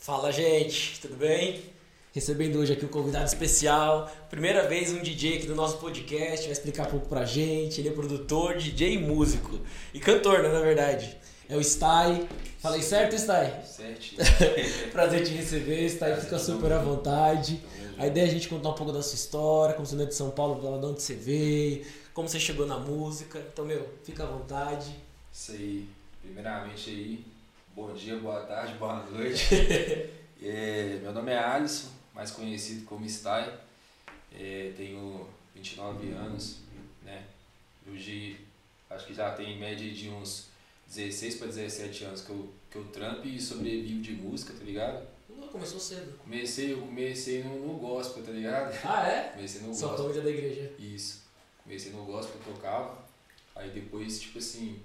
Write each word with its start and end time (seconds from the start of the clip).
Fala, 0.00 0.30
gente, 0.30 1.00
tudo 1.00 1.16
bem? 1.16 1.60
Recebendo 2.14 2.60
hoje 2.60 2.72
aqui 2.72 2.84
um 2.84 2.88
convidado 2.88 3.26
especial. 3.26 4.08
Primeira 4.30 4.66
vez 4.66 4.92
um 4.92 5.02
DJ 5.02 5.38
aqui 5.38 5.46
do 5.46 5.56
nosso 5.56 5.78
podcast, 5.78 6.44
vai 6.44 6.52
explicar 6.52 6.86
um 6.86 6.90
pouco 6.90 7.08
pra 7.08 7.24
gente. 7.24 7.80
Ele 7.80 7.88
é 7.88 7.92
produtor, 7.92 8.56
DJ 8.56 8.94
e 8.94 8.98
músico. 8.98 9.58
E 9.92 9.98
cantor, 9.98 10.44
né, 10.44 10.50
na 10.50 10.60
verdade. 10.60 11.18
É 11.48 11.56
o 11.56 11.60
Sty. 11.60 12.26
Falei 12.60 12.80
certo, 12.80 13.16
Sty? 13.16 13.66
Certo. 13.66 14.14
Prazer 14.92 15.26
te 15.26 15.32
receber, 15.32 15.86
Sty. 15.90 16.20
Fica 16.20 16.38
super 16.38 16.72
à 16.72 16.78
vontade. 16.78 17.60
A 17.98 18.06
ideia 18.06 18.24
é 18.24 18.28
a 18.28 18.32
gente 18.32 18.48
contar 18.48 18.70
um 18.70 18.74
pouco 18.74 18.92
da 18.92 19.02
sua 19.02 19.16
história, 19.16 19.74
como 19.74 19.84
você 19.84 19.96
não 19.96 20.04
é 20.04 20.06
de 20.06 20.14
São 20.14 20.30
Paulo, 20.30 20.60
de 20.60 20.86
onde 20.86 21.02
você 21.02 21.14
veio, 21.14 21.84
como 22.14 22.28
você 22.28 22.38
chegou 22.38 22.66
na 22.66 22.78
música. 22.78 23.44
Então, 23.52 23.64
meu, 23.64 23.86
fica 24.04 24.22
à 24.22 24.26
vontade. 24.26 24.94
Isso 25.32 25.52
aí. 25.52 25.88
Primeiramente 26.22 26.88
aí, 26.88 27.24
bom 27.78 27.94
dia, 27.94 28.16
boa 28.16 28.40
tarde, 28.40 28.74
boa 28.74 29.04
noite. 29.04 29.44
É, 30.40 31.00
meu 31.02 31.12
nome 31.12 31.32
é 31.32 31.36
Alisson, 31.36 31.88
mais 32.14 32.30
conhecido 32.30 32.84
como 32.84 33.04
Sty. 33.04 33.52
É, 34.32 34.72
tenho 34.76 35.26
29 35.52 36.12
anos, 36.12 36.58
né? 37.02 37.24
Hoje 37.84 38.38
acho 38.88 39.04
que 39.04 39.14
já 39.14 39.32
tem 39.32 39.54
em 39.54 39.58
média 39.58 39.90
de 39.90 40.08
uns 40.08 40.46
16 40.86 41.34
para 41.38 41.48
17 41.48 42.04
anos 42.04 42.20
que 42.20 42.30
eu, 42.30 42.52
que 42.70 42.76
eu 42.76 42.84
trampo 42.84 43.26
e 43.26 43.40
sobrevivo 43.40 44.00
de 44.00 44.12
música, 44.12 44.54
tá 44.56 44.62
ligado? 44.64 45.04
Começou 45.50 45.80
cedo. 45.80 46.16
Comecei, 46.18 46.72
eu 46.72 46.82
comecei 46.82 47.42
no, 47.42 47.66
no 47.66 47.74
gospel, 47.74 48.22
tá 48.22 48.30
ligado? 48.30 48.78
Ah, 48.84 49.08
é? 49.08 49.22
Comecei 49.30 49.62
no 49.62 49.74
Só 49.74 49.88
gospel. 49.88 50.04
família 50.04 50.22
da 50.22 50.30
igreja. 50.30 50.72
Isso. 50.78 51.22
Comecei 51.64 51.90
no 51.90 52.04
gospel, 52.04 52.40
tocava. 52.44 52.96
Aí 53.56 53.70
depois, 53.70 54.20
tipo 54.20 54.38
assim, 54.38 54.80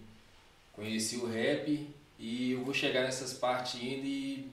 conheci 0.74 1.18
o 1.18 1.28
rap 1.28 1.94
e 2.24 2.54
eu 2.54 2.64
vou 2.64 2.74
chegar 2.74 3.02
nessas 3.02 3.34
partes 3.34 3.82
ainda 3.82 4.08
e 4.08 4.50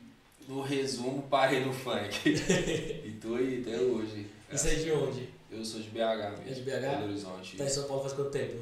no 0.49 0.61
resumo 0.61 1.23
parei 1.31 1.65
no 1.65 1.73
funk. 1.73 2.19
e 2.29 3.17
tô 3.23 3.37
aí 3.37 3.61
até 3.61 3.81
hoje. 3.81 4.27
Isso 4.53 4.67
é 4.67 4.75
de 4.75 4.91
onde? 4.91 5.29
Eu 5.49 5.65
sou 5.65 5.81
de 5.81 5.89
BH 5.91 6.41
mesmo. 6.41 6.49
É 6.49 6.53
de 6.53 6.63
BH? 6.63 6.81
Belo 6.81 7.05
Horizonte. 7.05 7.57
Tá 7.57 7.65
em 7.65 7.69
São 7.69 7.87
Paulo 7.87 8.03
faz 8.03 8.15
quanto 8.15 8.33
tempo? 8.33 8.61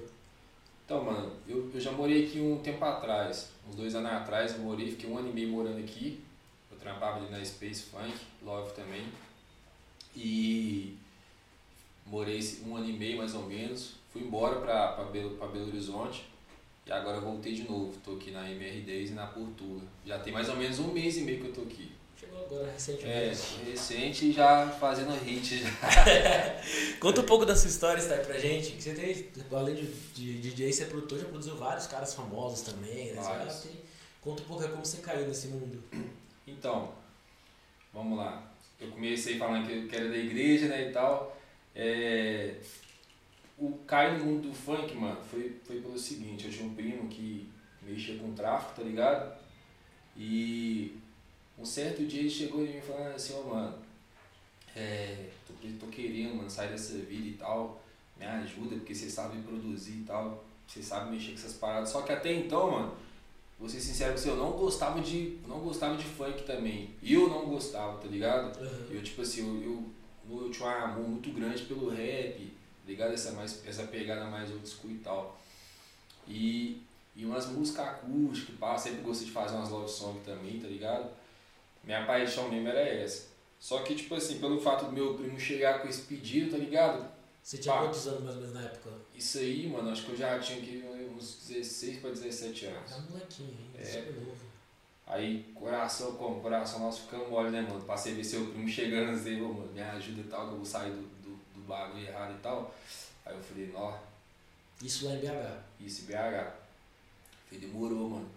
Então, 0.85 1.03
mano, 1.03 1.33
eu, 1.49 1.71
eu 1.73 1.81
já 1.81 1.91
morei 1.91 2.27
aqui 2.27 2.39
um 2.39 2.59
tempo 2.59 2.85
atrás. 2.85 3.49
Uns 3.67 3.77
dois 3.77 3.95
anos 3.95 4.13
atrás 4.13 4.53
eu 4.53 4.59
morei, 4.59 4.91
fiquei 4.91 5.09
um 5.09 5.17
ano 5.17 5.31
e 5.31 5.33
meio 5.33 5.49
morando 5.49 5.79
aqui. 5.79 6.23
Eu 6.71 6.77
trampava 6.77 7.17
ali 7.17 7.31
na 7.31 7.43
Space 7.43 7.85
Funk, 7.85 8.15
Love 8.43 8.75
também. 8.75 9.07
E 10.15 10.99
morei 12.05 12.39
um 12.67 12.77
ano 12.77 12.91
e 12.91 12.93
meio 12.93 13.17
mais 13.17 13.35
ou 13.35 13.47
menos. 13.47 13.95
Fui 14.13 14.21
embora 14.21 14.61
pra, 14.61 14.89
pra, 14.89 15.05
Belo, 15.05 15.31
pra 15.39 15.47
Belo 15.47 15.69
Horizonte. 15.69 16.27
E 16.89 16.93
agora 16.93 17.19
eu 17.19 17.21
voltei 17.23 17.53
de 17.55 17.63
novo. 17.65 17.93
Tô 18.05 18.13
aqui 18.15 18.31
na 18.31 18.45
MR10 18.49 19.09
e 19.09 19.13
na 19.13 19.27
Portuga. 19.27 19.83
Já 20.07 20.19
tem 20.21 20.33
mais 20.33 20.49
ou 20.49 20.57
menos 20.57 20.79
um 20.79 20.93
mês 20.93 21.17
e 21.19 21.21
meio 21.23 21.41
que 21.41 21.49
eu 21.49 21.53
tô 21.53 21.61
aqui. 21.63 21.93
Chegou 22.19 22.41
agora 22.45 22.67
É, 22.69 22.73
recentemente. 22.73 23.41
recente 23.71 24.27
e 24.27 24.33
já 24.33 24.67
fazendo 24.71 25.13
hit. 25.23 25.59
Já. 25.63 25.69
Conta 26.99 27.21
um 27.21 27.25
pouco 27.25 27.45
da 27.45 27.55
sua 27.55 27.69
história, 27.69 28.01
Sty, 28.03 28.25
pra 28.27 28.39
gente. 28.39 28.73
Que 28.73 28.83
você 28.83 28.95
tem, 28.95 29.29
além 29.53 29.75
de, 29.75 29.87
de 30.15 30.41
DJ, 30.41 30.73
você 30.73 30.83
é 30.85 30.87
produtor, 30.87 31.19
já 31.19 31.27
produziu 31.27 31.57
vários 31.57 31.87
caras 31.87 32.15
famosos 32.15 32.63
também, 32.63 33.13
né? 33.13 33.21
Vários. 33.23 33.61
tem- 33.61 33.89
Conta 34.21 34.43
um 34.43 34.47
pouco 34.47 34.65
é 34.65 34.69
como 34.69 34.85
você 34.85 34.97
caiu 34.99 35.29
nesse 35.29 35.49
mundo. 35.49 35.83
Então, 36.47 36.93
vamos 37.93 38.19
lá. 38.19 38.51
Eu 38.81 38.89
comecei 38.91 39.39
falando 39.39 39.67
que 39.67 39.73
eu 39.75 39.89
que 39.89 39.95
era 39.97 40.09
da 40.09 40.17
igreja, 40.17 40.67
né, 40.69 40.89
e 40.89 40.93
tal. 40.93 41.37
É, 41.75 42.55
o 43.59 43.73
cair 43.87 44.19
no 44.19 44.25
mundo 44.25 44.49
do 44.49 44.55
funk, 44.55 44.95
mano, 44.95 45.21
foi, 45.31 45.57
foi 45.65 45.81
pelo 45.81 45.99
seguinte, 45.99 46.47
eu 46.47 46.53
tinha 46.53 46.67
um 46.67 46.75
primo 46.75 47.09
que 47.09 47.49
mexia 47.83 48.17
com 48.19 48.33
tráfico, 48.33 48.81
tá 48.81 48.83
ligado? 48.83 49.37
E 50.17 50.97
um 51.59 51.65
certo 51.65 52.05
dia 52.07 52.21
ele 52.21 52.31
chegou 52.31 52.65
em 52.65 52.75
mim 52.75 52.81
falando 52.81 53.15
assim, 53.15 53.35
ó, 53.35 53.55
mano, 53.55 53.79
é, 54.77 55.29
tô, 55.47 55.55
tô 55.81 55.87
querendo, 55.91 56.37
mano, 56.37 56.49
sair 56.49 56.71
dessa 56.71 56.99
vida 56.99 57.29
e 57.29 57.33
tal, 57.33 57.83
me 58.17 58.25
ajuda, 58.25 58.77
porque 58.77 58.95
você 58.95 59.11
sabe 59.11 59.43
produzir 59.43 60.01
e 60.01 60.05
tal, 60.05 60.45
você 60.67 60.83
sabe 60.83 61.11
mexer 61.11 61.33
com 61.33 61.39
essas 61.39 61.55
paradas. 61.55 61.89
Só 61.89 62.03
que 62.03 62.13
até 62.13 62.33
então, 62.33 62.71
mano, 62.71 62.95
vou 63.59 63.69
ser 63.69 63.81
sincero 63.81 64.13
com 64.13 64.19
você, 64.19 64.31
eu 64.31 64.37
não 64.37 64.53
gostava 64.53 65.01
de. 65.01 65.39
não 65.49 65.61
gostava 65.61 65.97
de 65.97 66.05
funk 66.05 66.45
também. 66.45 66.91
Eu 67.03 67.29
não 67.29 67.47
gostava, 67.47 67.99
tá 67.99 68.07
ligado? 68.07 68.57
Eu 68.91 69.03
tipo 69.03 69.23
assim, 69.23 69.41
eu, 69.41 69.91
eu, 70.31 70.43
eu 70.43 70.51
tinha 70.51 70.69
um 70.69 70.71
amor 70.71 71.09
muito 71.09 71.31
grande 71.31 71.65
pelo 71.65 71.91
rap, 71.91 72.53
ligado? 72.89 73.13
Essa, 73.13 73.33
mais, 73.33 73.67
essa 73.67 73.85
pegada 73.85 74.25
mais 74.27 74.51
old 74.51 74.69
school 74.69 74.91
e 74.91 74.99
tal. 74.99 75.41
E, 76.27 76.83
e 77.17 77.25
umas 77.25 77.47
músicas 77.47 77.87
acústicas, 77.87 78.55
pá, 78.57 78.77
sempre 78.77 79.01
gostei 79.03 79.27
de 79.27 79.33
fazer 79.33 79.57
umas 79.57 79.71
love 79.71 79.91
songs 79.91 80.25
também, 80.25 80.61
tá 80.61 80.69
ligado? 80.69 81.11
Minha 81.85 82.05
paixão 82.07 82.49
mesmo 82.51 82.69
era 82.69 82.81
essa. 82.81 83.29
Só 83.59 83.83
que, 83.83 83.95
tipo 83.95 84.15
assim, 84.15 84.39
pelo 84.39 84.61
fato 84.61 84.87
do 84.87 84.93
meu 84.93 85.15
primo 85.15 85.39
chegar 85.39 85.81
com 85.81 85.89
esse 85.89 86.03
pedido, 86.03 86.53
tá 86.53 86.59
ligado? 86.59 87.09
Você 87.43 87.59
tinha 87.59 87.75
Pá. 87.75 87.81
quantos 87.83 88.07
anos 88.07 88.23
mais 88.25 88.35
ou 88.37 88.43
menos 88.43 88.55
na 88.55 88.63
época? 88.63 88.91
Isso 89.15 89.39
aí, 89.39 89.67
mano, 89.69 89.91
acho 89.91 90.05
que 90.05 90.13
eu 90.13 90.17
já 90.17 90.39
tinha 90.39 90.61
que 90.61 90.85
uns 91.17 91.47
16 91.49 91.99
para 92.01 92.11
17 92.11 92.67
anos. 92.67 92.93
Era 92.93 93.01
molequinho 93.03 93.51
ainda, 93.59 93.81
É. 93.81 93.85
super 93.85 94.15
novo. 94.15 94.49
Aí, 95.07 95.51
coração, 95.55 96.13
como? 96.13 96.41
Coração 96.41 96.81
nosso 96.81 97.03
ficando 97.03 97.31
mole, 97.31 97.51
né, 97.51 97.63
mano? 97.63 97.81
Passei 97.85 98.13
a 98.13 98.17
ver 98.17 98.25
seu 98.25 98.47
primo 98.49 98.69
chegando 98.69 99.13
e 99.13 99.15
dizer, 99.15 99.41
ô, 99.41 99.49
mano, 99.55 99.73
me 99.73 99.81
ajuda 99.81 100.21
e 100.21 100.25
tal, 100.25 100.47
que 100.49 100.53
eu 100.53 100.57
vou 100.59 100.65
sair 100.67 100.91
do 100.93 101.09
bagulho 101.69 102.07
errado 102.07 102.35
e 102.35 102.41
tal. 102.41 102.75
Aí 103.25 103.35
eu 103.35 103.43
falei, 103.43 103.71
ó, 103.75 103.95
Isso 104.83 105.07
lá 105.07 105.13
em 105.15 105.21
BH. 105.21 105.63
isso, 105.81 106.07
BH. 106.07 106.53
Falei, 107.47 107.61
demorou, 107.61 108.11
mano. 108.11 108.29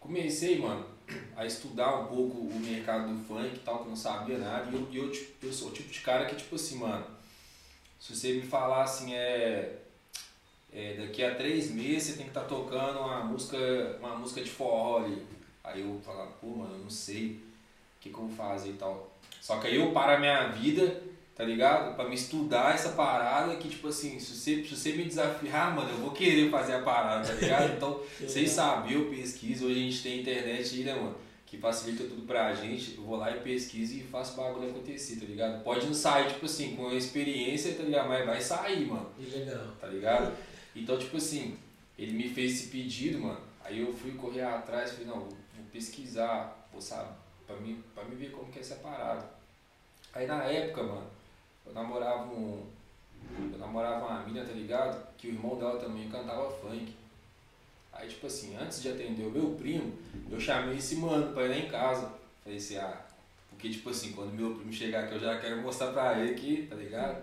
Comecei, 0.00 0.58
mano, 0.58 0.86
a 1.36 1.44
estudar 1.44 2.00
um 2.00 2.06
pouco 2.06 2.38
o 2.38 2.60
mercado 2.60 3.12
do 3.12 3.24
funk 3.24 3.54
e 3.54 3.58
tal, 3.60 3.78
que 3.78 3.84
eu 3.84 3.90
não 3.90 3.96
sabia 3.96 4.38
nada. 4.38 4.70
E 4.70 4.96
eu, 4.96 5.04
eu, 5.04 5.12
eu 5.42 5.52
sou 5.52 5.68
o 5.68 5.72
tipo 5.72 5.90
de 5.90 6.00
cara 6.00 6.26
que, 6.26 6.36
tipo 6.36 6.54
assim, 6.56 6.78
mano, 6.78 7.06
se 8.00 8.14
você 8.16 8.32
me 8.34 8.42
falar 8.42 8.82
assim, 8.82 9.14
é. 9.14 9.78
é, 10.72 10.94
daqui 10.94 11.22
a 11.24 11.34
três 11.34 11.70
meses 11.70 12.02
você 12.02 12.12
tem 12.14 12.24
que 12.24 12.30
estar 12.30 12.44
tocando 12.44 12.98
uma 12.98 13.22
música, 13.22 13.96
uma 14.00 14.16
música 14.16 14.42
de 14.42 14.50
forró 14.50 15.04
ali. 15.04 15.24
Aí 15.62 15.80
eu 15.82 16.00
falava, 16.04 16.32
pô, 16.40 16.48
mano, 16.48 16.74
eu 16.74 16.80
não 16.80 16.90
sei 16.90 17.32
o 17.36 17.40
que, 18.00 18.10
que 18.10 18.14
eu 18.16 18.26
vou 18.26 18.36
fazer 18.36 18.70
e 18.70 18.74
tal. 18.74 19.12
Só 19.40 19.60
que 19.60 19.68
aí 19.68 19.76
eu 19.76 19.92
paro 19.92 20.16
a 20.16 20.18
minha 20.18 20.48
vida, 20.48 21.00
tá 21.34 21.44
ligado? 21.44 21.94
Pra 21.96 22.08
me 22.08 22.14
estudar 22.14 22.74
essa 22.74 22.90
parada 22.90 23.56
que, 23.56 23.68
tipo 23.68 23.88
assim, 23.88 24.18
se 24.18 24.34
você, 24.34 24.62
se 24.64 24.76
você 24.76 24.92
me 24.92 25.04
desafiar, 25.04 25.74
mano, 25.74 25.90
eu 25.90 25.98
vou 25.98 26.10
querer 26.10 26.50
fazer 26.50 26.74
a 26.74 26.82
parada, 26.82 27.26
tá 27.26 27.34
ligado? 27.34 27.72
Então, 27.76 28.00
vocês 28.20 28.50
sabem, 28.50 28.92
eu 28.92 29.10
pesquiso, 29.10 29.66
hoje 29.66 29.80
a 29.80 29.82
gente 29.82 30.02
tem 30.02 30.20
internet 30.20 30.74
aí, 30.74 30.84
né, 30.84 30.94
mano? 30.94 31.16
Que 31.46 31.58
facilita 31.58 32.04
tudo 32.04 32.26
pra 32.26 32.54
gente. 32.54 32.96
Eu 32.96 33.02
vou 33.04 33.16
lá 33.18 33.30
e 33.30 33.40
pesquiso 33.40 33.94
e 33.94 34.00
faço 34.00 34.32
o 34.32 34.36
bagulho 34.42 34.70
acontecer, 34.70 35.16
tá 35.16 35.26
ligado? 35.26 35.62
Pode 35.62 35.84
não 35.84 35.92
sair, 35.92 36.28
tipo 36.28 36.46
assim, 36.46 36.74
com 36.74 36.88
a 36.88 36.94
experiência, 36.94 37.74
tá 37.74 37.82
ligado? 37.82 38.08
Mas 38.08 38.24
vai 38.24 38.40
sair, 38.40 38.86
mano 38.86 39.10
legal. 39.18 39.66
tá 39.80 39.86
ligado? 39.86 40.32
Então, 40.74 40.98
tipo 40.98 41.18
assim, 41.18 41.58
ele 41.98 42.12
me 42.12 42.28
fez 42.28 42.52
esse 42.52 42.66
pedido, 42.68 43.18
mano. 43.18 43.40
Aí 43.62 43.80
eu 43.80 43.92
fui 43.92 44.12
correr 44.12 44.42
atrás, 44.42 44.92
falei, 44.92 45.06
não, 45.06 45.20
vou, 45.20 45.28
vou 45.28 45.64
pesquisar, 45.70 46.66
vou 46.72 46.80
saber, 46.80 47.12
pra 47.46 47.56
mim, 47.56 47.82
pra 47.94 48.02
mim 48.04 48.16
ver 48.16 48.30
como 48.30 48.50
que 48.50 48.58
é 48.58 48.62
essa 48.62 48.76
parada. 48.76 49.24
Aí 50.14 50.26
na 50.26 50.44
época, 50.44 50.82
mano, 50.82 51.06
eu 51.66 51.72
namorava 51.72 52.32
um. 52.32 52.66
Eu 53.52 53.58
namorava 53.58 54.06
uma 54.06 54.22
mina, 54.24 54.44
tá 54.44 54.52
ligado? 54.52 55.16
Que 55.16 55.28
o 55.28 55.30
irmão 55.30 55.56
dela 55.56 55.78
também 55.78 56.08
cantava 56.08 56.50
funk. 56.50 56.94
Aí, 57.92 58.08
tipo 58.08 58.26
assim, 58.26 58.56
antes 58.56 58.82
de 58.82 58.88
atender 58.90 59.26
o 59.26 59.30
meu 59.30 59.54
primo, 59.54 59.92
eu 60.30 60.40
chamei 60.40 60.76
esse 60.76 60.96
mano 60.96 61.32
pra 61.32 61.44
ir 61.44 61.48
lá 61.48 61.56
em 61.56 61.68
casa. 61.68 62.12
Falei 62.42 62.58
assim, 62.58 62.76
ah, 62.76 63.00
porque, 63.50 63.70
tipo 63.70 63.90
assim, 63.90 64.12
quando 64.12 64.32
meu 64.32 64.54
primo 64.54 64.72
chegar 64.72 65.04
aqui, 65.04 65.14
eu 65.14 65.20
já 65.20 65.38
quero 65.38 65.62
mostrar 65.62 65.92
pra 65.92 66.18
ele 66.18 66.32
aqui, 66.32 66.66
tá 66.68 66.74
ligado? 66.74 67.22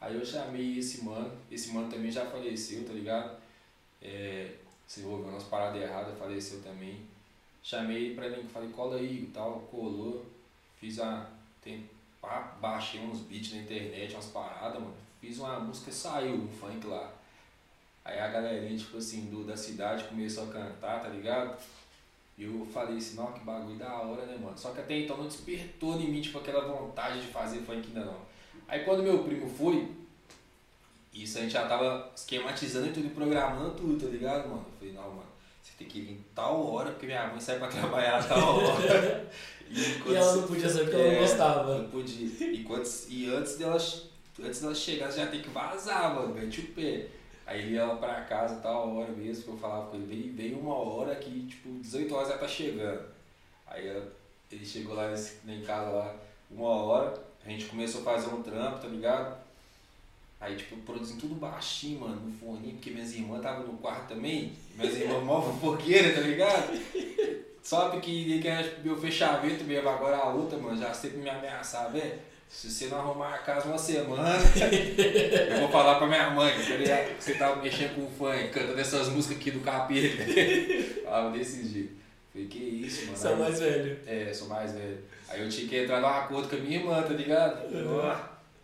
Aí 0.00 0.14
eu 0.14 0.24
chamei 0.24 0.78
esse 0.78 1.04
mano, 1.04 1.30
esse 1.50 1.72
mano 1.72 1.88
também 1.90 2.10
já 2.10 2.24
faleceu, 2.26 2.84
tá 2.86 2.92
ligado? 2.92 3.38
É, 4.00 4.54
se 4.86 5.00
envolveu 5.00 5.28
umas 5.28 5.44
paradas 5.44 5.80
erradas, 5.80 6.18
faleceu 6.18 6.60
também. 6.62 7.02
Chamei 7.62 8.14
pra 8.14 8.26
ele, 8.26 8.42
falei, 8.48 8.70
cola 8.70 8.96
aí 8.96 9.24
e 9.24 9.26
tal, 9.26 9.60
colou. 9.70 10.24
Fiz 10.80 10.98
a. 10.98 11.28
Tem, 11.62 11.88
baixei 12.60 13.00
uns 13.00 13.20
beats 13.20 13.52
na 13.52 13.62
internet, 13.62 14.14
umas 14.14 14.26
paradas, 14.26 14.80
mano. 14.80 14.94
Fiz 15.20 15.38
uma 15.38 15.60
música, 15.60 15.92
saiu 15.92 16.34
um 16.34 16.48
funk 16.48 16.86
lá. 16.86 17.12
Aí 18.04 18.18
a 18.18 18.28
galerinha, 18.28 18.78
tipo 18.78 18.96
assim, 18.96 19.26
do, 19.26 19.44
da 19.44 19.56
cidade 19.56 20.04
começou 20.04 20.44
a 20.44 20.52
cantar, 20.52 21.00
tá 21.00 21.08
ligado? 21.08 21.58
E 22.38 22.44
eu 22.44 22.66
falei 22.72 22.96
assim, 22.96 23.16
não, 23.16 23.32
que 23.32 23.40
bagulho 23.40 23.76
da 23.76 23.92
hora, 24.00 24.24
né, 24.24 24.38
mano? 24.40 24.56
Só 24.56 24.70
que 24.72 24.80
até 24.80 24.98
então 24.98 25.18
não 25.18 25.26
despertou 25.26 26.00
em 26.00 26.10
mim, 26.10 26.22
tipo, 26.22 26.38
aquela 26.38 26.66
vontade 26.66 27.20
de 27.20 27.26
fazer 27.26 27.60
funk 27.60 27.88
ainda 27.88 28.06
não. 28.06 28.16
Aí 28.66 28.84
quando 28.84 29.02
meu 29.02 29.22
primo 29.22 29.48
foi, 29.48 29.90
isso 31.12 31.38
a 31.38 31.42
gente 31.42 31.52
já 31.52 31.66
tava 31.68 32.10
esquematizando 32.16 32.88
e 32.88 32.92
tudo, 32.92 33.14
programando 33.14 33.72
tudo, 33.72 34.02
tá 34.02 34.10
ligado, 34.10 34.48
mano? 34.48 34.64
Eu 34.72 34.78
falei, 34.78 34.94
não, 34.94 35.08
mano, 35.10 35.28
você 35.62 35.72
tem 35.76 35.86
que 35.86 36.00
vir 36.00 36.24
tal 36.34 36.72
hora, 36.72 36.92
porque 36.92 37.06
minha 37.06 37.26
mãe 37.26 37.40
sai 37.40 37.58
pra 37.58 37.68
trabalhar 37.68 38.26
tal 38.26 38.58
hora. 38.58 39.30
E 39.70 40.14
ela 40.14 40.36
não 40.36 40.42
podia 40.42 40.68
saber 40.68 40.84
porque 40.84 40.96
ela 40.96 41.12
não 41.12 41.20
gostava. 41.20 41.78
Não 41.78 41.90
podia. 41.90 42.26
E, 42.46 42.64
quando, 42.64 42.88
e 43.08 43.26
antes 43.32 43.56
dela, 43.56 43.76
antes 44.42 44.60
dela 44.60 44.74
chegar, 44.74 45.10
você 45.10 45.20
já 45.20 45.26
tem 45.28 45.42
que 45.42 45.50
vazar, 45.50 46.14
mano, 46.14 46.34
mete 46.34 46.60
o 46.60 46.66
pé. 46.68 47.06
Aí 47.46 47.62
ele 47.62 47.74
ia 47.74 47.84
lá 47.84 47.96
pra 47.96 48.22
casa 48.22 48.56
tal 48.56 48.96
hora 48.96 49.12
mesmo, 49.12 49.44
que 49.44 49.50
eu 49.50 49.56
falava 49.56 49.90
com 49.90 49.96
ele, 49.96 50.06
veio, 50.06 50.32
veio 50.32 50.58
uma 50.58 50.74
hora 50.74 51.14
que, 51.16 51.46
tipo, 51.46 51.68
18 51.80 52.14
horas 52.14 52.30
ela 52.30 52.38
tá 52.38 52.48
chegando. 52.48 53.02
Aí 53.66 53.88
ela 53.88 54.20
ele 54.50 54.66
chegou 54.66 54.94
lá 54.94 55.12
em 55.46 55.62
casa 55.62 55.90
lá, 55.90 56.16
uma 56.50 56.68
hora, 56.68 57.22
a 57.44 57.48
gente 57.48 57.66
começou 57.66 58.00
a 58.00 58.04
fazer 58.04 58.34
um 58.34 58.42
trampo, 58.42 58.80
tá 58.80 58.88
ligado? 58.88 59.38
Aí, 60.40 60.56
tipo, 60.56 60.76
produzindo 60.78 61.20
tudo 61.20 61.34
baixinho, 61.34 62.00
mano, 62.00 62.20
no 62.20 62.32
fone, 62.32 62.72
porque 62.72 62.90
minhas 62.90 63.14
irmãs 63.14 63.36
estavam 63.36 63.66
no 63.66 63.78
quarto 63.78 64.08
também, 64.08 64.52
minhas 64.74 64.96
irmãs 64.96 65.22
mó 65.22 65.40
fofoqueiras, 65.40 66.14
tá 66.14 66.20
ligado? 66.22 66.72
Só 67.62 67.88
porque 67.90 68.10
ele 68.10 68.42
quer 68.42 68.80
meu 68.82 68.96
fechamento 68.96 69.64
mesmo, 69.64 69.88
agora 69.88 70.16
a 70.16 70.28
outra, 70.28 70.58
mano, 70.58 70.80
já 70.80 70.92
sempre 70.92 71.18
me 71.18 71.28
ameaçar, 71.28 71.90
velho. 71.92 72.30
Se 72.48 72.68
você 72.68 72.86
não 72.86 72.98
arrumar 72.98 73.34
a 73.34 73.38
casa 73.38 73.68
uma 73.68 73.78
semana, 73.78 74.36
eu 75.50 75.60
vou 75.60 75.68
falar 75.68 75.96
pra 75.96 76.06
minha 76.08 76.30
mãe, 76.30 76.52
tá 76.52 76.74
ligado? 76.74 77.16
Que 77.16 77.22
você 77.22 77.34
tava 77.34 77.56
tá 77.56 77.62
mexendo 77.62 77.94
com 77.94 78.02
o 78.02 78.10
funk, 78.10 78.48
cantando 78.48 78.80
essas 78.80 79.08
músicas 79.08 79.36
aqui 79.36 79.52
do 79.52 79.60
capeta. 79.60 80.24
Falava 81.04 81.30
desse 81.30 81.68
jeito. 81.68 81.92
Falei, 82.32 82.48
que 82.48 82.58
isso, 82.58 83.06
mano. 83.06 83.18
Sou 83.18 83.36
mais 83.36 83.60
velho. 83.60 83.98
É, 84.04 84.32
sou 84.32 84.48
mais 84.48 84.72
velho. 84.72 84.98
Aí 85.28 85.40
eu 85.40 85.48
tinha 85.48 85.68
que 85.68 85.78
entrar 85.78 86.00
no 86.00 86.08
acordo 86.08 86.48
com 86.48 86.56
a 86.56 86.58
minha 86.58 86.78
irmã, 86.78 87.02
tá 87.02 87.14
ligado? 87.14 87.72
Uhum. 87.72 88.16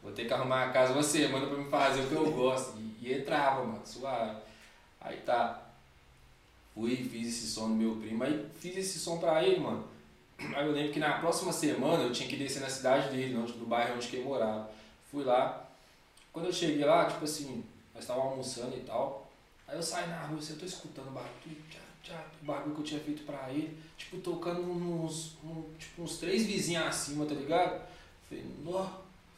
vou 0.02 0.12
ter 0.12 0.24
que 0.24 0.34
arrumar 0.34 0.64
a 0.64 0.70
casa 0.70 0.92
uma 0.92 1.02
semana 1.02 1.46
pra 1.46 1.56
me 1.56 1.70
fazer 1.70 2.00
o 2.00 2.06
que 2.06 2.14
eu 2.14 2.32
gosto. 2.32 2.76
E, 2.78 3.08
e 3.08 3.14
entrava, 3.14 3.62
mano, 3.62 3.82
suave. 3.84 4.36
Aí 5.00 5.16
tá. 5.18 5.62
Fui, 6.76 6.94
fiz 6.94 7.28
esse 7.28 7.46
som 7.46 7.68
no 7.68 7.74
meu 7.74 7.96
primo, 7.96 8.22
aí 8.22 8.46
fiz 8.60 8.76
esse 8.76 8.98
som 8.98 9.16
pra 9.16 9.42
ele, 9.42 9.60
mano. 9.60 9.82
Aí 10.38 10.66
eu 10.66 10.72
lembro 10.72 10.92
que 10.92 10.98
na 10.98 11.18
próxima 11.18 11.50
semana 11.50 12.02
eu 12.02 12.12
tinha 12.12 12.28
que 12.28 12.36
descer 12.36 12.60
na 12.60 12.68
cidade 12.68 13.08
dele, 13.08 13.32
no 13.32 13.64
bairro 13.64 13.94
onde 13.94 14.14
ele 14.14 14.24
morava. 14.24 14.70
Fui 15.10 15.24
lá. 15.24 15.66
Quando 16.30 16.46
eu 16.46 16.52
cheguei 16.52 16.84
lá, 16.84 17.06
tipo 17.06 17.24
assim, 17.24 17.64
nós 17.94 18.02
estávamos 18.02 18.32
almoçando 18.32 18.76
e 18.76 18.80
tal. 18.80 19.26
Aí 19.66 19.74
eu 19.74 19.82
saí 19.82 20.06
na 20.06 20.26
rua, 20.26 20.38
assim, 20.38 20.52
eu 20.52 20.58
tô 20.58 20.66
escutando 20.66 21.14
barulho, 21.14 21.56
tchá, 21.70 21.80
tchá, 22.02 22.24
o 22.42 22.44
barulho 22.44 22.74
que 22.74 22.80
eu 22.82 22.84
tinha 22.84 23.00
feito 23.00 23.22
pra 23.22 23.50
ele. 23.50 23.74
Tipo, 23.96 24.18
tocando 24.18 24.60
uns, 24.60 25.38
um, 25.42 25.64
tipo, 25.78 26.02
uns 26.02 26.18
três 26.18 26.44
vizinhos 26.44 26.84
acima, 26.84 27.24
tá 27.24 27.34
ligado? 27.34 27.88
Falei, 28.28 28.44
nó. 28.62 28.86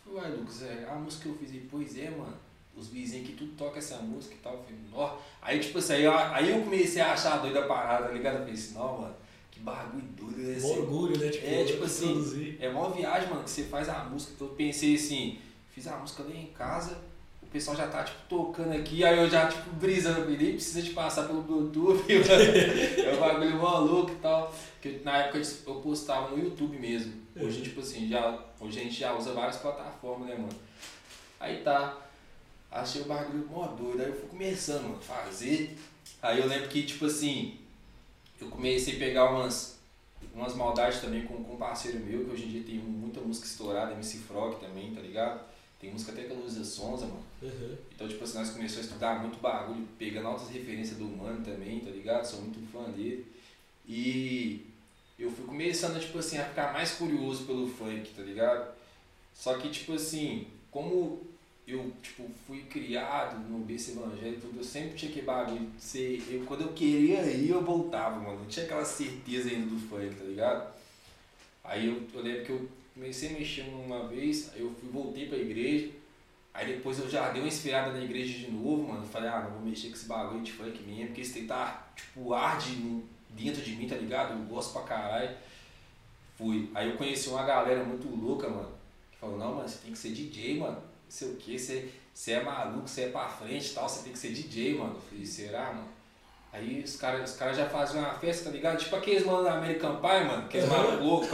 Falei, 0.04 0.20
uai, 0.20 0.30
Lucas, 0.32 0.62
é, 0.62 0.88
a 0.90 0.96
música 0.96 1.22
que 1.22 1.28
eu 1.28 1.38
fiz 1.38 1.52
aí, 1.52 1.68
pois 1.70 1.96
é, 1.96 2.10
mano. 2.10 2.47
Os 2.78 2.88
vizinhos 2.88 3.24
aqui 3.24 3.36
tudo 3.36 3.52
toca 3.56 3.78
essa 3.78 3.96
música 3.96 4.34
e 4.34 4.38
tal. 4.38 4.62
Falei, 4.62 4.78
nó. 4.90 5.16
Aí, 5.42 5.58
tipo 5.58 5.78
assim, 5.78 5.94
aí 5.94 6.04
eu, 6.04 6.12
aí 6.16 6.50
eu 6.50 6.60
comecei 6.62 7.02
a 7.02 7.12
achar 7.12 7.38
doida 7.38 7.60
a 7.60 7.66
parada, 7.66 8.06
tá 8.06 8.12
ligado? 8.12 8.34
Eu 8.34 8.40
falei 8.40 8.54
assim, 8.54 8.74
não, 8.74 9.00
mano 9.00 9.14
que 9.58 9.60
bagulho 9.60 10.04
doido, 10.16 10.38
né? 10.38 10.56
Assim, 10.56 10.78
orgulho, 10.78 11.18
né? 11.18 11.28
Tipo, 11.28 11.46
é, 11.46 11.64
tipo 11.64 11.84
assim, 11.84 12.12
produzir. 12.12 12.58
é 12.60 12.68
uma 12.68 12.90
viagem, 12.90 13.28
mano, 13.28 13.42
que 13.42 13.50
você 13.50 13.64
faz 13.64 13.88
a 13.88 14.04
música. 14.04 14.32
Então 14.34 14.46
eu 14.46 14.54
pensei 14.54 14.94
assim, 14.94 15.38
fiz 15.70 15.86
a 15.86 15.96
música 15.96 16.22
ali 16.22 16.38
em 16.38 16.46
casa, 16.46 16.98
o 17.42 17.46
pessoal 17.46 17.76
já 17.76 17.88
tá, 17.88 18.04
tipo, 18.04 18.18
tocando 18.28 18.72
aqui, 18.72 19.04
aí 19.04 19.18
eu 19.18 19.28
já, 19.28 19.48
tipo, 19.48 19.70
brisando, 19.70 20.28
nem 20.28 20.52
precisa 20.52 20.82
de 20.82 20.90
passar 20.90 21.26
pelo 21.26 21.42
Bluetooth, 21.42 22.04
é 22.08 23.14
um 23.14 23.20
bagulho 23.20 23.56
maluco 23.60 24.12
e 24.12 24.16
tal. 24.16 24.54
Que 24.80 25.00
na 25.04 25.18
época 25.18 25.42
eu 25.66 25.74
postava 25.76 26.30
no 26.30 26.42
YouTube 26.42 26.78
mesmo. 26.78 27.14
Hoje, 27.34 27.62
tipo 27.62 27.80
assim, 27.80 28.08
já, 28.08 28.38
hoje 28.60 28.80
a 28.80 28.82
gente 28.82 28.98
já 28.98 29.16
usa 29.16 29.32
várias 29.32 29.56
plataformas, 29.56 30.28
né, 30.28 30.34
mano? 30.36 30.48
Aí 31.40 31.62
tá, 31.62 31.96
achei 32.70 33.02
o 33.02 33.06
bagulho 33.06 33.46
mó 33.46 33.66
doido, 33.68 34.00
aí 34.00 34.08
eu 34.08 34.16
fui 34.16 34.28
começando, 34.28 34.82
mano, 34.82 35.00
fazer. 35.00 35.76
Aí 36.22 36.40
eu 36.40 36.46
lembro 36.46 36.68
que, 36.68 36.82
tipo 36.82 37.06
assim, 37.06 37.58
eu 38.40 38.48
comecei 38.48 38.96
a 38.96 38.98
pegar 38.98 39.30
umas, 39.30 39.78
umas 40.34 40.54
maldades 40.54 41.00
também 41.00 41.24
com, 41.26 41.42
com 41.42 41.54
um 41.54 41.56
parceiro 41.56 42.00
meu, 42.00 42.24
que 42.24 42.30
hoje 42.30 42.44
em 42.44 42.48
dia 42.48 42.62
tem 42.64 42.76
muita 42.76 43.20
música 43.20 43.46
estourada, 43.46 43.92
MC 43.92 44.18
Frog 44.18 44.60
também, 44.60 44.94
tá 44.94 45.00
ligado? 45.00 45.40
Tem 45.80 45.92
música 45.92 46.10
até 46.10 46.24
com 46.24 46.34
a 46.34 46.38
Luísa 46.38 46.64
Sonza, 46.64 47.06
mano. 47.06 47.22
Uhum. 47.40 47.76
Então, 47.94 48.08
tipo 48.08 48.24
assim, 48.24 48.38
nós 48.38 48.50
começamos 48.50 48.84
a 48.84 48.88
estudar 48.88 49.20
muito 49.20 49.38
bagulho, 49.40 49.86
pegando 49.96 50.26
altas 50.26 50.48
referências 50.48 50.98
do 50.98 51.04
Mano 51.04 51.44
também, 51.44 51.78
tá 51.78 51.90
ligado? 51.90 52.24
Sou 52.24 52.40
muito 52.40 52.60
fã 52.72 52.90
dele. 52.90 53.24
E 53.86 54.66
eu 55.16 55.30
fui 55.30 55.46
começando, 55.46 56.00
tipo 56.00 56.18
assim, 56.18 56.36
a 56.36 56.44
ficar 56.44 56.72
mais 56.72 56.92
curioso 56.92 57.44
pelo 57.44 57.68
funk, 57.68 58.10
tá 58.10 58.22
ligado? 58.22 58.74
Só 59.32 59.56
que, 59.56 59.70
tipo 59.70 59.92
assim, 59.92 60.48
como 60.68 61.22
eu 61.68 61.92
tipo, 62.02 62.24
fui 62.46 62.62
criado 62.62 63.38
no 63.46 63.58
berço 63.58 63.90
evangélico, 63.90 64.40
tudo, 64.40 64.58
eu 64.58 64.64
sempre 64.64 64.96
tinha 64.96 65.12
que 65.12 65.20
bagulho. 65.20 65.70
Ser, 65.78 66.24
eu, 66.30 66.44
quando 66.46 66.62
eu 66.62 66.72
queria 66.72 67.22
ir, 67.24 67.50
eu 67.50 67.62
voltava, 67.62 68.18
mano. 68.18 68.40
Não 68.40 68.46
tinha 68.46 68.64
aquela 68.64 68.84
certeza 68.84 69.50
ainda 69.50 69.66
do 69.66 69.78
funk, 69.78 70.14
tá 70.14 70.24
ligado? 70.24 70.74
Aí 71.62 71.86
eu, 71.86 72.02
eu 72.14 72.22
lembro 72.22 72.44
que 72.44 72.50
eu 72.52 72.68
comecei 72.94 73.28
a 73.28 73.32
mexer 73.32 73.62
uma 73.68 74.08
vez, 74.08 74.50
aí 74.54 74.60
eu 74.60 74.74
fui, 74.80 74.88
voltei 74.88 75.28
pra 75.28 75.36
igreja. 75.36 75.90
Aí 76.54 76.74
depois 76.74 76.98
eu 76.98 77.08
já 77.08 77.28
dei 77.28 77.42
uma 77.42 77.48
inspirada 77.48 77.92
na 77.92 78.02
igreja 78.02 78.38
de 78.38 78.50
novo, 78.50 78.88
mano. 78.88 79.06
Falei, 79.06 79.28
ah, 79.28 79.42
não 79.42 79.50
vou 79.50 79.60
mexer 79.60 79.88
com 79.88 79.94
esse 79.94 80.06
bagulho 80.06 80.42
de 80.42 80.52
funk 80.52 80.82
mesmo, 80.84 81.08
porque 81.08 81.20
esse 81.20 81.42
tá, 81.42 81.86
tipo, 81.94 82.32
arde 82.32 83.04
dentro 83.28 83.62
de 83.62 83.76
mim, 83.76 83.86
tá 83.86 83.94
ligado? 83.94 84.32
Eu 84.32 84.46
gosto 84.46 84.72
pra 84.72 84.82
caralho. 84.82 85.36
Fui. 86.38 86.70
Aí 86.74 86.88
eu 86.88 86.96
conheci 86.96 87.28
uma 87.28 87.44
galera 87.44 87.84
muito 87.84 88.08
louca, 88.08 88.48
mano. 88.48 88.72
Que 89.12 89.18
falou, 89.18 89.36
não, 89.36 89.54
mano, 89.56 89.68
você 89.68 89.78
tem 89.78 89.92
que 89.92 89.98
ser 89.98 90.12
DJ, 90.12 90.58
mano 90.58 90.87
sei 91.08 91.28
o 91.28 91.36
que, 91.36 91.58
você, 91.58 91.88
você 92.12 92.32
é 92.32 92.42
maluco, 92.42 92.88
você 92.88 93.02
é 93.02 93.08
pra 93.08 93.28
frente 93.28 93.70
e 93.70 93.74
tal, 93.74 93.88
você 93.88 94.02
tem 94.02 94.12
que 94.12 94.18
ser 94.18 94.32
DJ, 94.32 94.78
mano. 94.78 94.94
Eu 94.94 95.00
falei, 95.00 95.26
será, 95.26 95.72
mano? 95.72 95.88
Aí 96.52 96.82
os 96.82 96.96
caras 96.96 97.30
os 97.30 97.36
cara 97.36 97.52
já 97.52 97.68
fazem 97.68 98.00
uma 98.00 98.14
festa, 98.14 98.46
tá 98.46 98.50
ligado? 98.50 98.78
Tipo 98.78 98.96
aqueles 98.96 99.24
mano 99.24 99.44
da 99.44 99.58
American 99.58 99.96
Pie, 99.96 100.24
mano, 100.24 100.44
aqueles 100.46 100.66
malucos 100.68 101.00
loucos 101.00 101.28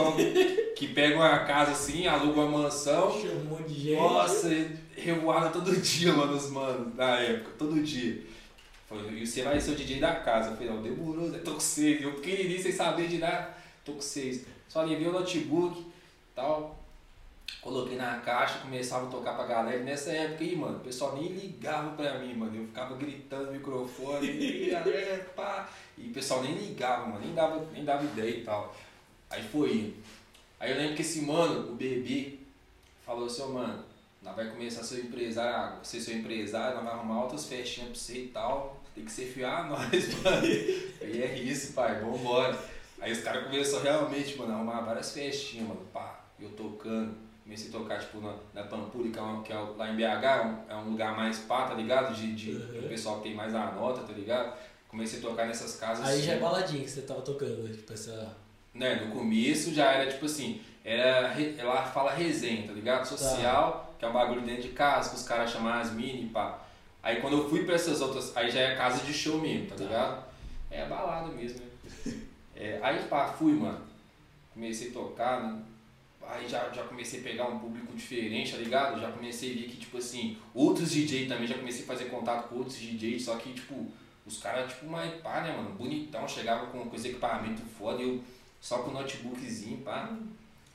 que 0.77 0.89
pegam 0.89 1.19
uma 1.19 1.39
casa 1.41 1.71
assim, 1.71 2.07
alugam 2.07 2.49
uma 2.49 2.63
mansão. 2.63 3.11
Monte 3.49 3.69
de 3.69 3.81
gente. 3.81 3.97
Nossa, 3.97 4.49
revoada 4.97 5.51
todo 5.51 5.77
dia, 5.81 6.13
mano, 6.13 6.35
os 6.35 6.51
manos, 6.51 6.95
na 6.97 7.21
época, 7.21 7.53
todo 7.57 7.81
dia. 7.83 8.27
Falei, 8.89 9.23
e 9.23 9.27
você 9.27 9.43
vai 9.43 9.61
ser 9.61 9.71
o 9.71 9.77
DJ 9.77 10.01
da 10.01 10.17
casa. 10.17 10.51
Eu 10.51 10.57
falei, 10.57 10.73
não, 10.73 10.83
demorou, 10.83 11.31
tô 11.41 11.53
com 11.53 11.61
vocês. 11.61 12.03
Eu 12.03 12.15
pequenininho 12.15 12.63
sem 12.63 12.73
saber 12.73 13.07
de 13.07 13.19
nada, 13.19 13.55
tô 13.85 13.93
com 13.93 14.01
vocês. 14.01 14.45
Só 14.69 14.83
levei 14.83 15.07
o 15.07 15.13
notebook 15.13 15.87
tal 16.35 16.84
coloquei 17.65 17.97
na 17.97 18.19
caixa, 18.19 18.59
começava 18.59 19.07
a 19.07 19.11
tocar 19.11 19.33
pra 19.35 19.47
galera. 19.47 19.81
E 19.81 19.85
nessa 19.85 20.13
época 20.13 20.45
aí, 20.45 20.55
mano, 20.55 20.77
o 20.77 20.81
pessoal 20.81 21.17
nem 21.17 21.29
ligava 21.29 21.97
pra 21.97 22.19
mim, 22.19 22.35
mano. 22.35 22.55
Eu 22.55 22.67
ficava 22.67 22.95
gritando 22.95 23.47
no 23.47 23.53
microfone, 23.53 24.29
e 24.29 24.69
galera, 24.71 25.25
pá. 25.35 25.71
E 25.97 26.09
o 26.09 26.13
pessoal 26.13 26.43
nem 26.43 26.53
ligava, 26.53 27.07
mano, 27.07 27.25
nem 27.25 27.35
dava, 27.35 27.67
nem 27.73 27.83
dava 27.83 28.05
ideia 28.05 28.37
e 28.37 28.45
tal. 28.45 28.77
Aí 29.31 29.43
foi 29.43 29.95
Aí 30.61 30.71
eu 30.71 30.77
lembro 30.77 30.95
que 30.95 31.03
esse 31.03 31.23
mano, 31.23 31.73
o 31.73 31.75
bebê, 31.75 32.39
falou 33.05 33.27
assim, 33.27 33.43
oh, 33.43 33.49
mano, 33.49 33.83
nós 34.23 34.37
vai 34.37 34.49
começar 34.49 34.83
a 34.83 34.85
ser 34.85 35.01
empresário, 35.05 35.85
ser 35.85 36.01
seu 36.01 36.17
empresário, 36.17 36.77
nós 36.77 36.85
vamos 36.85 37.01
arrumar 37.01 37.23
outras 37.23 37.47
festinhas 37.47 37.91
pra 37.91 37.99
você 37.99 38.19
e 38.19 38.29
tal. 38.29 38.81
Tem 38.95 39.05
que 39.05 39.11
ser 39.11 39.27
fiar 39.27 39.69
nós, 39.69 40.23
mano. 40.23 40.47
e 40.47 41.23
é 41.23 41.39
isso, 41.39 41.73
pai, 41.73 42.01
vambora. 42.01 42.59
Aí 43.01 43.13
os 43.13 43.21
caras 43.21 43.45
começaram 43.45 43.83
realmente, 43.83 44.37
mano, 44.39 44.53
a 44.53 44.57
arrumar 44.57 44.81
várias 44.83 45.13
festinhas, 45.13 45.69
mano, 45.69 45.81
pá, 45.93 46.25
eu 46.39 46.51
tocando 46.51 47.24
comecei 47.55 47.69
a 47.69 47.73
tocar 47.73 48.01
tipo 48.01 48.21
na, 48.21 48.35
na 48.53 48.65
Pampulha, 48.65 49.11
que, 49.11 49.19
é, 49.19 49.23
que 49.45 49.53
é 49.53 49.57
lá 49.77 49.91
em 49.91 49.97
BH, 49.97 50.03
é 50.03 50.43
um, 50.43 50.73
é 50.73 50.77
um, 50.77 50.91
lugar 50.91 51.17
mais 51.17 51.39
pá, 51.39 51.69
tá 51.69 51.75
ligado? 51.75 52.15
De, 52.15 52.35
de 52.35 52.51
uhum. 52.51 52.81
o 52.81 52.89
pessoal 52.89 53.17
que 53.19 53.25
tem 53.25 53.35
mais 53.35 53.55
a 53.55 53.71
nota, 53.71 54.03
tá 54.03 54.13
ligado? 54.13 54.53
Comecei 54.89 55.21
a 55.21 55.23
tocar 55.23 55.47
nessas 55.47 55.77
casas. 55.77 56.07
Aí 56.07 56.21
já 56.21 56.35
é 56.35 56.39
baladinha 56.39 56.83
que 56.83 56.91
você 56.91 57.03
tava 57.03 57.23
tocando, 57.23 57.73
tipo 57.73 57.93
essa. 57.93 58.37
Né, 58.73 58.97
no 58.97 59.13
começo 59.13 59.73
já 59.73 59.93
era 59.93 60.11
tipo 60.11 60.27
assim, 60.27 60.61
era, 60.85 61.33
ela 61.57 61.83
fala 61.85 62.13
resenha, 62.13 62.67
tá 62.67 62.73
ligado? 62.73 63.01
Tá. 63.01 63.05
Social, 63.05 63.73
tá. 63.73 63.99
que 63.99 64.05
é 64.05 64.09
um 64.09 64.13
bagulho 64.13 64.41
dentro 64.41 64.63
de 64.63 64.71
casa, 64.71 65.11
que 65.11 65.17
os 65.17 65.23
caras 65.23 65.51
chamam 65.51 65.73
as 65.73 65.93
mini, 65.93 66.29
pá. 66.29 66.59
Aí 67.01 67.21
quando 67.21 67.37
eu 67.37 67.49
fui 67.49 67.65
pra 67.65 67.77
essas 67.77 68.01
outras, 68.01 68.37
aí 68.37 68.51
já 68.51 68.61
é 68.61 68.75
casa 68.75 69.05
de 69.05 69.13
show 69.13 69.41
mesmo, 69.41 69.69
tá, 69.69 69.77
tá. 69.77 69.85
ligado? 69.85 70.25
É 70.71 70.87
balada 70.87 71.29
mesmo, 71.29 71.61
né? 71.61 72.15
é, 72.57 72.81
aí 72.83 73.01
pá, 73.05 73.29
fui, 73.29 73.53
mano. 73.53 73.81
Comecei 74.53 74.91
a 74.91 74.93
tocar, 74.93 75.43
né? 75.43 75.63
Aí 76.29 76.49
já, 76.49 76.71
já 76.71 76.85
comecei 76.85 77.21
a 77.21 77.23
pegar 77.23 77.49
um 77.49 77.59
público 77.59 77.93
diferente, 77.95 78.53
tá 78.53 78.59
ligado? 78.59 79.01
Já 79.01 79.11
comecei 79.11 79.53
a 79.53 79.55
ver 79.55 79.69
que, 79.69 79.77
tipo 79.77 79.99
assim, 79.99 80.37
outros 80.55 80.91
DJ 80.91 81.27
também, 81.27 81.47
já 81.47 81.57
comecei 81.57 81.83
a 81.83 81.87
fazer 81.87 82.07
contato 82.07 82.49
com 82.49 82.57
outros 82.57 82.77
DJs, 82.77 83.25
só 83.25 83.37
que, 83.37 83.53
tipo, 83.53 83.87
os 84.27 84.39
caras, 84.39 84.73
tipo, 84.73 84.87
mais 84.87 85.13
pá, 85.21 85.43
né, 85.43 85.57
mano? 85.57 85.71
Bonitão, 85.71 86.27
chegava 86.27 86.67
com, 86.67 86.89
com 86.89 86.97
esse 86.97 87.09
equipamento 87.09 87.63
foda 87.79 88.03
e 88.03 88.09
eu 88.09 88.23
só 88.61 88.79
com 88.79 88.91
o 88.91 88.95
notebookzinho, 88.95 89.79
pá. 89.79 90.17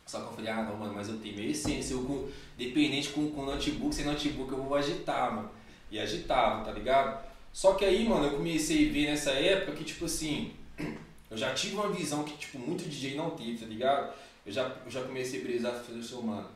Só 0.05 0.19
que 0.21 0.25
eu 0.25 0.33
falei, 0.33 0.51
ah, 0.51 0.63
não, 0.63 0.77
mano, 0.77 0.93
mas 0.93 1.07
eu 1.07 1.17
tenho 1.19 1.35
minha 1.35 1.49
essência, 1.49 1.93
eu, 1.93 2.31
dependente 2.57 3.09
com, 3.09 3.29
com 3.31 3.45
notebook, 3.45 3.93
sem 3.93 4.05
notebook 4.05 4.51
eu 4.51 4.63
vou 4.63 4.75
agitar, 4.75 5.35
mano. 5.35 5.49
E 5.91 5.99
agitava, 5.99 6.63
tá 6.63 6.71
ligado? 6.71 7.23
Só 7.51 7.73
que 7.73 7.85
aí, 7.85 8.07
mano, 8.07 8.25
eu 8.25 8.37
comecei 8.37 8.89
a 8.89 8.93
ver 8.93 9.07
nessa 9.07 9.31
época 9.31 9.73
que, 9.73 9.83
tipo 9.83 10.05
assim, 10.05 10.51
eu 11.29 11.37
já 11.37 11.53
tive 11.53 11.75
uma 11.75 11.89
visão 11.89 12.23
que, 12.23 12.37
tipo, 12.37 12.59
muito 12.59 12.87
DJ 12.87 13.15
não 13.15 13.31
teve, 13.31 13.57
tá 13.57 13.65
ligado? 13.65 14.13
Eu 14.45 14.51
já, 14.51 14.63
eu 14.85 14.91
já 14.91 15.03
comecei 15.03 15.41
a 15.41 15.43
brisar 15.43 15.73
fazer 15.73 15.99
o 15.99 16.03
seu 16.03 16.21
mano. 16.21 16.47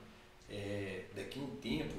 É, 0.50 1.04
daqui 1.16 1.40
um 1.40 1.48
tempo, 1.58 1.96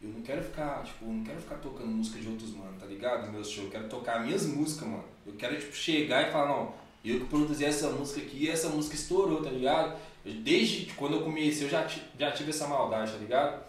eu 0.00 0.08
não 0.08 0.22
quero 0.22 0.42
ficar, 0.42 0.82
tipo, 0.82 1.04
não 1.04 1.22
quero 1.22 1.40
ficar 1.40 1.56
tocando 1.56 1.88
música 1.88 2.18
de 2.18 2.28
outros 2.28 2.50
mano, 2.50 2.78
tá 2.78 2.86
ligado? 2.86 3.30
Meu 3.30 3.44
show, 3.44 3.64
eu 3.64 3.70
quero 3.70 3.88
tocar 3.88 4.24
minhas 4.24 4.46
músicas, 4.46 4.88
mano. 4.88 5.04
Eu 5.26 5.34
quero, 5.34 5.58
tipo, 5.58 5.74
chegar 5.74 6.28
e 6.28 6.32
falar, 6.32 6.48
não, 6.48 6.74
eu 7.04 7.20
que 7.20 7.26
produzi 7.26 7.64
essa 7.64 7.90
música 7.90 8.20
aqui 8.20 8.44
e 8.44 8.48
essa 8.48 8.68
música 8.68 8.94
estourou, 8.94 9.42
tá 9.42 9.50
ligado? 9.50 9.98
Desde 10.24 10.86
quando 10.94 11.14
eu 11.14 11.22
comecei, 11.22 11.66
eu 11.66 11.70
já, 11.70 11.86
já 12.18 12.30
tive 12.30 12.50
essa 12.50 12.66
maldade, 12.66 13.12
tá 13.12 13.18
ligado? 13.18 13.64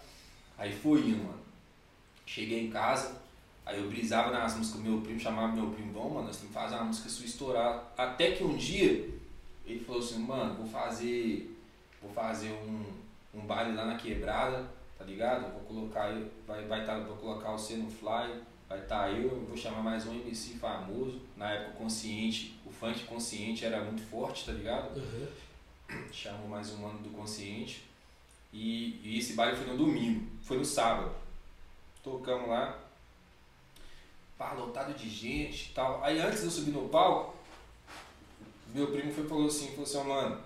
Aí 0.58 0.72
foi 0.72 1.02
mano. 1.02 1.42
Cheguei 2.26 2.66
em 2.66 2.70
casa, 2.70 3.22
aí 3.66 3.80
eu 3.80 3.90
brisava 3.90 4.32
nas 4.32 4.56
músicas 4.56 4.82
do 4.82 4.90
meu 4.90 5.02
primo, 5.02 5.20
chamava 5.20 5.54
meu 5.54 5.68
primo, 5.72 5.92
bom, 5.92 6.10
mano, 6.10 6.28
nós 6.28 6.38
temos 6.38 6.54
que 6.54 6.60
fazer 6.60 6.76
uma 6.76 6.86
música 6.86 7.10
sua 7.10 7.26
estourar. 7.26 7.94
Até 7.98 8.32
que 8.32 8.44
um 8.44 8.56
dia 8.56 9.13
ele 9.66 9.84
falou 9.84 10.02
assim, 10.02 10.20
mano, 10.20 10.56
vou 10.56 10.68
fazer. 10.68 11.50
Vou 12.02 12.12
fazer 12.12 12.52
um, 12.52 12.86
um 13.34 13.46
baile 13.46 13.76
lá 13.76 13.86
na 13.86 13.96
quebrada, 13.96 14.68
tá 14.98 15.06
ligado? 15.06 15.54
Vou 15.54 15.62
colocar 15.62 16.14
vai, 16.46 16.66
vai 16.66 16.86
tá, 16.86 17.00
vou 17.00 17.16
colocar 17.16 17.52
você 17.52 17.78
no 17.78 17.90
fly, 17.90 18.42
vai 18.68 18.80
estar 18.80 19.04
tá 19.04 19.10
eu, 19.10 19.46
vou 19.46 19.56
chamar 19.56 19.82
mais 19.82 20.06
um 20.06 20.14
MC 20.14 20.56
famoso. 20.56 21.22
Na 21.38 21.52
época 21.52 21.78
consciente, 21.78 22.60
o 22.66 22.72
funk 22.72 23.06
consciente 23.06 23.64
era 23.64 23.82
muito 23.84 24.02
forte, 24.02 24.46
tá 24.46 24.52
ligado? 24.52 24.98
Uhum. 24.98 25.28
Chamou 26.12 26.50
mais 26.50 26.72
um 26.74 26.86
ano 26.86 27.00
do 27.00 27.10
consciente. 27.10 27.86
E, 28.52 29.00
e 29.04 29.18
esse 29.18 29.34
baile 29.34 29.56
foi 29.56 29.66
no 29.66 29.78
domingo, 29.78 30.28
foi 30.44 30.58
no 30.58 30.66
sábado. 30.66 31.12
Tocamos 32.04 32.50
lá, 32.50 32.78
pá, 34.38 34.52
lotado 34.52 34.94
de 34.94 35.10
gente 35.10 35.70
e 35.70 35.74
tal. 35.74 36.04
Aí 36.04 36.20
antes 36.20 36.40
de 36.40 36.46
eu 36.46 36.52
subir 36.52 36.72
no 36.72 36.90
palco, 36.90 37.34
meu 38.74 38.88
primo 38.88 39.14
foi 39.14 39.28
falou 39.28 39.48
assim, 39.48 39.68
falou 39.70 39.84
assim, 39.84 40.04
mano, 40.04 40.42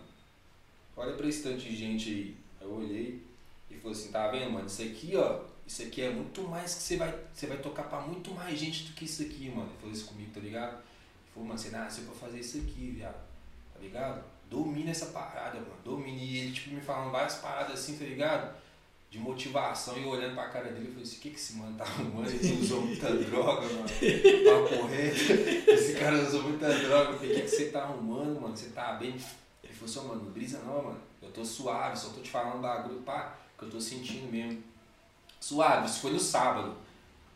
olha 0.96 1.13
pra 1.13 1.27
esse 1.27 1.43
tanto 1.43 1.60
de 1.60 1.75
gente 1.75 2.10
aí. 2.10 2.38
Aí 2.60 2.67
eu 2.67 2.74
olhei 2.74 3.24
e 3.69 3.75
falou 3.75 3.91
assim, 3.91 4.12
tá 4.12 4.27
vendo, 4.29 4.51
mano, 4.51 4.67
isso 4.67 4.81
aqui, 4.81 5.15
ó, 5.15 5.41
isso 5.65 5.84
aqui 5.84 6.01
é 6.01 6.10
muito 6.10 6.41
mais 6.43 6.74
que 6.75 6.81
você 6.81 6.98
vai, 6.98 7.13
você 7.34 7.48
vai 7.48 7.57
tocar 7.57 7.84
pra 7.84 8.01
muito 8.01 8.31
mais 8.31 8.57
gente 8.57 8.86
do 8.86 8.93
que 8.93 9.05
isso 9.05 9.22
aqui, 9.24 9.50
mano. 9.50 9.69
Ele 9.69 9.79
falou 9.79 9.93
isso 9.93 10.05
comigo, 10.05 10.31
tá 10.34 10.39
ligado? 10.39 10.74
Ele 10.74 11.34
falou, 11.34 11.48
mano, 11.50 11.60
você 11.60 11.69
nasceu 11.69 12.03
pra 12.05 12.15
fazer 12.15 12.39
isso 12.39 12.57
aqui, 12.57 12.91
viado, 12.91 13.22
tá 13.74 13.79
ligado? 13.79 14.38
domina 14.50 14.91
essa 14.91 15.07
parada, 15.07 15.60
mano. 15.60 15.75
Domina. 15.84 16.22
E 16.22 16.38
ele, 16.38 16.51
tipo, 16.51 16.74
me 16.74 16.81
falando 16.81 17.12
várias 17.12 17.36
paradas 17.36 17.79
assim, 17.79 17.98
tá 17.98 18.05
ligado? 18.05 18.55
De 19.10 19.20
motivação. 19.20 19.98
E 19.98 20.06
olhando 20.06 20.36
pra 20.36 20.50
cara 20.50 20.70
dele, 20.72 20.88
eu 20.88 20.92
falei 20.92 21.04
assim: 21.04 21.18
o 21.18 21.20
que 21.20 21.30
que 21.30 21.38
esse 21.38 21.54
mano 21.56 21.78
tá 21.78 21.84
arrumando? 21.84 22.30
Ele 22.30 22.62
usou 22.62 22.82
muita 22.82 23.10
droga, 23.16 23.62
mano. 23.62 23.88
Pra 23.88 24.78
correr. 24.78 25.14
Esse 25.68 25.94
cara 25.94 26.22
usou 26.22 26.44
muita 26.44 26.68
droga. 26.68 27.12
Eu 27.12 27.18
falei: 27.18 27.32
o 27.32 27.36
que 27.36 27.42
que 27.42 27.48
você 27.48 27.66
tá 27.70 27.84
arrumando, 27.84 28.42
mano? 28.42 28.56
Você 28.56 28.70
tá 28.70 28.94
bem? 28.94 29.16
Ele 29.64 29.74
falou 29.74 29.90
assim: 29.90 30.08
mano, 30.08 30.32
brisa 30.32 30.60
não, 30.60 30.84
mano. 30.84 31.08
Eu 31.22 31.30
tô 31.32 31.44
suave, 31.44 31.98
só 31.98 32.10
tô 32.10 32.22
te 32.22 32.30
falando 32.30 32.62
bagulho, 32.62 33.02
pá, 33.02 33.36
que 33.58 33.66
eu 33.66 33.70
tô 33.70 33.82
sentindo 33.82 34.32
mesmo. 34.32 34.62
Suave, 35.40 35.88
isso 35.88 36.00
foi 36.00 36.12
no 36.12 36.20
sábado. 36.20 36.76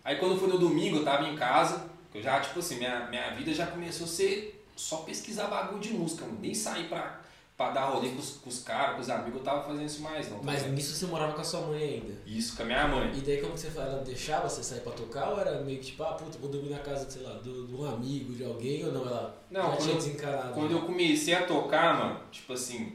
Aí 0.04 0.18
quando 0.18 0.40
foi 0.40 0.50
no 0.50 0.58
domingo, 0.58 0.98
eu 0.98 1.04
tava 1.04 1.28
em 1.28 1.36
casa, 1.36 1.88
eu 2.14 2.22
já, 2.22 2.40
tipo 2.40 2.60
assim, 2.60 2.78
minha, 2.78 3.08
minha 3.10 3.32
vida 3.32 3.54
já 3.54 3.68
começou 3.68 4.06
a 4.06 4.10
ser 4.10 4.66
só 4.76 4.98
pesquisar 4.98 5.48
bagulho 5.48 5.80
de 5.80 5.94
música, 5.94 6.26
mano. 6.26 6.40
Nem 6.40 6.54
sair 6.54 6.88
pra, 6.90 7.21
pra 7.62 7.70
dar 7.70 7.86
rolê 7.86 8.10
com 8.10 8.18
os, 8.18 8.38
com 8.38 8.50
os 8.50 8.64
caras, 8.64 8.96
com 8.96 9.02
os 9.02 9.10
amigos, 9.10 9.36
eu 9.36 9.44
tava 9.44 9.64
fazendo 9.64 9.86
isso 9.86 10.02
mais, 10.02 10.30
não. 10.30 10.38
Tá 10.38 10.44
Mas 10.46 10.66
nisso 10.72 10.96
você 10.96 11.06
morava 11.06 11.34
com 11.34 11.42
a 11.42 11.44
sua 11.44 11.62
mãe 11.62 11.84
ainda? 11.84 12.14
Isso, 12.26 12.56
com 12.56 12.64
a 12.64 12.66
minha 12.66 12.88
mãe. 12.88 13.12
E 13.16 13.22
daí 13.22 13.38
como 13.40 13.56
você 13.56 13.70
fala, 13.70 13.90
ela 13.90 14.04
deixava 14.04 14.50
você 14.50 14.64
sair 14.64 14.82
pra 14.82 14.92
tocar 14.94 15.30
ou 15.30 15.40
era 15.40 15.62
meio 15.62 15.80
que 15.80 15.86
tipo, 15.86 16.04
ah, 16.04 16.14
puta, 16.14 16.40
vou 16.40 16.50
dormir 16.50 16.70
na 16.70 16.80
casa, 16.80 17.10
sei 17.10 17.22
lá, 17.22 17.40
de 17.40 17.50
um 17.50 17.86
amigo, 17.86 18.34
de 18.34 18.44
alguém, 18.44 18.84
ou 18.86 18.92
não? 18.92 19.06
Ela 19.06 19.44
não, 19.52 19.72
já 19.72 19.78
tinha 19.78 19.96
desencarado? 19.96 20.54
Quando 20.54 20.72
né? 20.72 20.76
eu 20.78 20.82
comecei 20.82 21.36
a 21.36 21.46
tocar, 21.46 21.98
mano, 22.00 22.20
tipo 22.32 22.54
assim, 22.54 22.94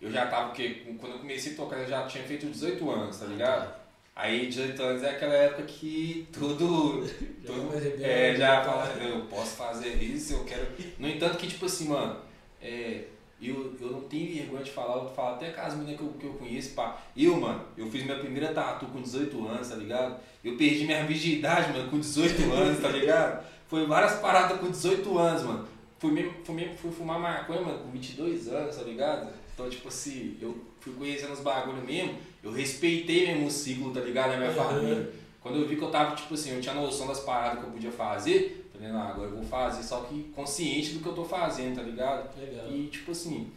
eu 0.00 0.10
já 0.10 0.26
tava, 0.26 0.48
porque 0.48 0.94
quando 0.98 1.12
eu 1.12 1.18
comecei 1.20 1.54
a 1.54 1.56
tocar 1.56 1.76
eu 1.78 1.88
já 1.88 2.06
tinha 2.06 2.24
feito 2.24 2.46
18 2.46 2.90
anos, 2.90 3.18
tá 3.18 3.26
ligado? 3.26 3.82
Aí 4.14 4.46
18 4.48 4.82
anos 4.82 5.02
é 5.02 5.10
aquela 5.10 5.32
época 5.32 5.62
que 5.62 6.28
tudo. 6.30 7.02
já 7.42 7.52
tudo 7.54 8.04
é, 8.04 8.36
já 8.36 8.62
fala, 8.62 8.86
eu 9.02 9.22
posso 9.22 9.56
fazer 9.56 9.94
isso, 10.02 10.34
eu 10.34 10.44
quero. 10.44 10.66
No 10.98 11.08
entanto 11.08 11.38
que, 11.38 11.46
tipo 11.46 11.64
assim, 11.64 11.88
mano, 11.88 12.20
é, 12.60 13.04
eu, 13.48 13.74
eu 13.80 13.90
não 13.90 14.00
tenho 14.02 14.34
vergonha 14.34 14.62
de 14.62 14.70
falar, 14.70 15.02
eu 15.02 15.08
falo 15.10 15.34
até 15.34 15.50
com 15.50 15.60
as 15.60 15.74
meninas 15.74 15.98
que 15.98 16.02
eu, 16.04 16.12
que 16.18 16.26
eu 16.26 16.32
conheço, 16.34 16.74
pá. 16.74 17.00
Eu, 17.16 17.40
mano, 17.40 17.64
eu 17.76 17.90
fiz 17.90 18.04
minha 18.04 18.18
primeira 18.18 18.52
tatu 18.52 18.86
com 18.86 19.00
18 19.00 19.46
anos, 19.48 19.68
tá 19.68 19.76
ligado? 19.76 20.16
Eu 20.44 20.56
perdi 20.56 20.84
minha 20.84 21.04
virgindade, 21.04 21.72
mano, 21.72 21.90
com 21.90 21.98
18 21.98 22.52
anos, 22.52 22.80
tá 22.80 22.88
ligado? 22.88 23.44
Foi 23.66 23.86
várias 23.86 24.20
paradas 24.20 24.58
com 24.58 24.70
18 24.70 25.18
anos, 25.18 25.42
mano. 25.42 25.68
Fui, 25.98 26.10
mesmo, 26.10 26.32
fui, 26.44 26.54
mesmo, 26.54 26.76
fui 26.76 26.90
fumar 26.90 27.18
maconha, 27.18 27.60
mano, 27.60 27.78
com 27.78 27.90
22 27.90 28.48
anos, 28.48 28.76
tá 28.76 28.82
ligado? 28.82 29.28
Então, 29.54 29.68
tipo 29.68 29.88
assim, 29.88 30.36
eu 30.40 30.56
fui 30.80 30.92
conhecendo 30.94 31.32
os 31.32 31.40
bagulho 31.40 31.82
mesmo 31.82 32.16
eu 32.42 32.50
respeitei 32.50 33.28
mesmo 33.28 33.46
o 33.46 33.50
ciclo, 33.50 33.92
tá 33.92 34.00
ligado? 34.00 34.32
Da 34.32 34.36
minha 34.36 34.52
família. 34.52 35.12
Quando 35.40 35.58
eu 35.58 35.68
vi 35.68 35.76
que 35.76 35.82
eu 35.82 35.90
tava, 35.90 36.14
tipo 36.14 36.34
assim, 36.34 36.54
eu 36.54 36.60
tinha 36.60 36.74
noção 36.74 37.06
das 37.06 37.20
paradas 37.20 37.60
que 37.60 37.66
eu 37.66 37.70
podia 37.70 37.92
fazer, 37.92 38.61
vendo? 38.82 38.96
Ah, 38.96 39.08
agora 39.08 39.30
eu 39.30 39.36
vou 39.36 39.44
fazer, 39.44 39.82
só 39.82 40.00
que 40.02 40.24
consciente 40.34 40.94
do 40.94 41.00
que 41.00 41.08
eu 41.08 41.14
tô 41.14 41.24
fazendo, 41.24 41.76
tá 41.76 41.82
ligado? 41.82 42.38
Legal. 42.38 42.70
E, 42.70 42.88
tipo 42.88 43.12
assim, 43.12 43.50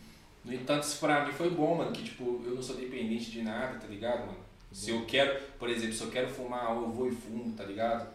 no 0.43 0.53
entanto, 0.53 0.83
isso 0.83 0.99
pra 0.99 1.25
mim 1.25 1.33
foi 1.33 1.49
bom, 1.49 1.75
mano, 1.75 1.91
que, 1.91 2.03
tipo, 2.03 2.41
eu 2.45 2.55
não 2.55 2.61
sou 2.61 2.75
dependente 2.75 3.31
de 3.31 3.41
nada, 3.41 3.79
tá 3.79 3.87
ligado, 3.87 4.19
mano? 4.27 4.45
Se 4.71 4.91
eu 4.91 5.05
quero, 5.05 5.41
por 5.57 5.69
exemplo, 5.69 5.95
se 5.95 6.03
eu 6.03 6.11
quero 6.11 6.27
fumar, 6.27 6.71
eu 6.75 6.89
vou 6.89 7.07
e 7.07 7.15
fumo, 7.15 7.53
tá 7.55 7.63
ligado? 7.63 8.07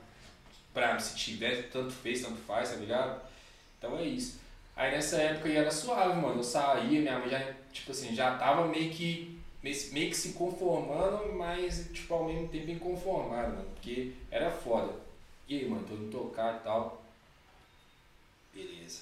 Pra, 0.72 0.98
se 0.98 1.16
tiver, 1.16 1.68
tanto 1.70 1.90
fez, 1.90 2.22
tanto 2.22 2.36
faz, 2.36 2.70
tá 2.70 2.76
ligado? 2.76 3.20
Então 3.78 3.98
é 3.98 4.04
isso. 4.04 4.38
Aí 4.76 4.92
nessa 4.92 5.16
época 5.16 5.48
aí 5.48 5.56
era 5.56 5.70
suave, 5.70 6.20
mano. 6.20 6.38
Eu 6.38 6.44
saía, 6.44 7.00
minha 7.00 7.18
mãe 7.18 7.28
já, 7.28 7.54
tipo 7.72 7.90
assim, 7.90 8.14
já 8.14 8.36
tava 8.36 8.66
meio 8.68 8.90
que 8.90 9.38
meio 9.62 10.08
que 10.08 10.14
se 10.14 10.32
conformando, 10.32 11.34
mas 11.34 11.90
tipo 11.92 12.14
ao 12.14 12.24
mesmo 12.24 12.48
tempo 12.48 12.70
inconformado, 12.70 13.56
mano, 13.56 13.68
porque 13.74 14.12
era 14.30 14.50
foda. 14.50 14.92
E 15.48 15.58
aí, 15.58 15.68
mano, 15.68 15.84
tô 15.86 15.94
indo 15.94 16.10
tocar 16.10 16.56
e 16.56 16.64
tal. 16.64 16.99
Beleza. 18.54 19.00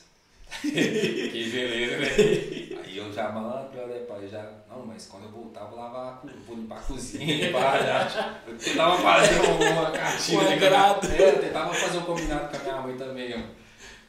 que 0.61 1.50
beleza, 1.50 1.99
né? 1.99 2.83
Aí 2.85 2.97
eu 2.97 3.12
já 3.12 3.31
malandro, 3.31 3.87
né, 3.87 4.00
pai? 4.00 4.28
Já, 4.28 4.50
não, 4.69 4.87
mas 4.87 5.07
quando 5.07 5.25
eu 5.25 5.31
voltar, 5.31 5.64
vou 5.64 5.78
lavar, 5.78 6.23
vou 6.47 6.57
limpar 6.57 6.78
a 6.78 6.83
cozinha, 6.83 7.47
limpar, 7.47 7.83
já. 7.83 8.40
Eu 8.47 8.57
tentava 8.59 8.99
fazer 8.99 9.40
uma 9.40 9.90
cartinha. 9.90 10.40
Um 10.40 10.52
agrado. 10.52 11.07
É, 11.12 11.31
eu 11.31 11.40
tentava 11.40 11.75
fazer 11.75 11.99
um 11.99 12.02
combinado 12.02 12.50
com 12.50 12.57
a 12.57 12.61
minha 12.61 12.83
mãe 12.83 12.97
também, 12.97 13.31
mano. 13.31 13.55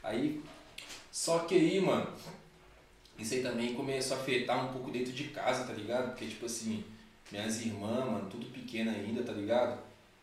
Aí, 0.04 0.42
só 1.12 1.40
que 1.40 1.56
aí, 1.56 1.82
mano, 1.82 2.08
isso 3.18 3.34
aí 3.34 3.44
também 3.44 3.74
começou 3.74 4.18
a 4.18 4.20
afetar 4.22 4.66
um 4.66 4.72
pouco 4.72 4.92
dentro 4.92 5.12
de 5.12 5.26
casa, 5.26 5.66
tá 5.66 5.74
ligado? 5.74 6.10
Porque, 6.12 6.26
tipo 6.26 6.46
assim, 6.46 6.84
minhas 7.32 7.62
irmãs, 7.62 8.06
mano, 8.06 8.30
tudo 8.30 8.46
pequena 8.48 8.92
ainda, 8.92 9.24
tá 9.24 9.34
ligado? 9.34 9.78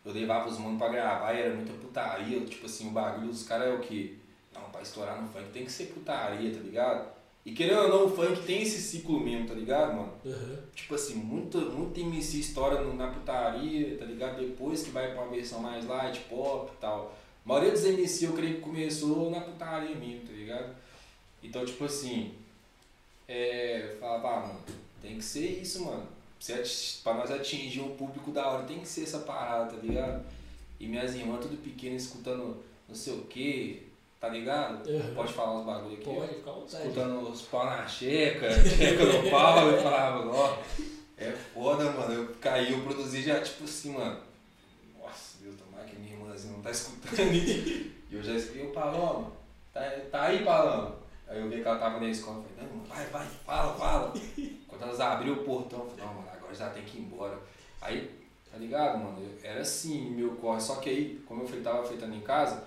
Eu 0.04 0.12
levava 0.12 0.48
os 0.48 0.58
manos 0.58 0.78
pra 0.78 0.88
gravar 0.88 1.34
e 1.34 1.40
era 1.40 1.54
muita 1.54 1.72
putaria. 1.74 2.40
Tipo 2.40 2.66
assim, 2.66 2.88
o 2.88 2.92
bagulho 2.92 3.28
dos 3.28 3.42
caras 3.42 3.68
é 3.68 3.72
o 3.72 3.80
que? 3.80 4.18
Não, 4.60 4.70
pra 4.70 4.82
estourar 4.82 5.20
no 5.20 5.28
funk 5.28 5.50
tem 5.52 5.64
que 5.64 5.72
ser 5.72 5.86
putaria, 5.86 6.52
tá 6.52 6.60
ligado? 6.60 7.16
E 7.44 7.52
querendo 7.52 7.82
ou 7.82 7.88
não, 7.88 8.06
o 8.06 8.10
funk 8.10 8.42
tem 8.42 8.62
esse 8.62 8.80
ciclo 8.80 9.20
mesmo, 9.20 9.46
tá 9.46 9.54
ligado, 9.54 9.94
mano? 9.94 10.12
Uhum. 10.24 10.58
Tipo 10.74 10.96
assim, 10.96 11.14
muito, 11.14 11.58
muito 11.58 12.00
MC 12.00 12.40
estoura 12.40 12.82
na 12.82 13.06
putaria, 13.08 13.96
tá 13.96 14.04
ligado? 14.04 14.40
Depois 14.40 14.82
que 14.82 14.90
vai 14.90 15.12
pra 15.12 15.22
uma 15.22 15.30
versão 15.30 15.60
mais 15.60 15.86
light, 15.86 16.20
pop 16.28 16.72
e 16.72 16.80
tal. 16.80 17.16
A 17.44 17.48
maioria 17.48 17.70
dos 17.70 17.84
MC 17.84 18.24
eu 18.26 18.32
creio 18.32 18.56
que 18.56 18.60
começou 18.62 19.30
na 19.30 19.40
putaria 19.40 19.94
mesmo, 19.94 20.26
tá 20.26 20.32
ligado? 20.32 20.74
Então, 21.40 21.64
tipo 21.64 21.84
assim, 21.84 22.34
é, 23.28 23.96
falava, 24.00 24.28
ah, 24.28 24.40
mano, 24.48 24.60
tem 25.00 25.16
que 25.16 25.24
ser 25.24 25.60
isso, 25.62 25.84
mano. 25.84 26.04
Pra 27.04 27.14
nós 27.14 27.30
atingir 27.30 27.80
um 27.80 27.96
público 27.96 28.32
da 28.32 28.48
hora, 28.48 28.64
tem 28.64 28.80
que 28.80 28.88
ser 28.88 29.04
essa 29.04 29.20
parada, 29.20 29.72
tá 29.72 29.76
ligado? 29.80 30.24
E 30.80 30.86
minhas 30.88 31.14
irmãs 31.14 31.40
tudo 31.40 31.56
pequenas 31.62 32.02
escutando 32.02 32.62
não 32.88 32.94
sei 32.94 33.14
o 33.14 33.22
que, 33.22 33.86
tá 34.20 34.28
ligado? 34.28 34.88
Uhum. 34.88 35.14
Pode 35.14 35.32
falar 35.32 35.58
os 35.58 35.66
bagulho 35.66 35.94
aqui. 35.94 36.04
Pode, 36.04 36.34
fica 36.34 36.50
à 36.50 36.52
vontade. 36.52 36.88
Escutando 36.88 37.30
os 37.30 37.42
pau 37.42 37.64
na 37.64 37.86
checa, 37.86 38.50
checa 38.50 39.04
no 39.04 39.30
pau, 39.30 39.68
eu 39.68 39.82
falava, 39.82 40.26
ó, 40.28 40.58
é 41.16 41.30
foda, 41.32 41.90
mano. 41.92 42.12
Eu 42.12 42.34
caí, 42.40 42.72
eu 42.72 42.80
produzi 42.82 43.22
já, 43.22 43.40
tipo 43.40 43.64
assim, 43.64 43.92
mano. 43.92 44.20
Nossa, 44.98 45.38
Deus, 45.42 45.56
tomara 45.56 45.84
que 45.84 45.96
minha 45.96 46.14
irmãzinha 46.14 46.52
não 46.52 46.62
tá 46.62 46.70
escutando. 46.70 47.32
e 47.32 47.92
eu 48.10 48.22
já 48.22 48.34
escrevi 48.34 48.66
o 48.66 48.72
Paloma. 48.72 49.32
Tá, 49.72 49.80
tá 50.10 50.22
aí, 50.24 50.44
Paloma. 50.44 50.96
Aí 51.28 51.40
eu 51.40 51.48
vi 51.50 51.60
que 51.60 51.68
ela 51.68 51.78
tava 51.78 51.98
na 51.98 52.08
escola, 52.08 52.42
falei, 52.42 52.70
não, 52.72 52.84
vai, 52.84 53.04
vai, 53.06 53.26
fala, 53.44 53.74
fala. 53.74 54.12
Quando 54.68 54.82
elas 54.82 55.00
abriu 55.00 55.34
o 55.34 55.44
portão, 55.44 55.80
eu 55.80 55.90
falei, 55.90 56.04
não, 56.04 56.14
mano, 56.14 56.28
agora 56.32 56.54
já 56.54 56.70
tem 56.70 56.84
que 56.84 56.98
ir 56.98 57.00
embora. 57.00 57.36
Aí, 57.80 58.10
tá 58.50 58.58
ligado, 58.58 58.98
mano? 58.98 59.18
Eu, 59.20 59.50
era 59.50 59.60
assim, 59.60 60.10
meu 60.10 60.36
corre. 60.36 60.60
Só 60.60 60.76
que 60.76 60.88
aí, 60.88 61.24
como 61.26 61.42
eu 61.42 61.62
tava 61.62 61.86
feitando 61.86 62.14
em 62.14 62.20
casa, 62.20 62.64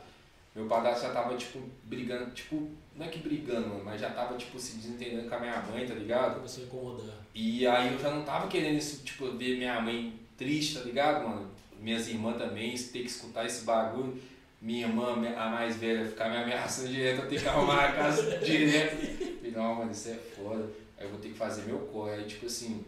meu 0.55 0.65
padrasto 0.67 1.03
já 1.03 1.13
tava, 1.13 1.35
tipo, 1.37 1.59
brigando, 1.83 2.31
tipo, 2.31 2.69
não 2.95 3.05
é 3.05 3.09
que 3.09 3.19
brigando, 3.19 3.81
mas 3.83 4.01
já 4.01 4.09
tava, 4.09 4.37
tipo, 4.37 4.59
se 4.59 4.77
desentendendo 4.77 5.29
com 5.29 5.35
a 5.35 5.39
minha 5.39 5.61
mãe, 5.61 5.87
tá 5.87 5.93
ligado? 5.93 6.35
Começou 6.35 6.63
a 6.63 6.67
incomodar. 6.67 7.15
E 7.33 7.65
aí 7.67 7.93
eu 7.93 7.99
já 7.99 8.11
não 8.11 8.23
tava 8.23 8.47
querendo, 8.47 8.77
isso, 8.77 9.03
tipo, 9.03 9.31
ver 9.31 9.57
minha 9.57 9.79
mãe 9.79 10.19
triste, 10.37 10.79
tá 10.79 10.81
ligado, 10.81 11.27
mano? 11.27 11.49
Minhas 11.79 12.07
irmãs 12.09 12.37
também, 12.37 12.75
ter 12.75 12.99
que 12.99 13.05
escutar 13.05 13.45
esse 13.45 13.63
bagulho 13.63 14.19
minha 14.61 14.87
irmã, 14.87 15.13
a 15.37 15.49
mais 15.49 15.77
velha, 15.77 16.05
ficar 16.05 16.29
me 16.29 16.37
ameaçando 16.37 16.89
direto, 16.91 17.21
eu 17.21 17.29
tenho 17.29 17.41
que 17.41 17.47
arrumar 17.47 17.85
a 17.85 17.91
casa 17.93 18.37
direto. 18.39 18.97
Falei, 19.37 19.51
não, 19.51 19.75
mano, 19.75 19.91
isso 19.91 20.09
é 20.09 20.15
foda. 20.15 20.69
Aí 20.97 21.05
eu 21.05 21.11
vou 21.11 21.19
ter 21.19 21.29
que 21.29 21.37
fazer 21.37 21.63
meu 21.63 21.79
corre. 21.79 22.15
Aí, 22.15 22.25
tipo 22.25 22.45
assim, 22.45 22.85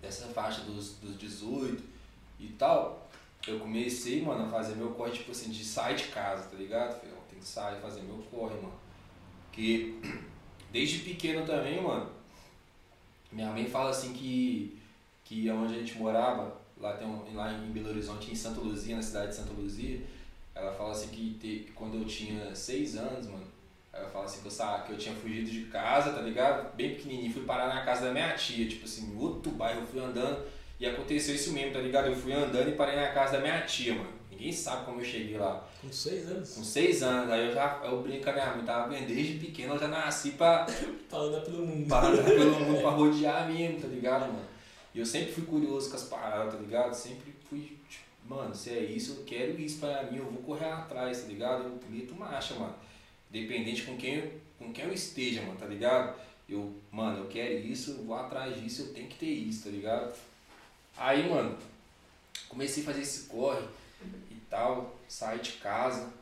dessa 0.00 0.26
faixa 0.26 0.62
dos, 0.62 0.96
dos 0.96 1.16
18 1.18 1.82
e 2.38 2.48
tal, 2.48 3.01
eu 3.46 3.58
comecei, 3.58 4.22
mano, 4.22 4.44
a 4.46 4.48
fazer 4.48 4.76
meu 4.76 4.90
corre, 4.90 5.12
tipo 5.12 5.32
assim, 5.32 5.50
de 5.50 5.64
sair 5.64 5.96
de 5.96 6.04
casa, 6.04 6.48
tá 6.48 6.56
ligado? 6.56 6.98
Falei, 7.00 7.14
tem 7.28 7.38
que 7.38 7.46
sair, 7.46 7.80
fazer 7.80 8.02
meu 8.02 8.18
corre, 8.30 8.54
mano. 8.56 8.74
Porque 9.50 9.94
desde 10.70 10.98
pequeno 11.00 11.44
também, 11.44 11.82
mano, 11.82 12.10
minha 13.30 13.50
mãe 13.50 13.66
fala 13.66 13.90
assim 13.90 14.12
que, 14.12 14.78
que 15.24 15.48
onde 15.50 15.74
a 15.74 15.78
gente 15.78 15.98
morava, 15.98 16.56
lá, 16.78 16.94
tem 16.94 17.06
um, 17.06 17.34
lá 17.34 17.52
em 17.52 17.70
Belo 17.72 17.88
Horizonte, 17.90 18.30
em 18.30 18.34
Santa 18.34 18.60
Luzia, 18.60 18.96
na 18.96 19.02
cidade 19.02 19.28
de 19.30 19.36
Santa 19.36 19.52
Luzia, 19.52 20.00
ela 20.54 20.72
fala 20.72 20.92
assim 20.92 21.08
que 21.08 21.34
te, 21.40 21.72
quando 21.74 21.96
eu 21.98 22.04
tinha 22.04 22.54
seis 22.54 22.96
anos, 22.96 23.26
mano, 23.26 23.46
eu 23.94 24.08
falo 24.10 24.24
assim 24.24 24.40
que 24.40 24.46
eu, 24.46 24.50
sa- 24.50 24.80
que 24.86 24.92
eu 24.92 24.98
tinha 24.98 25.14
fugido 25.14 25.50
de 25.50 25.64
casa, 25.66 26.12
tá 26.12 26.20
ligado? 26.22 26.74
Bem 26.76 26.94
pequenininho, 26.94 27.32
fui 27.32 27.44
parar 27.44 27.74
na 27.74 27.84
casa 27.84 28.06
da 28.06 28.12
minha 28.12 28.34
tia, 28.34 28.68
tipo 28.68 28.84
assim, 28.84 29.16
outro 29.18 29.52
bairro, 29.52 29.86
fui 29.86 30.00
andando 30.00 30.46
e 30.82 30.86
aconteceu 30.88 31.34
isso 31.34 31.52
mesmo, 31.52 31.72
tá 31.72 31.78
ligado? 31.78 32.06
Eu 32.08 32.16
fui 32.16 32.32
andando 32.32 32.68
e 32.68 32.72
parei 32.72 32.96
na 32.96 33.08
casa 33.12 33.32
da 33.36 33.40
minha 33.40 33.60
tia, 33.62 33.94
mano. 33.94 34.10
Ninguém 34.30 34.52
sabe 34.52 34.84
como 34.84 35.00
eu 35.00 35.04
cheguei 35.04 35.36
lá. 35.38 35.64
Com 35.80 35.92
seis 35.92 36.26
anos. 36.28 36.54
Com 36.54 36.64
seis 36.64 37.02
anos, 37.02 37.30
aí 37.30 37.46
eu 37.46 37.54
já 37.54 37.80
eu 37.84 38.02
brinco 38.02 38.24
com 38.24 38.30
a 38.30 38.32
minha 38.32 38.46
mãe, 38.56 38.64
tava 38.64 38.88
vendo 38.88 39.06
desde 39.06 39.34
pequeno, 39.38 39.74
eu 39.74 39.78
já 39.78 39.88
nasci 39.88 40.32
pra, 40.32 40.66
Pra 41.08 41.18
andar 41.20 41.40
pelo 41.42 41.64
mundo. 41.66 41.86
pra 41.86 42.06
andar 42.08 42.24
pelo 42.24 42.50
mundo, 42.58 42.80
pra 42.80 42.90
rodear 42.90 43.48
mesmo, 43.52 43.80
tá 43.80 43.86
ligado, 43.88 44.22
mano? 44.22 44.44
E 44.94 44.98
eu 44.98 45.06
sempre 45.06 45.32
fui 45.32 45.44
curioso 45.44 45.88
com 45.90 45.96
as 45.96 46.02
paradas, 46.04 46.52
tá 46.54 46.58
ligado? 46.60 46.92
Sempre 46.94 47.32
fui, 47.48 47.60
tipo, 47.88 48.04
mano, 48.28 48.52
se 48.54 48.70
é 48.70 48.80
isso, 48.82 49.18
eu 49.20 49.24
quero 49.24 49.58
isso 49.60 49.78
pra 49.78 50.02
mim, 50.10 50.18
eu 50.18 50.24
vou 50.24 50.42
correr 50.42 50.66
atrás, 50.66 51.20
tá 51.22 51.28
ligado? 51.28 51.62
Eu 51.64 51.78
meto 51.88 52.14
marcha, 52.14 52.54
mano. 52.54 52.74
Independente 53.32 53.82
com 53.82 53.96
quem, 53.96 54.16
eu- 54.16 54.32
com 54.58 54.72
quem 54.72 54.84
eu 54.86 54.92
esteja, 54.92 55.42
mano, 55.42 55.56
tá 55.58 55.66
ligado? 55.66 56.14
Eu, 56.48 56.72
mano, 56.90 57.18
eu 57.20 57.26
quero 57.28 57.54
isso, 57.58 57.92
eu 57.92 58.04
vou 58.04 58.16
atrás 58.16 58.60
disso, 58.60 58.82
eu 58.82 58.92
tenho 58.94 59.06
que 59.08 59.16
ter 59.16 59.26
isso, 59.30 59.64
tá 59.64 59.70
ligado? 59.70 60.12
Aí, 60.96 61.28
mano, 61.28 61.56
comecei 62.48 62.82
a 62.82 62.86
fazer 62.86 63.02
esse 63.02 63.26
corre 63.26 63.66
e 64.30 64.34
tal, 64.50 64.96
saí 65.08 65.38
de 65.40 65.52
casa, 65.52 66.12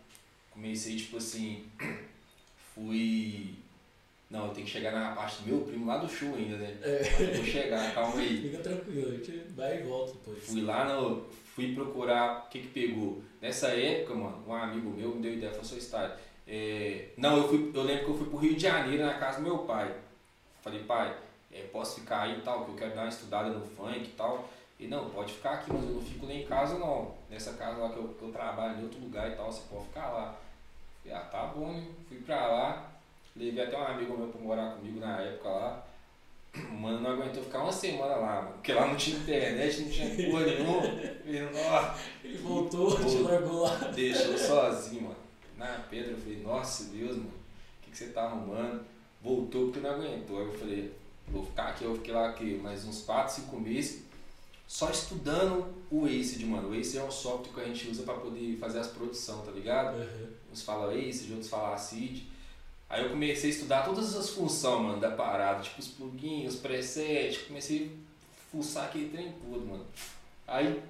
comecei, 0.51 0.97
tipo 0.97 1.17
assim, 1.17 1.65
fui. 2.75 3.55
Não, 4.31 4.47
eu 4.47 4.55
tenho 4.55 4.65
que 4.65 4.73
chegar 4.73 4.93
na 4.93 5.13
parte 5.13 5.43
do 5.43 5.49
meu 5.49 5.61
primo 5.63 5.87
lá 5.87 5.99
do 5.99 6.09
show 6.09 6.37
ainda, 6.37 6.57
né? 6.57 6.79
Eu 6.83 7.35
Vou 7.35 7.45
chegar, 7.45 7.93
calma 7.93 8.21
aí. 8.21 8.43
Fica 8.49 8.63
tranquilo, 8.63 9.09
a 9.09 9.17
gente 9.17 9.33
vai 9.57 9.81
e 9.81 9.83
volta 9.83 10.13
depois. 10.13 10.45
Fui 10.45 10.63
lá 10.63 10.85
no. 10.85 11.25
Fui 11.55 11.75
procurar 11.75 12.45
o 12.47 12.49
que 12.49 12.61
que 12.61 12.69
pegou. 12.69 13.23
Nessa 13.43 13.69
época, 13.69 14.15
mano, 14.15 14.45
um 14.47 14.55
amigo 14.55 14.89
meu 14.91 15.17
me 15.17 15.21
deu 15.21 15.35
ideia, 15.35 15.51
falou, 15.51 15.65
seu 15.65 15.79
estádio. 15.79 16.17
É, 16.47 17.09
não, 17.17 17.39
eu, 17.39 17.49
fui, 17.49 17.73
eu 17.75 17.83
lembro 17.83 18.05
que 18.05 18.11
eu 18.11 18.19
fui 18.19 18.29
pro 18.29 18.39
Rio 18.39 18.55
de 18.55 18.63
Janeiro 18.63 19.05
na 19.05 19.15
casa 19.15 19.39
do 19.39 19.43
meu 19.43 19.59
pai. 19.59 19.95
Falei, 20.63 20.85
pai, 20.85 21.17
é, 21.53 21.63
posso 21.63 22.01
ficar 22.01 22.23
aí 22.23 22.39
e 22.39 22.43
tal, 22.43 22.65
que 22.65 22.71
eu 22.71 22.77
quero 22.77 22.95
dar 22.95 23.03
uma 23.03 23.09
estudada 23.09 23.51
no 23.51 23.65
funk 23.67 24.01
e 24.01 24.13
tal. 24.17 24.49
E 24.81 24.87
não, 24.89 25.11
pode 25.11 25.35
ficar 25.35 25.51
aqui, 25.51 25.71
mas 25.71 25.83
eu 25.85 25.91
não 25.91 26.01
fico 26.03 26.25
nem 26.27 26.43
em 26.43 26.47
casa 26.47 26.79
não. 26.79 27.13
Nessa 27.29 27.53
casa 27.53 27.77
lá 27.79 27.91
que 27.91 27.99
eu, 27.99 28.09
que 28.19 28.23
eu 28.23 28.33
trabalho, 28.33 28.81
em 28.81 28.83
outro 28.85 28.99
lugar 28.99 29.31
e 29.31 29.35
tal, 29.37 29.53
você 29.53 29.61
pode 29.71 29.85
ficar 29.85 30.09
lá. 30.09 30.35
Falei, 31.03 31.19
ah, 31.19 31.21
tá 31.27 31.47
bom, 31.49 31.71
né? 31.75 31.85
Fui 32.09 32.17
pra 32.19 32.47
lá, 32.47 32.91
levei 33.37 33.63
até 33.63 33.79
um 33.79 33.85
amigo 33.87 34.17
meu 34.17 34.29
pra 34.29 34.41
morar 34.41 34.73
comigo 34.77 34.99
na 34.99 35.21
época 35.21 35.49
lá. 35.51 35.87
Mano, 36.73 37.01
não 37.01 37.11
aguentou 37.11 37.45
ficar 37.45 37.63
uma 37.63 37.71
semana 37.71 38.17
lá, 38.17 38.43
mano. 38.43 38.53
Porque 38.55 38.73
lá 38.73 38.87
não 38.87 38.97
tinha 38.97 39.19
internet, 39.19 39.83
não 39.83 39.91
tinha 39.91 40.31
porra 40.31 40.47
nenhuma. 40.47 40.83
Falei, 40.83 41.43
"Nó, 41.43 41.95
Ele 42.25 42.39
voltou, 42.39 42.97
te 42.97 43.17
Pô. 43.19 43.23
largou 43.23 43.63
lá. 43.63 43.77
Deixou 43.95 44.37
sozinho, 44.37 45.03
mano. 45.03 45.17
Na 45.57 45.85
pedra, 45.91 46.13
eu 46.13 46.19
falei, 46.19 46.43
nossa 46.43 46.85
Deus, 46.85 47.17
mano, 47.19 47.29
o 47.29 47.85
que, 47.85 47.91
que 47.91 47.99
você 47.99 48.07
tá 48.07 48.23
arrumando? 48.23 48.83
Voltou 49.23 49.67
porque 49.67 49.81
não 49.81 49.91
aguentou. 49.91 50.39
Aí 50.41 50.47
eu 50.47 50.59
falei, 50.59 50.93
vou 51.29 51.45
ficar 51.45 51.69
aqui, 51.69 51.85
eu 51.85 51.95
fiquei 51.97 52.15
lá 52.15 52.31
aqui 52.31 52.55
mais 52.55 52.85
uns 52.87 53.03
4, 53.03 53.35
5 53.43 53.57
meses, 53.61 54.03
só 54.71 54.89
estudando 54.89 55.67
o 55.91 56.05
ACID, 56.05 56.47
mano. 56.47 56.71
O 56.71 56.79
ACID 56.79 56.99
é 56.99 57.03
um 57.03 57.11
software 57.11 57.53
que 57.53 57.61
a 57.61 57.65
gente 57.65 57.91
usa 57.91 58.05
pra 58.05 58.15
poder 58.15 58.57
fazer 58.57 58.79
as 58.79 58.87
produções, 58.87 59.45
tá 59.45 59.51
ligado? 59.51 59.97
Uhum. 59.97 60.29
Uns 60.53 60.63
falam 60.63 60.91
ACID, 60.91 61.33
outros 61.33 61.51
falam 61.51 61.75
ACID. 61.75 62.23
Aí 62.89 63.03
eu 63.03 63.11
comecei 63.11 63.51
a 63.51 63.53
estudar 63.53 63.83
todas 63.83 64.15
as 64.15 64.31
funções, 64.31 64.81
mano, 64.81 65.01
da 65.01 65.11
parada, 65.11 65.61
tipo 65.61 65.81
os 65.81 65.89
plugins, 65.89 66.55
os 66.55 66.61
presets, 66.61 67.43
comecei 67.49 67.91
a 67.91 68.57
fuçar 68.57 68.85
aquele 68.85 69.09
trem 69.09 69.33
todo, 69.33 69.67
mano. 69.67 69.85
Aí 70.47 70.81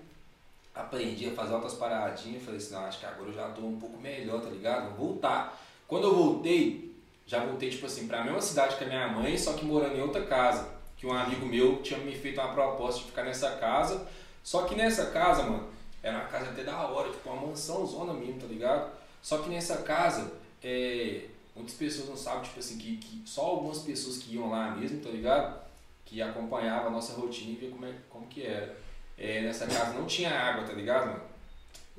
aprendi 0.75 1.31
a 1.31 1.33
fazer 1.33 1.55
outras 1.55 1.73
paradinhas, 1.73 2.43
falei 2.43 2.59
assim, 2.59 2.75
não, 2.75 2.85
acho 2.85 3.01
que 3.01 3.07
agora 3.07 3.31
eu 3.31 3.35
já 3.35 3.49
tô 3.49 3.63
um 3.63 3.81
pouco 3.81 3.99
melhor, 3.99 4.43
tá 4.43 4.51
ligado? 4.51 4.95
Vou 4.95 5.09
voltar. 5.09 5.59
Quando 5.89 6.05
eu 6.05 6.15
voltei, 6.15 6.95
já 7.27 7.47
voltei, 7.47 7.71
tipo 7.71 7.87
assim, 7.87 8.07
pra 8.07 8.25
mesma 8.25 8.43
cidade 8.43 8.77
que 8.77 8.85
a 8.85 8.87
minha 8.87 9.09
mãe, 9.09 9.39
só 9.39 9.55
que 9.55 9.65
morando 9.65 9.97
em 9.97 10.03
outra 10.03 10.27
casa. 10.27 10.80
Que 11.01 11.07
um 11.07 11.13
amigo 11.15 11.47
meu 11.47 11.81
tinha 11.81 11.99
me 11.99 12.15
feito 12.15 12.39
uma 12.39 12.53
proposta 12.53 13.01
de 13.01 13.07
ficar 13.07 13.25
nessa 13.25 13.53
casa. 13.53 14.07
Só 14.45 14.65
que 14.65 14.75
nessa 14.75 15.07
casa, 15.07 15.45
mano, 15.45 15.67
era 16.03 16.19
uma 16.19 16.27
casa 16.27 16.51
até 16.51 16.63
da 16.63 16.77
hora, 16.87 17.11
tipo 17.11 17.31
uma 17.31 17.47
mansão 17.47 17.87
zona 17.87 18.13
mesmo, 18.13 18.39
tá 18.39 18.47
ligado? 18.47 18.93
Só 19.23 19.39
que 19.39 19.49
nessa 19.49 19.79
casa, 19.79 20.31
é, 20.63 21.23
muitas 21.57 21.75
pessoas 21.75 22.07
não 22.07 22.17
sabem, 22.19 22.43
tipo 22.43 22.59
assim, 22.61 22.77
que, 22.77 22.99
que 22.99 23.23
só 23.25 23.47
algumas 23.47 23.79
pessoas 23.79 24.19
que 24.19 24.35
iam 24.35 24.51
lá 24.51 24.73
mesmo, 24.73 25.01
tá 25.01 25.09
ligado? 25.09 25.59
Que 26.05 26.21
acompanhavam 26.21 26.89
a 26.89 26.91
nossa 26.91 27.15
rotina 27.15 27.53
e 27.53 27.57
via 27.57 27.71
como, 27.71 27.87
é, 27.87 27.95
como 28.11 28.27
que 28.27 28.43
era. 28.45 28.77
É, 29.17 29.41
nessa 29.41 29.67
casa 29.67 29.95
não 29.95 30.05
tinha 30.07 30.31
água, 30.31 30.67
tá 30.67 30.75
ligado, 30.75 31.07
mano? 31.07 31.23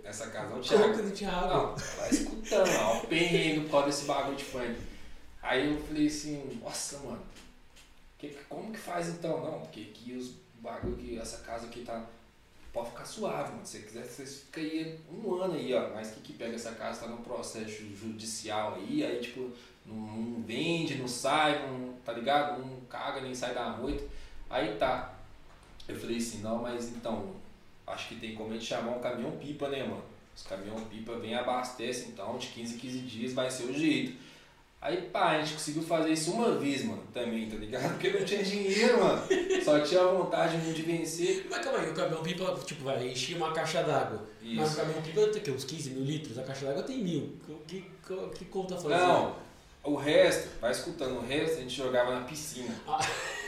Nessa 0.03 0.27
casa 0.27 0.49
não 0.53 0.61
tinha 0.61 0.79
Como 0.79 0.93
água. 0.93 1.03
não 1.03 1.11
tinha 1.11 1.31
água? 1.31 1.57
Não, 1.57 1.75
vai 1.75 2.09
escutando, 2.11 2.69
ó, 2.79 2.97
o 2.97 3.07
perrengue 3.07 3.61
por 3.61 3.71
causa 3.71 3.87
desse 3.87 4.05
bagulho 4.05 4.37
de 4.37 4.43
funk. 4.43 4.75
Aí 5.41 5.71
eu 5.71 5.81
falei 5.83 6.05
assim, 6.07 6.59
nossa, 6.63 6.97
mano, 6.99 7.21
que, 8.21 8.37
como 8.47 8.71
que 8.71 8.77
faz 8.77 9.09
então? 9.09 9.41
Não, 9.41 9.61
porque 9.61 9.81
aqui 9.81 10.13
os 10.13 10.35
bagulho 10.61 10.95
que 10.95 11.17
essa 11.17 11.39
casa 11.39 11.65
aqui 11.65 11.83
tá. 11.83 12.05
Pode 12.71 12.91
ficar 12.91 13.03
suave, 13.03 13.51
mano. 13.51 13.65
Se 13.65 13.79
você 13.79 13.83
quiser, 13.83 14.03
você 14.05 14.25
fica 14.25 14.61
aí 14.61 14.97
um 15.11 15.33
ano 15.33 15.55
aí, 15.55 15.73
ó. 15.73 15.89
Mas 15.89 16.11
que, 16.11 16.21
que 16.21 16.33
pega 16.33 16.55
essa 16.55 16.71
casa? 16.73 17.01
Tá 17.01 17.07
num 17.07 17.21
processo 17.21 17.83
judicial 17.95 18.75
aí, 18.75 19.03
aí 19.03 19.19
tipo, 19.19 19.51
não, 19.85 19.95
não 19.95 20.41
vende, 20.43 20.95
não 20.95 21.07
sai, 21.07 21.67
não, 21.67 21.93
tá 22.05 22.13
ligado? 22.13 22.63
Não 22.63 22.79
caga, 22.81 23.19
nem 23.19 23.35
sai 23.35 23.53
da 23.53 23.71
noite. 23.71 24.07
Aí 24.49 24.77
tá. 24.77 25.15
Eu 25.87 25.99
falei 25.99 26.17
assim, 26.17 26.41
não, 26.41 26.61
mas 26.61 26.89
então, 26.89 27.35
acho 27.85 28.09
que 28.09 28.15
tem 28.15 28.35
como 28.35 28.51
a 28.51 28.53
gente 28.53 28.65
chamar 28.65 28.95
um 28.95 29.01
caminhão 29.01 29.31
pipa, 29.31 29.67
né, 29.67 29.83
mano? 29.83 30.03
Os 30.33 30.43
caminhão 30.43 30.79
pipa 30.85 31.17
vem 31.17 31.35
abastece, 31.35 32.07
então, 32.09 32.37
de 32.37 32.47
15 32.47 32.75
em 32.75 32.77
15 32.77 32.99
dias 32.99 33.33
vai 33.33 33.51
ser 33.51 33.65
o 33.65 33.73
jeito. 33.73 34.17
Aí, 34.81 34.97
pá, 35.13 35.33
a 35.33 35.39
gente 35.39 35.53
conseguiu 35.53 35.83
fazer 35.83 36.11
isso 36.11 36.31
uma 36.31 36.57
vez, 36.57 36.83
mano, 36.83 37.03
também, 37.13 37.47
tá 37.47 37.55
ligado? 37.55 37.91
Porque 37.91 38.09
não 38.09 38.25
tinha 38.25 38.43
dinheiro, 38.43 38.99
mano. 38.99 39.21
Só 39.63 39.79
tinha 39.81 40.03
vontade 40.03 40.59
de 40.73 40.81
vencer. 40.81 41.45
Mas 41.47 41.63
calma 41.63 41.77
aí, 41.77 41.91
o 41.91 41.93
caminhão 41.93 42.23
pipa, 42.23 42.59
tipo, 42.65 42.83
vai 42.83 43.07
encher 43.07 43.37
uma 43.37 43.53
caixa 43.53 43.83
d'água. 43.83 44.27
Mas 44.41 44.73
o 44.73 44.77
caminhão 44.77 45.03
pipa 45.03 45.21
tem 45.27 45.39
o 45.39 45.45
quê? 45.45 45.51
Uns 45.51 45.65
15 45.65 45.91
mil 45.91 46.03
litros? 46.03 46.39
A 46.39 46.41
caixa 46.41 46.65
d'água 46.65 46.81
tem 46.81 46.97
mil. 46.97 47.37
Que, 47.67 47.85
que, 48.07 48.29
que 48.39 48.45
conta 48.45 48.75
fazer? 48.75 48.89
Não, 48.89 49.35
o 49.83 49.95
resto, 49.95 50.49
vai 50.59 50.71
escutando, 50.71 51.17
o 51.17 51.27
resto 51.27 51.57
a 51.57 51.61
gente 51.61 51.75
jogava 51.75 52.15
na 52.15 52.21
piscina. 52.21 52.73
Ah. 52.87 52.97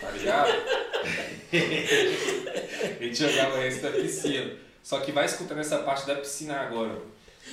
Tá 0.01 0.11
ligado? 0.11 0.51
a 2.99 3.03
gente 3.03 3.15
jogava 3.15 3.55
o 3.55 3.59
resto 3.59 3.83
na 3.83 3.91
piscina. 3.91 4.51
Só 4.83 4.99
que 4.99 5.11
vai 5.11 5.25
escutando 5.25 5.61
essa 5.61 5.79
parte 5.79 6.05
da 6.05 6.13
piscina 6.15 6.59
agora. 6.59 6.95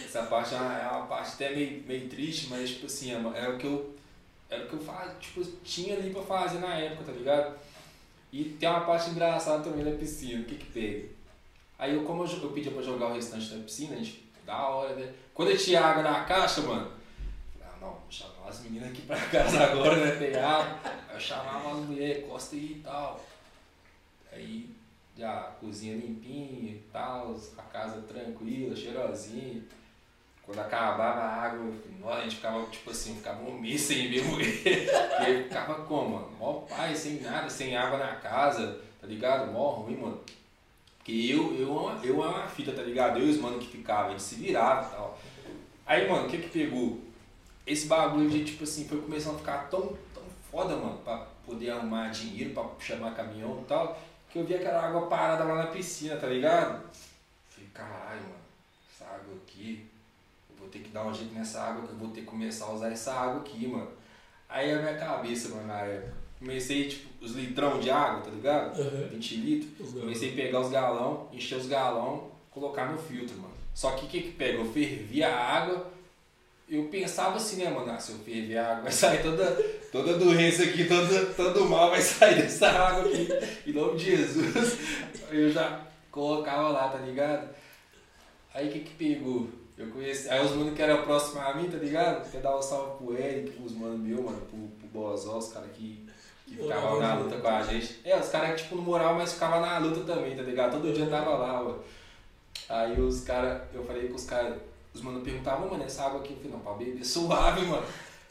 Essa 0.04 0.22
parte 0.24 0.54
é 0.54 0.58
uma, 0.58 0.78
é 0.78 0.88
uma 0.88 1.06
parte 1.06 1.32
até 1.34 1.54
meio, 1.54 1.82
meio 1.82 2.08
triste, 2.08 2.46
mas 2.48 2.70
tipo 2.70 2.86
assim, 2.86 3.12
é, 3.12 3.16
uma- 3.16 3.36
é 3.36 3.48
o 3.48 3.58
que 3.58 3.66
eu. 3.66 3.94
Era 4.48 4.64
o 4.64 4.68
que 4.68 4.74
eu 4.74 4.80
faz, 4.80 5.12
tipo, 5.20 5.44
tinha 5.64 5.96
ali 5.96 6.10
pra 6.12 6.22
fazer 6.22 6.58
na 6.58 6.74
época, 6.74 7.04
tá 7.04 7.12
ligado? 7.12 7.56
E 8.32 8.44
tem 8.44 8.68
uma 8.68 8.80
parte 8.82 9.10
engraçada 9.10 9.62
também 9.62 9.84
da 9.84 9.92
piscina, 9.96 10.40
o 10.40 10.44
que 10.44 10.56
que 10.56 10.66
pega? 10.66 11.08
Aí 11.78 11.94
eu, 11.94 12.04
como 12.04 12.24
eu, 12.24 12.42
eu 12.42 12.50
pedia 12.52 12.70
pra 12.72 12.82
jogar 12.82 13.06
o 13.06 13.14
restante 13.14 13.48
da 13.54 13.62
piscina, 13.64 13.94
a 13.94 13.98
gente, 13.98 14.24
da 14.44 14.68
hora, 14.68 14.94
né? 14.94 15.12
Quando 15.34 15.50
eu 15.52 15.56
tinha 15.58 15.80
água 15.80 16.02
na 16.02 16.24
caixa, 16.24 16.60
mano, 16.62 16.92
ah, 17.62 17.74
não, 17.80 17.90
vou 17.90 18.02
chamar 18.10 18.48
as 18.48 18.60
meninas 18.60 18.90
aqui 18.90 19.02
pra 19.02 19.20
casa 19.28 19.62
agora, 19.70 19.96
né? 20.18 20.38
Água. 20.40 20.78
Aí 21.08 21.14
eu 21.14 21.20
chamava 21.20 21.72
as 21.72 21.86
mulheres, 21.86 22.26
costa 22.26 22.54
aí 22.56 22.72
e 22.72 22.80
tal. 22.82 23.24
Aí 24.32 24.70
já 25.16 25.42
cozinha 25.60 25.94
limpinha 25.96 26.72
e 26.72 26.82
tal, 26.92 27.36
a 27.58 27.62
casa 27.62 28.00
tranquila, 28.02 28.74
cheirosinha. 28.74 29.62
Quando 30.50 30.66
acabava 30.66 31.20
a 31.20 31.42
água, 31.44 31.72
a 32.12 32.22
gente 32.22 32.36
ficava, 32.36 32.66
tipo 32.66 32.90
assim, 32.90 33.14
ficava 33.14 33.40
um 33.40 33.56
mês 33.56 33.82
sem 33.82 34.10
ver 34.10 34.24
mulher. 34.24 34.48
E 35.28 35.44
ficava 35.44 35.74
como, 35.84 36.16
mano? 36.16 36.30
Mó 36.40 36.52
pai, 36.62 36.92
sem 36.92 37.20
nada, 37.20 37.48
sem 37.48 37.76
água 37.76 37.98
na 37.98 38.16
casa, 38.16 38.80
tá 39.00 39.06
ligado? 39.06 39.52
Mó 39.52 39.70
ruim, 39.70 39.96
mano. 39.96 40.20
Porque 40.98 41.12
eu, 41.12 41.54
eu, 41.54 42.00
eu 42.02 42.24
é 42.24 42.28
uma 42.28 42.48
fita, 42.48 42.72
tá 42.72 42.82
ligado? 42.82 43.20
Eu 43.20 43.28
e 43.28 43.30
os 43.30 43.36
mano 43.38 43.60
que 43.60 43.68
ficavam, 43.68 44.06
a 44.06 44.10
gente 44.10 44.22
se 44.22 44.34
virava 44.34 44.88
e 44.88 44.90
tal. 44.90 45.18
Aí, 45.86 46.10
mano, 46.10 46.26
o 46.26 46.28
que 46.28 46.38
que 46.38 46.48
pegou? 46.48 47.00
Esse 47.64 47.86
bagulho 47.86 48.28
de, 48.28 48.44
tipo 48.44 48.64
assim, 48.64 48.88
foi 48.88 49.00
começando 49.00 49.36
a 49.36 49.38
ficar 49.38 49.70
tão, 49.70 49.96
tão 50.12 50.24
foda, 50.50 50.74
mano, 50.74 50.98
pra 51.04 51.28
poder 51.46 51.70
arrumar 51.70 52.08
dinheiro, 52.08 52.52
pra 52.54 52.64
chamar 52.80 53.14
caminhão 53.14 53.60
e 53.62 53.64
tal, 53.66 54.00
que 54.28 54.38
eu 54.40 54.44
vi 54.44 54.56
aquela 54.56 54.84
água 54.84 55.06
parada 55.06 55.44
lá 55.44 55.54
na 55.54 55.66
piscina, 55.68 56.16
tá 56.16 56.26
ligado? 56.26 56.82
Falei, 57.48 57.70
caralho, 57.72 58.22
mano, 58.22 58.34
essa 58.92 59.04
água 59.04 59.36
aqui, 59.46 59.89
vou 60.60 60.68
ter 60.68 60.80
que 60.80 60.90
dar 60.90 61.06
um 61.06 61.14
jeito 61.14 61.34
nessa 61.34 61.60
água, 61.60 61.86
que 61.86 61.92
eu 61.92 61.98
vou 61.98 62.08
ter 62.10 62.20
que 62.20 62.26
começar 62.26 62.66
a 62.66 62.72
usar 62.72 62.90
essa 62.90 63.12
água 63.12 63.40
aqui, 63.40 63.66
mano. 63.66 63.88
Aí 64.48 64.72
a 64.72 64.78
minha 64.80 64.96
cabeça, 64.96 65.48
mano, 65.48 65.66
na 65.66 65.80
época, 65.80 66.14
comecei, 66.38 66.88
tipo, 66.88 67.24
os 67.24 67.32
litrão 67.32 67.78
de 67.78 67.90
água, 67.90 68.22
tá 68.22 68.30
ligado? 68.30 68.78
Uhum. 68.78 69.08
20 69.08 69.36
litros. 69.36 69.92
Comecei 69.92 70.32
a 70.32 70.34
pegar 70.34 70.60
os 70.60 70.70
galão, 70.70 71.28
encher 71.32 71.58
os 71.58 71.66
galão, 71.66 72.30
colocar 72.50 72.90
no 72.90 72.98
filtro, 72.98 73.36
mano. 73.36 73.54
Só 73.74 73.92
que 73.92 74.06
o 74.06 74.08
que 74.08 74.22
que 74.22 74.32
pega? 74.32 74.58
Eu 74.58 74.72
fervia 74.72 75.28
a 75.28 75.56
água, 75.56 75.90
eu 76.68 76.84
pensava 76.84 77.36
assim, 77.36 77.62
né, 77.62 77.70
mano? 77.70 77.90
Ah, 77.90 77.98
se 77.98 78.12
eu 78.12 78.18
ferver 78.18 78.58
a 78.58 78.70
água, 78.70 78.82
vai 78.84 78.92
sair 78.92 79.22
toda, 79.22 79.46
toda 79.90 80.18
doença 80.18 80.62
aqui, 80.62 80.84
todo, 80.84 81.34
todo 81.34 81.68
mal 81.68 81.90
vai 81.90 82.00
sair 82.00 82.36
dessa 82.42 82.68
água 82.68 83.04
aqui. 83.04 83.28
Em 83.66 83.72
nome 83.72 83.98
de 83.98 84.16
Jesus. 84.16 84.78
Eu 85.30 85.48
já 85.48 85.80
colocava 86.10 86.70
lá, 86.70 86.88
tá 86.88 86.98
ligado? 86.98 87.48
Aí 88.52 88.68
o 88.68 88.72
que 88.72 88.80
que 88.80 88.94
pegou? 88.94 89.48
Eu 89.80 89.86
conheci. 89.86 90.28
Aí 90.28 90.44
os 90.44 90.52
mano 90.52 90.72
que 90.72 90.82
eram 90.82 91.02
próximos 91.04 91.42
a 91.42 91.54
mim, 91.54 91.70
tá 91.70 91.78
ligado? 91.78 92.30
Quer 92.30 92.42
dar 92.42 92.54
um 92.54 92.60
salve 92.60 92.98
pro 92.98 93.16
Eric, 93.16 93.58
os 93.64 93.72
mano 93.72 93.96
meu, 93.96 94.22
mano, 94.22 94.38
pro, 94.42 94.58
pro 94.58 94.88
Bozó, 94.88 95.38
os 95.38 95.48
caras 95.48 95.70
que, 95.72 96.06
que 96.46 96.56
ficavam 96.56 97.00
na 97.00 97.14
luta 97.14 97.38
com 97.38 97.48
a 97.48 97.62
gente. 97.62 97.98
É, 98.04 98.14
os 98.14 98.28
caras 98.28 98.50
que, 98.50 98.64
tipo, 98.64 98.76
no 98.76 98.82
moral, 98.82 99.14
mas 99.14 99.32
ficavam 99.32 99.62
na 99.62 99.78
luta 99.78 100.00
também, 100.00 100.36
tá 100.36 100.42
ligado? 100.42 100.72
Todo 100.72 100.92
dia 100.92 101.06
tava 101.06 101.30
lá, 101.30 101.62
mano. 101.62 101.82
Aí 102.68 103.00
os 103.00 103.22
caras, 103.22 103.62
eu 103.72 103.82
falei 103.82 104.08
com 104.08 104.16
os 104.16 104.24
caras, 104.24 104.58
os 104.92 105.00
mano 105.00 105.22
perguntavam, 105.22 105.70
mano, 105.70 105.82
essa 105.82 106.04
água 106.04 106.20
aqui, 106.20 106.34
eu 106.34 106.36
falei, 106.36 106.52
não, 106.52 106.60
pra 106.60 106.74
beber 106.74 107.04
suave, 107.04 107.64
mano. 107.64 107.86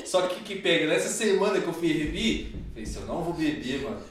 Só 0.06 0.28
que 0.28 0.44
que 0.44 0.62
pega, 0.62 0.86
nessa 0.86 1.10
semana 1.10 1.60
que 1.60 1.68
eu 1.68 1.74
fervi, 1.74 2.54
eu 2.54 2.74
falei, 2.74 2.86
se 2.86 2.98
eu 2.98 3.06
não 3.08 3.24
vou 3.24 3.34
beber, 3.34 3.82
mano, 3.82 4.02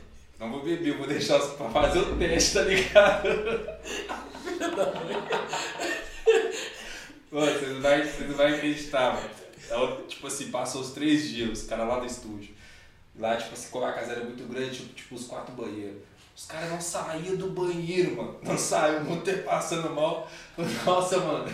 não 0.40 0.50
vou 0.50 0.64
beber, 0.64 0.88
eu 0.88 0.98
vou 0.98 1.06
deixar 1.06 1.38
pra 1.38 1.70
fazer 1.70 2.00
o 2.00 2.18
teste, 2.18 2.54
tá 2.54 2.62
ligado? 2.62 3.28
Você 7.30 7.66
não 7.66 7.80
vai, 7.80 8.02
você 8.02 8.24
não 8.24 8.34
vai 8.34 8.54
acreditar, 8.54 9.14
mano. 9.14 9.30
Ela, 9.70 10.02
tipo 10.08 10.26
assim, 10.26 10.50
passou 10.50 10.80
os 10.80 10.92
três 10.92 11.28
dias, 11.28 11.60
os 11.60 11.66
caras 11.66 11.86
lá 11.86 11.98
do 11.98 12.06
estúdio. 12.06 12.54
Lá, 13.18 13.36
tipo 13.36 13.52
assim, 13.52 13.68
como 13.70 13.84
a 13.84 13.92
casa 13.92 14.12
era 14.12 14.24
muito 14.24 14.44
grande, 14.44 14.78
tipo, 14.78 14.94
tipo 14.94 15.14
os 15.14 15.26
quatro 15.26 15.54
banheiros. 15.54 16.02
Os 16.34 16.46
caras 16.46 16.70
não 16.70 16.80
saíam 16.80 17.36
do 17.36 17.48
banheiro, 17.50 18.16
mano. 18.16 18.38
Não 18.42 18.56
saíam, 18.56 19.04
muito 19.04 19.24
tempo 19.24 19.42
passando 19.42 19.90
mal. 19.90 20.30
Nossa, 20.86 21.18
mano, 21.18 21.46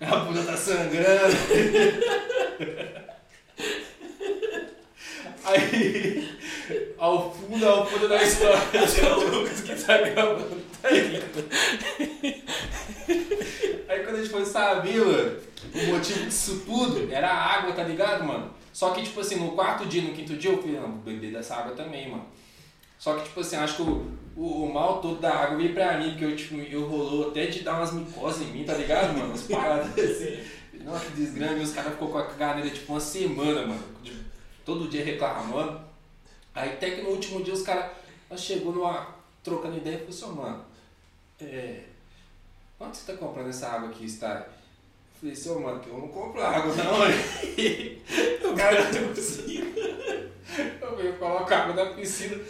minha 0.00 0.16
bunda 0.16 0.42
tá 0.42 0.56
sangrando. 0.56 1.36
Aí, 5.44 6.36
ao 6.98 7.32
fundo, 7.32 7.68
ao 7.68 7.86
fundo 7.86 8.08
da 8.08 8.22
história, 8.22 8.58
é 8.74 9.12
o 9.12 9.28
Lucas 9.28 9.60
que 9.60 9.74
tá 9.74 9.98
gravando? 9.98 10.73
Aí 13.88 14.02
quando 14.04 14.16
a 14.16 14.18
gente 14.18 14.30
foi 14.30 14.44
saber, 14.44 15.04
mano, 15.04 15.36
o 15.74 15.86
motivo 15.92 16.24
disso 16.24 16.62
tudo 16.64 17.12
era 17.12 17.28
a 17.28 17.58
água, 17.58 17.72
tá 17.72 17.82
ligado, 17.82 18.24
mano? 18.24 18.50
Só 18.72 18.90
que, 18.90 19.02
tipo 19.02 19.20
assim, 19.20 19.36
no 19.36 19.52
quarto 19.52 19.86
dia, 19.86 20.02
no 20.02 20.12
quinto 20.12 20.36
dia, 20.36 20.50
eu 20.50 20.60
falei, 20.60 20.80
não, 20.80 20.90
vou 20.92 21.00
beber 21.02 21.32
dessa 21.32 21.54
água 21.56 21.74
também, 21.76 22.10
mano. 22.10 22.26
Só 22.98 23.14
que, 23.14 23.24
tipo 23.24 23.40
assim, 23.40 23.56
acho 23.56 23.76
que 23.76 23.82
o, 23.82 24.10
o, 24.36 24.64
o, 24.64 24.72
mal 24.72 25.00
todo 25.00 25.20
da 25.20 25.32
água 25.32 25.56
veio 25.58 25.72
pra 25.72 25.98
mim, 25.98 26.10
porque 26.10 26.24
eu, 26.24 26.36
tipo, 26.36 26.56
eu 26.56 26.86
rolou 26.86 27.28
até 27.28 27.46
de 27.46 27.60
dar 27.60 27.76
umas 27.76 27.92
micoses 27.92 28.42
em 28.42 28.50
mim, 28.50 28.64
tá 28.64 28.74
ligado, 28.74 29.12
mano? 29.12 29.28
Umas 29.28 29.42
paradas 29.42 29.92
assim. 29.98 30.38
Nossa, 30.82 31.06
que 31.06 31.12
desgrame, 31.12 31.62
os 31.62 31.72
caras 31.72 31.92
ficou 31.92 32.08
com 32.08 32.18
a 32.18 32.26
caneira, 32.26 32.70
tipo, 32.70 32.92
uma 32.92 33.00
semana, 33.00 33.66
mano. 33.66 33.84
Todo 34.64 34.88
dia 34.88 35.04
reclamando. 35.04 35.80
Aí 36.54 36.70
até 36.70 36.90
que 36.90 37.02
no 37.02 37.10
último 37.10 37.42
dia 37.42 37.54
os 37.54 37.62
caras 37.62 37.90
chegou 38.36 38.72
numa. 38.72 39.06
trocando 39.42 39.76
ideia 39.76 39.96
e 39.96 39.98
falou 39.98 40.10
assim, 40.10 40.40
mano, 40.40 40.64
é. 41.46 41.84
Onde 42.78 42.96
você 42.96 43.12
tá 43.12 43.18
comprando 43.18 43.48
essa 43.48 43.68
água 43.68 43.88
aqui, 43.88 44.04
está? 44.04 44.46
Eu 44.46 45.20
falei, 45.20 45.34
seu 45.34 45.60
mano, 45.60 45.80
que 45.80 45.88
eu 45.88 45.98
não 45.98 46.08
compro 46.08 46.42
água 46.42 46.74
não, 46.74 47.00
o 48.52 48.56
cara 48.56 48.82
da 48.82 49.08
piscina. 49.14 49.66
Eu 50.80 50.96
venho 50.96 51.16
colocar 51.16 51.62
água 51.62 51.84
na 51.84 51.94
piscina. 51.94 52.40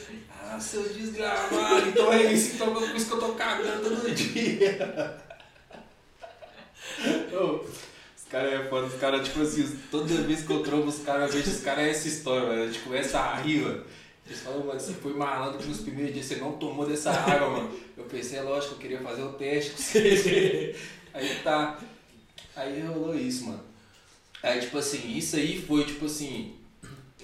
Ah, 0.43 0.59
seu 0.59 0.83
desgramado, 0.83 1.89
então 1.89 2.13
é 2.13 2.33
isso, 2.33 2.55
então 2.55 2.75
por 2.75 2.83
isso 2.95 3.07
que 3.07 3.13
eu 3.13 3.21
tô 3.21 3.33
cagando 3.33 3.83
todo 3.83 4.11
dia. 4.15 5.21
oh, 7.33 7.65
os 7.65 8.25
caras 8.31 8.53
é 8.53 8.69
foda, 8.69 8.87
os 8.87 8.95
caras, 8.95 9.27
tipo 9.27 9.43
assim, 9.43 9.79
toda 9.91 10.23
vez 10.23 10.43
que 10.43 10.53
eu 10.53 10.63
trombo 10.63 10.89
os 10.89 10.99
caras, 10.99 11.35
eu 11.35 11.41
vejo 11.41 11.51
os 11.57 11.63
caras 11.63 11.85
é 11.85 11.91
essa 11.91 12.09
história, 12.09 12.49
velho. 12.49 12.63
A 12.63 12.67
gente 12.67 12.81
começa 12.81 13.19
a 13.19 13.35
rir, 13.37 13.61
mano. 13.63 13.85
Eles 14.27 14.41
falam, 14.41 14.65
mano, 14.65 14.81
você 14.81 14.95
foi 14.95 15.13
malandro 15.15 15.59
que 15.59 15.69
nos 15.69 15.81
primeiros 15.81 16.15
dias 16.15 16.27
você 16.27 16.37
não 16.37 16.53
tomou 16.57 16.87
dessa 16.87 17.11
água, 17.13 17.51
mano. 17.51 17.79
Eu 17.97 18.05
pensei, 18.05 18.39
é 18.39 18.43
lógico, 18.43 18.75
eu 18.75 18.79
queria 18.79 19.01
fazer 19.01 19.23
o 19.23 19.33
teste 19.35 19.73
com 19.73 19.77
vocês. 19.77 20.77
Aí 21.13 21.41
tá. 21.43 21.81
Aí 22.57 22.81
rolou 22.83 23.15
isso, 23.15 23.47
mano. 23.47 23.63
Aí, 24.43 24.61
tipo 24.61 24.77
assim, 24.79 25.17
isso 25.17 25.37
aí 25.37 25.61
foi, 25.63 25.85
tipo 25.87 26.05
assim, 26.05 26.55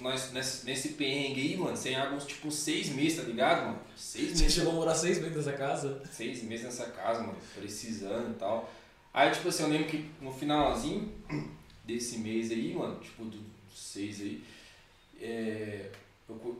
nós 0.01 0.31
nesse, 0.31 0.65
nesse 0.65 0.89
perrengue 0.89 1.41
aí, 1.41 1.57
mano, 1.57 1.77
sem 1.77 1.95
água 1.95 2.17
uns, 2.17 2.25
tipo, 2.25 2.49
seis 2.49 2.89
meses, 2.89 3.19
tá 3.19 3.23
ligado, 3.23 3.65
mano? 3.67 3.79
Seis 3.95 4.31
Você 4.31 4.43
meses. 4.43 4.53
chegou 4.53 4.71
a 4.73 4.75
morar 4.75 4.95
seis 4.95 5.19
meses 5.19 5.35
nessa 5.37 5.53
casa? 5.53 6.01
Seis 6.11 6.41
meses 6.43 6.65
nessa 6.65 6.85
casa, 6.87 7.19
mano, 7.21 7.37
precisando 7.55 8.31
e 8.31 8.33
tal. 8.39 8.71
Aí, 9.13 9.29
tipo 9.31 9.49
assim, 9.49 9.63
eu 9.63 9.69
lembro 9.69 9.87
que 9.87 10.09
no 10.19 10.31
finalzinho 10.33 11.11
desse 11.85 12.17
mês 12.17 12.49
aí, 12.49 12.73
mano, 12.73 12.99
tipo, 12.99 13.23
dos 13.25 13.41
seis 13.75 14.19
aí, 14.21 14.43
é, 15.21 15.91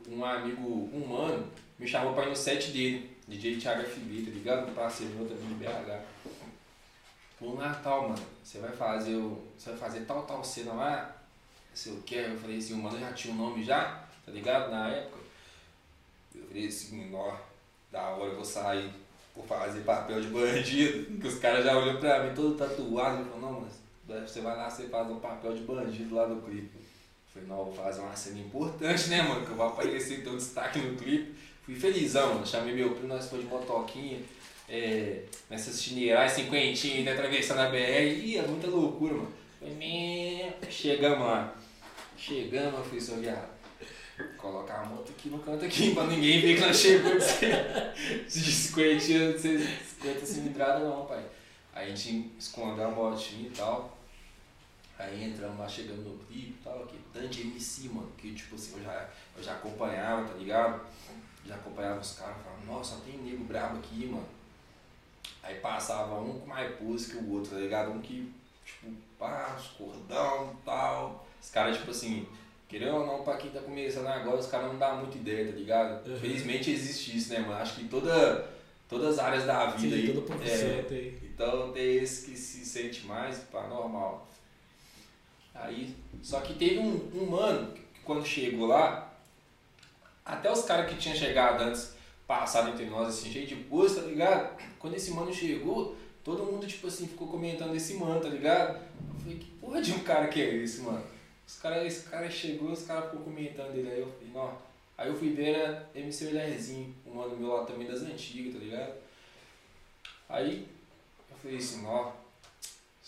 um 0.08 0.24
amigo, 0.24 0.90
um 0.92 1.06
mano, 1.06 1.46
me 1.78 1.86
chamou 1.86 2.14
pra 2.14 2.24
ir 2.24 2.30
no 2.30 2.36
set 2.36 2.70
dele, 2.70 3.16
DJ 3.26 3.56
Thiago 3.56 3.82
FB, 3.82 4.22
tá 4.22 4.30
ligado? 4.30 4.70
Um 4.70 4.74
parceiro 4.74 5.14
meu 5.14 5.28
também 5.28 5.48
de 5.48 5.54
BH. 5.54 6.02
Pro 7.38 7.56
Natal, 7.56 8.08
mano, 8.08 8.22
você 8.42 8.58
vai 8.58 8.72
fazer 8.72 9.16
o. 9.16 9.42
Você 9.56 9.70
vai 9.70 9.78
fazer 9.78 10.00
tal, 10.00 10.22
tal 10.24 10.44
cena 10.44 10.72
lá, 10.72 11.16
se 11.74 11.88
eu 11.88 12.02
quero, 12.04 12.34
eu 12.34 12.38
falei 12.40 12.58
assim, 12.58 12.74
o 12.74 12.78
mano 12.78 12.98
já 12.98 13.12
tinha 13.12 13.34
um 13.34 13.38
nome 13.38 13.64
já, 13.64 14.04
tá 14.24 14.30
ligado? 14.32 14.70
Na 14.70 14.88
época. 14.88 15.18
Eu 16.34 16.46
falei 16.46 16.66
assim, 16.66 17.14
ó, 17.14 17.36
da 17.90 18.02
hora 18.10 18.30
eu 18.30 18.36
vou 18.36 18.44
sair 18.44 18.90
por 19.34 19.46
fazer 19.46 19.80
papel 19.80 20.20
de 20.20 20.28
bandido, 20.28 21.18
que 21.18 21.26
os 21.26 21.38
caras 21.38 21.64
já 21.64 21.76
olham 21.76 21.98
pra 21.98 22.24
mim 22.24 22.34
todo 22.34 22.56
tatuado, 22.56 23.22
e 23.22 23.24
falam, 23.24 23.40
não, 23.40 23.60
mas 23.60 24.30
você 24.30 24.40
vai 24.40 24.56
lá, 24.56 24.68
você 24.68 24.88
faz 24.88 25.10
um 25.10 25.20
papel 25.20 25.54
de 25.54 25.62
bandido 25.62 26.14
lá 26.14 26.26
no 26.26 26.42
clipe. 26.42 26.81
Falei, 27.32 27.48
não, 27.48 27.64
vou 27.64 27.72
fazer 27.72 28.00
uma 28.00 28.14
cena 28.14 28.38
importante, 28.38 29.08
né, 29.08 29.22
mano, 29.22 29.44
que 29.44 29.52
eu 29.52 29.56
vou 29.56 29.66
aparecer, 29.66 30.26
um 30.28 30.36
destaque 30.36 30.78
no 30.78 30.96
clipe. 30.96 31.34
Fui 31.64 31.74
felizão, 31.74 32.34
mano, 32.34 32.46
chamei 32.46 32.74
meu 32.74 32.90
primo, 32.90 33.08
nós 33.08 33.28
fomos 33.28 33.44
de 33.44 33.50
motoquinha, 33.50 34.18
é, 34.68 35.22
nessas 35.48 35.80
chineirais, 35.80 36.32
cinquentinhas, 36.32 37.04
né, 37.04 37.12
atravessando 37.12 37.60
a 37.60 37.70
BR, 37.70 37.76
e 37.76 38.36
é 38.36 38.42
muita 38.42 38.66
loucura, 38.66 39.14
mano. 39.14 39.32
Falei, 39.58 40.52
chegamos 40.68 41.26
lá, 41.26 41.56
chegamos, 42.16 42.78
eu 42.78 42.84
falei, 42.84 43.00
seu 43.00 43.16
viado, 43.16 43.48
colocar 44.36 44.80
a 44.80 44.84
moto 44.86 45.12
aqui 45.16 45.28
no 45.28 45.38
canto 45.38 45.64
aqui, 45.64 45.94
pra 45.94 46.04
ninguém 46.04 46.40
ver 46.40 46.56
que 46.56 46.60
nós 46.60 46.76
chegamos 46.76 47.24
de 48.28 48.52
50, 48.52 49.38
50 49.38 50.26
cilindrada 50.26 50.80
não, 50.80 51.06
pai. 51.06 51.24
Aí 51.72 51.92
a 51.92 51.94
gente 51.94 52.32
escondeu 52.38 52.86
a 52.86 52.90
motinha 52.90 53.48
e 53.48 53.50
tal. 53.50 54.01
Aí 54.98 55.24
entramos 55.24 55.58
lá, 55.58 55.68
chegando 55.68 56.02
no 56.02 56.18
clipe 56.26 56.50
e 56.60 56.64
tal, 56.64 56.86
que 56.86 56.98
tanto 57.12 57.28
de 57.28 57.42
MC, 57.42 57.88
mano, 57.88 58.10
que 58.16 58.34
tipo 58.34 58.54
assim, 58.54 58.76
eu 58.76 58.84
já, 58.84 59.08
eu 59.36 59.42
já 59.42 59.52
acompanhava, 59.54 60.28
tá 60.28 60.34
ligado? 60.34 60.80
Já 61.44 61.56
acompanhava 61.56 62.00
os 62.00 62.12
caras, 62.12 62.36
falava, 62.42 62.64
nossa, 62.66 63.00
tem 63.04 63.18
nego 63.18 63.44
brabo 63.44 63.78
aqui, 63.78 64.06
mano. 64.06 64.26
Aí 65.42 65.56
passava 65.56 66.20
um 66.20 66.38
com 66.38 66.46
mais 66.46 66.72
pose 66.76 67.10
que 67.10 67.16
o 67.16 67.32
outro, 67.32 67.50
tá 67.50 67.60
ligado? 67.60 67.90
Um 67.90 68.00
que, 68.00 68.32
tipo, 68.64 68.92
pá, 69.18 69.56
os 69.58 69.68
cordão 69.68 70.52
e 70.52 70.64
tal. 70.64 71.26
Os 71.42 71.50
caras, 71.50 71.76
tipo 71.76 71.90
assim, 71.90 72.28
querendo 72.68 72.96
ou 72.96 73.06
não, 73.06 73.24
pra 73.24 73.36
quem 73.36 73.50
tá 73.50 73.60
começando 73.60 74.06
agora, 74.06 74.38
os 74.38 74.46
caras 74.46 74.68
não 74.68 74.78
dão 74.78 74.98
muita 74.98 75.18
ideia, 75.18 75.52
tá 75.52 75.58
ligado? 75.58 76.08
Uhum. 76.08 76.16
Felizmente 76.16 76.70
existe 76.70 77.16
isso, 77.16 77.32
né, 77.32 77.40
mano? 77.40 77.54
Acho 77.54 77.74
que 77.74 77.88
toda, 77.88 78.48
todas 78.88 79.18
as 79.18 79.24
áreas 79.24 79.44
da 79.44 79.66
vida 79.66 79.96
Sim, 79.96 80.02
aí. 80.02 80.14
toda 80.14 80.26
profissão 80.26 80.68
é, 80.68 80.82
tem. 80.82 81.18
então 81.24 81.72
tem 81.72 81.96
esse 81.96 82.24
que 82.30 82.36
se 82.36 82.64
sente 82.64 83.04
mais, 83.04 83.38
pá, 83.50 83.66
normal. 83.66 84.28
Aí, 85.54 85.94
só 86.22 86.40
que 86.40 86.54
teve 86.54 86.78
um, 86.78 87.10
um 87.14 87.30
mano 87.30 87.72
que 87.72 88.00
quando 88.04 88.26
chegou 88.26 88.66
lá, 88.66 89.12
até 90.24 90.50
os 90.50 90.62
caras 90.62 90.90
que 90.90 90.98
tinham 90.98 91.16
chegado 91.16 91.62
antes 91.62 91.94
passaram 92.26 92.70
entre 92.70 92.86
nós 92.86 93.08
assim, 93.08 93.30
cheio 93.30 93.46
de 93.46 93.56
pose, 93.56 94.00
tá 94.00 94.06
ligado? 94.06 94.56
Quando 94.78 94.94
esse 94.94 95.10
mano 95.10 95.32
chegou, 95.32 95.96
todo 96.24 96.44
mundo, 96.44 96.66
tipo 96.66 96.86
assim, 96.86 97.06
ficou 97.06 97.28
comentando 97.28 97.74
esse 97.74 97.94
mano, 97.94 98.20
tá 98.20 98.28
ligado? 98.28 98.80
Eu 99.14 99.20
falei, 99.20 99.38
que 99.38 99.50
porra 99.52 99.82
de 99.82 99.92
um 99.92 100.00
cara 100.00 100.28
que 100.28 100.40
é 100.40 100.54
esse, 100.54 100.80
mano? 100.80 101.04
Os 101.46 101.56
cara, 101.58 101.84
esse 101.84 102.08
cara 102.08 102.30
chegou, 102.30 102.70
os 102.70 102.84
caras 102.84 103.10
ficou 103.10 103.24
comentando 103.24 103.76
ele, 103.76 103.90
aí 103.90 104.00
eu 104.00 104.12
falei, 104.12 104.32
não. 104.32 104.58
Aí 104.96 105.08
eu 105.08 105.16
fui 105.16 105.30
ver, 105.30 105.54
era 105.54 105.90
MC 105.94 106.26
Lerzinho, 106.26 106.94
um 107.06 107.14
mano 107.14 107.36
meu 107.36 107.48
lá 107.48 107.64
também 107.64 107.86
das 107.86 108.02
antigas, 108.02 108.54
tá 108.54 108.60
ligado? 108.60 108.92
Aí 110.28 110.68
eu 111.30 111.36
falei 111.36 111.58
assim, 111.58 111.84
ó, 111.84 112.12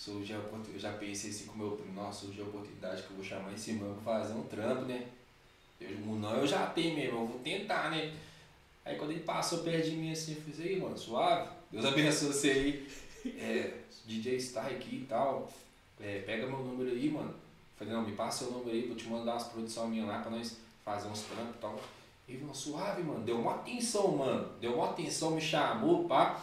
surgiu 0.04 0.36
a 0.36 0.40
oportunidade, 0.40 0.74
eu 0.74 0.80
já 0.80 0.92
pensei 0.92 1.30
assim 1.30 1.46
com 1.46 1.54
o 1.54 1.58
meu 1.58 1.70
primo, 1.72 1.94
nossa, 1.94 2.26
surgiu 2.26 2.44
a 2.44 2.48
oportunidade 2.48 3.02
que 3.02 3.10
eu 3.10 3.16
vou 3.16 3.24
chamar 3.24 3.54
esse 3.54 3.72
mano 3.72 3.94
pra 4.02 4.20
fazer 4.20 4.34
um 4.34 4.42
trampo, 4.42 4.82
né? 4.82 5.06
Eu, 5.80 5.96
o 5.96 6.16
não 6.16 6.36
eu 6.36 6.46
já 6.46 6.66
tenho 6.66 6.94
mesmo, 6.94 7.20
eu 7.20 7.26
vou 7.26 7.38
tentar, 7.38 7.90
né? 7.90 8.14
Aí 8.84 8.96
quando 8.96 9.12
ele 9.12 9.20
passou 9.20 9.60
perto 9.60 9.88
de 9.88 9.96
mim 9.96 10.12
assim, 10.12 10.34
eu 10.34 10.42
fiz, 10.42 10.60
aí 10.60 10.78
mano, 10.78 10.96
suave, 10.96 11.48
Deus 11.72 11.84
abençoe 11.86 12.28
você 12.28 12.50
aí, 12.50 12.88
é, 13.38 13.78
DJ 14.04 14.38
Star 14.38 14.66
aqui 14.66 14.96
e 14.96 15.06
tal, 15.08 15.50
é, 15.98 16.18
pega 16.20 16.46
meu 16.46 16.58
número 16.58 16.90
aí, 16.90 17.08
mano. 17.08 17.34
Falei, 17.76 17.94
não, 17.94 18.02
me 18.02 18.12
passa 18.12 18.44
seu 18.44 18.52
número 18.52 18.76
aí, 18.76 18.86
vou 18.86 18.96
te 18.96 19.08
mandar 19.08 19.32
umas 19.32 19.44
produções 19.44 19.90
minhas 19.90 20.06
lá 20.06 20.20
pra 20.20 20.30
nós 20.30 20.58
fazer 20.84 21.08
uns 21.08 21.22
trampos 21.22 21.56
e 21.56 21.58
tal. 21.58 21.80
Ele 22.28 22.38
falou, 22.38 22.54
suave, 22.54 23.02
mano, 23.02 23.24
deu 23.24 23.40
uma 23.40 23.54
atenção, 23.54 24.16
mano, 24.16 24.50
deu 24.60 24.74
uma 24.74 24.90
atenção, 24.90 25.32
me 25.32 25.40
chamou, 25.40 26.06
pá. 26.06 26.40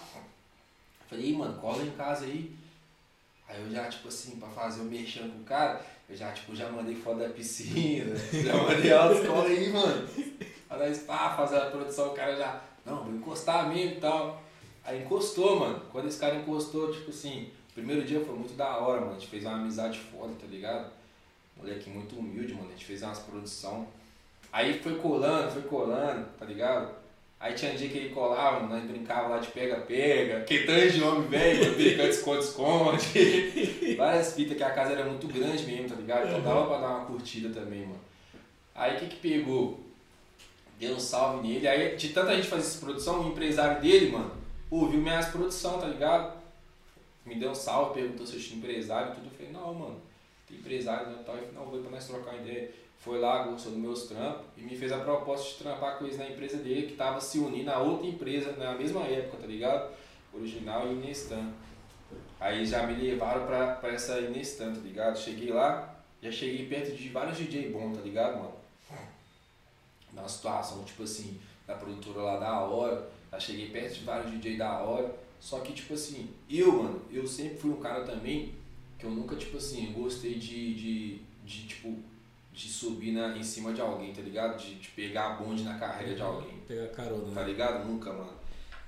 Falei, 1.07 1.33
mano, 1.33 1.59
cola 1.59 1.83
em 1.83 1.91
casa 1.91 2.25
aí. 2.25 2.60
Aí 3.51 3.61
eu 3.61 3.69
já, 3.69 3.89
tipo 3.89 4.07
assim, 4.07 4.37
pra 4.37 4.47
fazer 4.47 4.81
o 4.81 4.85
mexendo 4.85 5.33
com 5.33 5.41
o 5.41 5.43
cara, 5.43 5.81
eu 6.09 6.15
já, 6.15 6.31
tipo, 6.31 6.55
já 6.55 6.69
mandei 6.71 6.95
foto 6.95 7.19
da 7.19 7.29
piscina, 7.29 8.15
já 8.31 8.55
mandei 8.55 8.93
autoescola 8.93 9.45
aí, 9.45 9.73
mano. 9.73 10.07
Pra 10.69 10.77
pá, 11.05 11.35
fazer 11.35 11.57
a 11.57 11.65
produção, 11.65 12.11
o 12.11 12.15
cara 12.15 12.33
já, 12.37 12.61
não, 12.85 13.03
vou 13.03 13.13
encostar 13.13 13.67
mesmo 13.67 13.97
e 13.97 13.99
tal. 13.99 14.41
Aí 14.85 15.03
encostou, 15.03 15.59
mano. 15.59 15.81
Quando 15.91 16.07
esse 16.07 16.17
cara 16.17 16.37
encostou, 16.37 16.93
tipo 16.93 17.09
assim, 17.09 17.51
primeiro 17.73 18.05
dia 18.05 18.23
foi 18.23 18.35
muito 18.35 18.53
da 18.53 18.77
hora, 18.77 19.01
mano. 19.01 19.11
A 19.11 19.15
gente 19.15 19.27
fez 19.27 19.43
uma 19.43 19.55
amizade 19.55 19.99
foda, 19.99 20.33
tá 20.39 20.47
ligado? 20.47 20.89
Moleque 21.57 21.89
muito 21.89 22.15
humilde, 22.15 22.53
mano. 22.53 22.69
A 22.69 22.71
gente 22.71 22.85
fez 22.85 23.01
umas 23.01 23.19
produção. 23.19 23.85
Aí 24.49 24.79
foi 24.79 24.95
colando, 24.95 25.51
foi 25.51 25.63
colando, 25.63 26.25
tá 26.39 26.45
ligado? 26.45 27.00
Aí 27.41 27.55
tinha 27.55 27.71
um 27.71 27.75
dia 27.75 27.89
que 27.89 27.97
ele 27.97 28.09
colava, 28.13 28.67
nós 28.67 28.83
brincava 28.83 29.29
lá 29.29 29.39
de 29.39 29.47
pega-pega, 29.47 30.41
que 30.41 30.59
de 30.59 31.01
homem 31.01 31.27
velho, 31.27 31.73
brincando 31.73 32.03
de 32.03 32.15
esconde-esconde. 32.15 33.95
Várias 33.97 34.35
fitas 34.35 34.55
que 34.55 34.63
a 34.63 34.69
casa 34.69 34.91
era 34.91 35.05
muito 35.05 35.27
grande 35.27 35.63
mesmo, 35.63 35.89
tá 35.89 35.95
ligado? 35.95 36.27
Então 36.27 36.43
dava 36.43 36.67
pra 36.67 36.77
dar 36.77 36.97
uma 36.97 37.05
curtida 37.05 37.49
também, 37.49 37.79
mano. 37.81 37.99
Aí 38.75 38.95
o 38.95 38.99
que 38.99 39.07
que 39.07 39.15
pegou? 39.15 39.79
Deu 40.79 40.93
um 40.93 40.99
salve 40.99 41.47
nele. 41.47 41.67
Aí 41.67 41.95
de 41.95 42.09
tanta 42.09 42.35
gente 42.35 42.47
fazer 42.47 42.61
essa 42.61 42.79
produção, 42.79 43.21
o 43.21 43.29
empresário 43.29 43.81
dele, 43.81 44.11
mano, 44.11 44.31
ouviu 44.69 45.01
minhas 45.01 45.29
produção, 45.29 45.79
tá 45.79 45.87
ligado? 45.87 46.39
Me 47.25 47.33
deu 47.33 47.49
um 47.49 47.55
salve, 47.55 48.01
perguntou 48.01 48.27
se 48.27 48.35
eu 48.35 48.39
tinha 48.39 48.59
empresário 48.59 49.13
e 49.13 49.15
tudo. 49.15 49.25
Eu 49.25 49.31
falei, 49.31 49.51
não, 49.51 49.73
mano, 49.73 50.01
tem 50.47 50.57
empresário 50.57 51.11
e 51.11 51.23
tal. 51.23 51.33
Eu 51.33 51.41
falei, 51.41 51.55
não, 51.55 51.65
vou 51.65 51.81
pra 51.81 51.89
nós 51.89 52.05
trocar 52.05 52.35
uma 52.35 52.41
ideia 52.43 52.69
foi 53.01 53.19
lá, 53.19 53.43
gostou 53.43 53.71
dos 53.71 53.81
meus 53.81 54.03
trampos 54.03 54.45
e 54.55 54.61
me 54.61 54.77
fez 54.77 54.91
a 54.91 54.99
proposta 54.99 55.49
de 55.49 55.63
trampar 55.63 55.97
com 55.97 56.05
eles 56.05 56.19
na 56.19 56.29
empresa 56.29 56.57
dele, 56.57 56.85
que 56.85 56.93
tava 56.93 57.19
se 57.19 57.39
unindo 57.39 57.71
a 57.71 57.79
outra 57.79 58.07
empresa 58.07 58.51
na 58.53 58.73
mesma 58.73 59.01
época, 59.01 59.37
tá 59.37 59.47
ligado? 59.47 59.91
Original 60.31 60.87
e 60.87 60.91
Inestan. 60.91 61.51
Aí 62.39 62.63
já 62.63 62.85
me 62.85 62.93
levaram 62.93 63.47
pra, 63.47 63.75
pra 63.75 63.91
essa 63.91 64.19
Inestan, 64.19 64.75
tá 64.75 64.81
ligado? 64.81 65.17
Cheguei 65.17 65.51
lá, 65.51 65.95
já 66.21 66.31
cheguei 66.31 66.67
perto 66.67 66.95
de 66.95 67.09
vários 67.09 67.37
DJ 67.37 67.71
bons, 67.71 67.97
tá 67.97 68.03
ligado, 68.03 68.37
mano? 68.37 68.53
Na 70.13 70.27
situação, 70.27 70.83
tipo 70.83 71.01
assim, 71.01 71.39
da 71.65 71.73
produtora 71.73 72.21
lá 72.21 72.37
da 72.37 72.59
hora, 72.61 73.09
já 73.31 73.39
cheguei 73.39 73.71
perto 73.71 73.95
de 73.95 74.03
vários 74.03 74.31
DJ 74.31 74.57
da 74.57 74.79
hora. 74.79 75.15
Só 75.39 75.61
que, 75.61 75.73
tipo 75.73 75.95
assim, 75.95 76.29
eu, 76.47 76.83
mano, 76.83 77.01
eu 77.11 77.25
sempre 77.25 77.57
fui 77.57 77.71
um 77.71 77.79
cara 77.79 78.03
também 78.03 78.53
que 78.99 79.05
eu 79.05 79.09
nunca, 79.09 79.35
tipo 79.35 79.57
assim, 79.57 79.91
gostei 79.91 80.35
de, 80.35 80.75
de, 80.75 81.21
de 81.43 81.67
tipo, 81.67 81.97
de 82.53 82.67
subir 82.67 83.11
na, 83.11 83.37
em 83.37 83.43
cima 83.43 83.73
de 83.73 83.81
alguém, 83.81 84.13
tá 84.13 84.21
ligado? 84.21 84.61
De, 84.61 84.75
de 84.75 84.89
pegar 84.89 85.27
a 85.27 85.33
bonde 85.35 85.63
na 85.63 85.77
carreira 85.77 86.15
de 86.15 86.21
alguém. 86.21 86.59
Pegar 86.67 86.87
carona. 86.87 87.33
Tá 87.33 87.41
né? 87.41 87.47
ligado? 87.47 87.87
Nunca, 87.87 88.11
mano. 88.11 88.33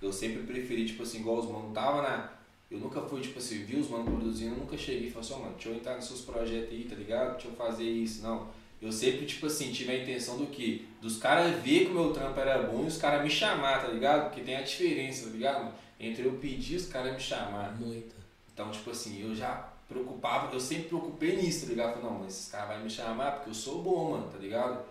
Eu 0.01 0.11
sempre 0.11 0.43
preferi, 0.43 0.85
tipo 0.85 1.03
assim, 1.03 1.19
igual 1.19 1.39
os 1.39 1.49
manos 1.49 1.73
tava 1.73 2.01
na. 2.01 2.29
Eu 2.69 2.79
nunca 2.79 3.01
fui, 3.01 3.21
tipo 3.21 3.39
assim, 3.39 3.63
vi 3.63 3.77
os 3.77 3.89
manos 3.89 4.09
produzindo, 4.09 4.55
eu 4.55 4.59
nunca 4.59 4.77
cheguei 4.77 5.07
e 5.07 5.11
falei 5.11 5.27
assim, 5.27 5.35
oh, 5.37 5.43
mano, 5.43 5.53
deixa 5.53 5.69
eu 5.69 5.75
entrar 5.75 5.95
nos 5.95 6.05
seus 6.05 6.21
projetos 6.21 6.71
aí, 6.71 6.85
tá 6.89 6.95
ligado? 6.95 7.33
Deixa 7.33 7.47
eu 7.47 7.53
fazer 7.53 7.83
isso, 7.83 8.23
não. 8.23 8.47
Eu 8.81 8.91
sempre, 8.91 9.25
tipo 9.25 9.45
assim, 9.45 9.71
tive 9.71 9.91
a 9.91 10.01
intenção 10.01 10.37
do 10.37 10.47
que? 10.47 10.85
Dos 10.99 11.17
caras 11.17 11.61
ver 11.63 11.85
que 11.85 11.91
o 11.91 11.93
meu 11.93 12.11
trampo 12.11 12.37
era 12.39 12.63
bom 12.63 12.83
e 12.83 12.87
os 12.87 12.97
caras 12.97 13.23
me 13.23 13.29
chamar, 13.29 13.81
tá 13.81 13.87
ligado? 13.87 14.29
Porque 14.29 14.41
tem 14.41 14.57
a 14.57 14.61
diferença, 14.61 15.27
tá 15.27 15.31
ligado? 15.31 15.73
Entre 15.99 16.25
eu 16.25 16.33
pedir 16.33 16.73
e 16.73 16.77
os 16.77 16.87
caras 16.87 17.13
me 17.13 17.19
chamar. 17.19 17.79
Muita. 17.79 18.15
Então, 18.51 18.69
tipo 18.71 18.89
assim, 18.89 19.21
eu 19.21 19.33
já 19.33 19.72
preocupava, 19.93 20.53
eu 20.53 20.59
sempre 20.59 20.89
preocupei 20.89 21.37
nisso, 21.37 21.65
tá 21.65 21.69
ligado? 21.69 21.93
Falei, 21.93 22.09
não, 22.09 22.19
mas 22.19 22.33
esses 22.33 22.51
caras 22.51 22.69
vão 22.69 22.83
me 22.83 22.89
chamar 22.89 23.31
porque 23.33 23.49
eu 23.49 23.53
sou 23.53 23.81
bom, 23.81 24.11
mano, 24.11 24.29
tá 24.31 24.37
ligado? 24.37 24.83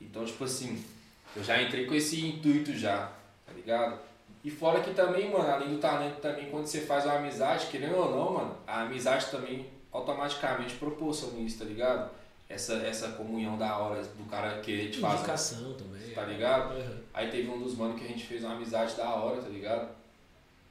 Então, 0.00 0.24
tipo 0.24 0.44
assim, 0.44 0.84
eu 1.34 1.42
já 1.42 1.62
entrei 1.62 1.86
com 1.86 1.94
esse 1.94 2.26
intuito 2.26 2.72
já, 2.76 3.12
tá 3.46 3.52
ligado? 3.54 3.98
E 4.44 4.50
fora 4.50 4.80
que 4.80 4.94
também, 4.94 5.30
mano, 5.30 5.50
além 5.50 5.70
do 5.70 5.78
talento 5.78 6.20
também, 6.20 6.50
quando 6.50 6.66
você 6.66 6.82
faz 6.82 7.04
uma 7.04 7.14
amizade, 7.14 7.66
querendo 7.66 7.96
ou 7.96 8.10
não, 8.10 8.32
mano, 8.34 8.56
a 8.66 8.82
amizade 8.82 9.26
também 9.30 9.66
automaticamente 9.92 10.74
proporciona 10.74 11.38
isso, 11.40 11.58
tá 11.58 11.64
ligado? 11.64 12.10
Essa, 12.48 12.74
essa 12.74 13.08
comunhão 13.08 13.58
da 13.58 13.76
hora 13.76 14.02
do 14.02 14.24
cara 14.24 14.60
querer 14.60 14.90
te 14.90 15.00
fazer. 15.00 15.16
Indicação 15.16 15.74
também. 15.74 16.14
Tá 16.14 16.24
ligado? 16.24 16.74
Uhum. 16.74 16.98
Aí 17.12 17.30
teve 17.30 17.48
um 17.48 17.60
dos 17.60 17.76
manos 17.76 17.98
que 17.98 18.06
a 18.06 18.08
gente 18.08 18.24
fez 18.24 18.42
uma 18.42 18.54
amizade 18.54 18.94
da 18.96 19.14
hora, 19.14 19.42
tá 19.42 19.48
ligado? 19.48 19.90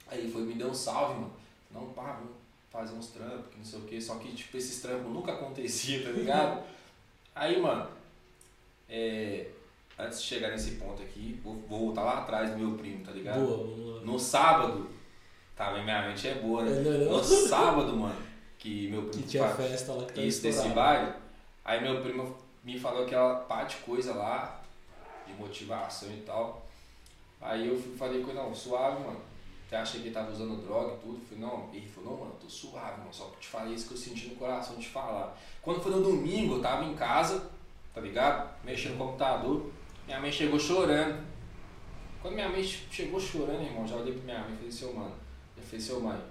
Aí 0.08 0.20
ele 0.20 0.32
foi 0.32 0.42
me 0.42 0.56
deu 0.56 0.70
um 0.70 0.74
salve, 0.74 1.16
mano. 1.16 1.34
Não, 1.72 1.86
pá, 1.90 2.14
vamos 2.14 2.37
fazer 2.72 2.94
uns 2.94 3.08
trampos, 3.08 3.50
que 3.52 3.58
não 3.58 3.66
sei 3.66 3.80
o 3.80 3.84
que. 3.84 4.02
Só 4.02 4.16
que, 4.16 4.32
tipo, 4.34 4.58
esses 4.58 4.82
trampos 4.82 5.12
nunca 5.12 5.34
acontecia, 5.34 6.04
tá 6.04 6.10
ligado? 6.12 6.64
Aí, 7.36 7.60
mano, 7.62 7.88
é, 8.90 9.48
antes 9.98 10.22
de 10.22 10.28
chegar 10.28 10.50
nesse 10.50 10.72
ponto 10.72 11.02
aqui, 11.02 11.40
vou, 11.44 11.56
vou 11.68 11.80
voltar 11.88 12.04
lá 12.04 12.20
atrás 12.20 12.52
do 12.52 12.58
meu 12.58 12.78
primo, 12.78 13.04
tá 13.06 13.12
ligado? 13.12 13.40
Boa, 13.46 13.96
lá. 13.98 14.02
No 14.06 14.20
sábado, 14.20 14.90
tá, 15.56 15.72
minha 15.74 16.08
mente 16.08 16.28
é 16.28 16.36
boa, 16.36 16.64
né? 16.64 16.72
Não, 16.82 16.98
não. 17.06 17.18
No 17.18 17.24
sábado, 17.24 17.96
mano, 17.96 18.16
que 18.58 18.88
meu 18.90 19.04
Que 19.04 19.10
primo 19.10 19.28
tinha 19.28 19.48
fa- 19.48 19.56
festa 19.56 19.94
lá 19.94 20.06
que 20.06 20.14
tava 20.14 20.28
isso 20.28 20.42
desse 20.42 20.68
baile, 20.70 21.14
aí 21.64 21.82
meu 21.82 22.02
primo 22.02 22.36
me 22.64 22.80
falou 22.80 23.04
aquela 23.06 23.36
parte 23.42 23.78
de 23.78 23.84
coisa 23.84 24.14
lá, 24.14 24.62
de 25.26 25.34
motivação 25.34 26.10
e 26.10 26.22
tal. 26.22 26.66
Aí 27.40 27.68
eu 27.68 27.80
falei 27.98 28.22
com 28.24 28.30
ele, 28.32 28.40
não, 28.40 28.54
suave, 28.54 29.04
mano. 29.04 29.22
Você 29.68 29.76
acha 29.76 30.00
que 30.00 30.06
ele 30.06 30.12
tava 30.12 30.32
usando 30.32 30.62
droga 30.64 30.94
e 30.94 30.98
tudo? 31.00 31.20
Falei, 31.28 31.44
não. 31.44 31.70
Ele 31.74 31.88
falou, 31.88 32.12
não, 32.12 32.20
mano, 32.22 32.36
tô 32.40 32.50
suave, 32.50 33.00
mano. 33.00 33.14
Só 33.14 33.30
te 33.38 33.48
falei 33.48 33.74
isso 33.74 33.88
que 33.90 33.94
eu 33.96 33.98
senti 33.98 34.28
no 34.30 34.36
coração 34.36 34.78
de 34.78 34.88
falar. 34.88 35.38
Quando 35.62 35.82
foi 35.82 35.92
no 35.92 36.02
domingo, 36.02 36.56
eu 36.56 36.62
tava 36.62 36.86
em 36.86 36.96
casa, 36.96 37.52
tá 37.94 38.00
ligado? 38.00 38.50
Mexendo 38.64 38.94
no 38.94 39.06
computador. 39.06 39.70
Minha 40.06 40.22
mãe 40.22 40.32
chegou 40.32 40.58
chorando. 40.58 41.22
Quando 42.22 42.36
minha 42.36 42.48
mãe 42.48 42.64
chegou 42.64 43.20
chorando, 43.20 43.62
irmão, 43.62 43.86
já 43.86 43.98
olhei 43.98 44.14
pra 44.14 44.24
minha 44.24 44.40
mãe 44.40 44.54
e 44.54 44.56
falei, 44.56 44.72
seu 44.72 44.94
mano. 44.94 45.16
Eu 45.58 45.64
falei, 45.64 45.80
seu 45.82 46.00
mãe, 46.00 46.22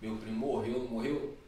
meu 0.00 0.16
primo 0.16 0.38
morreu, 0.38 0.80
não 0.80 0.88
morreu? 0.88 1.38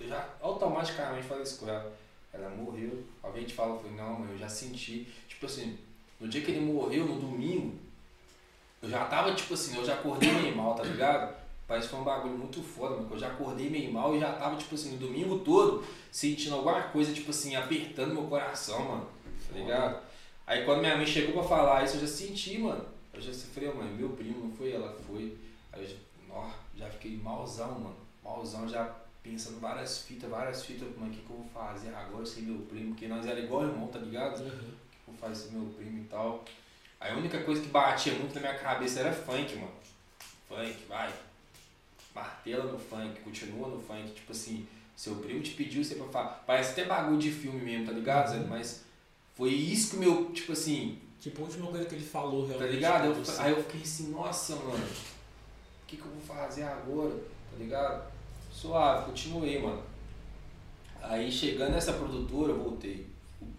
Eu 0.00 0.08
já 0.08 0.28
automaticamente 0.40 1.28
falei 1.28 1.44
isso 1.44 1.60
com 1.60 1.68
ela. 1.68 1.96
Ela 2.32 2.50
morreu. 2.50 3.04
Alguém 3.22 3.44
te 3.44 3.54
fala, 3.54 3.74
eu 3.74 3.78
falei, 3.78 3.96
não, 3.96 4.18
mãe, 4.18 4.32
eu 4.32 4.38
já 4.38 4.48
senti. 4.48 5.06
Tipo 5.28 5.46
assim, 5.46 5.78
no 6.18 6.26
dia 6.26 6.42
que 6.42 6.50
ele 6.50 6.60
morreu, 6.60 7.06
no 7.06 7.20
domingo, 7.20 7.78
eu 8.86 8.90
já 8.90 9.04
tava, 9.06 9.34
tipo 9.34 9.54
assim, 9.54 9.76
eu 9.76 9.84
já 9.84 9.94
acordei 9.94 10.32
meio 10.32 10.56
mal, 10.56 10.74
tá 10.74 10.84
ligado? 10.84 11.34
Parece 11.66 11.88
que 11.88 11.94
foi 11.94 12.00
um 12.00 12.04
bagulho 12.04 12.38
muito 12.38 12.62
foda, 12.62 12.94
mano. 12.94 13.08
que 13.08 13.14
Eu 13.14 13.18
já 13.18 13.26
acordei 13.26 13.68
meio 13.68 13.92
mal 13.92 14.14
e 14.14 14.20
já 14.20 14.32
tava, 14.32 14.56
tipo 14.56 14.76
assim, 14.76 14.92
no 14.92 14.98
domingo 14.98 15.40
todo 15.40 15.84
sentindo 16.12 16.54
alguma 16.54 16.80
coisa, 16.84 17.12
tipo 17.12 17.30
assim, 17.30 17.56
apertando 17.56 18.14
meu 18.14 18.24
coração, 18.24 18.84
mano. 18.84 19.08
Tá 19.48 19.58
ligado? 19.58 20.00
Aí 20.46 20.64
quando 20.64 20.80
minha 20.80 20.96
mãe 20.96 21.04
chegou 21.04 21.32
pra 21.32 21.42
falar 21.42 21.84
isso, 21.84 21.96
eu 21.96 22.02
já 22.02 22.06
senti, 22.06 22.58
mano. 22.58 22.84
Eu 23.12 23.20
já 23.20 23.32
falei, 23.32 23.72
mãe, 23.72 23.88
meu 23.88 24.10
primo 24.10 24.46
não 24.46 24.56
foi 24.56 24.72
ela, 24.72 24.96
foi. 25.08 25.36
Aí 25.72 25.82
eu 25.82 25.88
já, 25.88 25.96
ó, 26.30 26.48
já 26.76 26.88
fiquei 26.88 27.16
malzão, 27.16 27.72
mano. 27.72 27.96
Malzão, 28.22 28.68
já 28.68 28.94
pensando 29.20 29.58
várias 29.58 29.98
fitas, 29.98 30.30
várias 30.30 30.64
fitas, 30.64 30.88
mano, 30.96 31.10
o 31.10 31.14
que, 31.14 31.20
que 31.20 31.30
eu 31.30 31.36
vou 31.36 31.46
fazer 31.52 31.92
agora 31.92 32.24
sem 32.24 32.44
meu 32.44 32.60
primo? 32.66 32.90
Porque 32.90 33.08
nós 33.08 33.26
era 33.26 33.40
igual 33.40 33.64
irmão, 33.64 33.88
tá 33.88 33.98
ligado? 33.98 34.40
Uhum. 34.40 34.70
vou 35.04 35.16
fazer 35.16 35.48
sem 35.48 35.58
meu 35.58 35.68
primo 35.72 35.98
e 35.98 36.04
tal. 36.04 36.44
A 37.00 37.12
única 37.14 37.42
coisa 37.42 37.60
que 37.62 37.68
batia 37.68 38.14
muito 38.14 38.34
na 38.34 38.40
minha 38.40 38.54
cabeça 38.58 39.00
era 39.00 39.12
funk, 39.12 39.54
mano. 39.56 39.70
Funk, 40.48 40.84
vai. 40.88 41.12
Martela 42.14 42.64
no 42.72 42.78
funk, 42.78 43.20
continua 43.20 43.68
no 43.68 43.80
funk. 43.80 44.10
Tipo 44.12 44.32
assim, 44.32 44.66
seu 44.96 45.16
primo 45.16 45.42
te 45.42 45.50
pediu 45.52 45.84
você 45.84 45.94
pra 45.96 46.06
falar. 46.08 46.42
Parece 46.46 46.70
até 46.72 46.84
bagulho 46.84 47.18
de 47.18 47.30
filme 47.30 47.60
mesmo, 47.60 47.86
tá 47.86 47.92
ligado, 47.92 48.30
Zé? 48.30 48.38
Mas 48.48 48.82
foi 49.34 49.50
isso 49.50 49.90
que 49.90 49.96
o 49.96 50.00
meu, 50.00 50.32
tipo 50.32 50.52
assim, 50.52 50.98
Tipo, 51.20 51.42
a 51.42 51.44
última 51.46 51.66
coisa 51.68 51.86
que 51.86 51.94
ele 51.94 52.04
falou 52.04 52.42
tá 52.46 52.50
realmente. 52.52 52.74
ligado? 52.74 53.04
Eu- 53.06 53.40
aí 53.40 53.50
eu 53.52 53.62
fiquei 53.64 53.80
assim, 53.82 54.10
nossa, 54.10 54.54
mano, 54.56 54.84
o 54.84 55.86
que, 55.86 55.96
que 55.96 56.02
eu 56.04 56.10
vou 56.10 56.20
fazer 56.20 56.62
agora? 56.62 57.10
Tá 57.50 57.56
ligado? 57.58 58.12
Suave, 58.52 59.06
continuei, 59.06 59.60
mano. 59.60 59.82
Aí 61.02 61.30
chegando 61.32 61.72
nessa 61.72 61.94
produtora, 61.94 62.52
eu 62.52 62.62
voltei. 62.62 63.06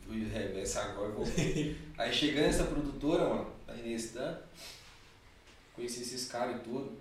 Fui 0.07 0.23
reversa 0.23 0.81
agora, 0.83 1.11
voltei. 1.11 1.77
Aí 1.97 2.13
chegando 2.13 2.45
nessa 2.45 2.63
produtora, 2.63 3.27
mano, 3.27 3.51
da 3.67 3.75
Inestan, 3.75 4.39
conheci 5.75 6.01
esses 6.01 6.29
caras 6.29 6.55
e 6.55 6.59
tudo. 6.59 6.91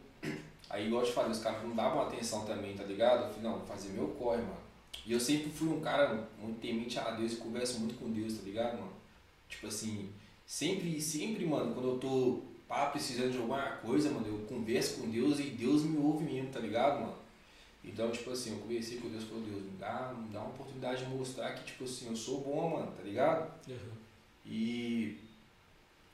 Aí, 0.68 0.86
igual 0.86 1.02
eu 1.02 1.08
te 1.08 1.14
falei, 1.14 1.30
os 1.30 1.38
caras 1.38 1.62
não 1.62 1.76
davam 1.76 2.02
atenção 2.02 2.44
também, 2.44 2.76
tá 2.76 2.82
ligado? 2.82 3.22
Eu 3.22 3.28
falei, 3.28 3.42
não, 3.44 3.58
vou 3.58 3.66
fazer 3.66 3.90
meu 3.90 4.08
corre, 4.08 4.38
mano. 4.38 4.66
E 5.06 5.12
eu 5.12 5.20
sempre 5.20 5.48
fui 5.50 5.68
um 5.68 5.80
cara 5.80 6.28
muito 6.36 6.60
temente 6.60 6.98
a 6.98 7.12
Deus 7.12 7.34
e 7.34 7.36
converso 7.36 7.78
muito 7.78 7.94
com 7.94 8.10
Deus, 8.10 8.38
tá 8.38 8.42
ligado, 8.42 8.76
mano? 8.78 8.92
Tipo 9.48 9.68
assim, 9.68 10.10
sempre, 10.44 11.00
sempre, 11.00 11.46
mano, 11.46 11.72
quando 11.72 11.90
eu 11.90 11.98
tô 11.98 12.42
pá, 12.66 12.86
precisando 12.86 13.30
de 13.30 13.38
alguma 13.38 13.62
coisa, 13.76 14.10
mano, 14.10 14.26
eu 14.26 14.38
converso 14.46 15.00
com 15.00 15.08
Deus 15.08 15.38
e 15.38 15.44
Deus 15.44 15.84
me 15.84 15.98
ouve 15.98 16.24
mesmo, 16.24 16.50
tá 16.50 16.58
ligado, 16.58 17.00
mano? 17.00 17.14
Então, 17.86 18.10
tipo 18.10 18.30
assim, 18.30 18.52
eu 18.52 18.58
conversei 18.58 18.98
com 18.98 19.08
Deus 19.08 19.24
falei, 19.24 19.44
Deus, 19.44 19.62
me 19.62 19.70
dá, 19.78 20.12
me 20.18 20.28
dá 20.30 20.40
uma 20.40 20.50
oportunidade 20.50 21.04
de 21.04 21.10
mostrar 21.10 21.52
que, 21.54 21.64
tipo 21.64 21.84
assim, 21.84 22.08
eu 22.08 22.16
sou 22.16 22.40
bom, 22.40 22.70
mano, 22.76 22.92
tá 22.92 23.02
ligado? 23.02 23.50
Uhum. 23.68 23.92
E 24.44 25.18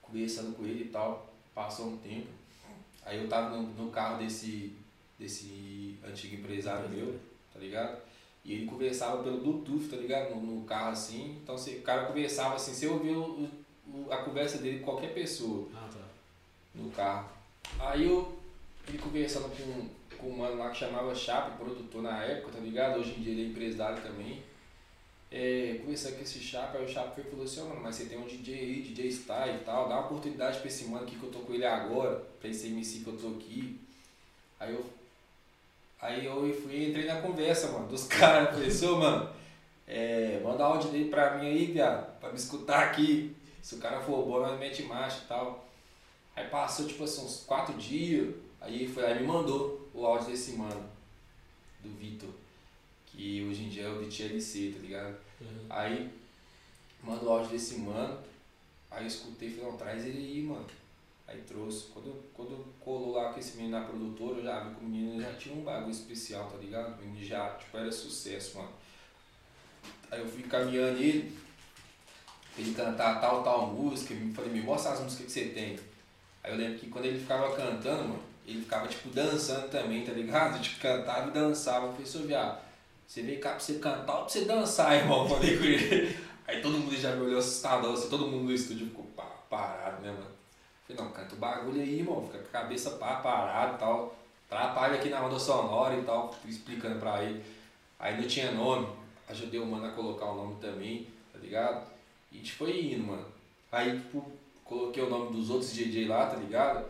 conversando 0.00 0.54
com 0.56 0.64
ele 0.64 0.84
e 0.84 0.88
tal, 0.88 1.32
passou 1.54 1.86
um 1.88 1.96
tempo. 1.98 2.28
Aí 3.04 3.18
eu 3.22 3.28
tava 3.28 3.56
no, 3.56 3.62
no 3.62 3.90
carro 3.90 4.18
desse, 4.18 4.76
desse 5.18 5.96
antigo 6.06 6.36
empresário 6.36 6.88
meu, 6.88 7.18
tá 7.52 7.58
ligado? 7.58 8.00
E 8.44 8.52
ele 8.52 8.66
conversava 8.66 9.22
pelo 9.22 9.38
Bluetooth, 9.40 9.88
tá 9.88 9.96
ligado? 9.96 10.34
No, 10.34 10.40
no 10.60 10.64
carro 10.64 10.90
assim. 10.90 11.38
Então 11.42 11.56
se, 11.56 11.70
o 11.76 11.82
cara 11.82 12.06
conversava 12.06 12.54
assim, 12.56 12.72
você 12.74 12.86
ouvia 12.86 13.16
o, 13.16 13.44
o- 13.88 14.06
a 14.10 14.18
conversa 14.18 14.58
dele 14.58 14.80
com 14.80 14.84
qualquer 14.86 15.14
pessoa 15.14 15.68
Ah, 15.74 15.88
tá. 15.92 16.00
no 16.74 16.90
carro. 16.90 17.30
Aí 17.78 18.04
eu, 18.04 18.38
ele 18.88 18.98
conversando 18.98 19.48
com, 19.56 19.88
com 20.22 20.30
um 20.30 20.36
mano 20.36 20.56
lá 20.56 20.70
que 20.70 20.78
chamava 20.78 21.14
Chape, 21.14 21.58
produtor 21.58 22.00
na 22.00 22.22
época, 22.22 22.52
tá 22.52 22.60
ligado? 22.60 23.00
Hoje 23.00 23.16
em 23.18 23.22
dia 23.22 23.32
ele 23.32 23.42
é 23.42 23.46
empresário 23.46 24.00
também. 24.00 24.42
É, 25.30 25.78
conversando 25.80 26.16
com 26.16 26.22
esse 26.22 26.38
Chape, 26.38 26.76
aí 26.76 26.84
o 26.84 26.88
Chape 26.88 27.14
foi 27.14 27.24
e 27.24 27.30
falou 27.30 27.44
assim, 27.44 27.60
ó, 27.60 27.64
mano, 27.64 27.80
mas 27.82 27.96
você 27.96 28.04
tem 28.04 28.18
um 28.18 28.26
DJ 28.26 28.54
aí, 28.54 28.82
DJ 28.82 29.10
Style 29.10 29.56
e 29.56 29.64
tal, 29.64 29.88
dá 29.88 29.96
uma 29.96 30.06
oportunidade 30.06 30.58
pra 30.58 30.68
esse 30.68 30.84
mano 30.84 31.04
aqui 31.04 31.16
que 31.16 31.22
eu 31.24 31.30
tô 31.30 31.40
com 31.40 31.52
ele 31.52 31.66
agora, 31.66 32.22
pra 32.38 32.48
esse 32.48 32.68
MC 32.68 33.00
que 33.00 33.08
eu 33.08 33.16
tô 33.16 33.28
aqui. 33.28 33.80
Aí 34.60 34.72
eu. 34.72 34.84
Aí 36.00 36.26
eu 36.26 36.62
fui 36.62 36.88
entrei 36.88 37.06
na 37.06 37.20
conversa, 37.20 37.72
mano, 37.72 37.88
dos 37.88 38.04
caras. 38.08 38.50
Falei, 38.50 38.70
seu, 38.70 38.96
mano, 38.96 39.28
é, 39.88 40.40
manda 40.44 40.64
áudio 40.64 40.90
dele 40.90 41.10
pra 41.10 41.36
mim 41.38 41.46
aí, 41.46 41.66
viado, 41.66 42.18
pra 42.20 42.30
me 42.30 42.36
escutar 42.36 42.84
aqui. 42.84 43.34
Se 43.60 43.76
o 43.76 43.78
cara 43.78 44.00
for 44.00 44.24
bom, 44.24 44.40
nós 44.40 44.58
mete 44.58 44.82
marcha 44.82 45.22
e 45.24 45.28
tal. 45.28 45.66
Aí 46.36 46.46
passou, 46.48 46.86
tipo 46.86 47.04
assim, 47.04 47.24
uns 47.24 47.44
quatro 47.44 47.74
dias. 47.74 48.34
Aí, 48.62 48.86
foi, 48.86 49.04
aí 49.04 49.20
me 49.20 49.26
mandou 49.26 49.90
o 49.92 50.06
áudio 50.06 50.30
desse 50.30 50.52
mano, 50.52 50.88
do 51.82 51.90
Vitor, 51.98 52.30
que 53.06 53.44
hoje 53.44 53.64
em 53.64 53.68
dia 53.68 53.84
é 53.84 53.90
o 53.90 53.98
DTLC, 53.98 54.72
tá 54.76 54.78
ligado? 54.78 55.16
Uhum. 55.40 55.66
Aí, 55.68 56.10
manda 57.02 57.24
o 57.24 57.30
áudio 57.30 57.50
desse 57.50 57.78
mano. 57.80 58.18
Aí 58.88 59.02
eu 59.02 59.08
escutei 59.08 59.48
e 59.48 59.52
falei, 59.52 59.70
não, 59.70 59.76
traz 59.76 60.06
ele 60.06 60.18
aí, 60.18 60.42
mano. 60.42 60.66
Aí 61.26 61.40
trouxe. 61.40 61.86
Quando, 61.92 62.22
quando 62.32 62.64
colou 62.78 63.14
lá 63.14 63.32
com 63.32 63.40
esse 63.40 63.56
menino 63.56 63.78
na 63.78 63.84
produtora, 63.84 64.38
eu 64.38 64.44
já 64.44 64.60
vi 64.60 64.74
que 64.74 64.80
o 64.80 64.88
menino 64.88 65.20
já 65.20 65.32
tinha 65.34 65.56
um 65.56 65.64
bagulho 65.64 65.90
especial, 65.90 66.48
tá 66.48 66.58
ligado? 66.58 66.94
O 66.94 67.04
menino 67.04 67.24
já, 67.24 67.50
tipo, 67.54 67.76
era 67.76 67.90
sucesso, 67.90 68.58
mano. 68.58 68.70
Aí 70.10 70.20
eu 70.20 70.28
fui 70.28 70.42
caminhando 70.44 70.98
ele, 71.00 71.36
ele 72.56 72.74
cantar 72.74 73.20
tal, 73.20 73.42
tal 73.42 73.66
música. 73.68 74.14
Eu 74.14 74.32
falei, 74.32 74.52
me 74.52 74.60
mostra 74.60 74.92
as 74.92 75.00
músicas 75.00 75.26
que 75.26 75.32
você 75.32 75.44
tem. 75.46 75.78
Aí 76.44 76.52
eu 76.52 76.58
lembro 76.58 76.78
que 76.78 76.88
quando 76.88 77.06
ele 77.06 77.18
ficava 77.18 77.56
cantando, 77.56 78.08
mano, 78.08 78.31
ele 78.46 78.60
ficava, 78.60 78.86
tipo, 78.88 79.08
dançando 79.10 79.68
também, 79.68 80.04
tá 80.04 80.12
ligado? 80.12 80.60
Tipo, 80.62 80.80
cantava 80.80 81.28
e 81.28 81.32
dançava. 81.32 81.86
Eu 81.86 81.92
falei, 81.92 82.06
seu 82.06 82.22
viado, 82.22 82.58
você 83.06 83.22
veio 83.22 83.40
cá 83.40 83.50
pra 83.50 83.58
você 83.60 83.74
cantar 83.74 84.14
ou 84.14 84.20
pra 84.22 84.28
você 84.28 84.44
dançar, 84.44 84.94
irmão? 84.96 85.26
Falei 85.28 85.56
com 85.58 85.64
ele. 85.64 86.18
Aí 86.46 86.60
todo 86.60 86.78
mundo 86.78 86.96
já 86.96 87.14
me 87.14 87.22
olhou 87.22 87.38
assustado, 87.38 87.88
assim, 87.90 88.08
todo 88.08 88.26
mundo 88.26 88.44
no 88.44 88.52
estúdio 88.52 88.86
ficou 88.88 89.04
pa- 89.16 89.22
parado, 89.48 90.02
né, 90.02 90.10
mano? 90.10 90.26
Eu 90.88 90.96
Falei, 90.96 91.02
não, 91.10 91.16
canta 91.16 91.34
o 91.34 91.38
bagulho 91.38 91.80
aí, 91.80 91.98
irmão, 92.00 92.26
fica 92.26 92.38
com 92.38 92.48
a 92.48 92.60
cabeça 92.60 92.90
pá, 92.92 93.16
parado 93.16 93.76
e 93.76 93.78
tal. 93.78 94.16
Atrapalha 94.50 94.96
aqui 94.96 95.08
na 95.08 95.24
onda 95.24 95.38
sonora 95.38 95.96
e 95.96 96.02
tal, 96.02 96.34
explicando 96.44 96.98
pra 96.98 97.22
ele. 97.22 97.42
Aí 97.98 98.20
não 98.20 98.26
tinha 98.28 98.50
nome, 98.52 98.88
ajudei 99.28 99.60
o 99.60 99.64
mano 99.66 99.86
a 99.86 99.90
colocar 99.92 100.26
o 100.26 100.34
nome 100.36 100.56
também, 100.60 101.06
tá 101.32 101.38
ligado? 101.38 101.86
E 102.30 102.38
gente 102.38 102.52
foi 102.52 102.92
indo, 102.92 103.06
mano. 103.06 103.24
Aí, 103.70 103.98
tipo, 103.98 104.30
coloquei 104.64 105.02
o 105.02 105.08
nome 105.08 105.32
dos 105.34 105.48
outros 105.48 105.72
DJ 105.72 106.06
lá, 106.08 106.26
tá 106.26 106.36
ligado? 106.36 106.84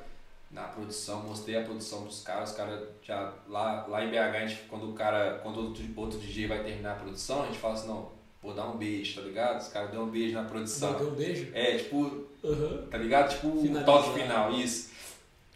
Na 0.52 0.64
produção, 0.64 1.22
mostrei 1.22 1.56
a 1.56 1.62
produção 1.62 2.04
dos 2.04 2.22
caras, 2.22 2.50
os 2.50 2.56
caras 2.56 2.86
já 3.02 3.32
lá, 3.48 3.86
lá 3.86 4.04
em 4.04 4.10
BH, 4.10 4.16
a 4.16 4.46
gente, 4.46 4.62
quando 4.68 4.90
o 4.90 4.92
cara, 4.92 5.40
quando 5.42 5.68
outro, 5.68 5.82
outro 5.96 6.18
DJ 6.18 6.46
vai 6.46 6.62
terminar 6.62 6.92
a 6.92 6.96
produção, 6.96 7.42
a 7.42 7.46
gente 7.46 7.58
fala 7.58 7.72
assim, 7.72 7.88
não, 7.88 8.12
vou 8.42 8.52
dar 8.52 8.66
um 8.68 8.76
beijo, 8.76 9.20
tá 9.20 9.26
ligado? 9.26 9.60
Os 9.60 9.68
caras 9.68 9.90
dão 9.90 10.04
um 10.04 10.10
beijo 10.10 10.34
na 10.34 10.44
produção. 10.44 10.98
Deu 10.98 11.08
um 11.08 11.14
beijo? 11.14 11.50
É, 11.54 11.78
tipo, 11.78 12.26
Aham. 12.44 12.86
tá 12.90 12.98
ligado? 12.98 13.30
Tipo 13.30 13.48
o 13.48 13.84
toque 13.84 14.20
final, 14.20 14.52
isso. 14.52 14.90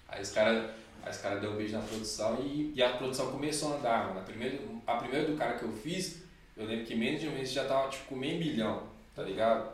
Aí 0.09 0.23
os 0.23 0.31
caras 0.31 0.71
aí 1.03 1.11
os 1.11 1.19
cara 1.19 1.37
deu 1.37 1.53
um 1.53 1.57
beijo 1.57 1.77
na 1.77 1.83
produção 1.83 2.39
e, 2.41 2.73
e 2.75 2.83
a 2.83 2.97
produção 2.97 3.31
começou 3.31 3.75
a 3.75 3.77
andar, 3.77 4.09
mano. 4.09 4.21
A 4.21 4.23
primeira, 4.23 4.59
a 4.87 4.95
primeira 4.97 5.27
do 5.27 5.37
cara 5.37 5.59
que 5.59 5.65
eu 5.65 5.73
fiz, 5.73 6.23
eu 6.57 6.67
lembro 6.67 6.87
que 6.87 6.95
menos 6.95 7.21
de 7.21 7.29
um 7.29 7.33
mês 7.33 7.53
já 7.53 7.65
tava 7.65 7.89
tipo 7.89 8.17
meio 8.17 8.39
milhão, 8.39 8.83
tá 9.15 9.23
ligado? 9.23 9.71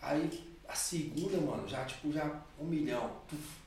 Aí 0.00 0.30
a 0.68 0.74
segunda, 0.74 1.38
mano, 1.38 1.66
já 1.66 1.84
tipo, 1.84 2.12
já 2.12 2.40
um 2.60 2.66
milhão. 2.66 3.10
Puf. 3.28 3.63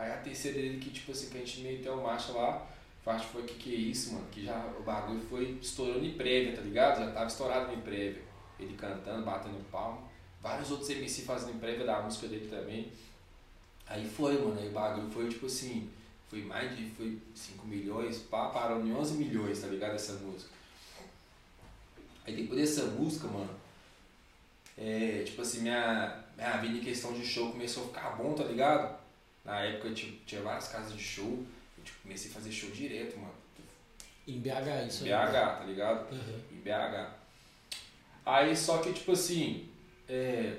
Aí 0.00 0.10
a 0.10 0.16
terceira 0.16 0.56
dele 0.56 0.78
que, 0.78 0.88
tipo 0.88 1.12
assim, 1.12 1.28
que 1.28 1.36
a 1.36 1.40
gente 1.40 1.60
meteu 1.60 1.94
marcha 2.00 2.32
lá, 2.32 2.66
que 3.04 3.26
foi 3.26 3.42
que 3.42 3.54
que 3.54 3.74
é 3.74 3.78
isso, 3.78 4.14
mano, 4.14 4.26
que 4.30 4.46
já 4.46 4.56
o 4.78 4.82
bagulho 4.82 5.20
foi 5.28 5.58
estourando 5.60 6.02
em 6.06 6.14
prévia, 6.14 6.56
tá 6.56 6.62
ligado? 6.62 7.00
Já 7.00 7.12
tava 7.12 7.26
estourado 7.26 7.70
em 7.70 7.82
prévia. 7.82 8.22
Ele 8.58 8.74
cantando, 8.78 9.26
batendo 9.26 9.62
palma. 9.70 10.02
Vários 10.40 10.70
outros 10.70 10.88
MC 10.88 11.22
fazendo 11.22 11.60
prévia 11.60 11.84
da 11.84 12.00
música 12.00 12.28
dele 12.28 12.48
também. 12.48 12.90
Aí 13.86 14.08
foi, 14.08 14.40
mano, 14.42 14.58
aí 14.58 14.68
o 14.68 14.72
bagulho 14.72 15.10
foi 15.10 15.28
tipo 15.28 15.44
assim, 15.44 15.90
foi 16.30 16.40
mais 16.44 16.74
de 16.74 16.88
foi 16.92 17.20
5 17.34 17.66
milhões, 17.66 18.20
pá, 18.20 18.48
parou 18.48 18.80
em 18.80 18.94
11 18.94 19.18
milhões, 19.18 19.60
tá 19.60 19.66
ligado? 19.66 19.96
Essa 19.96 20.14
música. 20.14 20.50
Aí 22.26 22.34
depois 22.34 22.58
dessa 22.58 22.86
música, 22.86 23.28
mano, 23.28 23.54
é, 24.78 25.24
tipo 25.26 25.42
assim, 25.42 25.60
minha, 25.60 26.24
minha 26.36 26.56
vida 26.56 26.78
em 26.78 26.80
questão 26.80 27.12
de 27.12 27.26
show 27.26 27.52
começou 27.52 27.84
a 27.84 27.86
ficar 27.88 28.10
bom, 28.16 28.32
tá 28.32 28.44
ligado? 28.44 28.99
Na 29.44 29.60
época 29.62 29.90
tipo, 29.94 30.24
tinha 30.26 30.42
várias 30.42 30.68
casas 30.68 30.92
de 30.92 31.02
show, 31.02 31.44
eu 31.78 31.84
tipo, 31.84 31.98
comecei 32.02 32.30
a 32.30 32.34
fazer 32.34 32.52
show 32.52 32.70
direto, 32.70 33.18
mano. 33.18 33.34
Em 34.28 34.38
BH, 34.38 34.86
isso 34.88 35.04
BH, 35.04 35.10
aí. 35.12 35.32
tá 35.32 35.64
ligado? 35.66 36.14
Aham. 36.14 36.40
em 36.52 36.60
BH. 36.60 37.10
Aí 38.24 38.56
só 38.56 38.78
que 38.78 38.92
tipo 38.92 39.12
assim, 39.12 39.68
é, 40.08 40.58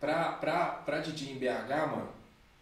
pra, 0.00 0.32
pra, 0.32 0.66
pra 0.66 0.98
DJ 1.00 1.32
em 1.32 1.38
BH, 1.38 1.68
mano, 1.90 2.08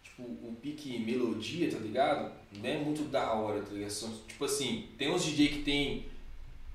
tipo, 0.03 0.21
o 0.23 0.55
pique 0.61 0.99
melodia, 0.99 1.69
tá 1.71 1.77
ligado? 1.79 2.31
Não 2.53 2.69
é 2.69 2.77
muito 2.77 3.03
da 3.05 3.33
hora, 3.33 3.61
tá 3.61 3.71
ligado? 3.73 3.89
São, 3.89 4.15
tipo 4.27 4.45
assim, 4.45 4.89
tem 4.97 5.09
uns 5.11 5.23
DJ 5.23 5.47
que 5.49 5.63
tem, 5.63 6.05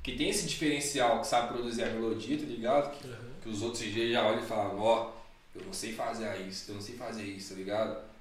que 0.03 0.17
tem 0.17 0.29
esse 0.29 0.47
diferencial, 0.47 1.21
que 1.21 1.27
sabe 1.27 1.49
produzir 1.49 1.85
a 1.85 1.91
melodia, 1.91 2.37
tá 2.37 2.45
ligado? 2.45 2.99
Que, 2.99 3.07
Aham. 3.09 3.19
que 3.43 3.49
os 3.49 3.63
outros 3.63 3.83
DJ 3.83 4.13
já 4.13 4.27
olham 4.27 4.43
e 4.43 4.47
falam, 4.47 4.79
ó, 4.79 5.13
eu 5.55 5.65
não 5.65 5.73
sei 5.73 5.93
fazer 5.93 6.37
isso, 6.47 6.71
eu 6.73 6.75
não 6.75 6.83
sei 6.83 6.97
fazer 6.97 7.23
isso, 7.25 7.51
tá 7.55 7.59
ligado? 7.59 8.12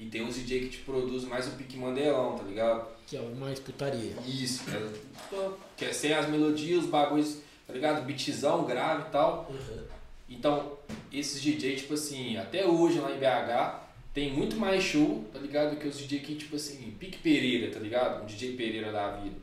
E 0.00 0.06
tem 0.06 0.22
uns 0.22 0.34
DJ 0.34 0.60
que 0.60 0.68
te 0.70 0.78
produz 0.78 1.24
mais 1.24 1.46
o 1.46 1.50
pique 1.50 1.76
mandelão, 1.76 2.34
tá 2.34 2.42
ligado? 2.44 2.88
Que 3.06 3.18
é 3.18 3.20
o 3.20 3.36
mais 3.36 3.60
putaria. 3.60 4.14
Isso, 4.26 4.64
que 4.64 4.70
é, 4.74 5.50
que 5.76 5.84
é 5.84 5.92
sem 5.92 6.14
as 6.14 6.26
melodias, 6.26 6.84
os 6.84 6.90
bagulhos, 6.90 7.36
tá 7.66 7.74
ligado? 7.74 8.06
Beatzão, 8.06 8.64
grave 8.64 9.08
e 9.08 9.10
tal. 9.10 9.50
Aham. 9.50 9.84
Então, 10.26 10.78
esses 11.12 11.42
DJ, 11.42 11.76
tipo 11.76 11.92
assim, 11.94 12.38
até 12.38 12.66
hoje 12.66 12.98
lá 12.98 13.10
em 13.12 13.18
BH, 13.18 13.80
tem 14.14 14.32
muito 14.32 14.56
mais 14.56 14.82
show, 14.82 15.28
tá 15.32 15.38
ligado? 15.38 15.70
Do 15.70 15.76
que 15.76 15.88
os 15.88 15.98
DJ 15.98 16.20
que, 16.20 16.34
tipo 16.34 16.56
assim, 16.56 16.94
Pique 16.98 17.18
Pereira, 17.18 17.70
tá 17.70 17.78
ligado? 17.78 18.22
Um 18.22 18.26
DJ 18.26 18.56
Pereira 18.56 18.90
da 18.90 19.16
vida. 19.16 19.36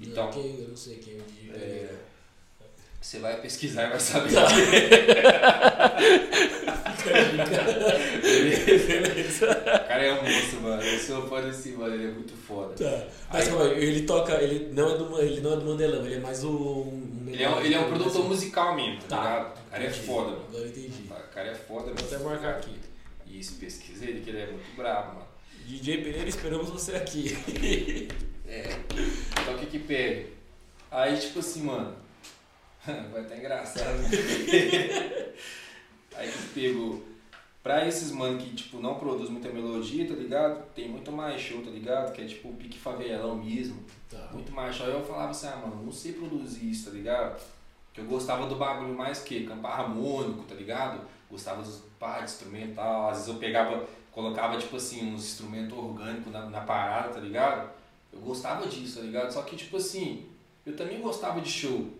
Então, 0.00 0.24
Não, 0.26 0.32
quem, 0.32 0.60
eu 0.60 0.68
não 0.68 0.76
sei 0.76 0.96
quem 0.96 1.14
é 1.14 1.16
o 1.18 1.22
DJ 1.22 1.52
Pereira. 1.52 2.09
Você 3.00 3.18
vai 3.18 3.40
pesquisar 3.40 3.86
e 3.86 3.90
vai 3.90 4.00
saber. 4.00 4.30
Beleza. 8.22 9.46
O 9.50 9.88
cara 9.90 10.04
é 10.04 10.12
um 10.12 10.22
monstro, 10.22 10.60
mano. 10.62 10.82
Eu 10.82 10.98
sou 10.98 11.28
fã 11.28 11.40
desse, 11.42 11.70
mano. 11.70 11.94
Ele 11.94 12.04
é 12.08 12.10
muito 12.12 12.32
foda. 12.34 12.74
Tá. 12.74 13.06
Mas 13.32 13.48
calma 13.48 13.64
aí, 13.64 13.82
ele 13.84 14.02
toca, 14.02 14.34
ele 14.40 14.70
não 14.72 14.90
é 14.94 14.98
do, 14.98 15.20
ele 15.20 15.40
não 15.40 15.52
é 15.52 15.56
do 15.56 15.64
Mandelão, 15.64 16.04
ele 16.06 16.14
é 16.16 16.20
mais 16.20 16.44
um. 16.44 17.24
Ele 17.26 17.42
é 17.42 17.48
um, 17.48 17.60
ele 17.60 17.74
é 17.74 17.80
um 17.80 17.88
produtor 17.88 18.24
musical 18.28 18.74
mesmo, 18.76 19.00
tá, 19.08 19.16
Tá. 19.16 19.22
ligado? 19.22 19.58
O 19.66 19.70
cara 19.70 19.84
é 19.84 19.90
foda, 19.90 20.30
mano. 20.30 20.44
Agora 20.48 20.66
entendi. 20.68 21.02
O 21.08 21.34
cara 21.34 21.48
é 21.48 21.54
foda 21.54 21.84
Vou 21.86 21.94
mesmo. 21.94 22.06
até 22.16 22.18
marcar 22.24 22.50
aqui. 22.56 22.74
Isso, 23.26 23.54
pesquisa 23.54 24.04
ele, 24.04 24.20
que 24.20 24.30
ele 24.30 24.40
é 24.40 24.46
muito 24.46 24.76
brabo, 24.76 25.14
mano. 25.14 25.26
DJ 25.66 25.98
Pereira, 26.02 26.28
esperamos 26.28 26.68
você 26.68 26.94
aqui. 26.96 28.08
É. 28.52 28.64
Então 29.42 29.54
o 29.54 29.58
que 29.58 29.66
que 29.66 29.78
pega? 29.78 30.26
Aí, 30.90 31.16
tipo 31.16 31.38
assim, 31.38 31.62
mano. 31.62 31.94
Vai 33.12 33.20
até 33.20 33.38
engraçado. 33.38 33.98
Aí 36.16 36.30
que 36.30 36.48
pegou. 36.54 37.10
Pra 37.62 37.86
esses 37.86 38.10
mano 38.10 38.38
que, 38.38 38.56
tipo, 38.56 38.80
não 38.80 38.94
produz 38.94 39.28
muita 39.28 39.50
melodia, 39.50 40.08
tá 40.08 40.14
ligado? 40.14 40.64
Tem 40.74 40.88
muito 40.88 41.12
mais 41.12 41.40
show, 41.40 41.62
tá 41.62 41.70
ligado? 41.70 42.12
Que 42.12 42.22
é 42.22 42.24
tipo 42.24 42.48
o 42.48 42.54
pique 42.54 42.78
favelão 42.78 43.36
mesmo. 43.36 43.84
Tá. 44.08 44.30
Muito 44.32 44.50
mais 44.50 44.74
show. 44.74 44.86
Aí 44.86 44.92
eu 44.92 45.04
falava 45.04 45.30
assim, 45.30 45.46
ah, 45.46 45.56
mano, 45.56 45.82
não 45.84 45.92
sei 45.92 46.12
produzir 46.12 46.70
isso, 46.70 46.86
tá 46.86 46.96
ligado? 46.96 47.38
Que 47.92 48.00
eu 48.00 48.06
gostava 48.06 48.46
do 48.46 48.56
bagulho 48.56 48.94
mais 48.94 49.20
que 49.20 49.44
cantar 49.44 49.80
harmônico, 49.80 50.44
tá 50.44 50.54
ligado? 50.54 51.06
Gostava 51.30 51.62
dos 51.62 51.82
pá, 51.98 52.20
de 52.20 52.24
instrumental. 52.24 53.10
Às 53.10 53.18
vezes 53.18 53.28
eu 53.28 53.38
pegava, 53.38 53.86
colocava, 54.10 54.56
tipo 54.56 54.76
assim, 54.76 55.12
uns 55.12 55.26
instrumentos 55.26 55.76
orgânicos 55.76 56.32
na, 56.32 56.46
na 56.46 56.62
parada, 56.62 57.10
tá 57.10 57.20
ligado? 57.20 57.70
Eu 58.10 58.20
gostava 58.20 58.66
disso, 58.66 59.00
tá 59.00 59.04
ligado? 59.04 59.30
Só 59.30 59.42
que, 59.42 59.54
tipo 59.54 59.76
assim, 59.76 60.26
eu 60.64 60.74
também 60.74 61.02
gostava 61.02 61.42
de 61.42 61.50
show, 61.50 61.90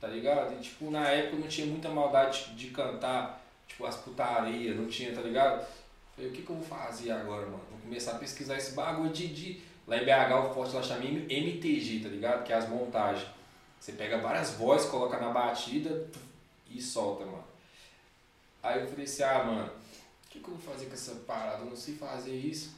tá 0.00 0.06
ligado? 0.08 0.54
E, 0.54 0.62
tipo, 0.62 0.90
na 0.90 1.08
época 1.08 1.36
eu 1.36 1.40
não 1.40 1.48
tinha 1.48 1.66
muita 1.66 1.88
maldade 1.88 2.54
de 2.54 2.68
cantar, 2.70 3.42
tipo, 3.66 3.84
as 3.86 3.96
putaria, 3.96 4.74
não 4.74 4.86
tinha, 4.86 5.14
tá 5.14 5.20
ligado? 5.20 5.66
Falei, 6.14 6.30
o 6.30 6.32
que 6.32 6.42
que 6.42 6.50
eu 6.50 6.56
vou 6.56 6.64
fazer 6.64 7.10
agora, 7.10 7.46
mano? 7.46 7.62
Vou 7.70 7.80
começar 7.80 8.12
a 8.12 8.18
pesquisar 8.18 8.56
esse 8.56 8.72
bagulho 8.72 9.10
de... 9.10 9.28
de... 9.28 9.68
Lá 9.86 9.96
em 9.96 10.04
BH, 10.04 10.50
o 10.50 10.54
forte 10.54 10.76
lá 10.76 10.82
chama 10.82 11.02
MTG, 11.02 12.00
tá 12.02 12.10
ligado? 12.10 12.44
Que 12.44 12.52
é 12.52 12.56
as 12.56 12.68
montagens. 12.68 13.26
Você 13.80 13.92
pega 13.92 14.18
várias 14.18 14.50
vozes, 14.50 14.90
coloca 14.90 15.18
na 15.18 15.30
batida 15.30 16.06
e 16.68 16.80
solta, 16.82 17.24
mano. 17.24 17.44
Aí 18.62 18.80
eu 18.80 18.86
falei 18.86 19.04
assim, 19.04 19.22
ah, 19.22 19.44
mano, 19.44 19.66
o 19.66 20.28
que, 20.28 20.40
que 20.40 20.48
eu 20.48 20.54
vou 20.54 20.74
fazer 20.74 20.86
com 20.86 20.92
essa 20.92 21.14
parada? 21.26 21.62
Eu 21.62 21.70
não 21.70 21.76
sei 21.76 21.94
fazer 21.94 22.36
isso. 22.36 22.76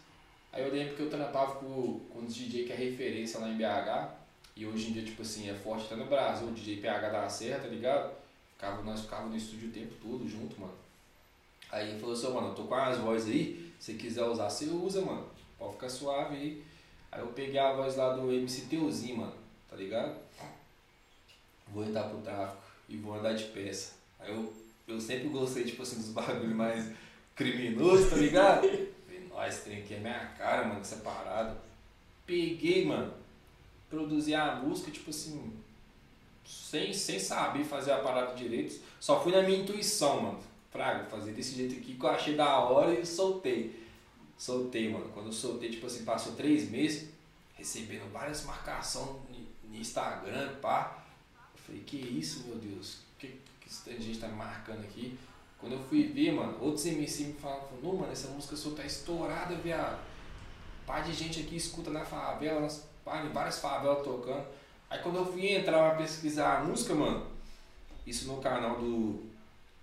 Aí 0.52 0.62
eu 0.62 0.72
lembro 0.72 0.94
que 0.94 1.02
eu 1.02 1.10
trampava 1.10 1.56
com, 1.56 2.00
com 2.10 2.20
uns 2.20 2.34
DJ 2.34 2.64
que 2.64 2.72
é 2.72 2.76
referência 2.76 3.40
lá 3.40 3.48
em 3.48 3.56
BH. 3.56 4.19
E 4.60 4.66
hoje 4.66 4.90
em 4.90 4.92
dia, 4.92 5.02
tipo 5.02 5.22
assim, 5.22 5.48
é 5.48 5.54
forte 5.54 5.86
até 5.86 5.96
no 5.96 6.04
Brasil, 6.04 6.46
o 6.46 6.52
DJ 6.52 6.82
PH 6.82 7.08
da 7.08 7.26
Serra, 7.30 7.60
tá 7.60 7.68
ligado? 7.68 8.12
Ficava, 8.52 8.82
nós 8.82 9.00
ficávamos 9.00 9.30
no 9.30 9.36
estúdio 9.38 9.70
o 9.70 9.72
tempo 9.72 9.94
todo 10.02 10.28
junto, 10.28 10.60
mano. 10.60 10.74
Aí 11.70 11.88
ele 11.88 11.98
falou 11.98 12.14
assim, 12.14 12.30
mano, 12.30 12.48
eu 12.48 12.54
tô 12.54 12.64
com 12.64 12.74
as 12.74 12.98
vozes 12.98 13.32
aí, 13.34 13.72
se 13.80 13.94
quiser 13.94 14.22
usar, 14.24 14.50
você 14.50 14.66
usa, 14.66 15.00
mano. 15.00 15.26
Pode 15.58 15.72
ficar 15.72 15.88
suave 15.88 16.36
aí. 16.36 16.62
Aí 17.10 17.20
eu 17.22 17.28
peguei 17.28 17.58
a 17.58 17.72
voz 17.72 17.96
lá 17.96 18.12
do 18.12 18.30
MC 18.30 18.66
Teuzinho, 18.66 19.16
mano, 19.20 19.32
tá 19.66 19.76
ligado? 19.76 20.14
Vou 21.68 21.82
entrar 21.82 22.10
pro 22.10 22.18
tráfico 22.18 22.62
e 22.86 22.98
vou 22.98 23.14
andar 23.14 23.32
de 23.32 23.44
peça. 23.44 23.94
Aí 24.18 24.30
eu, 24.30 24.52
eu 24.86 25.00
sempre 25.00 25.30
gostei, 25.30 25.64
tipo 25.64 25.82
assim, 25.82 25.96
dos 25.96 26.10
bagulho 26.10 26.54
mais 26.54 26.92
criminosos, 27.34 28.10
tá 28.10 28.16
ligado? 28.16 28.60
Falei, 29.08 29.26
nossa, 29.26 29.62
tem 29.62 29.78
aqui 29.78 29.94
é 29.94 30.00
minha 30.00 30.26
cara, 30.36 30.66
mano, 30.66 30.82
essa 30.82 30.96
parada. 30.96 31.56
Peguei, 32.26 32.84
mano. 32.84 33.19
Produzir 33.90 34.34
a 34.34 34.54
música, 34.54 34.90
tipo 34.90 35.10
assim, 35.10 35.52
sem, 36.44 36.94
sem 36.94 37.18
saber 37.18 37.64
fazer 37.64 37.92
a 37.92 37.98
parada 37.98 38.34
direito. 38.34 38.80
Só 38.98 39.20
fui 39.20 39.32
na 39.32 39.42
minha 39.42 39.58
intuição, 39.58 40.22
mano. 40.22 40.40
Fraga, 40.70 41.04
fazer 41.06 41.32
desse 41.32 41.56
jeito 41.56 41.74
aqui 41.74 41.94
que 41.94 42.04
eu 42.04 42.08
achei 42.08 42.36
da 42.36 42.60
hora 42.60 42.94
e 42.94 43.04
soltei. 43.04 43.84
Soltei, 44.38 44.88
mano. 44.88 45.10
Quando 45.12 45.26
eu 45.26 45.32
soltei, 45.32 45.70
tipo 45.70 45.86
assim, 45.86 46.04
passou 46.04 46.34
três 46.34 46.70
meses, 46.70 47.10
recebendo 47.54 48.10
várias 48.12 48.44
marcações 48.44 49.16
no 49.64 49.76
Instagram, 49.76 50.54
pá. 50.62 51.04
Eu 51.54 51.60
falei, 51.60 51.82
que 51.82 51.96
isso, 51.96 52.44
meu 52.46 52.56
Deus? 52.56 52.98
Que, 53.18 53.38
que 53.60 53.90
a 53.90 54.00
gente 54.00 54.18
tá 54.18 54.28
marcando 54.28 54.84
aqui? 54.84 55.18
Quando 55.58 55.72
eu 55.72 55.80
fui 55.80 56.04
ver, 56.04 56.32
mano, 56.32 56.56
outros 56.60 56.86
MC 56.86 57.24
me 57.24 57.32
falaram, 57.34 57.68
não, 57.82 57.94
mano, 57.96 58.12
essa 58.12 58.28
música 58.28 58.56
sua 58.56 58.74
tá 58.74 58.84
estourada, 58.84 59.54
viado. 59.56 60.00
Par 60.86 61.04
de 61.04 61.12
gente 61.12 61.40
aqui 61.40 61.56
escuta 61.56 61.90
na 61.90 62.04
favela, 62.04 62.66
pá, 62.66 62.66
em 62.66 62.89
várias 63.32 63.58
favelas 63.58 64.02
tocando. 64.02 64.46
Aí 64.88 64.98
quando 65.00 65.16
eu 65.16 65.26
fui 65.26 65.54
entrar 65.54 65.90
pra 65.90 65.98
pesquisar 65.98 66.58
a 66.58 66.64
música, 66.64 66.94
mano, 66.94 67.26
isso 68.06 68.26
no 68.26 68.40
canal 68.40 68.76
do 68.76 69.30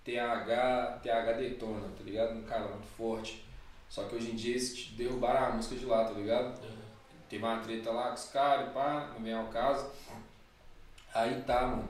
TH, 0.04 1.00
TH 1.02 1.32
Detona, 1.32 1.88
tá 1.96 2.04
ligado? 2.04 2.36
Um 2.36 2.42
cara 2.42 2.68
muito 2.68 2.86
forte. 2.96 3.44
Só 3.88 4.04
que 4.04 4.16
hoje 4.16 4.32
em 4.32 4.36
dia 4.36 4.52
eles 4.52 4.88
derrubaram 4.96 5.46
a 5.46 5.50
música 5.50 5.76
de 5.76 5.86
lá, 5.86 6.04
tá 6.04 6.12
ligado? 6.12 6.62
Uhum. 6.62 6.78
Teve 7.28 7.44
uma 7.44 7.58
treta 7.58 7.90
lá 7.90 8.08
com 8.08 8.14
os 8.14 8.24
caras, 8.26 8.72
pá, 8.72 9.10
não 9.14 9.22
vem 9.22 9.32
ao 9.32 9.46
caso. 9.48 9.90
Aí 11.14 11.42
tá, 11.42 11.66
mano. 11.66 11.88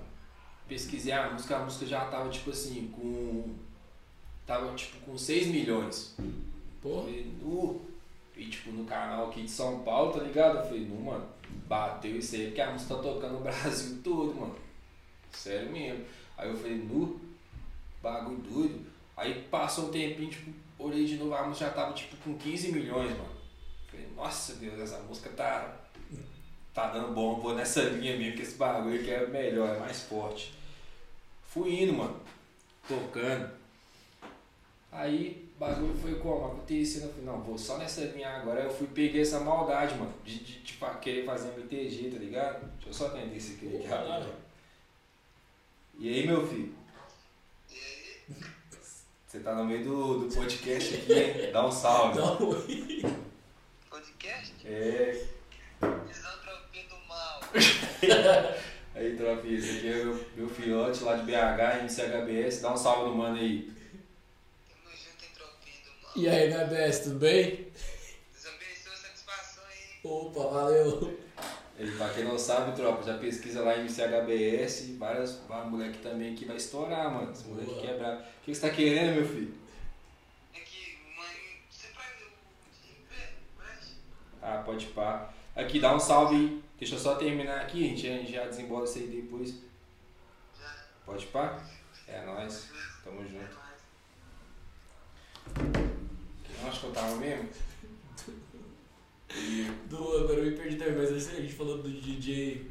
Pesquisei 0.68 1.12
a 1.12 1.30
música, 1.30 1.56
a 1.56 1.64
música 1.64 1.86
já 1.86 2.04
tava 2.06 2.28
tipo 2.28 2.50
assim, 2.50 2.92
com 2.94 3.54
tava 4.46 4.74
tipo 4.74 4.98
com 5.04 5.16
6 5.16 5.48
milhões. 5.48 6.14
Pô. 6.82 7.02
Falei, 7.02 7.32
uh, 7.42 7.87
e 8.38 8.46
tipo 8.46 8.70
no 8.70 8.84
canal 8.84 9.28
aqui 9.28 9.42
de 9.42 9.50
São 9.50 9.80
Paulo, 9.80 10.12
tá 10.12 10.20
ligado? 10.22 10.58
Eu 10.58 10.64
falei, 10.64 10.86
não, 10.86 11.00
mano, 11.02 11.28
bateu 11.66 12.16
isso 12.16 12.36
aí 12.36 12.46
porque 12.46 12.60
a 12.60 12.70
música 12.70 12.94
tá 12.94 13.02
tocando 13.02 13.34
no 13.34 13.40
Brasil 13.42 13.98
todo, 14.02 14.34
mano. 14.34 14.54
Sério 15.32 15.70
mesmo. 15.70 16.04
Aí 16.36 16.48
eu 16.48 16.56
falei, 16.56 16.78
nu, 16.78 17.20
bagulho 18.00 18.38
doido. 18.38 18.86
Aí 19.16 19.42
passou 19.50 19.88
um 19.88 19.90
tempinho, 19.90 20.30
tipo, 20.30 20.52
olhei 20.78 21.04
de 21.04 21.16
novo, 21.16 21.34
a 21.34 21.42
música 21.42 21.66
já 21.66 21.72
tava 21.72 21.92
tipo 21.92 22.16
com 22.18 22.38
15 22.38 22.70
milhões, 22.72 23.10
mano. 23.10 23.36
Falei, 23.90 24.06
nossa 24.14 24.54
Deus, 24.54 24.78
essa 24.78 25.00
música 25.00 25.30
tá. 25.30 25.76
Tá 26.72 26.90
dando 26.90 27.12
bom, 27.12 27.40
vou 27.40 27.56
nessa 27.56 27.82
linha 27.82 28.16
mesmo, 28.16 28.36
que 28.36 28.42
esse 28.42 28.54
bagulho 28.54 29.00
aqui 29.00 29.10
é 29.10 29.26
melhor, 29.26 29.74
é 29.74 29.80
mais 29.80 30.02
forte. 30.02 30.54
Fui 31.48 31.82
indo, 31.82 31.92
mano, 31.92 32.20
tocando. 32.86 33.50
Aí 34.92 35.47
bagulho 35.58 35.94
foi 35.98 36.14
como? 36.16 36.46
Acontecendo, 36.46 37.04
eu 37.04 37.10
falei, 37.10 37.24
não, 37.24 37.42
vou 37.42 37.58
só 37.58 37.78
nessa 37.78 38.02
linha 38.02 38.28
agora. 38.28 38.60
Eu 38.60 38.70
fui 38.70 38.86
peguei 38.86 39.22
essa 39.22 39.40
maldade, 39.40 39.96
mano, 39.96 40.12
de, 40.24 40.38
de 40.38 40.60
tipo, 40.60 40.86
querer 40.98 41.24
fazer 41.24 41.48
MTG, 41.48 42.10
tá 42.10 42.18
ligado? 42.18 42.60
Deixa 42.76 42.88
eu 42.88 42.92
só 42.92 43.06
atender 43.08 43.36
esse 43.36 43.54
aqui, 43.54 43.84
aqui. 43.84 44.32
E 45.98 46.08
aí, 46.08 46.26
meu 46.26 46.46
filho? 46.46 46.74
Você 49.26 49.40
tá 49.40 49.54
no 49.54 49.64
meio 49.64 49.84
do, 49.84 50.20
do 50.20 50.34
podcast 50.34 50.94
aqui, 50.94 51.12
hein? 51.12 51.52
Dá 51.52 51.66
um 51.66 51.70
salve. 51.70 52.16
Dá 52.16 52.32
um 52.32 53.18
Podcast? 53.90 54.54
É. 54.64 55.26
Misantropia 56.06 56.84
do 56.88 56.96
mal. 57.06 57.40
aí, 58.94 59.16
tropinha, 59.16 59.58
esse 59.58 59.78
aqui 59.78 59.88
é 59.88 60.04
meu, 60.04 60.24
meu 60.36 60.48
filhote 60.48 61.04
lá 61.04 61.16
de 61.16 61.24
BH, 61.24 61.82
MCHBS. 61.82 62.62
Dá 62.62 62.72
um 62.72 62.76
salve 62.76 63.10
no 63.10 63.16
mano 63.16 63.36
aí. 63.36 63.77
E 66.18 66.28
aí, 66.28 66.52
HBS, 66.52 67.04
tudo 67.04 67.20
bem? 67.20 67.68
Desabençoa 68.32 68.96
satisfação 68.96 69.62
aí. 69.70 70.00
Opa, 70.02 70.48
valeu. 70.48 71.16
E 71.78 71.90
pra 71.92 72.08
quem 72.08 72.24
não 72.24 72.36
sabe, 72.36 72.74
tropa, 72.74 73.04
já 73.04 73.16
pesquisa 73.18 73.62
lá 73.62 73.76
em 73.76 73.82
MCHBS, 73.82 74.96
várias, 74.98 75.38
várias 75.46 75.70
moleque 75.70 75.98
também 75.98 76.34
que 76.34 76.44
vai 76.44 76.56
estourar, 76.56 77.08
mano. 77.14 77.30
Esse 77.30 77.46
moleque 77.46 77.80
quebrar. 77.80 78.16
O 78.18 78.44
que 78.44 78.52
você 78.52 78.68
tá 78.68 78.74
querendo, 78.74 79.14
meu 79.14 79.28
filho? 79.28 79.54
É 80.52 80.58
que, 80.58 80.98
mãe, 81.16 81.62
você 81.70 81.86
faz 81.86 82.08
o 82.20 82.32
Ah, 84.42 84.62
pode 84.66 84.86
pá. 84.86 85.32
Aqui, 85.54 85.78
dá 85.78 85.94
um 85.94 86.00
salve 86.00 86.34
aí. 86.34 86.64
Deixa 86.80 86.96
eu 86.96 86.98
só 86.98 87.14
terminar 87.14 87.60
aqui, 87.60 87.84
a 87.84 87.88
gente, 87.90 88.08
a 88.08 88.18
gente 88.18 88.32
já 88.32 88.44
desembola 88.44 88.84
isso 88.84 88.98
aí 88.98 89.06
depois. 89.06 89.54
Já. 90.60 90.84
Pode 91.06 91.26
pá? 91.26 91.62
É 92.08 92.26
nóis. 92.26 92.70
Tamo 93.04 93.24
junto. 93.24 93.56
Acho 96.66 96.80
que 96.80 96.86
eu 96.86 96.92
tava 96.92 97.16
mesmo. 97.16 97.48
Do, 99.88 100.16
agora 100.18 100.38
eu 100.38 100.44
me 100.44 100.52
perdi 100.52 100.76
também, 100.76 100.96
mas 100.96 101.12
a 101.12 101.40
gente 101.40 101.52
falou 101.52 101.78
do 101.78 101.90
DJ. 101.90 102.70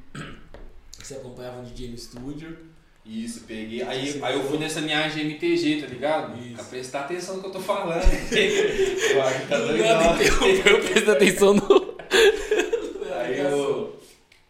Você 0.98 1.16
acompanhava 1.16 1.60
um 1.60 1.64
DJ 1.64 1.90
no 1.90 1.96
estúdio. 1.96 2.58
Isso, 3.06 3.46
peguei. 3.46 3.82
Aí, 3.84 4.20
aí 4.22 4.36
eu 4.36 4.44
fui 4.44 4.58
nessa 4.58 4.82
minha 4.82 5.08
GMTG, 5.08 5.82
tá 5.82 5.88
ligado? 5.88 6.38
Isso. 6.44 6.56
Pra 6.56 6.64
prestar 6.66 7.00
atenção 7.02 7.36
no 7.36 7.42
que 7.42 7.48
eu 7.48 7.52
tô 7.54 7.60
falando. 7.62 8.04
Uai, 8.04 9.48
tá 9.48 9.58
doido? 9.60 10.68
Eu 10.68 10.82
presto 10.82 11.12
atenção 11.12 11.54
no. 11.54 11.98
aí 13.16 13.40
eu. 13.40 14.00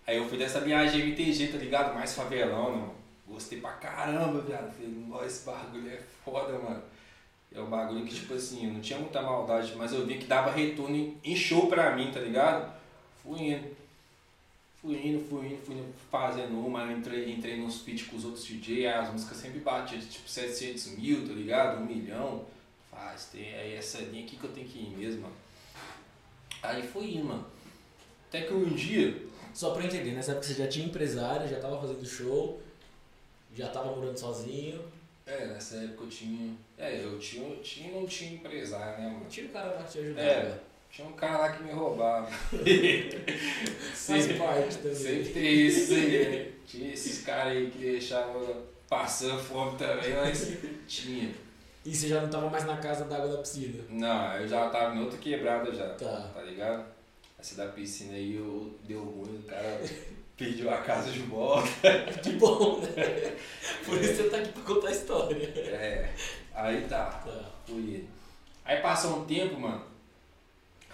Aí 0.08 0.18
eu 0.18 0.28
fui 0.28 0.38
nessa 0.40 0.62
minha 0.62 0.86
GMTG, 0.86 1.48
tá 1.48 1.58
ligado? 1.58 1.94
Mais 1.94 2.16
favelão, 2.16 2.72
mano. 2.72 2.96
Gostei 3.28 3.60
pra 3.60 3.74
caramba, 3.74 4.42
viado. 4.42 4.74
Falei, 4.74 4.92
nossa, 5.08 5.26
esse 5.26 5.46
bagulho 5.46 5.90
é 5.90 6.00
foda, 6.26 6.58
mano. 6.58 6.82
É 7.54 7.62
um 7.62 7.70
bagulho 7.70 8.06
que, 8.06 8.14
tipo 8.14 8.34
assim, 8.34 8.68
eu 8.68 8.74
não 8.74 8.82
tinha 8.82 9.00
muita 9.00 9.22
maldade, 9.22 9.74
mas 9.76 9.94
eu 9.94 10.06
vi 10.06 10.18
que 10.18 10.28
dava 10.28 10.52
retorno 10.52 11.18
em 11.24 11.36
show 11.36 11.68
pra 11.68 11.96
mim, 11.96 12.12
tá 12.12 12.20
ligado? 12.20 12.72
Fui 13.24 13.40
indo. 13.40 13.76
Fui 14.82 14.96
indo, 14.96 15.28
fui 15.28 15.48
indo, 15.48 15.66
fui 15.66 15.76
indo 15.76 15.94
fazendo 16.12 16.66
uma, 16.66 16.92
entrei, 16.92 17.32
entrei 17.32 17.60
nos 17.60 17.82
feats 17.82 18.08
com 18.08 18.16
os 18.16 18.26
outros 18.26 18.46
DJ, 18.46 18.88
as 18.88 19.12
músicas 19.12 19.38
sempre 19.38 19.60
batiam 19.60 20.00
tipo 20.00 20.30
700 20.30 20.98
mil, 20.98 21.28
tá 21.28 21.34
ligado? 21.34 21.82
Um 21.82 21.86
milhão. 21.86 22.46
Faz, 22.92 23.26
tem 23.26 23.54
aí 23.56 23.74
essa 23.74 24.00
linha 24.00 24.24
aqui 24.24 24.36
que 24.36 24.44
eu 24.44 24.52
tenho 24.52 24.68
que 24.68 24.80
ir 24.80 24.90
mesmo. 24.96 25.28
Aí 26.62 26.86
fui 26.86 27.16
indo, 27.16 27.26
mano. 27.26 27.46
Até 28.30 28.42
que 28.42 28.54
um 28.54 28.66
dia. 28.66 29.26
Só 29.54 29.72
pra 29.72 29.84
entender, 29.84 30.12
nessa 30.12 30.32
época 30.32 30.48
você 30.48 30.54
já 30.54 30.68
tinha 30.68 30.86
empresário, 30.86 31.48
já 31.48 31.60
tava 31.60 31.80
fazendo 31.80 32.06
show, 32.06 32.62
já 33.56 33.68
tava 33.70 33.96
morando 33.96 34.18
sozinho. 34.18 34.80
É, 35.28 35.46
nessa 35.48 35.76
época 35.76 36.06
eu 36.06 36.10
tinha. 36.10 36.56
É, 36.78 37.04
eu 37.04 37.20
tinha, 37.20 37.56
tinha 37.58 37.92
não 37.92 38.08
tinha 38.08 38.36
empresário, 38.36 39.04
né, 39.04 39.10
mano? 39.10 39.26
Tinha 39.30 39.46
um 39.46 39.50
cara 39.50 39.74
lá 39.74 39.84
que 39.84 39.92
te 39.92 40.00
ajudava. 40.00 40.28
É, 40.28 40.60
tinha 40.90 41.08
um 41.08 41.14
cara 41.14 41.38
lá 41.38 41.52
que 41.52 41.64
me 41.64 41.72
roubava. 41.72 42.32
Faz 43.94 44.32
parte 44.32 44.78
também. 44.78 44.96
Sempre 44.96 45.30
tem 45.34 45.68
isso 45.68 45.94
aí. 45.94 46.56
Tinha 46.66 46.94
esses 46.94 47.26
caras 47.26 47.54
aí 47.54 47.70
que 47.70 47.78
deixavam 47.78 48.64
passando 48.88 49.44
fome 49.44 49.78
também, 49.78 50.16
mas 50.16 50.58
tinha. 50.88 51.34
E 51.86 51.94
você 51.94 52.08
já 52.08 52.22
não 52.22 52.30
tava 52.30 52.50
mais 52.50 52.66
na 52.66 52.78
casa 52.78 53.06
d'água 53.06 53.28
da 53.28 53.38
piscina? 53.38 53.84
Não, 53.90 54.36
eu 54.38 54.48
já 54.48 54.70
tava 54.70 54.96
em 54.96 55.04
outra 55.04 55.18
quebrada 55.18 55.74
já. 55.74 55.90
Tá. 55.90 56.32
Tá 56.34 56.42
ligado? 56.42 56.86
Essa 57.38 57.56
da 57.56 57.72
piscina 57.72 58.14
aí 58.14 58.36
eu 58.36 58.78
deu 58.86 59.04
ruim, 59.04 59.40
o 59.40 59.44
cara 59.44 59.82
pediu 60.38 60.72
a 60.72 60.78
casa 60.78 61.12
de 61.12 61.20
volta. 61.20 61.68
que 62.22 62.34
bom, 62.34 62.80
né? 62.80 63.36
Por 63.84 63.98
isso 64.00 64.16
você 64.16 64.30
tá 64.30 64.38
aqui 64.38 64.52
pra 64.54 64.62
contar 64.62 64.90
a 64.90 64.92
história. 64.92 65.48
É. 65.58 66.14
Aí 66.54 66.88
tá. 66.88 67.06
tá. 67.06 67.52
Fui. 67.66 68.08
Aí 68.64 68.82
passou 68.82 69.20
um 69.20 69.26
tempo, 69.26 69.60
mano. 69.60 69.84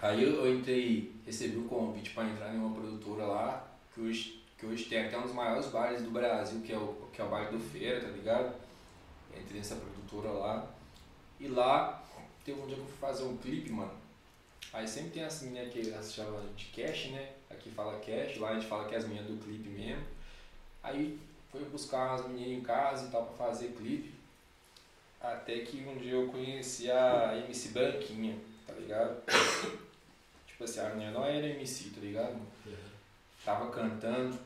Aí 0.01 0.23
eu, 0.23 0.45
eu 0.45 0.57
entrei, 0.57 1.13
recebi 1.25 1.57
o 1.57 1.65
um 1.65 1.67
convite 1.67 2.11
pra 2.11 2.25
entrar 2.25 2.53
em 2.53 2.57
uma 2.57 2.73
produtora 2.73 3.25
lá, 3.25 3.67
que 3.93 4.01
hoje, 4.01 4.43
que 4.57 4.65
hoje 4.65 4.85
tem 4.85 5.05
até 5.05 5.17
um 5.17 5.23
dos 5.23 5.33
maiores 5.33 5.67
bares 5.67 6.01
do 6.01 6.11
Brasil, 6.11 6.61
que 6.61 6.73
é 6.73 6.77
o, 6.77 7.07
que 7.11 7.21
é 7.21 7.23
o 7.23 7.29
baile 7.29 7.57
do 7.57 7.59
Feira, 7.59 8.01
tá 8.01 8.07
ligado? 8.07 8.53
Entrei 9.35 9.57
nessa 9.57 9.75
produtora 9.75 10.29
lá. 10.29 10.67
E 11.39 11.47
lá 11.47 12.03
teve 12.43 12.59
um 12.59 12.67
dia 12.67 12.75
que 12.75 12.81
eu 12.81 12.85
fui 12.85 12.97
fazer 12.97 13.23
um 13.23 13.37
clipe, 13.37 13.71
mano. 13.71 13.93
Aí 14.71 14.87
sempre 14.87 15.11
tem 15.11 15.23
as 15.23 15.41
meninas 15.41 15.71
que 15.71 15.89
elas 15.89 16.13
chamam 16.13 16.41
de 16.55 16.65
cash, 16.65 17.11
né? 17.11 17.29
Aqui 17.63 17.71
fala 17.71 17.97
cash, 17.99 18.37
lá 18.39 18.49
a 18.49 18.53
gente 18.55 18.67
fala 18.67 18.89
que 18.89 18.93
é 18.93 18.97
as 18.97 19.05
meninas 19.05 19.25
do 19.25 19.41
clipe 19.41 19.69
mesmo. 19.69 20.03
Aí 20.83 21.17
foi 21.49 21.63
buscar 21.63 22.15
as 22.15 22.27
meninas 22.27 22.59
em 22.59 22.61
casa 22.61 23.07
e 23.07 23.09
tal 23.09 23.25
pra 23.27 23.47
fazer 23.47 23.69
clipe. 23.69 24.13
Até 25.21 25.59
que 25.59 25.77
um 25.87 25.95
dia 25.97 26.11
eu 26.11 26.27
conheci 26.27 26.91
a 26.91 27.37
MC 27.37 27.69
Branquinha, 27.69 28.37
tá 28.67 28.73
ligado? 28.73 29.23
tipo 30.45 30.65
assim, 30.65 30.81
a 30.81 30.89
menina 30.89 31.11
não 31.11 31.23
era 31.23 31.47
MC, 31.47 31.91
tá 31.91 32.01
ligado? 32.01 32.35
Tava 33.45 33.71
cantando. 33.71 34.37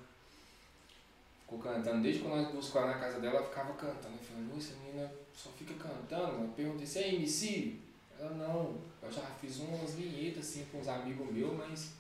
Ficou 1.41 1.57
cantando, 1.57 2.03
desde 2.03 2.21
quando 2.21 2.43
nós 2.43 2.53
buscamos 2.53 2.89
na 2.89 2.99
casa 2.99 3.19
dela, 3.19 3.37
ela 3.37 3.47
ficava 3.47 3.73
cantando. 3.73 4.13
Eu 4.13 4.43
falei, 4.43 4.57
essa 4.59 4.75
menina 4.75 5.11
só 5.35 5.49
fica 5.57 5.73
cantando, 5.73 6.33
mano. 6.33 6.53
Perguntei, 6.55 6.85
você 6.85 6.99
é 6.99 7.15
MC? 7.15 7.79
Ela, 8.19 8.29
não, 8.29 8.77
eu 9.01 9.11
já 9.11 9.23
fiz 9.41 9.57
umas 9.57 9.95
vinhetas 9.95 10.47
assim 10.47 10.67
com 10.71 10.77
uns 10.79 10.87
amigos 10.87 11.31
meus, 11.31 11.57
mas 11.57 11.97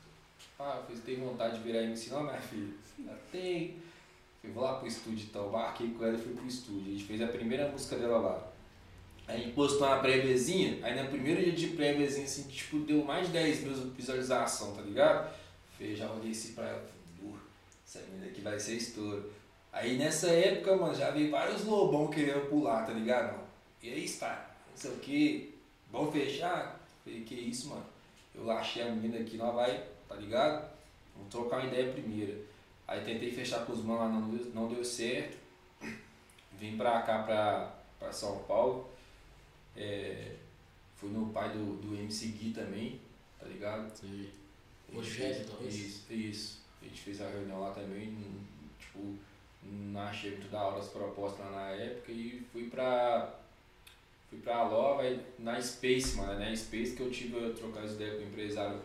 ah, 0.59 0.81
fiz, 0.87 1.01
tem 1.01 1.17
vontade 1.17 1.57
de 1.57 1.63
virar 1.63 1.83
MC, 1.83 2.09
não, 2.09 2.23
minha 2.23 2.41
filha? 2.41 2.73
Ela 3.05 3.19
tem. 3.31 3.77
Eu 4.43 4.53
vou 4.53 4.63
lá 4.63 4.75
pro 4.75 4.87
estúdio 4.87 5.27
então, 5.29 5.49
marquei 5.49 5.91
com 5.91 6.03
ela 6.03 6.17
e 6.17 6.21
fui 6.21 6.33
pro 6.33 6.47
estúdio. 6.47 6.87
A 6.87 6.91
gente 6.91 7.03
fez 7.03 7.21
a 7.21 7.27
primeira 7.27 7.69
música 7.69 7.97
dela 7.97 8.17
lá. 8.17 8.47
Aí 9.27 9.35
a 9.35 9.39
gente 9.43 9.53
postou 9.53 9.85
uma 9.85 9.99
préviazinha, 9.99 10.79
aí 10.85 11.01
no 11.01 11.09
primeiro 11.09 11.43
dia 11.43 11.51
de 11.51 11.67
préviazinha, 11.67 12.25
assim, 12.25 12.43
tipo, 12.43 12.79
deu 12.79 13.03
mais 13.03 13.27
de 13.27 13.33
10 13.33 13.63
mil 13.63 13.91
visualizações, 13.91 14.75
tá 14.75 14.81
ligado? 14.81 15.35
Eu 15.79 15.95
já 15.95 16.09
olhei 16.09 16.31
assim 16.31 16.53
pra 16.53 16.65
ela, 16.65 16.89
essa 17.85 17.99
menina 18.07 18.27
aqui 18.27 18.41
vai 18.41 18.59
ser 18.59 18.75
estouro. 18.75 19.31
Aí 19.71 19.97
nessa 19.97 20.27
época, 20.27 20.75
mano, 20.75 20.95
já 20.95 21.11
vi 21.11 21.29
vários 21.29 21.65
lobão 21.65 22.07
querendo 22.07 22.49
pular, 22.49 22.85
tá 22.85 22.93
ligado, 22.93 23.33
mano? 23.33 23.47
E 23.83 23.89
aí 23.89 24.05
está, 24.05 24.55
não 24.69 24.77
sei 24.77 24.91
o 24.91 24.95
que, 24.95 25.55
vamos 25.91 26.13
fechar? 26.13 26.79
Falei, 27.03 27.21
que 27.21 27.35
isso, 27.35 27.69
mano? 27.69 27.85
Eu 28.33 28.49
achei 28.49 28.81
a 28.81 28.89
menina 28.91 29.19
aqui, 29.19 29.37
nós 29.37 29.53
vai, 29.53 29.83
tá 30.07 30.15
ligado? 30.15 30.69
Vamos 31.15 31.31
trocar 31.31 31.57
uma 31.59 31.67
ideia 31.67 31.91
primeiro. 31.91 32.45
Aí 32.87 33.03
tentei 33.03 33.31
fechar 33.31 33.65
com 33.65 33.73
os 33.73 33.83
manos 33.83 34.01
lá, 34.03 34.09
não 34.09 34.29
deu, 34.29 34.45
não 34.53 34.67
deu 34.73 34.83
certo. 34.83 35.37
Vim 36.59 36.77
pra 36.77 37.01
cá, 37.01 37.23
pra, 37.23 37.75
pra 37.99 38.11
São 38.11 38.39
Paulo. 38.43 38.89
É, 39.75 40.31
fui 40.95 41.09
no 41.09 41.29
pai 41.29 41.49
do, 41.49 41.75
do 41.77 41.95
MC 41.95 42.27
Gui 42.29 42.51
também, 42.53 42.99
tá 43.39 43.45
ligado? 43.45 43.93
Sim. 43.95 44.29
Rogério, 44.93 45.35
fez- 45.35 45.49
talvez? 45.49 45.75
Isso, 45.75 46.13
isso. 46.13 46.61
A 46.81 46.85
gente 46.85 47.01
fez 47.01 47.21
a 47.21 47.27
reunião 47.27 47.59
lá 47.59 47.71
também, 47.71 48.15
tipo, 48.79 49.15
não 49.63 49.99
achei 50.01 50.31
muito 50.31 50.49
da 50.49 50.63
hora 50.63 50.79
as 50.79 50.87
propostas 50.87 51.45
lá 51.45 51.51
na 51.51 51.69
época 51.71 52.11
e 52.11 52.41
fui 52.51 52.69
pra. 52.69 53.33
Fui 54.29 54.39
pra 54.39 54.63
Lova 54.63 55.03
na 55.39 55.61
Space, 55.61 56.15
mano, 56.17 56.37
né? 56.39 56.53
Space 56.55 56.95
que 56.95 57.01
eu 57.01 57.09
tive 57.11 57.45
a 57.45 57.53
trocar 57.53 57.83
as 57.83 57.91
ideias 57.93 58.17
com 58.17 58.25
o 58.25 58.27
empresário 58.27 58.81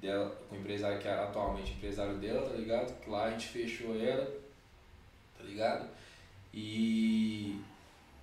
dela, 0.00 0.34
com 0.48 0.56
o 0.56 0.58
empresário 0.58 0.98
que 0.98 1.06
é 1.08 1.12
atualmente 1.12 1.72
empresário 1.72 2.14
dela, 2.18 2.48
tá 2.48 2.56
ligado? 2.56 3.00
Que 3.00 3.10
lá 3.10 3.24
a 3.24 3.30
gente 3.30 3.48
fechou 3.48 3.94
ela, 4.00 4.24
tá 5.36 5.44
ligado? 5.44 5.88
E 6.52 7.60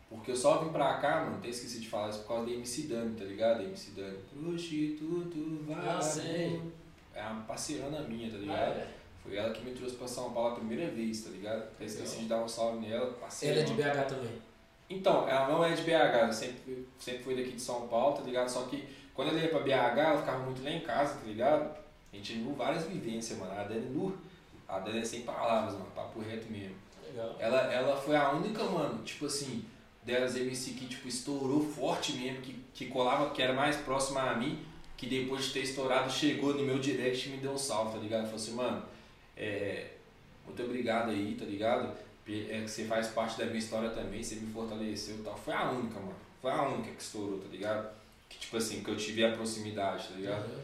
porque 0.09 0.31
eu 0.31 0.35
só 0.35 0.59
vim 0.63 0.69
pra 0.71 0.95
cá, 0.95 1.21
mano, 1.25 1.37
até 1.37 1.49
esqueci 1.49 1.79
de 1.79 1.89
falar 1.89 2.09
isso 2.09 2.19
por 2.19 2.27
causa 2.29 2.45
da 2.45 2.51
MC 2.53 2.83
Dani, 2.83 3.15
tá 3.15 3.23
ligado? 3.25 3.63
MC 3.63 3.91
Dani. 3.91 4.17
Prostituto, 4.41 5.65
Ah, 5.71 5.99
vagabundo. 5.99 6.71
É 7.13 7.21
uma 7.23 7.41
parceirana 7.43 8.01
minha, 8.01 8.29
tá 8.29 8.37
Ah, 8.37 8.39
ligado? 8.39 8.77
é. 8.79 8.87
Foi 9.23 9.35
ela 9.35 9.51
que 9.53 9.65
me 9.65 9.71
trouxe 9.73 9.95
pra 9.95 10.07
São 10.07 10.31
Paulo 10.31 10.53
a 10.53 10.55
primeira 10.55 10.89
vez, 10.91 11.21
tá 11.23 11.29
ligado? 11.31 11.63
Até 11.63 11.85
esqueci 11.85 12.19
de 12.19 12.25
dar 12.25 12.37
um 12.41 12.47
salve 12.47 12.87
nela, 12.87 13.05
Ela 13.05 13.13
parceirona. 13.13 13.61
é 13.61 13.63
de 13.65 13.73
BH 13.73 14.05
também. 14.07 14.41
Então, 14.89 15.27
ela 15.27 15.49
não 15.49 15.65
é 15.65 15.73
de 15.73 15.81
BH, 15.81 15.89
ela 15.91 16.31
sempre, 16.31 16.87
sempre 16.97 17.23
foi 17.23 17.35
daqui 17.35 17.51
de 17.51 17.61
São 17.61 17.87
Paulo, 17.89 18.15
tá 18.15 18.23
ligado? 18.23 18.47
Só 18.47 18.63
que 18.63 18.85
quando 19.17 19.29
ela 19.29 19.39
ia 19.39 19.49
pra 19.49 19.61
BH, 19.61 19.97
ela 19.97 20.19
ficava 20.19 20.45
muito 20.45 20.63
lá 20.63 20.69
em 20.69 20.81
casa, 20.81 21.15
tá 21.15 21.25
ligado? 21.25 21.75
A 22.13 22.15
gente 22.15 22.33
viu 22.33 22.53
várias 22.53 22.83
vivências, 22.83 23.39
mano. 23.39 23.51
A 23.51 23.63
Dani, 23.63 23.89
nu, 23.89 24.15
a 24.67 24.77
Dani 24.77 24.99
é 24.99 25.03
sem 25.03 25.21
palavras, 25.21 25.73
mano, 25.73 25.87
papo 25.95 26.19
reto 26.19 26.45
mesmo. 26.51 26.75
Legal. 27.03 27.35
Ela, 27.39 27.73
ela 27.73 27.97
foi 27.97 28.15
a 28.15 28.29
única, 28.29 28.63
mano, 28.65 29.03
tipo 29.03 29.25
assim, 29.25 29.65
delas 30.03 30.35
MC 30.35 30.73
que 30.73 30.85
tipo, 30.85 31.07
estourou 31.07 31.63
forte 31.63 32.13
mesmo, 32.13 32.41
que, 32.41 32.63
que 32.75 32.85
colava, 32.85 33.31
que 33.31 33.41
era 33.41 33.53
mais 33.53 33.75
próxima 33.77 34.21
a 34.21 34.35
mim, 34.35 34.63
que 34.95 35.07
depois 35.07 35.45
de 35.45 35.53
ter 35.53 35.61
estourado, 35.61 36.11
chegou 36.11 36.53
no 36.53 36.61
meu 36.61 36.77
direct 36.77 37.27
e 37.27 37.31
me 37.31 37.37
deu 37.37 37.53
um 37.53 37.57
salve, 37.57 37.93
tá 37.93 37.97
ligado? 37.97 38.25
Falou 38.25 38.35
assim, 38.35 38.53
mano, 38.53 38.83
é, 39.35 39.93
muito 40.45 40.61
obrigado 40.61 41.09
aí, 41.09 41.33
tá 41.33 41.43
ligado? 41.43 41.91
É 42.27 42.61
que 42.61 42.67
você 42.67 42.85
faz 42.85 43.07
parte 43.07 43.35
da 43.39 43.45
minha 43.45 43.57
história 43.57 43.89
também, 43.89 44.21
você 44.21 44.35
me 44.35 44.53
fortaleceu 44.53 45.15
e 45.15 45.21
tal. 45.23 45.35
Foi 45.35 45.55
a 45.55 45.71
única, 45.71 45.99
mano. 45.99 46.15
Foi 46.39 46.51
a 46.51 46.61
única 46.67 46.91
que 46.91 47.01
estourou, 47.01 47.39
tá 47.39 47.47
ligado? 47.49 47.97
Que 48.29 48.39
tipo 48.39 48.57
assim, 48.57 48.83
que 48.83 48.89
eu 48.89 48.97
tive 48.97 49.25
a 49.25 49.31
proximidade, 49.31 50.07
tá 50.07 50.15
ligado? 50.15 50.45
Uhum. 50.45 50.59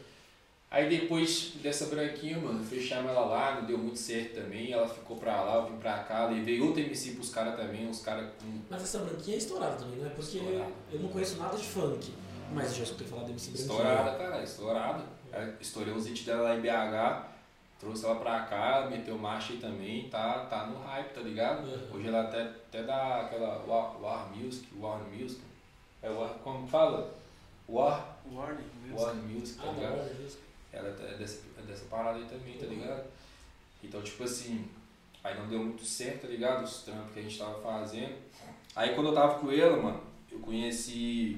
Aí 0.73 0.89
depois 0.89 1.51
dessa 1.61 1.85
branquinha, 1.85 2.39
mano, 2.39 2.63
fechamos 2.63 3.11
ela 3.11 3.25
lá, 3.25 3.55
não 3.55 3.67
deu 3.67 3.77
muito 3.77 3.99
certo 3.99 4.41
também. 4.41 4.71
Ela 4.71 4.87
ficou 4.87 5.17
pra 5.17 5.39
lá, 5.41 5.57
eu 5.57 5.67
vim 5.67 5.77
pra 5.77 5.99
cá, 5.99 6.25
levei 6.25 6.59
outro 6.59 6.81
MC 6.81 7.11
pros 7.11 7.29
caras 7.29 7.55
também, 7.55 7.87
uns 7.87 8.01
caras 8.01 8.25
com. 8.41 8.59
Mas 8.69 8.81
essa 8.81 8.97
branquinha 8.99 9.35
é 9.35 9.37
estourada 9.37 9.75
também, 9.75 9.99
não 9.99 10.07
é? 10.07 10.09
Porque 10.09 10.37
Estourada. 10.39 10.71
eu 10.91 10.99
não 10.99 11.09
conheço 11.09 11.37
nada 11.37 11.55
de 11.55 11.63
funk. 11.63 12.11
Mas 12.51 12.71
eu 12.71 12.77
já 12.77 12.83
escutei 12.83 13.07
falar 13.07 13.23
da 13.23 13.29
MC 13.29 13.51
Branquinha. 13.51 13.71
Estourada, 13.71 14.17
cara, 14.17 14.43
estourada. 14.43 15.03
Aí 15.31 15.53
Estourei 15.61 15.93
os 15.93 16.07
hits 16.07 16.25
dela 16.25 16.41
lá 16.41 16.55
em 16.55 16.61
BH, 16.61 17.27
trouxe 17.79 18.05
ela 18.05 18.15
pra 18.15 18.41
cá, 18.41 18.87
meteu 18.89 19.17
marcha 19.17 19.53
aí 19.53 19.59
também, 19.59 20.09
tá, 20.09 20.45
tá 20.45 20.65
no 20.65 20.79
hype, 20.79 21.13
tá 21.13 21.21
ligado? 21.21 21.67
Hoje 21.93 22.07
ela 22.07 22.21
até, 22.21 22.41
até 22.41 22.81
dá 22.81 23.21
aquela 23.21 23.63
War, 23.67 24.01
War 24.01 24.35
Music, 24.35 24.67
War 24.79 24.99
Music. 25.03 25.39
É 26.01 26.09
War, 26.09 26.29
como 26.43 26.67
fala? 26.67 27.13
War, 27.67 28.17
Warning, 28.31 28.63
War 28.91 29.15
Music, 29.15 29.59
tá 29.59 29.69
Ah, 29.69 29.71
ligado? 29.71 30.33
Ela 30.73 30.87
é 30.89 31.17
dessa, 31.17 31.41
é 31.57 31.61
dessa 31.61 31.85
parada 31.85 32.17
aí 32.19 32.25
também, 32.25 32.57
tá 32.57 32.65
ligado? 32.65 33.05
Então, 33.83 34.01
tipo 34.01 34.23
assim, 34.23 34.65
aí 35.23 35.37
não 35.37 35.47
deu 35.47 35.59
muito 35.59 35.85
certo, 35.85 36.21
tá 36.23 36.27
ligado? 36.27 36.63
Os 36.63 36.83
trampos 36.83 37.13
que 37.13 37.19
a 37.19 37.21
gente 37.23 37.37
tava 37.37 37.61
fazendo. 37.61 38.15
Aí 38.75 38.95
quando 38.95 39.07
eu 39.07 39.13
tava 39.13 39.39
com 39.39 39.51
ela, 39.51 39.81
mano, 39.81 40.01
eu 40.31 40.39
conheci. 40.39 41.37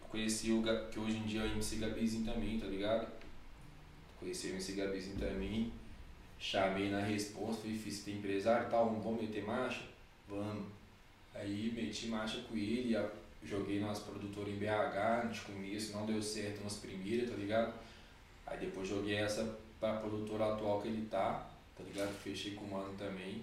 Eu 0.00 0.06
conheci 0.08 0.50
o 0.52 0.62
que 0.90 0.98
hoje 0.98 1.16
em 1.18 1.26
dia 1.26 1.42
é 1.42 1.44
o 1.44 1.50
MC 1.52 1.76
Gabizinho 1.76 2.24
também, 2.24 2.58
tá 2.58 2.66
ligado? 2.66 3.06
Conheci 4.18 4.48
o 4.48 4.50
MC 4.50 4.72
Gabizinho 4.72 5.18
também. 5.18 5.72
Chamei 6.38 6.90
na 6.90 7.00
resposta, 7.00 7.62
falei, 7.62 7.78
fiz 7.78 8.00
tem 8.04 8.16
empresário 8.16 8.66
e 8.66 8.70
tal, 8.70 8.86
vamos 8.86 9.02
vamos 9.04 9.20
meter 9.22 9.44
marcha? 9.44 9.82
Vamos. 10.28 10.66
Aí 11.34 11.70
meti 11.74 12.08
marcha 12.08 12.40
com 12.48 12.56
ele, 12.56 12.94
a- 12.96 13.10
joguei 13.46 13.80
nas 13.80 14.00
produtoras 14.00 14.52
em 14.52 14.56
BH, 14.56 15.32
de 15.32 15.40
começo, 15.40 15.92
não 15.92 16.06
deu 16.06 16.22
certo 16.22 16.62
nas 16.64 16.74
primeiras, 16.74 17.30
tá 17.30 17.36
ligado? 17.36 17.74
Aí 18.46 18.58
depois 18.58 18.88
joguei 18.88 19.16
essa 19.16 19.58
pra 19.80 19.94
produtora 19.96 20.52
atual 20.52 20.80
que 20.80 20.88
ele 20.88 21.06
tá, 21.06 21.48
tá 21.76 21.84
ligado? 21.84 22.12
Fechei 22.22 22.54
com 22.54 22.64
o 22.64 22.70
mano 22.70 22.94
também. 22.98 23.42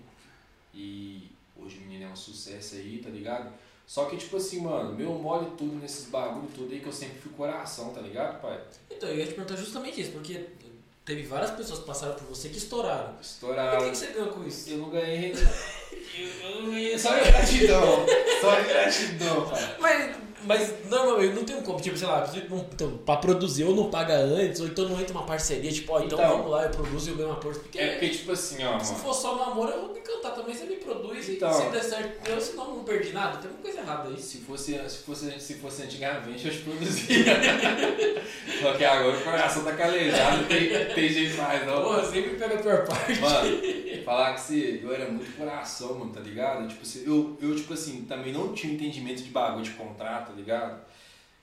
E 0.73 1.29
hoje 1.55 1.77
o 1.77 1.81
menino 1.81 2.05
é 2.05 2.07
um 2.07 2.15
sucesso 2.15 2.75
aí, 2.75 2.99
tá 3.03 3.09
ligado? 3.09 3.53
Só 3.85 4.05
que, 4.05 4.17
tipo 4.17 4.37
assim, 4.37 4.61
mano, 4.61 4.95
meu 4.95 5.13
mole 5.13 5.51
tudo 5.57 5.75
nesses 5.75 6.09
bagulho 6.09 6.47
tudo 6.55 6.73
aí 6.73 6.79
que 6.79 6.87
eu 6.87 6.93
sempre 6.93 7.19
fui 7.19 7.31
coração, 7.33 7.93
tá 7.93 8.01
ligado, 8.01 8.41
pai? 8.41 8.63
Então, 8.89 9.09
eu 9.09 9.17
ia 9.17 9.25
te 9.25 9.33
perguntar 9.33 9.57
justamente 9.57 10.01
isso, 10.01 10.11
porque 10.11 10.47
teve 11.05 11.23
várias 11.23 11.51
pessoas 11.51 11.79
que 11.79 11.85
passaram 11.85 12.15
por 12.15 12.27
você 12.27 12.49
que 12.49 12.57
estouraram. 12.57 13.15
E 13.75 13.81
o 13.81 13.85
que, 13.85 13.91
que 13.91 13.97
você 13.97 14.07
ganhou 14.07 14.29
com 14.29 14.47
isso? 14.47 14.69
Eu 14.69 14.77
não 14.77 14.89
ganhei. 14.89 15.33
Eu, 15.33 16.27
eu 16.27 16.61
não 16.61 16.71
ganhei 16.71 16.97
só 16.97 17.13
gratidão. 17.13 18.05
Só 18.41 18.61
gratidão, 18.61 19.49
pai. 19.49 19.75
Mas, 19.79 20.15
mas 20.45 20.73
normalmente 20.89 21.33
não 21.33 21.43
tem 21.43 21.55
um 21.55 21.61
como, 21.63 21.79
tipo, 21.79 21.97
sei 21.97 22.07
lá, 22.07 22.25
você 22.25 22.39
então, 22.39 22.97
pra 23.05 23.17
produzir 23.17 23.63
ou 23.63 23.75
não 23.75 23.89
paga 23.89 24.15
antes, 24.17 24.59
ou 24.61 24.67
então 24.67 24.87
não 24.89 24.99
entra 24.99 25.13
uma 25.13 25.25
parceria, 25.25 25.71
tipo, 25.71 25.91
ó, 25.93 25.99
então, 26.01 26.17
Então. 26.19 26.37
vamos 26.37 26.51
lá, 26.51 26.63
eu 26.63 26.69
produzo 26.69 27.09
e 27.09 27.11
eu 27.11 27.17
ganho 27.17 27.29
uma 27.29 27.37
porta. 27.39 27.59
Porque 27.59 27.79
É 27.79 27.91
porque, 27.91 28.09
tipo 28.09 28.31
assim, 28.31 28.63
ó, 28.63 28.79
se 28.79 28.95
for 28.95 29.13
só 29.13 29.41
amor, 29.43 29.69
eu 29.69 29.81
vou 29.81 29.93
me 29.93 29.99
cantar 30.01 30.31
também, 30.31 30.53
você 30.55 30.65
me 30.65 30.75
produz 30.77 31.29
Então. 31.29 31.49
e 31.49 31.53
se 31.53 31.69
der 31.69 31.83
certo, 31.83 32.29
eu 32.29 32.39
senão 32.41 32.75
não 32.75 32.83
perdi 32.83 33.11
nada, 33.13 33.37
tem 33.37 33.47
alguma 33.49 33.61
coisa 33.63 33.79
errada 33.79 34.09
aí. 34.09 34.19
Se 34.21 34.37
fosse, 34.39 34.77
se 34.89 34.97
fosse, 34.99 35.39
se 35.39 35.53
fosse 35.55 35.83
antigamente, 35.83 36.47
eu 36.47 36.53
te 36.53 36.59
produzia. 36.59 37.25
Só 38.61 38.73
que 38.73 38.83
agora 38.85 39.17
o 39.17 39.21
coração 39.21 39.63
tá 39.63 39.73
calejado, 39.73 40.45
tem, 40.45 40.69
tem 40.93 41.09
jeito 41.09 41.37
mais 41.37 41.65
não. 41.65 41.81
Porra, 41.83 42.03
sempre 42.05 42.31
pega 42.35 42.55
a 42.55 42.57
pior 42.57 42.85
parte. 42.85 43.19
Mano, 43.19 44.03
falar 44.03 44.33
que 44.33 44.41
se 44.41 44.79
eu 44.83 44.93
era 44.93 45.09
muito 45.09 45.35
coração, 45.37 45.93
mano, 45.99 46.11
tá 46.11 46.19
ligado? 46.19 46.67
Tipo, 46.67 46.81
eu, 47.05 47.37
eu, 47.41 47.55
tipo 47.55 47.73
assim, 47.73 48.01
também 48.07 48.33
não 48.33 48.53
tinha 48.53 48.73
entendimento 48.73 49.21
de 49.23 49.29
bagulho 49.29 49.63
de 49.63 49.71
contrato, 49.71 50.32
tá 50.33 50.39
ligado? 50.39 50.81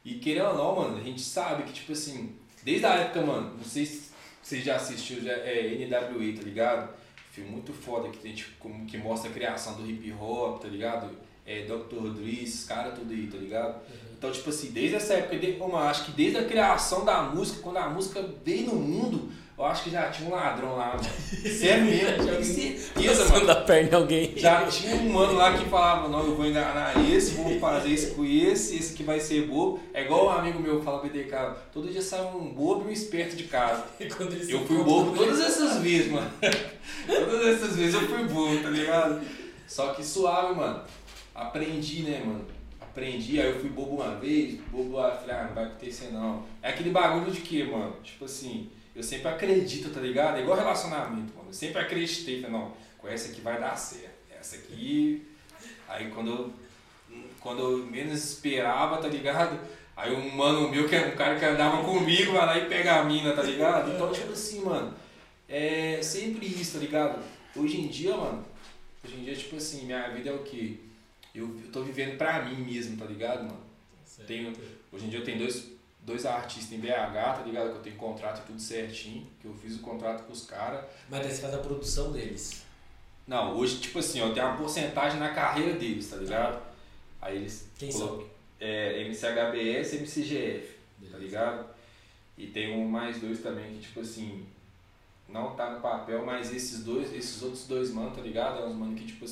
E 0.04 0.14
querendo 0.14 0.48
ou 0.48 0.56
não, 0.56 0.76
mano, 0.76 0.98
a 0.98 1.02
gente 1.02 1.20
sabe 1.20 1.62
que, 1.64 1.72
tipo 1.72 1.92
assim, 1.92 2.34
desde 2.62 2.86
a 2.86 2.94
época, 2.94 3.22
mano, 3.22 3.54
não 3.56 3.64
sei 3.64 3.86
se 3.86 4.10
você 4.42 4.60
já 4.60 4.76
assistiu, 4.76 5.22
já 5.22 5.32
é 5.32 5.86
NWA, 5.86 6.36
tá 6.36 6.42
ligado? 6.42 6.94
Filme 7.30 7.50
muito 7.50 7.72
foda 7.72 8.08
que 8.08 8.18
tem, 8.18 8.34
tipo, 8.34 8.50
como 8.58 8.86
que 8.86 8.98
mostra 8.98 9.30
a 9.30 9.32
criação 9.32 9.74
do 9.74 9.88
hip 9.88 10.12
hop, 10.12 10.60
tá 10.60 10.68
ligado? 10.68 11.10
É 11.46 11.62
Dr. 11.62 12.10
Dre, 12.14 12.42
esses 12.42 12.64
caras 12.64 12.98
tudo 12.98 13.12
aí, 13.12 13.26
tá 13.26 13.38
ligado? 13.38 13.80
Então, 14.16 14.30
tipo 14.30 14.50
assim, 14.50 14.70
desde 14.70 14.96
essa 14.96 15.14
época, 15.14 15.38
de, 15.38 15.56
mano, 15.56 15.76
acho 15.78 16.06
que 16.06 16.12
desde 16.12 16.38
a 16.38 16.44
criação 16.44 17.04
da 17.04 17.22
música, 17.22 17.62
quando 17.62 17.78
a 17.78 17.88
música 17.88 18.22
veio 18.44 18.66
no 18.66 18.74
mundo, 18.74 19.30
eu 19.60 19.66
acho 19.66 19.84
que 19.84 19.90
já 19.90 20.08
tinha 20.08 20.26
um 20.26 20.32
ladrão 20.32 20.74
lá, 20.74 20.96
mano. 20.96 21.04
Sério 21.04 21.84
mesmo, 21.84 22.24
já 22.24 22.42
certeza, 22.42 23.28
mano. 23.28 23.46
da 23.46 23.56
perna 23.56 23.90
em 23.90 23.94
alguém. 23.94 24.32
Já 24.34 24.66
tinha 24.66 24.94
um 24.96 25.12
mano 25.12 25.34
lá 25.34 25.52
que 25.52 25.66
falava, 25.66 26.08
não, 26.08 26.20
eu 26.20 26.34
vou 26.34 26.46
enganar 26.46 26.94
esse, 27.10 27.32
vou 27.32 27.60
fazer 27.60 27.90
isso 27.90 28.14
com 28.14 28.24
esse, 28.24 28.76
esse 28.76 28.94
que 28.94 29.02
vai 29.02 29.20
ser 29.20 29.46
bobo. 29.46 29.78
É 29.92 30.02
igual 30.04 30.28
um 30.28 30.30
amigo 30.30 30.60
meu 30.60 30.78
que 30.78 30.84
fala 30.86 31.02
BDK, 31.02 31.56
todo 31.70 31.92
dia 31.92 32.00
sai 32.00 32.22
um 32.22 32.54
bobo 32.54 32.86
e 32.86 32.88
um 32.88 32.90
esperto 32.90 33.36
de 33.36 33.44
casa. 33.44 33.84
Eu 34.48 34.66
fui 34.66 34.82
bobo 34.82 35.14
todas 35.14 35.38
essas 35.38 35.76
vezes, 35.82 36.10
mano. 36.10 36.30
todas 37.06 37.46
essas 37.46 37.76
vezes 37.76 37.94
eu 37.94 38.08
fui 38.08 38.24
bobo, 38.24 38.62
tá 38.62 38.70
ligado? 38.70 39.20
Só 39.66 39.92
que 39.92 40.02
suave, 40.02 40.54
mano. 40.54 40.82
Aprendi, 41.34 42.02
né, 42.02 42.22
mano? 42.24 42.46
Aprendi, 42.80 43.40
aí 43.40 43.48
eu 43.48 43.60
fui 43.60 43.68
bobo 43.68 43.96
uma 43.96 44.14
vez, 44.16 44.58
bobo 44.72 44.96
lá, 44.96 45.10
falei, 45.12 45.36
ah, 45.36 45.44
não 45.44 45.54
vai 45.54 45.64
acontecer 45.64 46.10
não. 46.12 46.44
É 46.62 46.70
aquele 46.70 46.90
bagulho 46.90 47.30
de 47.30 47.40
quê, 47.42 47.64
mano? 47.64 47.94
Tipo 48.02 48.24
assim, 48.24 48.70
eu 49.00 49.04
sempre 49.04 49.28
acredito, 49.28 49.88
tá 49.90 50.00
ligado? 50.00 50.36
É 50.36 50.42
igual 50.42 50.58
relacionamento, 50.58 51.34
mano. 51.34 51.48
Eu 51.48 51.54
sempre 51.54 51.80
acreditei, 51.80 52.42
falei, 52.42 52.56
não, 52.56 52.72
com 52.98 53.08
essa 53.08 53.30
aqui 53.30 53.40
vai 53.40 53.58
dar 53.58 53.74
certo. 53.74 54.10
Essa 54.30 54.56
aqui. 54.56 55.26
Aí 55.88 56.10
quando 56.10 56.30
eu, 56.30 56.52
quando 57.40 57.60
eu 57.60 57.86
menos 57.86 58.22
esperava, 58.22 58.98
tá 58.98 59.08
ligado? 59.08 59.58
Aí 59.96 60.14
um 60.14 60.30
mano 60.36 60.68
meu, 60.68 60.86
que 60.86 60.94
é 60.94 61.06
um 61.06 61.16
cara 61.16 61.38
que 61.38 61.44
andava 61.44 61.82
comigo, 61.82 62.32
vai 62.32 62.46
lá 62.46 62.58
e 62.58 62.68
pega 62.68 63.00
a 63.00 63.04
mina, 63.04 63.32
tá 63.32 63.42
ligado? 63.42 63.90
Então, 63.90 64.12
tipo 64.12 64.32
assim, 64.32 64.60
mano, 64.60 64.94
é 65.48 66.00
sempre 66.02 66.46
isso, 66.46 66.74
tá 66.74 66.78
ligado? 66.78 67.22
Hoje 67.56 67.80
em 67.80 67.88
dia, 67.88 68.14
mano, 68.14 68.44
hoje 69.02 69.16
em 69.16 69.24
dia, 69.24 69.34
tipo 69.34 69.56
assim, 69.56 69.86
minha 69.86 70.08
vida 70.08 70.30
é 70.30 70.32
o 70.32 70.42
quê? 70.42 70.76
Eu, 71.34 71.58
eu 71.64 71.72
tô 71.72 71.82
vivendo 71.82 72.18
pra 72.18 72.42
mim 72.42 72.56
mesmo, 72.56 72.96
tá 72.98 73.06
ligado, 73.06 73.44
mano? 73.44 73.60
Tenho, 74.26 74.52
hoje 74.92 75.06
em 75.06 75.08
dia 75.08 75.18
eu 75.18 75.24
tenho 75.24 75.38
dois, 75.38 75.70
dois 76.02 76.24
artistas 76.26 76.72
em 76.72 76.80
BH, 76.80 77.12
tá 77.12 77.42
ligado? 77.46 77.70
Que 77.70 77.76
eu 77.78 77.82
tenho 77.82 77.96
contrato 77.96 78.40
e 78.42 78.46
tudo 78.46 78.60
certinho, 78.60 79.26
que 79.40 79.46
eu 79.46 79.54
fiz 79.54 79.76
o 79.76 79.80
contrato 79.80 80.24
com 80.24 80.32
os 80.32 80.44
caras. 80.46 80.84
Mas 81.08 81.20
daí 81.22 81.30
você 81.30 81.42
faz 81.42 81.54
a 81.54 81.58
produção 81.58 82.10
deles. 82.12 82.62
Não, 83.26 83.56
hoje, 83.56 83.78
tipo 83.78 83.98
assim, 83.98 84.20
ó, 84.20 84.32
tem 84.32 84.42
uma 84.42 84.56
porcentagem 84.56 85.20
na 85.20 85.32
carreira 85.32 85.74
deles, 85.78 86.08
tá 86.10 86.16
ligado? 86.16 86.60
Aí 87.20 87.36
eles 87.36 87.68
Quem 87.78 87.92
colocam- 87.92 88.28
É, 88.58 89.02
MCHBS 89.04 89.92
e 89.94 89.98
MCGF, 89.98 90.66
tá 90.66 90.74
Beleza. 90.98 91.18
ligado? 91.18 91.66
E 92.36 92.46
tem 92.48 92.76
um 92.76 92.86
mais 92.88 93.18
dois 93.20 93.40
também 93.40 93.72
que, 93.74 93.80
tipo 93.80 94.00
assim, 94.00 94.44
não 95.28 95.54
tá 95.54 95.70
no 95.70 95.80
papel, 95.80 96.24
mas 96.26 96.52
esses 96.52 96.82
dois, 96.84 97.14
esses 97.14 97.40
outros 97.42 97.66
dois 97.66 97.90
mano, 97.92 98.10
tá 98.10 98.20
ligado? 98.20 98.58
É 98.60 98.66
uns 98.66 98.74
mano 98.74 98.94
que, 98.96 99.06
tipo 99.06 99.24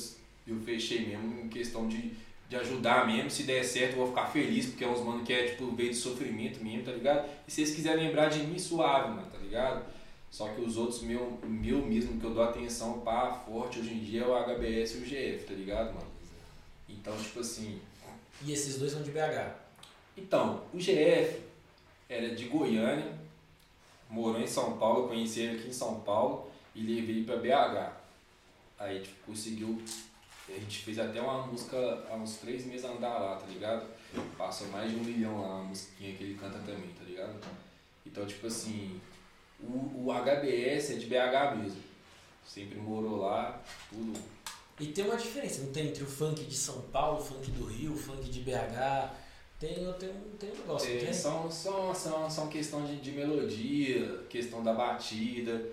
eu 0.47 0.59
fechei 0.61 1.05
mesmo 1.07 1.41
em 1.41 1.47
questão 1.49 1.87
de, 1.87 2.13
de 2.49 2.55
ajudar 2.55 3.05
mesmo. 3.05 3.29
Se 3.29 3.43
der 3.43 3.63
certo, 3.63 3.91
eu 3.91 3.97
vou 3.99 4.07
ficar 4.07 4.25
feliz, 4.25 4.65
porque 4.65 4.83
é 4.83 4.87
uns 4.87 4.99
mano 5.01 5.23
que 5.23 5.31
é, 5.31 5.49
tipo, 5.49 5.71
veio 5.75 5.91
de 5.91 5.95
sofrimento 5.95 6.63
mesmo, 6.63 6.83
tá 6.83 6.91
ligado? 6.91 7.29
E 7.47 7.51
se 7.51 7.57
vocês 7.63 7.75
quiserem 7.75 8.07
lembrar 8.07 8.29
de 8.29 8.39
mim, 8.39 8.57
suave, 8.57 9.09
mano, 9.09 9.27
tá 9.31 9.37
ligado? 9.37 9.85
Só 10.31 10.47
que 10.49 10.61
os 10.61 10.75
outros, 10.77 11.01
meu, 11.01 11.39
meu 11.43 11.79
mesmo, 11.85 12.19
que 12.19 12.25
eu 12.25 12.33
dou 12.33 12.43
atenção 12.43 12.99
pá, 13.01 13.31
forte 13.45 13.79
hoje 13.79 13.93
em 13.93 13.99
dia 13.99 14.21
é 14.23 14.27
o 14.27 14.35
HBS 14.35 14.95
e 14.95 14.97
o 14.97 15.05
GF, 15.05 15.45
tá 15.45 15.53
ligado, 15.53 15.93
mano? 15.93 16.07
Então, 16.87 17.15
tipo 17.17 17.39
assim, 17.39 17.79
E 18.43 18.51
esses 18.51 18.77
dois 18.79 18.91
são 18.91 19.01
de 19.03 19.11
BH. 19.11 19.53
então, 20.17 20.63
o 20.73 20.77
GF 20.77 21.39
era 22.07 22.33
de 22.35 22.45
Goiânia, 22.45 23.13
morou 24.09 24.41
em 24.41 24.47
São 24.47 24.77
Paulo, 24.77 25.07
conheci 25.07 25.41
ele 25.41 25.59
aqui 25.59 25.69
em 25.69 25.73
São 25.73 25.99
Paulo 25.99 26.49
e 26.75 26.81
levei 26.81 27.23
pra 27.23 27.37
BH. 27.37 27.93
Aí 28.79 29.01
tipo, 29.01 29.15
conseguiu. 29.25 29.79
A 30.55 30.59
gente 30.59 30.79
fez 30.79 30.99
até 30.99 31.21
uma 31.21 31.45
música 31.47 31.77
há 32.09 32.15
uns 32.15 32.37
três 32.37 32.65
meses 32.65 32.85
andar 32.85 33.17
lá, 33.19 33.35
tá 33.37 33.45
ligado? 33.47 33.85
Passou 34.37 34.67
mais 34.69 34.89
de 34.91 34.97
um 34.97 35.03
milhão 35.03 35.39
lá, 35.41 35.55
uma 35.55 35.63
musiquinha 35.65 36.15
que 36.15 36.23
ele 36.23 36.33
canta 36.35 36.57
também, 36.59 36.89
tá 36.97 37.03
ligado? 37.05 37.39
Então, 38.05 38.25
tipo 38.25 38.47
assim, 38.47 38.99
o, 39.59 40.05
o 40.05 40.11
HBS 40.11 40.91
é 40.91 40.95
de 40.95 41.05
BH 41.05 41.55
mesmo. 41.61 41.81
Sempre 42.45 42.79
morou 42.79 43.17
lá, 43.21 43.61
tudo. 43.89 44.19
E 44.79 44.87
tem 44.87 45.05
uma 45.05 45.17
diferença, 45.17 45.61
não 45.61 45.71
tem 45.71 45.87
entre 45.89 46.03
o 46.03 46.07
funk 46.07 46.43
de 46.43 46.55
São 46.55 46.81
Paulo, 46.83 47.19
o 47.19 47.23
funk 47.23 47.51
do 47.51 47.65
Rio, 47.65 47.93
o 47.93 47.97
funk 47.97 48.27
de 48.29 48.39
BH. 48.41 49.11
Tem, 49.59 49.73
tem, 49.75 50.09
um- 50.09 50.37
tem 50.39 50.49
um 50.51 50.55
negócio, 50.55 50.89
É, 50.89 50.97
tem? 50.99 51.13
são, 51.13 51.51
são, 51.51 51.93
são, 51.93 52.29
são 52.29 52.47
questão 52.47 52.85
de, 52.85 52.95
de 52.95 53.11
melodia, 53.11 54.23
questão 54.29 54.63
da 54.63 54.73
batida, 54.73 55.69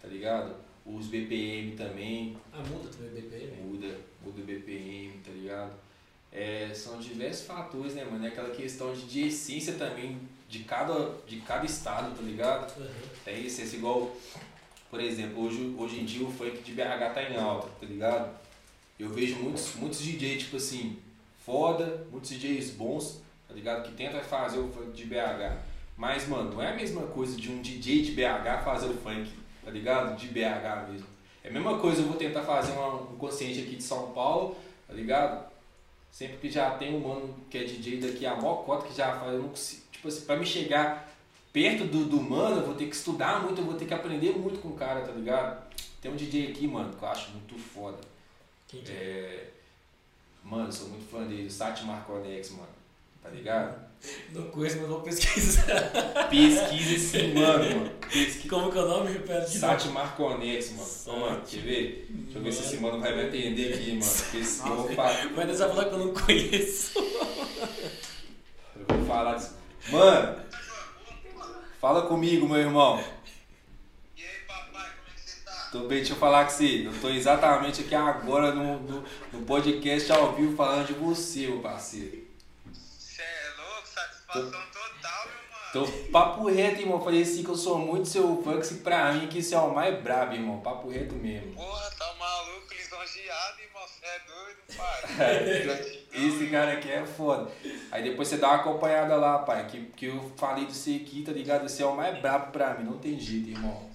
tá 0.00 0.08
ligado? 0.08 0.54
Os 0.86 1.06
BPM 1.08 1.76
também 1.76 2.36
Ah, 2.52 2.62
muda 2.62 2.88
também 2.88 3.10
o 3.10 3.14
BPM? 3.14 3.56
muda, 3.62 3.98
o 4.28 4.44
BPM, 4.44 5.18
tá 5.24 5.30
ligado? 5.32 5.72
É, 6.32 6.70
são 6.74 6.98
diversos 6.98 7.46
fatores, 7.46 7.94
né, 7.94 8.04
mano? 8.04 8.24
É 8.24 8.28
aquela 8.28 8.50
questão 8.50 8.92
de, 8.92 9.02
de 9.02 9.28
essência 9.28 9.74
também 9.74 10.18
de 10.48 10.60
cada, 10.60 11.12
de 11.26 11.40
cada 11.40 11.64
estado, 11.64 12.14
tá 12.14 12.22
ligado? 12.22 12.72
Aham. 12.80 12.90
É 13.26 13.40
essência 13.40 13.76
igual, 13.76 14.14
por 14.90 15.00
exemplo, 15.00 15.44
hoje, 15.44 15.74
hoje 15.76 16.00
em 16.00 16.04
dia 16.04 16.26
o 16.26 16.30
funk 16.30 16.62
de 16.62 16.72
BH 16.72 17.14
tá 17.14 17.22
em 17.22 17.36
alta, 17.36 17.68
tá 17.80 17.86
ligado? 17.86 18.38
Eu 18.98 19.10
vejo 19.10 19.36
muitos, 19.36 19.74
muitos 19.74 20.00
DJs, 20.00 20.44
tipo 20.44 20.56
assim, 20.56 20.98
foda, 21.44 22.06
muitos 22.10 22.30
DJs 22.30 22.70
bons, 22.70 23.20
tá 23.48 23.54
ligado? 23.54 23.88
Que 23.88 23.94
tentam 23.94 24.20
fazer 24.20 24.58
o 24.58 24.68
funk 24.68 24.92
de 24.92 25.04
BH. 25.04 25.58
Mas, 25.96 26.28
mano, 26.28 26.52
não 26.52 26.62
é 26.62 26.72
a 26.72 26.76
mesma 26.76 27.02
coisa 27.02 27.36
de 27.36 27.50
um 27.50 27.60
DJ 27.60 28.02
de 28.02 28.12
BH 28.12 28.64
fazer 28.64 28.86
o 28.86 28.94
funk, 28.94 29.30
tá 29.64 29.70
ligado? 29.70 30.16
De 30.16 30.28
BH 30.28 30.90
mesmo. 30.90 31.15
É 31.46 31.48
a 31.48 31.52
mesma 31.52 31.78
coisa 31.78 32.02
eu 32.02 32.06
vou 32.08 32.16
tentar 32.16 32.42
fazer 32.42 32.72
uma- 32.72 32.94
um 33.02 33.16
consciente 33.16 33.60
aqui 33.60 33.76
de 33.76 33.82
São 33.82 34.10
Paulo, 34.10 34.56
tá 34.88 34.92
ligado? 34.92 35.46
Sempre 36.10 36.38
que 36.38 36.50
já 36.50 36.70
tem 36.72 36.92
um 36.96 37.00
mano 37.06 37.36
que 37.48 37.56
é 37.56 37.62
DJ 37.64 38.00
daqui 38.00 38.26
a 38.26 38.34
mó 38.34 38.56
cota 38.64 38.88
que 38.88 38.94
já 38.96 39.16
faz, 39.20 39.32
eu 39.32 39.42
não 39.42 39.50
consigo, 39.50 39.82
tipo 39.92 40.08
assim, 40.08 40.22
pra 40.22 40.36
me 40.36 40.44
chegar 40.44 41.08
perto 41.52 41.84
do, 41.84 42.04
do 42.06 42.20
mano, 42.20 42.56
eu 42.62 42.66
vou 42.66 42.74
ter 42.74 42.86
que 42.86 42.96
estudar 42.96 43.42
muito, 43.44 43.60
eu 43.60 43.64
vou 43.64 43.74
ter 43.74 43.86
que 43.86 43.94
aprender 43.94 44.32
muito 44.36 44.60
com 44.60 44.70
o 44.70 44.76
cara, 44.76 45.02
tá 45.02 45.12
ligado? 45.12 45.64
Tem 46.02 46.10
um 46.10 46.16
DJ 46.16 46.50
aqui, 46.50 46.66
mano, 46.66 46.92
que 46.96 47.02
eu 47.02 47.08
acho 47.08 47.30
muito 47.30 47.56
foda. 47.58 47.98
Quem 48.66 48.80
que 48.82 48.90
é? 48.90 48.94
É... 48.94 49.50
Mano, 50.42 50.66
eu 50.68 50.72
sou 50.72 50.88
muito 50.88 51.08
fã 51.08 51.22
dele, 51.24 51.48
Sati 51.50 51.84
Marconex, 51.84 52.50
mano. 52.50 52.68
Tá 53.22 53.28
ligado? 53.30 53.85
Não 54.32 54.42
conheço, 54.50 54.78
mas 54.78 54.88
vou 54.88 55.00
pesquisar. 55.00 55.62
Pesquisa 56.30 56.94
esse 56.94 57.26
mano, 57.34 57.76
mano. 57.76 57.90
Pesquisa. 58.12 58.48
Como 58.48 58.70
que 58.70 58.78
é 58.78 58.82
o 58.82 58.88
nome? 58.88 59.12
Repete. 59.12 59.58
Sati 59.58 59.88
Marconex, 59.88 60.72
mano. 60.72 60.88
Ô, 61.06 61.20
mano, 61.20 61.42
quer 61.46 61.60
ver? 61.60 62.06
Deixa 62.10 62.38
eu 62.38 62.42
ver 62.42 62.52
se 62.52 62.62
esse 62.62 62.76
mano 62.78 63.00
vai 63.00 63.14
me 63.14 63.22
atender 63.22 63.74
aqui, 63.74 63.92
mano. 63.92 64.70
Eu 64.70 64.76
vou 64.76 64.94
falar. 64.94 65.30
Mas 65.34 65.46
dessa 65.46 65.68
falar 65.68 65.84
que 65.86 65.94
eu 65.94 65.98
não 65.98 66.14
conheço. 66.14 66.98
Eu 66.98 68.96
vou 68.96 69.06
falar 69.06 69.34
disso. 69.34 69.56
Mano, 69.90 70.36
fala 71.80 72.02
comigo, 72.02 72.48
meu 72.48 72.58
irmão. 72.58 73.02
E 74.16 74.22
aí, 74.22 74.28
papai, 74.46 74.90
como 74.90 75.08
é 75.08 75.14
que 75.14 75.20
você 75.20 75.44
tá? 75.44 75.68
Tô 75.72 75.80
bem, 75.80 75.98
deixa 75.98 76.12
eu 76.12 76.16
falar 76.16 76.44
com 76.44 76.50
você. 76.50 76.86
Eu 76.86 77.00
tô 77.00 77.08
exatamente 77.08 77.82
aqui 77.82 77.94
agora 77.94 78.54
no, 78.54 78.80
no, 78.80 79.04
no 79.32 79.42
podcast 79.46 80.12
ao 80.12 80.34
vivo 80.34 80.56
falando 80.56 80.86
de 80.86 80.92
você, 80.92 81.46
meu 81.46 81.60
parceiro. 81.60 82.25
Satisfação 84.26 84.66
total, 84.72 85.26
meu 85.26 85.34
mano. 85.34 85.72
Tô 85.72 86.10
papo 86.10 86.48
reto, 86.48 86.80
irmão. 86.80 87.02
Falei 87.02 87.22
assim 87.22 87.42
que 87.44 87.50
eu 87.50 87.56
sou 87.56 87.78
muito 87.78 88.08
seu 88.08 88.42
fã, 88.42 88.58
que 88.58 88.66
se 88.66 88.74
pra 88.78 89.12
mim 89.12 89.26
que 89.28 89.38
isso 89.38 89.54
é 89.54 89.58
o 89.58 89.74
mais 89.74 90.00
brabo, 90.02 90.34
irmão. 90.34 90.60
Papo 90.60 90.88
reto 90.90 91.14
mesmo. 91.14 91.54
Porra, 91.54 91.90
tá 91.92 92.14
maluco, 92.14 92.72
lisonjeado, 92.74 93.60
irmão. 93.60 93.82
Você 93.86 94.06
é 94.06 94.18
doido, 94.20 94.58
pai. 94.76 96.06
Esse 96.12 96.50
cara 96.50 96.72
aqui 96.72 96.90
é 96.90 97.04
foda. 97.06 97.50
Aí 97.92 98.02
depois 98.02 98.28
você 98.28 98.36
dá 98.38 98.48
uma 98.48 98.56
acompanhada 98.56 99.16
lá, 99.16 99.38
pai. 99.40 99.66
Que, 99.66 99.84
que 99.86 100.06
eu 100.06 100.32
falei 100.36 100.64
do 100.66 100.72
você 100.72 101.00
aqui, 101.04 101.22
tá 101.24 101.32
ligado? 101.32 101.68
Você 101.68 101.82
é 101.82 101.86
o 101.86 101.94
mais 101.96 102.18
brabo 102.20 102.52
pra 102.52 102.74
mim. 102.74 102.84
Não 102.84 102.98
tem 102.98 103.18
jeito, 103.18 103.50
irmão. 103.50 103.90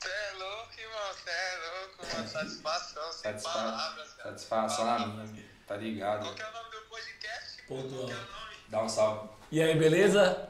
Você 0.00 0.08
é 0.08 0.32
louco, 0.38 0.72
irmão. 0.78 1.14
Você 1.14 1.30
é 1.30 1.58
louco, 1.80 2.16
mano. 2.16 2.28
Satisfação, 2.28 3.12
sem 3.12 3.22
Satisfa- 3.32 3.52
palavras, 3.52 4.12
cara. 4.14 4.30
Satisfação 4.30 4.88
a 4.90 4.98
minha, 5.00 5.44
tá 5.66 5.76
ligado? 5.76 6.22
Qual 6.22 6.34
que 6.34 6.42
é 6.42 6.48
o 6.48 6.52
nome 6.52 6.70
do 6.70 6.80
podcast? 6.88 7.62
Pontual. 7.66 7.88
Qual 7.90 8.06
que 8.06 8.12
é 8.12 8.16
o 8.16 8.18
nome? 8.18 8.51
Dá 8.72 8.82
um 8.82 8.88
salve. 8.88 9.28
E 9.50 9.60
aí, 9.60 9.76
beleza? 9.76 10.48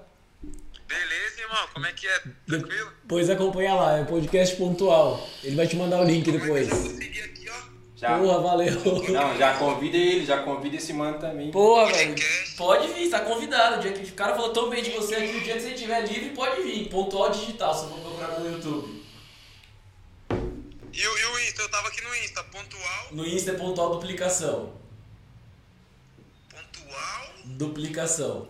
Beleza, 0.86 1.40
irmão. 1.40 1.66
Como 1.74 1.86
é 1.86 1.92
que 1.92 2.06
é? 2.06 2.20
Tranquilo? 2.46 2.92
Depois 3.02 3.28
acompanha 3.28 3.74
lá, 3.74 3.98
é 3.98 4.04
podcast 4.04 4.54
pontual. 4.54 5.28
Ele 5.42 5.56
vai 5.56 5.66
te 5.66 5.74
mandar 5.74 6.00
o 6.00 6.04
link 6.04 6.30
depois. 6.30 6.68
É 6.68 6.70
vou 6.72 6.90
seguir 6.90 7.20
aqui, 7.20 7.50
ó? 7.50 7.54
Já, 7.96 8.16
Porra, 8.16 8.40
valeu. 8.40 8.80
não, 9.10 9.36
já 9.36 9.54
convida 9.54 9.96
ele, 9.96 10.24
já 10.24 10.40
convida 10.44 10.76
esse 10.76 10.92
mano 10.92 11.18
também. 11.18 11.50
Porra, 11.50 11.92
velho. 11.92 12.14
Pode 12.56 12.92
vir, 12.92 13.10
tá 13.10 13.18
convidado. 13.22 13.78
O, 13.78 13.80
dia 13.80 13.92
que, 13.92 14.08
o 14.08 14.14
cara 14.14 14.36
falou 14.36 14.52
tão 14.52 14.70
bem 14.70 14.84
de 14.84 14.90
você 14.90 15.16
aqui, 15.16 15.38
o 15.38 15.40
dia 15.40 15.54
que 15.54 15.60
você 15.60 15.70
estiver 15.70 16.06
livre, 16.06 16.30
pode 16.30 16.62
vir. 16.62 16.88
Pontual 16.88 17.28
digital, 17.30 17.74
se 17.74 17.88
for 17.88 17.98
procurar 17.98 18.38
no 18.38 18.52
YouTube. 18.52 19.02
E 20.92 21.06
o, 21.08 21.18
e 21.18 21.24
o 21.24 21.38
Insta? 21.40 21.62
Eu 21.62 21.70
tava 21.72 21.88
aqui 21.88 22.00
no 22.04 22.14
Insta. 22.14 22.44
Pontual. 22.44 23.08
No 23.10 23.26
Insta 23.26 23.50
é 23.50 23.54
pontual 23.54 23.90
duplicação. 23.90 24.80
Duplicação. 27.44 28.48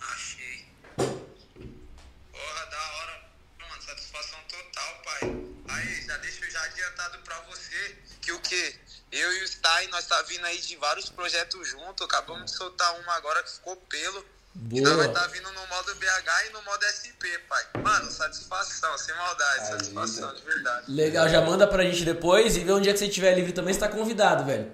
Achei. 0.00 0.66
Porra, 0.96 2.66
da 2.70 2.92
hora. 2.96 3.22
Mano, 3.60 3.82
satisfação 3.82 4.38
total, 4.48 5.02
pai. 5.04 5.20
Aí, 5.68 6.06
já 6.06 6.16
deixo 6.18 6.50
já 6.50 6.62
adiantado 6.64 7.18
pra 7.18 7.40
você 7.50 7.96
que 8.20 8.32
o 8.32 8.40
quê? 8.40 8.74
Eu 9.10 9.32
e 9.34 9.44
o 9.44 9.48
Stein, 9.48 9.88
nós 9.88 10.06
tá 10.06 10.22
vindo 10.22 10.44
aí 10.46 10.58
de 10.58 10.76
vários 10.76 11.10
projetos 11.10 11.68
juntos. 11.68 12.06
Acabamos 12.06 12.50
de 12.50 12.56
soltar 12.56 12.98
uma 13.00 13.14
agora 13.14 13.42
que 13.42 13.50
ficou 13.50 13.76
pelo. 13.76 14.24
E 14.70 14.80
nós 14.80 14.96
vai 14.96 15.08
Boa. 15.08 15.20
tá 15.20 15.26
vindo 15.28 15.50
no 15.50 15.66
modo 15.66 15.94
BH 15.94 16.46
e 16.48 16.52
no 16.52 16.62
modo 16.62 16.84
SP, 16.84 17.24
pai. 17.48 17.64
Mano, 17.82 18.10
satisfação, 18.10 18.96
sem 18.98 19.14
maldade. 19.16 19.60
Aí, 19.60 19.66
satisfação 19.66 20.28
Vitor. 20.28 20.34
de 20.34 20.44
verdade. 20.44 20.92
Legal, 20.92 21.28
já 21.28 21.40
manda 21.40 21.66
pra 21.66 21.82
gente 21.84 22.04
depois 22.04 22.56
e 22.56 22.60
vê 22.60 22.72
um 22.72 22.80
dia 22.80 22.92
que 22.92 22.98
você 22.98 23.06
estiver 23.06 23.34
livre 23.34 23.52
também, 23.52 23.72
você 23.72 23.80
tá 23.80 23.88
convidado, 23.88 24.44
velho. 24.44 24.70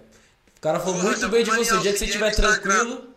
O 0.58 0.60
cara 0.60 0.80
falou 0.80 0.96
muito 0.96 1.28
bem 1.28 1.44
de 1.44 1.50
você. 1.52 1.72
O 1.72 1.80
dia 1.80 1.92
que 1.92 1.98
você 1.98 2.06
estiver 2.06 2.34
tranquilo. 2.34 3.14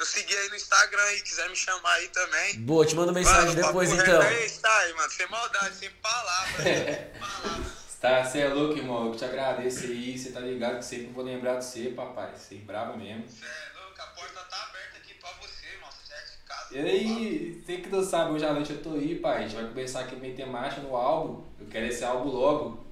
Eu 0.00 0.06
segui 0.06 0.34
aí 0.34 0.48
no 0.48 0.56
Instagram 0.56 1.02
aí, 1.02 1.22
quiser 1.22 1.48
me 1.48 1.54
chamar 1.54 1.92
aí 1.92 2.08
também. 2.08 2.58
Boa, 2.60 2.84
te 2.84 2.96
mando 2.96 3.12
mensagem 3.12 3.54
Mano, 3.54 3.66
depois 3.66 3.92
então. 3.92 4.22
é 4.22 4.46
esse, 4.46 4.58
tá 4.58 4.74
aí, 4.78 4.94
mano. 4.94 5.10
Sem 5.10 5.28
maldade, 5.28 5.76
sem 5.76 5.90
palavras. 5.90 6.56
sem 6.64 7.20
palavras. 7.20 7.72
Tá, 8.00 8.24
você 8.24 8.40
é 8.40 8.48
louco, 8.48 8.78
irmão. 8.78 9.12
Eu 9.12 9.14
te 9.14 9.24
agradeço 9.24 9.84
aí. 9.84 10.18
Você 10.18 10.32
tá 10.32 10.40
ligado 10.40 10.78
que 10.78 10.84
sempre 10.86 11.12
vou 11.12 11.22
lembrar 11.22 11.56
de 11.58 11.66
você, 11.66 11.90
papai. 11.90 12.32
Você 12.34 12.56
é 12.56 12.58
bravo 12.58 12.98
mesmo. 12.98 13.28
Cê 13.28 13.44
é 13.44 13.78
louco, 13.78 14.00
a 14.00 14.06
porta 14.06 14.40
tá 14.50 14.68
aberta 14.70 14.96
aqui 14.96 15.14
pra 15.14 15.30
você, 15.40 15.66
irmão. 15.66 15.90
Você 15.92 16.10
já 16.10 16.16
é 16.16 16.24
de 16.24 16.36
casa. 16.48 16.74
E 16.74 16.78
aí, 16.80 17.62
você 17.64 17.76
que 17.76 17.88
não 17.90 18.02
sabe, 18.02 18.32
hoje 18.32 18.46
à 18.46 18.52
noite 18.54 18.72
eu 18.72 18.82
tô 18.82 18.94
aí, 18.94 19.20
pai. 19.20 19.36
A 19.36 19.42
gente 19.42 19.54
vai 19.54 19.68
começar 19.68 20.00
aqui 20.00 20.16
a 20.16 20.18
meter 20.18 20.46
marcha 20.46 20.80
no 20.80 20.96
álbum. 20.96 21.44
Eu 21.60 21.66
quero 21.68 21.86
esse 21.86 22.02
álbum 22.02 22.30
logo. 22.30 22.89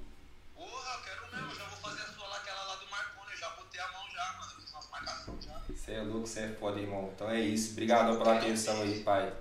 Você 5.89 5.95
é 5.95 6.01
louco, 6.03 6.27
você 6.27 6.41
é 6.41 6.49
foda, 6.49 6.79
irmão. 6.79 7.11
Então 7.15 7.27
é 7.31 7.39
isso. 7.41 7.71
Obrigadão 7.71 8.15
pela 8.19 8.37
atenção 8.37 8.79
aí, 8.83 9.01
pai. 9.01 9.33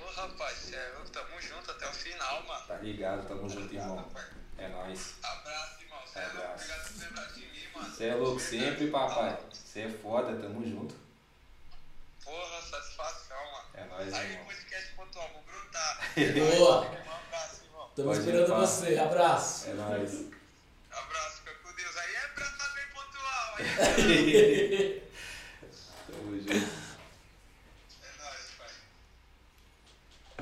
Ô, 0.00 0.10
rapaz, 0.10 0.56
cê 0.56 0.74
é 0.76 0.92
louco. 0.94 1.10
Tamo 1.10 1.42
junto 1.42 1.70
até 1.72 1.86
o 1.86 1.92
final, 1.92 2.42
mano. 2.44 2.66
Tá 2.66 2.76
ligado? 2.76 3.28
Tamo 3.28 3.46
junto, 3.46 3.74
irmão. 3.74 3.98
Obrigado, 3.98 4.12
pai. 4.14 4.24
É 4.56 4.68
nóis. 4.68 5.14
Abraço, 5.22 5.82
irmão. 5.82 5.98
Cê 6.10 6.18
é 6.20 6.22
louco. 6.22 6.38
Abraço. 6.38 6.64
Obrigado 6.64 6.88
por 6.88 7.02
lembrar 7.02 7.26
de 7.34 7.40
mim, 7.40 7.66
mano. 7.74 7.90
Você 7.94 8.04
é 8.06 8.14
louco 8.14 8.40
sempre, 8.40 8.86
papai. 8.90 9.38
Você 9.52 9.80
é 9.80 9.88
foda, 9.90 10.40
tamo 10.40 10.66
junto. 10.66 10.94
Porra, 12.24 12.62
satisfação, 12.62 13.36
mano. 13.52 13.90
Nós, 13.90 14.14
Aí, 14.14 14.30
irmão. 14.32 14.46
podcast 14.46 14.94
pontual, 14.94 15.30
vou 15.34 15.42
brotar. 15.42 16.00
Boa. 16.56 16.80
Um 16.80 17.12
abraço, 17.12 17.62
irmão. 17.62 17.88
Estamos 17.90 18.16
Pode 18.16 18.18
esperando 18.20 18.48
falar. 18.48 18.66
você. 18.66 18.98
Abraço. 18.98 19.68
É 19.68 19.74
nóis. 19.74 20.24
Abraço, 20.90 21.36
fica 21.42 21.54
com 21.62 21.74
Deus. 21.74 21.94
Aí 21.94 22.14
é 22.14 22.28
brotar 22.34 22.74
bem 22.74 22.86
pontual. 22.94 23.54
Aí. 23.58 23.66
Tamo. 23.76 25.02
É 25.02 25.05
nóis, 26.44 26.64
pai. 28.58 28.68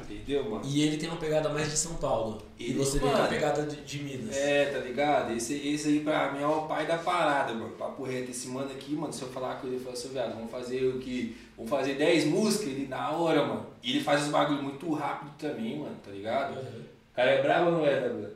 Entendeu, 0.03 0.51
mano? 0.51 0.63
E 0.65 0.83
ele 0.83 0.97
tem 0.97 1.09
uma 1.09 1.19
pegada 1.19 1.49
mais 1.49 1.71
de 1.71 1.77
São 1.77 1.95
Paulo. 1.95 2.43
E 2.59 2.65
Ele- 2.65 2.75
você 2.75 2.99
vem 2.99 3.09
com 3.09 3.15
a 3.15 3.19
mano, 3.21 3.29
pegada 3.29 3.63
de, 3.65 3.77
de 3.83 3.99
Minas. 4.03 4.37
É, 4.37 4.67
tá 4.67 4.79
ligado? 4.79 5.33
Esse, 5.33 5.55
esse 5.69 5.89
aí 5.89 6.01
pra 6.01 6.33
mim 6.33 6.43
é 6.43 6.47
o 6.47 6.63
pai 6.67 6.87
da 6.87 6.99
parada, 6.99 7.55
mano. 7.55 7.71
Papo 7.73 8.05
reto, 8.05 8.31
esse 8.31 8.49
mano 8.49 8.71
aqui, 8.71 8.95
mano, 8.95 9.13
se 9.13 9.23
eu 9.23 9.29
falar 9.29 9.57
com 9.57 9.67
ele, 9.67 9.77
ele 9.77 9.85
fala 9.85 9.97
assim, 9.97 10.09
viado, 10.09 10.35
vamos 10.35 10.51
fazer 10.51 10.85
o 10.87 10.99
que? 10.99 11.37
Vamos 11.57 11.71
fazer 11.71 11.95
10 11.95 12.25
músicas, 12.27 12.69
ele 12.69 12.89
na 12.89 13.11
hora, 13.13 13.47
mano. 13.47 13.67
E 13.83 13.91
ele 13.93 14.05
faz 14.05 14.23
os 14.25 14.29
bagulho 14.29 14.63
muito 14.63 14.93
rápido 14.93 15.33
também, 15.39 15.79
mano, 15.79 15.97
tá 16.05 16.11
ligado? 16.11 16.57
Uhum. 16.59 16.81
O 17.13 17.15
cara 17.15 17.31
é 17.31 17.43
brabo 17.43 17.71
ou 17.71 17.79
não 17.79 17.87
é, 17.87 18.01
Gabriel? 18.01 18.31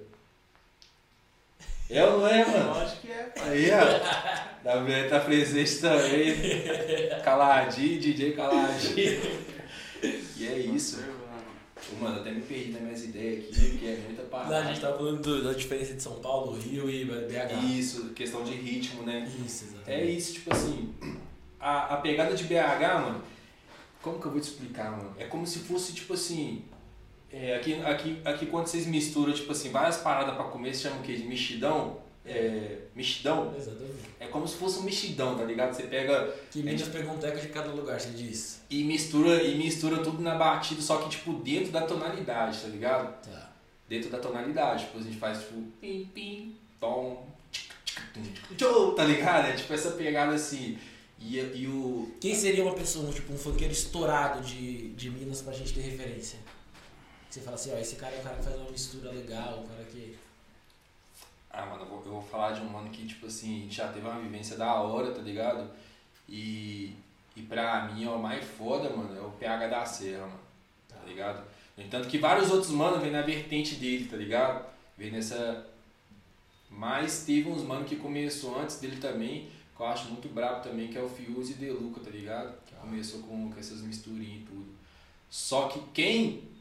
É 1.91 2.05
ou 2.05 2.18
não 2.20 2.26
é, 2.28 2.45
mano? 2.45 2.72
acho 2.80 3.01
que 3.01 3.09
é. 3.11 3.32
Aí, 3.41 3.70
ó. 3.70 4.62
Gabriel 4.64 5.09
tá 5.09 5.20
presente 5.20 5.76
também. 5.80 6.34
Caladinho, 7.24 8.01
DJ 8.01 8.32
Caladinho. 8.32 9.20
E 10.36 10.47
é 10.47 10.59
isso. 10.59 11.03
Mano, 11.99 12.16
eu 12.16 12.20
até 12.20 12.30
me 12.32 12.43
perdi 12.43 12.72
nas 12.72 12.82
minhas 12.82 13.05
ideias 13.05 13.45
aqui, 13.47 13.70
porque 13.70 13.86
é 13.86 14.01
muita 14.05 14.22
parada. 14.24 14.51
Lá 14.51 14.59
a 14.61 14.64
gente 14.64 14.80
tava 14.80 14.99
falando 14.99 15.22
do- 15.22 15.43
da 15.45 15.53
diferença 15.55 15.95
de 15.95 16.03
São 16.03 16.16
Paulo, 16.16 16.59
Rio 16.59 16.91
e 16.91 17.05
BH. 17.07 17.64
Isso, 17.78 18.11
questão 18.11 18.45
de 18.45 18.53
ritmo, 18.53 19.05
né? 19.05 19.26
Isso, 19.47 19.64
exatamente. 19.64 19.91
É 19.91 20.05
isso, 20.05 20.34
tipo 20.34 20.53
assim, 20.53 20.93
a, 21.59 21.95
a 21.95 21.97
pegada 21.99 22.34
de 22.34 22.45
BH, 22.45 23.01
mano, 23.01 23.22
como 24.03 24.20
que 24.20 24.26
eu 24.26 24.32
vou 24.32 24.41
te 24.41 24.45
explicar, 24.49 24.91
mano? 24.91 25.14
É 25.18 25.24
como 25.24 25.47
se 25.47 25.61
fosse, 25.61 25.95
tipo 25.95 26.12
assim, 26.12 26.62
é, 27.33 27.57
aqui, 27.57 27.74
aqui, 27.83 28.20
aqui 28.24 28.47
quando 28.47 28.66
vocês 28.66 28.87
misturam, 28.87 29.33
tipo 29.33 29.53
assim, 29.53 29.70
várias 29.70 29.99
paradas 29.99 30.35
pra 30.35 30.45
comer, 30.45 30.74
se 30.74 30.83
chama 30.83 30.97
o 30.97 31.03
quê? 31.03 31.14
De 31.14 31.24
mexidão? 31.24 31.99
É, 32.24 32.79
mexidão? 32.95 33.55
Exatamente. 33.57 33.95
É 34.20 34.26
como 34.26 34.47
se 34.47 34.57
fosse 34.57 34.79
um 34.81 34.83
mexidão, 34.83 35.37
tá 35.37 35.45
ligado? 35.45 35.72
Você 35.74 35.85
pega 35.85 36.35
Que 36.51 36.62
Minas 36.62 36.89
pegou 36.89 37.14
um 37.14 37.18
teco 37.18 37.41
de 37.41 37.49
cada 37.49 37.70
lugar, 37.70 37.99
você 37.99 38.11
diz. 38.11 38.61
e 38.68 38.85
mistura, 38.85 39.43
e 39.43 39.57
mistura 39.57 39.99
tudo 40.03 40.20
na 40.22 40.35
batida, 40.35 40.81
só 40.83 40.99
que, 40.99 41.09
tipo, 41.11 41.33
dentro 41.35 41.72
da 41.72 41.83
tonalidade, 41.83 42.61
tá 42.61 42.68
ligado? 42.68 43.22
Tá. 43.24 43.51
dentro 43.89 44.11
da 44.11 44.18
tonalidade. 44.18 44.85
Tipo, 44.85 44.99
a 44.99 45.03
gente 45.03 45.16
faz 45.16 45.39
tipo 45.39 45.55
pim, 45.81 46.11
pim, 46.14 46.57
tom, 46.79 47.26
tchic, 47.51 47.72
tchic, 47.85 48.03
tum, 48.12 48.22
tchic, 48.22 48.55
tchou, 48.57 48.93
tá 48.95 49.05
ligado? 49.05 49.47
É 49.47 49.53
tipo 49.53 49.72
essa 49.72 49.93
pegada 49.93 50.35
assim. 50.35 50.76
E, 51.18 51.39
e 51.39 51.66
o. 51.66 52.12
Quem 52.20 52.35
seria 52.35 52.62
uma 52.62 52.74
pessoa, 52.74 53.11
tipo, 53.11 53.33
um 53.33 53.39
funkeiro 53.39 53.72
estourado 53.72 54.43
de, 54.43 54.91
de 54.91 55.11
Minas 55.11 55.41
pra 55.41 55.53
gente 55.55 55.72
ter 55.72 55.81
referência? 55.81 56.39
Você 57.39 57.45
fala 57.45 57.55
assim, 57.55 57.72
ó, 57.72 57.78
esse 57.78 57.97
cara 57.97 58.16
é 58.16 58.18
o 58.18 58.22
cara 58.22 58.36
que 58.36 58.43
faz 58.43 58.57
uma 58.57 58.70
mistura 58.70 59.12
legal, 59.12 59.61
o 59.61 59.68
cara 59.68 59.84
que. 59.84 60.18
Ah, 61.51 61.64
mano, 61.66 61.82
eu 61.82 61.86
vou, 61.86 62.03
eu 62.05 62.12
vou 62.12 62.22
falar 62.22 62.51
de 62.51 62.61
um 62.61 62.68
mano 62.68 62.91
que, 62.91 63.07
tipo 63.07 63.26
assim, 63.26 63.68
já 63.70 63.89
teve 63.93 64.07
uma 64.07 64.20
vivência 64.20 64.57
da 64.57 64.74
hora, 64.74 65.12
tá 65.12 65.22
ligado? 65.22 65.70
E, 66.28 66.95
e 67.36 67.43
pra 67.43 67.84
mim, 67.86 68.07
ó, 68.07 68.16
o 68.16 68.22
mais 68.22 68.45
foda, 68.45 68.91
mano, 68.91 69.16
é 69.16 69.20
o 69.20 69.30
PH 69.30 69.68
da 69.68 69.86
Serra, 69.86 70.26
mano, 70.26 70.41
tá 70.89 70.99
ligado? 71.07 71.45
No 71.76 71.84
entanto 71.84 72.09
que 72.09 72.18
vários 72.18 72.51
outros 72.51 72.72
manos 72.72 73.01
vêm 73.01 73.12
na 73.12 73.22
vertente 73.22 73.76
dele, 73.76 74.09
tá 74.09 74.16
ligado? 74.16 74.66
Vem 74.97 75.12
nessa. 75.12 75.64
Mas 76.68 77.24
teve 77.24 77.49
uns 77.49 77.62
mano 77.62 77.84
que 77.84 77.97
começou 77.97 78.61
antes 78.61 78.80
dele 78.80 78.97
também, 78.97 79.49
que 79.76 79.80
eu 79.80 79.86
acho 79.86 80.09
muito 80.09 80.28
brabo 80.28 80.62
também, 80.62 80.89
que 80.89 80.99
é 80.99 81.03
o 81.03 81.09
Fiuse 81.09 81.53
e 81.53 81.57
Deluca, 81.57 82.01
tá 82.01 82.11
ligado? 82.11 82.53
Que 82.66 82.74
começou 82.74 83.20
com, 83.20 83.51
com 83.51 83.61
essas 83.61 83.80
misturinhas 83.80 84.43
e 84.43 84.45
tudo. 84.45 84.74
Só 85.30 85.68
que 85.68 85.80
quem. 85.95 86.57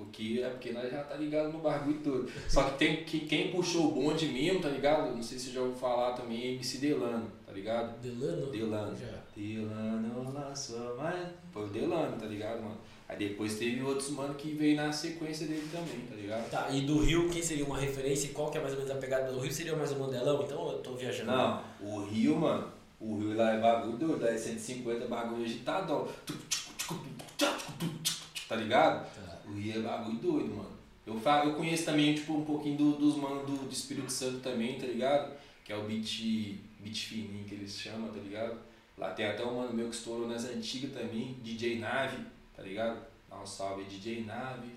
O 0.00 0.06
que 0.06 0.42
é 0.42 0.48
porque 0.48 0.72
nós 0.72 0.90
já 0.90 1.02
tá 1.02 1.14
ligado 1.16 1.52
no 1.52 1.58
bagulho 1.58 2.00
todo. 2.02 2.30
Só 2.48 2.64
que 2.64 2.78
tem 2.78 3.04
que 3.04 3.20
quem 3.20 3.50
puxou 3.50 3.88
o 3.88 3.92
bonde 3.92 4.26
mesmo, 4.28 4.60
tá 4.60 4.68
ligado? 4.70 5.14
Não 5.14 5.22
sei 5.22 5.38
se 5.38 5.50
já 5.50 5.60
ouviu 5.60 5.76
falar 5.76 6.12
também, 6.12 6.42
é 6.42 6.52
MC 6.52 6.78
Delano, 6.78 7.30
tá 7.46 7.52
ligado? 7.52 8.00
Delano? 8.00 8.50
Delano. 8.50 8.96
Já. 8.96 9.20
Delano 9.36 10.32
lançou 10.32 10.96
mais. 10.96 11.28
Foi 11.52 11.64
o 11.64 11.68
Delano, 11.68 12.16
tá 12.16 12.26
ligado, 12.26 12.62
mano? 12.62 12.78
Aí 13.10 13.16
depois 13.16 13.58
teve 13.58 13.82
outros 13.82 14.10
mano 14.10 14.34
que 14.34 14.52
veio 14.52 14.76
na 14.76 14.92
sequência 14.92 15.46
dele 15.46 15.68
também, 15.70 16.06
tá 16.08 16.14
ligado? 16.14 16.48
Tá, 16.48 16.70
e 16.70 16.82
do 16.82 17.00
Rio, 17.00 17.28
quem 17.28 17.42
seria 17.42 17.64
uma 17.64 17.76
referência 17.76 18.28
e 18.28 18.30
qual 18.30 18.50
que 18.50 18.56
é 18.56 18.60
mais 18.60 18.72
ou 18.72 18.78
menos 18.78 18.94
a 18.96 19.00
pegada 19.00 19.32
do 19.32 19.40
Rio? 19.40 19.52
Seria 19.52 19.74
mais 19.74 19.90
o 19.90 19.98
Mandelão? 19.98 20.42
Então 20.44 20.70
eu 20.70 20.78
tô 20.78 20.94
viajando. 20.94 21.32
Não, 21.32 21.60
o 21.80 22.04
Rio, 22.04 22.36
mano, 22.36 22.68
o 23.00 23.18
Rio 23.18 23.36
lá 23.36 23.50
é 23.50 23.60
bagulho 23.60 23.96
doido, 23.96 24.22
lá 24.22 24.30
é 24.30 24.36
150 24.38 25.06
bagulho 25.08 25.44
agitadão. 25.44 26.08
Tá 28.48 28.56
ligado? 28.56 29.04
Tá. 29.14 29.29
O 29.50 29.54
Rio 29.58 29.78
é 29.78 29.82
bagulho 29.82 30.18
doido, 30.18 30.54
mano. 30.56 30.70
Eu, 31.06 31.18
fa- 31.18 31.44
eu 31.44 31.54
conheço 31.54 31.84
também, 31.86 32.14
tipo, 32.14 32.34
um 32.34 32.44
pouquinho 32.44 32.76
do- 32.76 32.96
dos 32.96 33.16
manos 33.16 33.46
do, 33.46 33.66
do 33.66 33.72
Espírito 33.72 34.10
Santo 34.12 34.40
também, 34.40 34.78
tá 34.78 34.86
ligado? 34.86 35.32
Que 35.64 35.72
é 35.72 35.76
o 35.76 35.82
beat, 35.84 36.58
beat 36.78 36.96
fininho 36.96 37.44
que 37.44 37.54
eles 37.54 37.78
chamam, 37.78 38.08
tá 38.12 38.18
ligado? 38.20 38.58
Lá 38.96 39.10
tem 39.10 39.26
até 39.26 39.44
um 39.44 39.56
mano 39.56 39.72
meu 39.72 39.88
que 39.88 39.94
estourou 39.94 40.28
nas 40.28 40.44
antigas 40.44 40.92
também, 40.92 41.34
DJ 41.42 41.78
Nave, 41.78 42.18
tá 42.56 42.62
ligado? 42.62 43.00
Dá 43.28 43.40
um 43.40 43.46
salve 43.46 43.84
DJ 43.84 44.24
Nave. 44.24 44.68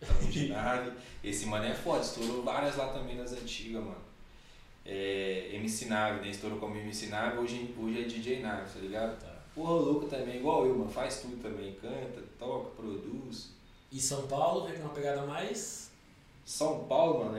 Tamo 0.00 0.30
de 0.30 0.48
nave. 0.50 0.92
Esse 1.22 1.46
mano 1.46 1.64
é 1.66 1.74
foda, 1.74 2.00
estourou 2.02 2.42
várias 2.42 2.76
lá 2.76 2.88
também 2.92 3.16
nas 3.16 3.32
antigas, 3.32 3.82
mano. 3.82 4.08
É, 4.86 5.50
MC 5.52 5.86
Nave, 5.86 6.20
né? 6.20 6.30
Estourou 6.30 6.58
como 6.58 6.76
MC 6.76 7.08
Nave, 7.08 7.38
hoje, 7.38 7.74
hoje 7.78 8.00
é 8.00 8.04
DJ 8.04 8.40
Nave, 8.40 8.72
tá 8.72 8.80
ligado? 8.80 9.20
Tá. 9.20 9.36
Porra, 9.54 9.72
louco 9.72 10.06
também, 10.06 10.36
igual 10.38 10.66
eu, 10.66 10.78
mano. 10.78 10.90
Faz 10.90 11.20
tudo 11.20 11.36
também. 11.42 11.74
Canta, 11.74 12.22
toca, 12.38 12.70
produz. 12.70 13.50
E 13.90 14.00
São 14.00 14.26
Paulo 14.26 14.66
vem 14.66 14.76
com 14.76 14.82
uma 14.82 14.94
pegada 14.94 15.22
mais. 15.22 15.90
São 16.44 16.84
Paulo, 16.84 17.24
mano, 17.24 17.36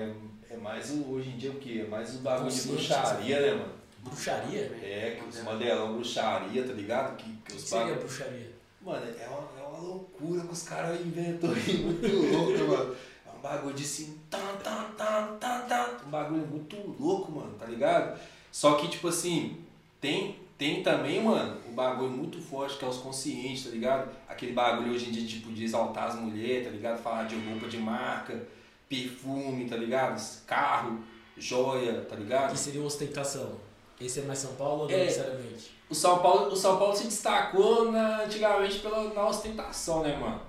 é, 0.49 0.53
é 0.53 0.57
mais 0.57 0.89
o. 0.91 1.11
Hoje 1.11 1.29
em 1.29 1.37
dia 1.37 1.51
o 1.51 1.55
quê? 1.55 1.83
É 1.85 1.89
mais 1.89 2.15
o 2.15 2.19
bagulho 2.19 2.51
de 2.51 2.61
bruxaria, 2.67 3.41
né, 3.41 3.51
mano? 3.53 3.73
Bruxaria? 4.03 4.61
É, 4.81 5.19
que 5.19 5.29
os 5.29 5.43
mandelão 5.43 5.93
bruxaria, 5.93 6.65
tá 6.65 6.73
ligado? 6.73 7.17
Que, 7.17 7.31
que 7.45 7.55
os 7.55 7.63
seria 7.63 7.85
bagulho. 7.85 7.99
bruxaria? 8.01 8.51
Mano, 8.81 9.05
é 9.05 9.27
uma, 9.27 9.61
é 9.61 9.67
uma 9.67 9.77
loucura 9.77 10.41
que 10.41 10.53
os 10.53 10.63
caras 10.63 10.99
inventam 11.01 11.51
aí, 11.51 11.77
muito 11.83 12.07
louco, 12.07 12.63
mano. 12.67 12.95
É 13.25 13.37
um 13.37 13.41
bagulho 13.41 13.75
de 13.75 13.83
assim, 13.83 14.17
tan, 14.29 14.55
tan, 14.63 14.85
tan, 14.97 15.37
tan, 15.39 15.67
tan. 15.67 15.97
Um 16.07 16.09
bagulho 16.09 16.47
muito 16.47 16.95
louco, 16.99 17.31
mano, 17.31 17.55
tá 17.59 17.65
ligado? 17.65 18.19
Só 18.51 18.75
que, 18.75 18.87
tipo 18.87 19.07
assim, 19.09 19.63
tem, 20.01 20.39
tem 20.59 20.83
também, 20.83 21.23
mano, 21.23 21.57
o 21.67 21.71
bagulho 21.71 22.11
muito 22.11 22.39
forte 22.41 22.77
que 22.77 22.83
é 22.83 22.87
os 22.87 22.97
conscientes, 22.97 23.63
tá 23.63 23.69
ligado? 23.71 24.11
Aquele 24.27 24.51
bagulho 24.51 24.91
hoje 24.93 25.07
em 25.09 25.11
dia, 25.11 25.25
tipo, 25.25 25.51
de 25.53 25.63
exaltar 25.63 26.09
as 26.09 26.15
mulheres, 26.15 26.65
tá 26.65 26.71
ligado? 26.71 27.01
Falar 27.01 27.23
de 27.23 27.35
roupa 27.37 27.67
de 27.69 27.77
marca, 27.77 28.45
perfume, 28.89 29.69
tá 29.69 29.77
ligado? 29.77 30.21
Carro, 30.45 30.99
joia, 31.37 32.01
tá 32.09 32.15
ligado? 32.17 32.51
Que 32.51 32.59
seria 32.59 32.81
ostentação. 32.83 33.53
Esse 34.01 34.19
é 34.19 34.23
mais 34.23 34.39
São 34.39 34.53
Paulo 34.55 34.83
ou 34.83 34.89
não 34.89 34.95
É. 34.95 35.05
necessariamente? 35.05 35.71
O 35.89 35.95
São 35.95 36.19
Paulo, 36.19 36.51
o 36.51 36.55
São 36.55 36.77
Paulo 36.77 36.95
se 36.95 37.05
destacou 37.05 37.91
na, 37.91 38.23
antigamente 38.25 38.79
pela, 38.79 39.13
na 39.13 39.27
ostentação, 39.27 40.03
né, 40.03 40.17
mano? 40.17 40.41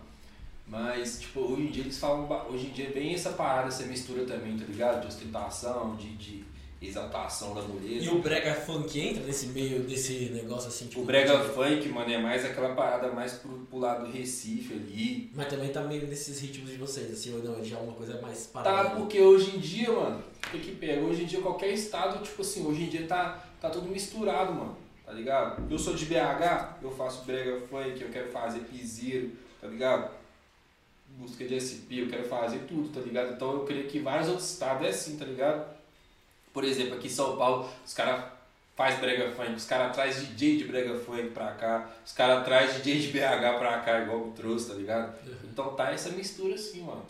Mas, 0.66 1.20
tipo, 1.20 1.40
hoje 1.40 1.62
em 1.62 1.70
dia 1.70 1.82
eles 1.84 1.98
falam. 1.98 2.28
Hoje 2.48 2.66
em 2.66 2.70
dia 2.70 2.90
vem 2.90 3.14
essa 3.14 3.30
parada, 3.30 3.68
essa 3.68 3.84
mistura 3.84 4.24
também, 4.24 4.56
tá 4.56 4.64
ligado? 4.66 5.00
De 5.00 5.06
ostentação, 5.08 5.96
de, 5.96 6.16
de 6.16 6.44
exaltação 6.80 7.54
da 7.54 7.60
mulher. 7.62 8.02
E 8.02 8.08
o 8.08 8.20
brega 8.20 8.54
funk 8.54 8.98
entra 8.98 9.22
nesse 9.24 9.46
meio 9.48 9.80
desse 9.82 10.30
negócio 10.30 10.68
assim, 10.68 10.86
tipo... 10.86 11.02
O 11.02 11.04
brega 11.04 11.38
funk, 11.40 11.88
mano, 11.90 12.10
é 12.10 12.18
mais 12.18 12.44
aquela 12.44 12.74
parada 12.74 13.08
mais 13.12 13.32
pro, 13.34 13.50
pro 13.68 13.78
lado 13.78 14.06
do 14.06 14.10
Recife 14.12 14.72
ali. 14.74 15.30
Mas 15.34 15.48
também 15.48 15.68
tá 15.70 15.82
meio 15.82 16.06
nesses 16.06 16.40
ritmos 16.40 16.70
de 16.70 16.76
vocês, 16.78 17.12
assim, 17.12 17.34
ou 17.34 17.42
não, 17.42 17.62
já 17.64 17.76
é 17.76 17.80
uma 17.80 17.92
coisa 17.92 18.20
mais 18.22 18.46
Tá, 18.46 18.62
parada. 18.62 18.90
porque 18.96 19.20
hoje 19.20 19.56
em 19.56 19.60
dia, 19.60 19.92
mano, 19.92 20.22
o 20.46 20.50
que 20.50 20.58
que 20.58 20.72
pega? 20.76 21.02
Hoje 21.02 21.22
em 21.24 21.26
dia 21.26 21.40
qualquer 21.42 21.68
estado, 21.72 22.22
tipo 22.24 22.40
assim, 22.40 22.66
hoje 22.66 22.84
em 22.84 22.88
dia 22.88 23.06
tá, 23.06 23.44
tá 23.60 23.68
tudo 23.68 23.86
misturado, 23.88 24.52
mano, 24.54 24.76
tá 25.04 25.12
ligado? 25.12 25.70
Eu 25.70 25.78
sou 25.78 25.94
de 25.94 26.06
BH, 26.06 26.78
eu 26.82 26.90
faço 26.90 27.24
brega 27.26 27.60
funk, 27.68 28.00
eu 28.00 28.08
quero 28.08 28.30
fazer 28.30 28.60
piseiro, 28.60 29.32
tá 29.60 29.66
ligado? 29.66 30.10
Busca 31.18 31.44
de 31.44 31.60
SP, 31.60 32.00
eu 32.00 32.08
quero 32.08 32.24
fazer 32.24 32.60
tudo, 32.60 32.88
tá 32.88 33.00
ligado? 33.00 33.34
Então 33.34 33.52
eu 33.52 33.60
creio 33.64 33.86
que 33.86 33.98
vários 33.98 34.28
outros 34.28 34.50
estados 34.50 34.86
é 34.86 34.90
assim, 34.90 35.16
tá 35.18 35.24
ligado? 35.26 35.79
Por 36.53 36.64
exemplo, 36.64 36.94
aqui 36.94 37.07
em 37.07 37.11
São 37.11 37.36
Paulo, 37.36 37.68
os 37.86 37.94
caras 37.94 38.24
faz 38.76 38.98
brega 38.98 39.30
funk, 39.32 39.53
os 39.53 39.66
caras 39.66 39.94
traz 39.94 40.26
DJ 40.28 40.59
de 40.59 40.64
brega 40.64 40.98
funk 40.98 41.30
pra 41.30 41.53
cá, 41.53 41.90
os 42.05 42.12
caras 42.12 42.44
traz 42.44 42.74
DJ 42.76 43.01
de 43.01 43.09
BH 43.09 43.59
pra 43.59 43.80
cá, 43.80 44.01
igual 44.01 44.26
me 44.26 44.32
trouxe, 44.32 44.68
tá 44.68 44.74
ligado? 44.74 45.14
Uhum. 45.26 45.34
Então 45.53 45.74
tá 45.74 45.92
essa 45.92 46.11
mistura 46.11 46.55
assim, 46.55 46.82
mano. 46.82 47.05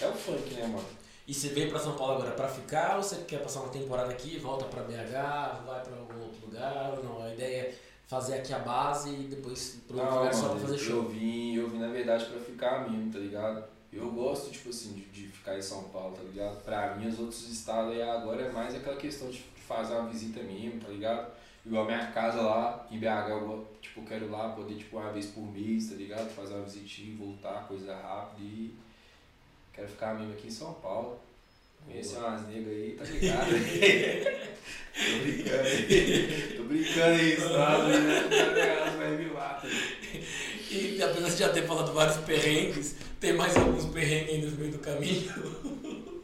É 0.00 0.06
o 0.06 0.12
funk, 0.12 0.54
né, 0.54 0.66
mano? 0.66 0.84
E 1.26 1.34
você 1.34 1.48
veio 1.48 1.70
pra 1.70 1.78
São 1.78 1.94
Paulo 1.94 2.14
agora 2.14 2.30
pra 2.30 2.48
ficar 2.48 2.96
ou 2.96 3.02
você 3.02 3.16
quer 3.26 3.42
passar 3.42 3.60
uma 3.60 3.68
temporada 3.68 4.10
aqui, 4.10 4.38
volta 4.38 4.64
pra 4.64 4.82
BH, 4.82 5.66
vai 5.66 5.82
pra 5.82 5.96
algum 5.98 6.22
outro 6.22 6.46
lugar 6.46 6.98
não? 7.02 7.22
A 7.22 7.34
ideia 7.34 7.62
é 7.62 7.74
fazer 8.06 8.34
aqui 8.36 8.54
a 8.54 8.58
base 8.58 9.10
e 9.10 9.24
depois 9.24 9.78
pro 9.86 9.98
outro 9.98 10.14
lugar 10.14 10.34
só 10.34 10.48
pra 10.50 10.60
fazer 10.60 10.78
show. 10.78 10.96
Eu 11.02 11.08
vim, 11.08 11.56
eu 11.56 11.68
vim 11.68 11.78
na 11.78 11.88
verdade 11.88 12.24
pra 12.24 12.40
ficar 12.40 12.88
mesmo, 12.88 13.12
tá 13.12 13.18
ligado? 13.18 13.64
Eu 13.92 14.10
gosto, 14.10 14.50
tipo 14.50 14.68
assim, 14.68 14.92
de, 14.92 15.04
de 15.06 15.28
ficar 15.28 15.56
em 15.56 15.62
São 15.62 15.84
Paulo, 15.84 16.14
tá 16.16 16.22
ligado? 16.22 16.62
Pra 16.62 16.94
mim, 16.94 17.08
os 17.08 17.18
outros 17.18 17.48
estados 17.48 17.92
aí 17.92 18.02
agora 18.02 18.42
é 18.42 18.52
mais 18.52 18.74
aquela 18.74 18.96
questão 18.96 19.30
de 19.30 19.42
fazer 19.66 19.94
uma 19.94 20.08
visita 20.08 20.42
mesmo, 20.42 20.80
tá 20.80 20.88
ligado? 20.88 21.32
Igual 21.64 21.84
a 21.84 21.86
minha 21.86 22.06
casa 22.12 22.40
lá 22.40 22.86
em 22.90 22.98
BH, 22.98 23.30
eu, 23.30 23.66
tipo, 23.80 24.02
quero 24.02 24.30
lá 24.30 24.50
poder, 24.50 24.76
tipo, 24.76 24.98
uma 24.98 25.10
vez 25.12 25.26
por 25.26 25.42
mês, 25.42 25.88
tá 25.88 25.96
ligado? 25.96 26.28
Fazer 26.30 26.54
uma 26.54 26.64
visitinha, 26.64 27.16
voltar, 27.16 27.66
coisa 27.66 27.94
rápida 27.94 28.42
e 28.42 28.74
quero 29.72 29.88
ficar 29.88 30.14
mesmo 30.14 30.32
aqui 30.32 30.48
em 30.48 30.50
São 30.50 30.74
Paulo. 30.74 31.18
Conhecer 31.84 32.18
umas 32.18 32.46
negras 32.48 32.74
aí, 32.74 32.92
tá 32.98 33.04
ligado? 33.08 33.50
Tô 34.94 35.18
brincando 35.22 35.68
aí. 35.68 36.54
Tô 36.56 36.62
brincando 36.64 37.00
aí, 37.00 37.36
sabe? 37.36 37.92
Elas 38.58 38.94
vai 38.96 39.16
me 39.16 39.24
matar. 39.26 39.68
E 40.70 41.02
apesar 41.02 41.28
de 41.28 41.36
já 41.36 41.48
ter 41.48 41.66
falado 41.66 41.94
vários 41.94 42.18
perrengues, 42.18 42.96
tem 43.20 43.32
mais 43.32 43.56
alguns 43.56 43.86
perrengues 43.86 44.52
no 44.52 44.58
meio 44.58 44.72
do 44.72 44.78
caminho. 44.78 45.32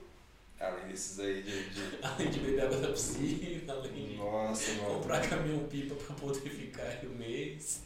Além 0.61 0.89
desses 0.89 1.19
aí 1.21 1.43
de. 1.43 1.71
de... 1.71 1.83
Além 2.03 2.31
de 2.31 2.39
beber 2.41 2.65
água 2.65 2.79
da 2.79 2.89
piscina, 2.89 3.73
além 3.75 3.93
de 3.93 4.17
Nossa, 4.17 4.73
mano. 4.75 4.95
comprar 4.95 5.29
caminhão 5.29 5.67
pipa 5.67 5.95
pra 5.95 6.15
poder 6.17 6.49
ficar 6.49 6.85
aí 6.85 7.07
o 7.07 7.11
mês. 7.11 7.83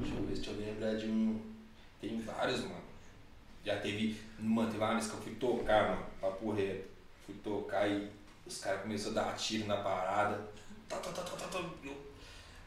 Deixa 0.00 0.14
eu 0.14 0.22
ver 0.22 0.36
se 0.36 0.46
eu 0.46 0.54
lembrar 0.54 0.94
de 0.94 1.06
um. 1.06 1.40
Tem 2.00 2.20
vários, 2.20 2.60
mano. 2.60 2.82
Já 3.64 3.78
teve. 3.80 4.16
Mano, 4.38 4.70
teve 4.70 4.84
uma 4.84 4.92
vez 4.92 5.08
que 5.08 5.14
eu 5.14 5.20
fui 5.20 5.34
tocar, 5.34 5.88
mano, 5.90 6.06
papo 6.20 6.52
reto. 6.52 6.84
Fui 7.26 7.34
tocar 7.42 7.88
e 7.88 8.08
os 8.46 8.58
caras 8.58 8.82
começaram 8.82 9.18
a 9.18 9.22
dar 9.24 9.36
tiro 9.36 9.66
na 9.66 9.78
parada. 9.78 10.48
Tá, 10.88 10.98
tá, 10.98 11.10
tá, 11.10 11.22
tá, 11.22 11.36
tá, 11.36 11.46
tá. 11.48 11.64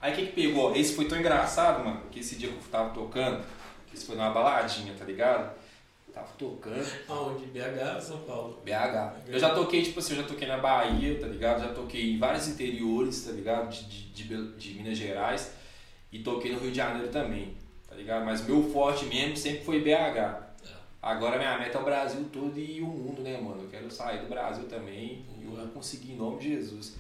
Aí 0.02 0.14
o 0.14 0.16
que 0.16 0.26
que 0.28 0.32
pegou? 0.34 0.76
Esse 0.76 0.96
foi 0.96 1.08
tão 1.08 1.18
engraçado, 1.18 1.84
mano, 1.84 2.02
que 2.12 2.20
esse 2.20 2.36
dia 2.36 2.50
que 2.50 2.56
eu 2.56 2.62
tava 2.70 2.94
tocando, 2.94 3.46
que 3.88 3.96
esse 3.96 4.06
foi 4.06 4.16
numa 4.16 4.32
baladinha, 4.32 4.94
tá 4.94 5.06
ligado? 5.06 5.56
Tava 6.16 6.30
tocando. 6.38 6.88
Aonde? 7.10 7.46
BH 7.48 7.96
ou 7.96 8.02
São 8.02 8.18
Paulo? 8.20 8.62
BH. 8.64 9.28
Eu 9.28 9.38
já 9.38 9.54
toquei, 9.54 9.84
tipo 9.84 10.00
assim, 10.00 10.16
eu 10.16 10.22
já 10.22 10.28
toquei 10.28 10.48
na 10.48 10.58
Bahia, 10.58 11.20
tá 11.20 11.28
ligado? 11.28 11.62
Já 11.62 11.74
toquei 11.74 12.14
em 12.14 12.18
vários 12.18 12.48
interiores, 12.48 13.26
tá 13.26 13.32
ligado? 13.34 13.70
De, 13.70 13.84
de, 13.84 14.24
de, 14.24 14.52
de 14.54 14.74
Minas 14.76 14.98
Gerais. 14.98 15.54
E 16.14 16.20
toquei 16.20 16.54
no 16.54 16.60
Rio 16.60 16.72
de 16.72 16.78
Janeiro 16.78 17.10
também, 17.12 17.54
tá 17.90 17.96
ligado? 17.96 18.24
Mas 18.24 18.48
meu 18.48 18.64
forte 18.72 19.04
mesmo 19.08 19.36
sempre 19.36 19.66
foi 19.66 19.82
BH. 19.82 20.46
Agora 21.02 21.38
minha 21.38 21.58
meta 21.58 21.78
é 21.78 21.82
o 21.82 21.84
Brasil 21.84 22.30
todo 22.32 22.58
e 22.58 22.82
o 22.82 22.88
mundo, 22.88 23.22
né, 23.22 23.38
mano? 23.38 23.64
Eu 23.64 23.70
quero 23.70 23.92
sair 23.92 24.22
do 24.22 24.30
Brasil 24.30 24.70
também 24.70 25.26
e 25.38 25.44
eu 25.44 25.52
vou 25.52 25.68
conseguir 25.68 26.14
em 26.14 26.16
nome 26.16 26.40
de 26.40 26.50
Jesus. 26.56 26.96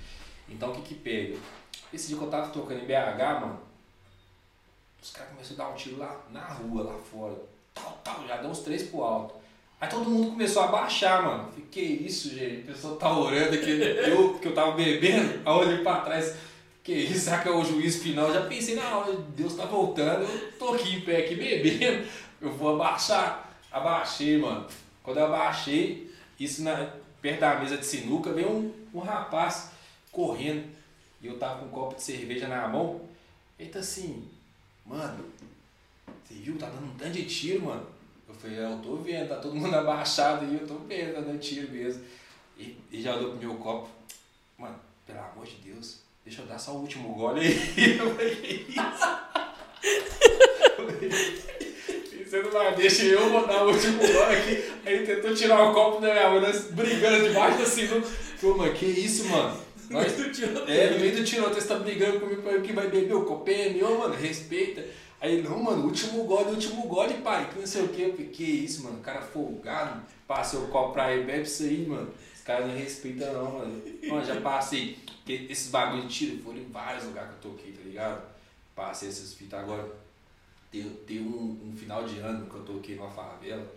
Então 0.49 0.71
o 0.71 0.75
que 0.75 0.81
que 0.81 0.95
pega? 0.95 1.37
Esse 1.93 2.09
dia 2.09 2.17
que 2.17 2.23
eu 2.23 2.29
tava 2.29 2.51
tocando 2.51 2.81
em 2.81 2.85
BH, 2.85 3.39
mano, 3.39 3.59
os 5.01 5.11
caras 5.11 5.31
começaram 5.31 5.55
a 5.55 5.67
dar 5.69 5.73
um 5.73 5.77
tiro 5.77 5.97
lá 5.97 6.21
na 6.31 6.45
rua, 6.45 6.83
lá 6.83 6.97
fora. 6.99 7.54
Tal, 7.75 7.99
tal, 8.03 8.27
já 8.27 8.37
deu 8.37 8.49
uns 8.49 8.61
três 8.61 8.83
pro 8.83 9.03
alto. 9.03 9.35
Aí 9.79 9.87
todo 9.87 10.09
mundo 10.09 10.31
começou 10.31 10.63
a 10.63 10.67
baixar, 10.67 11.21
mano. 11.21 11.49
Falei, 11.49 11.65
que 11.69 11.81
isso, 11.81 12.29
gente? 12.33 12.61
O 12.61 12.73
pessoal 12.73 12.95
tá 12.95 13.15
orando 13.15 13.53
aqui. 13.53 13.69
Eu, 13.69 14.39
que 14.39 14.47
eu 14.47 14.53
tava 14.55 14.71
bebendo, 14.71 15.41
aí 15.45 15.53
olhei 15.53 15.77
pra 15.83 16.01
trás. 16.01 16.35
Que 16.83 16.93
isso, 16.93 17.25
será 17.25 17.39
que 17.39 17.49
é 17.49 17.51
o 17.51 17.63
juízo 17.63 18.01
final? 18.01 18.33
Já 18.33 18.41
pensei, 18.45 18.75
na 18.75 18.97
hora, 18.97 19.13
Deus 19.35 19.55
tá 19.55 19.65
voltando, 19.65 20.23
eu 20.23 20.51
tô 20.53 20.73
aqui 20.73 20.95
em 20.95 21.01
pé, 21.01 21.17
aqui 21.17 21.35
bebendo. 21.35 22.07
Eu 22.41 22.51
vou 22.51 22.75
abaixar. 22.75 23.53
Abaixei, 23.71 24.37
mano. 24.37 24.65
Quando 25.03 25.17
eu 25.17 25.25
abaixei, 25.25 26.11
isso 26.39 26.63
na, 26.63 26.89
perto 27.21 27.39
da 27.39 27.59
mesa 27.59 27.77
de 27.77 27.85
sinuca, 27.85 28.31
veio 28.31 28.49
um, 28.49 28.73
um 28.93 28.99
rapaz 28.99 29.71
correndo. 30.11 30.63
E 31.21 31.27
eu 31.27 31.37
tava 31.37 31.59
com 31.59 31.65
um 31.65 31.69
copo 31.69 31.95
de 31.95 32.03
cerveja 32.03 32.47
na 32.47 32.67
mão. 32.67 33.01
Ele 33.59 33.69
tá 33.69 33.79
assim, 33.79 34.27
mano, 34.85 35.25
você 36.23 36.33
viu? 36.35 36.57
Tá 36.57 36.67
dando 36.67 36.87
um 36.87 36.95
tanto 36.95 37.11
de 37.11 37.25
tiro, 37.25 37.65
mano. 37.65 37.85
Eu 38.27 38.35
falei, 38.35 38.57
é, 38.57 38.65
eu 38.65 38.79
tô 38.79 38.95
vendo, 38.97 39.29
tá 39.29 39.35
todo 39.35 39.55
mundo 39.55 39.75
abaixado 39.75 40.45
aí, 40.45 40.57
eu 40.59 40.67
tô 40.67 40.75
vendo, 40.79 41.13
tá 41.13 41.21
dando 41.21 41.39
tiro 41.39 41.71
mesmo. 41.71 42.03
E, 42.57 42.77
e 42.91 43.01
já 43.01 43.15
olhou 43.15 43.31
pro 43.31 43.39
meu 43.39 43.55
copo, 43.55 43.89
mano, 44.57 44.79
pelo 45.05 45.19
amor 45.19 45.45
de 45.45 45.55
Deus, 45.57 46.01
deixa 46.23 46.41
eu 46.41 46.47
dar 46.47 46.57
só 46.57 46.71
o 46.71 46.81
último 46.81 47.13
gole 47.13 47.41
aí. 47.41 47.97
Eu 47.99 48.15
falei, 48.15 48.35
que 48.35 48.71
isso? 48.71 49.15
Você 52.25 52.41
não 52.41 52.51
vai, 52.51 52.75
deixa 52.75 53.03
eu 53.03 53.29
vou 53.29 53.45
dar 53.45 53.63
o 53.63 53.71
último 53.71 53.99
gole 53.99 54.35
aqui. 54.35 54.73
Aí 54.85 54.95
ele 54.95 55.05
tentou 55.05 55.33
tirar 55.35 55.69
o 55.69 55.73
copo 55.73 56.01
da 56.01 56.11
minha 56.11 56.29
mão, 56.29 56.41
brigando 56.71 57.27
debaixo 57.27 57.61
assim. 57.61 57.87
Falei, 57.87 58.57
mano, 58.57 58.73
que 58.73 58.85
isso, 58.85 59.25
mano? 59.25 59.57
Nós, 59.89 60.13
Tu 60.13 60.31
tirou 60.31 60.67
é, 60.67 60.89
no 60.89 60.99
meio 60.99 61.15
do 61.15 61.23
tiroteio 61.23 61.61
você 61.61 61.67
tá 61.67 61.75
brigando 61.75 62.19
comigo 62.19 62.41
pra 62.41 62.59
que 62.59 62.73
vai 62.73 62.87
beber, 62.87 63.13
o 63.13 63.25
copo 63.25 63.49
é 63.49 63.69
meu, 63.69 63.99
mano, 63.99 64.15
respeita. 64.15 64.83
Aí, 65.25 65.41
não, 65.41 65.57
mano, 65.63 65.85
último 65.85 66.23
gole, 66.25 66.51
último 66.51 66.87
gole, 66.87 67.15
pai, 67.15 67.49
que 67.49 67.57
não 67.57 67.65
sei 67.65 67.83
o 67.83 67.87
que. 67.87 68.01
Eu 68.03 68.13
que 68.13 68.43
isso, 68.43 68.83
mano, 68.83 69.01
cara 69.01 69.23
folgado, 69.23 70.03
passei 70.27 70.59
o 70.59 70.67
copo 70.67 70.93
pra 70.93 71.11
ele, 71.11 71.23
bebe 71.23 71.41
isso 71.41 71.63
aí, 71.63 71.83
mano. 71.83 72.13
Os 72.35 72.41
caras 72.41 72.67
não 72.67 72.75
respeitam 72.75 73.33
não, 73.33 73.53
mano. 73.53 73.83
Mano, 74.07 74.23
já 74.23 74.39
passei, 74.39 74.99
esses 75.27 75.71
bagulho 75.71 76.03
de 76.03 76.13
tiro 76.13 76.43
foram 76.43 76.59
em 76.59 76.65
vários 76.65 77.05
lugares 77.05 77.31
que 77.31 77.47
eu 77.47 77.51
toquei, 77.51 77.71
tá 77.71 77.81
ligado? 77.83 78.23
Passei 78.75 79.09
essas 79.09 79.33
fitas 79.33 79.59
agora. 79.59 79.91
Tem, 80.71 80.87
tem 81.07 81.21
um, 81.21 81.71
um 81.71 81.75
final 81.75 82.05
de 82.05 82.19
ano 82.19 82.47
que 82.47 82.55
eu 82.55 82.63
toquei 82.63 82.95
numa 82.95 83.09
favela. 83.09 83.67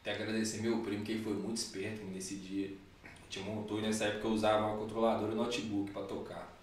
Até 0.00 0.14
agradecer 0.14 0.62
meu 0.62 0.78
primo, 0.78 1.04
que 1.04 1.12
ele 1.12 1.22
foi 1.22 1.34
muito 1.34 1.58
esperto 1.58 2.06
nesse 2.06 2.36
dia. 2.36 2.70
A 3.04 3.22
gente 3.24 3.40
montou 3.40 3.80
e 3.80 3.82
nessa 3.82 4.06
época 4.06 4.28
eu 4.28 4.32
usava 4.32 4.66
uma 4.66 4.78
controladora 4.78 5.30
e 5.30 5.36
notebook 5.36 5.90
pra 5.90 6.04
tocar. 6.04 6.58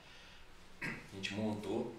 A 0.81 1.15
gente 1.15 1.35
montou 1.35 1.93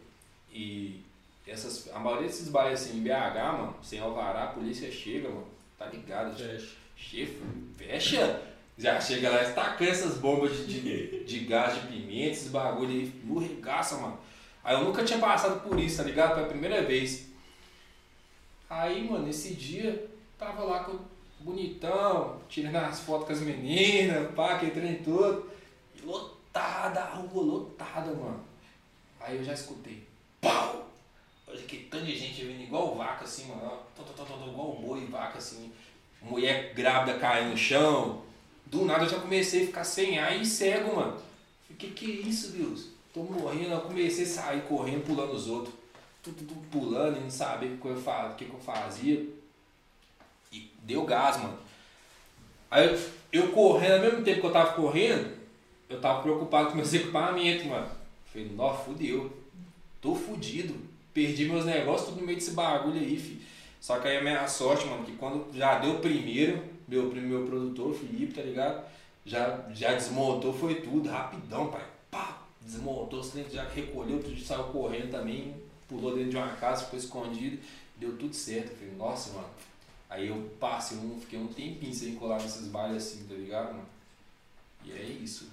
e 0.52 1.06
essas, 1.49 1.90
a 1.94 1.99
maioria 1.99 2.26
desses 2.26 2.49
bairros 2.49 2.82
assim, 2.82 2.99
em 2.99 3.03
BH, 3.03 3.34
mano, 3.36 3.76
sem 3.82 3.99
alvará, 3.99 4.44
a 4.44 4.49
polícia 4.49 4.90
chega, 4.90 5.28
mano, 5.28 5.46
tá 5.78 5.86
ligado? 5.86 6.36
Fecha. 6.36 6.76
Chefe, 6.96 7.40
fecha! 7.76 8.42
Já 8.76 9.01
chega 9.01 9.30
lá 9.30 9.42
estacando 9.42 9.90
essas 9.90 10.18
bombas 10.18 10.66
de, 10.66 10.80
de, 10.80 11.24
de 11.24 11.40
gás 11.40 11.74
de 11.74 11.86
pimenta, 11.88 12.30
esses 12.30 12.51
bagulho 12.51 12.90
aí, 12.90 13.12
no 13.24 13.38
regaça, 13.38 13.96
mano. 13.96 14.18
Aí 14.62 14.74
eu 14.76 14.84
nunca 14.84 15.05
tinha 15.05 15.18
passado 15.18 15.61
por 15.61 15.78
isso, 15.80 15.96
tá 15.96 16.05
ligado? 16.05 16.34
Foi 16.34 16.44
a 16.44 16.49
primeira 16.49 16.82
vez. 16.82 17.26
Aí, 18.68 19.09
mano, 19.09 19.28
esse 19.28 19.55
dia, 19.55 20.09
tava 20.38 20.62
lá 20.62 20.84
com 20.84 20.99
bonitão, 21.40 22.40
tirando 22.49 22.76
as 22.76 23.01
fotos 23.01 23.26
com 23.26 23.32
as 23.32 23.40
meninas, 23.40 24.32
pá, 24.34 24.59
que 24.59 24.70
trem 24.70 25.03
todo. 25.03 25.51
E 25.96 26.05
lotada, 26.05 27.01
a 27.01 27.14
rua 27.14 27.42
lotada, 27.42 28.12
mano. 28.12 28.44
Aí 29.20 29.38
eu 29.38 29.44
já 29.44 29.55
escutei, 29.55 30.07
pau! 30.40 30.88
Olha 31.49 31.62
que 31.62 31.78
tanto 31.84 32.05
de 32.05 32.16
gente 32.16 32.44
vindo 32.44 32.62
igual 32.62 32.94
vaca 32.94 33.24
assim, 33.24 33.46
mano. 33.49 33.78
tó, 33.96 34.03
tó, 34.03 34.24
tó, 34.24 34.46
Igual 34.46 34.74
boi, 34.74 35.07
vaca 35.07 35.38
assim. 35.38 35.72
Mulher 36.20 36.74
grávida 36.74 37.18
caindo 37.18 37.51
no 37.51 37.57
chão. 37.57 38.22
Do 38.66 38.84
nada 38.84 39.05
eu 39.05 39.09
já 39.09 39.18
comecei 39.18 39.62
a 39.62 39.66
ficar 39.66 39.84
sem 39.84 40.18
ar 40.18 40.36
e 40.38 40.44
cego, 40.44 40.96
mano. 40.96 41.16
Que 41.78 41.88
que 41.90 42.07
é 42.11 42.28
isso, 42.28 42.53
Deus? 42.53 42.88
Tô 43.14 43.22
morrendo. 43.22 43.70
Eu 43.72 43.80
comecei 43.80 44.24
a 44.24 44.28
sair 44.28 44.62
correndo, 44.62 45.05
pulando 45.07 45.32
os 45.32 45.46
outros. 45.46 45.74
Tudo, 46.22 46.44
tudo 46.44 46.61
pulando 46.70 47.16
e 47.18 47.20
não 47.20 47.30
sabia 47.30 47.70
o 47.70 47.78
que 47.78 47.86
eu 47.86 47.96
fa- 48.01 48.26
o 48.26 48.34
que 48.34 48.44
eu 48.44 48.59
fazia. 48.59 49.26
E 50.53 50.70
deu 50.82 51.05
gás, 51.05 51.36
mano. 51.38 51.59
Aí 52.70 52.86
eu, 52.86 53.01
eu 53.32 53.53
correndo, 53.53 53.94
ao 53.94 54.01
mesmo 54.01 54.24
tempo 54.24 54.40
que 54.40 54.46
eu 54.46 54.53
tava 54.53 54.72
correndo, 54.74 55.36
eu 55.88 56.01
tava 56.01 56.22
preocupado 56.22 56.70
com 56.70 56.76
meus 56.76 56.92
equipamentos, 56.94 57.64
mano. 57.66 57.88
Falei, 58.26 58.51
nó, 58.55 58.74
fudeu. 58.74 59.32
Tô 60.01 60.14
fudido. 60.14 60.74
Perdi 61.12 61.46
meus 61.46 61.64
negócios 61.64 62.11
tudo 62.11 62.20
no 62.20 62.26
meio 62.26 62.38
desse 62.38 62.52
bagulho 62.52 63.00
aí, 63.00 63.18
filho. 63.18 63.40
Só 63.80 63.98
que 63.98 64.09
aí 64.09 64.18
a 64.18 64.22
minha 64.22 64.46
sorte, 64.48 64.86
mano, 64.86 65.04
que 65.04 65.12
quando 65.12 65.52
já 65.56 65.78
deu 65.78 65.98
primeiro, 66.00 66.62
meu, 66.86 67.04
meu 67.12 67.46
produtor, 67.46 67.94
Felipe, 67.94 68.34
tá 68.34 68.42
ligado? 68.42 68.84
Já, 69.24 69.66
já 69.72 69.94
desmontou, 69.94 70.52
foi 70.52 70.76
tudo, 70.76 71.09
rapidão, 71.09 71.68
pai. 71.70 71.84
Pá, 72.11 72.42
desmontou, 72.61 73.20
os 73.20 73.30
clientes 73.30 73.52
já 73.52 73.64
recolheu, 73.64 74.22
tudo 74.22 74.40
saiu 74.40 74.64
correndo 74.64 75.11
também, 75.11 75.54
pulou 75.88 76.14
dentro 76.14 76.30
de 76.30 76.36
uma 76.36 76.48
casa, 76.56 76.84
ficou 76.84 76.98
escondido, 76.98 77.59
deu 77.96 78.16
tudo 78.16 78.34
certo. 78.34 78.76
Falei, 78.76 78.94
nossa, 78.96 79.32
mano. 79.32 79.48
Aí 80.11 80.28
eu 80.28 80.50
passei 80.59 80.96
um, 80.96 81.20
fiquei 81.20 81.38
um 81.38 81.48
tempinho 81.48 81.94
sem 81.94 82.14
colar 82.14 82.40
nesses 82.40 82.68
bailes 82.68 82.96
assim, 82.96 83.26
tá 83.26 83.34
ligado, 83.34 83.74
mano? 83.74 83.86
E 84.84 84.92
é 84.92 85.02
isso. 85.02 85.48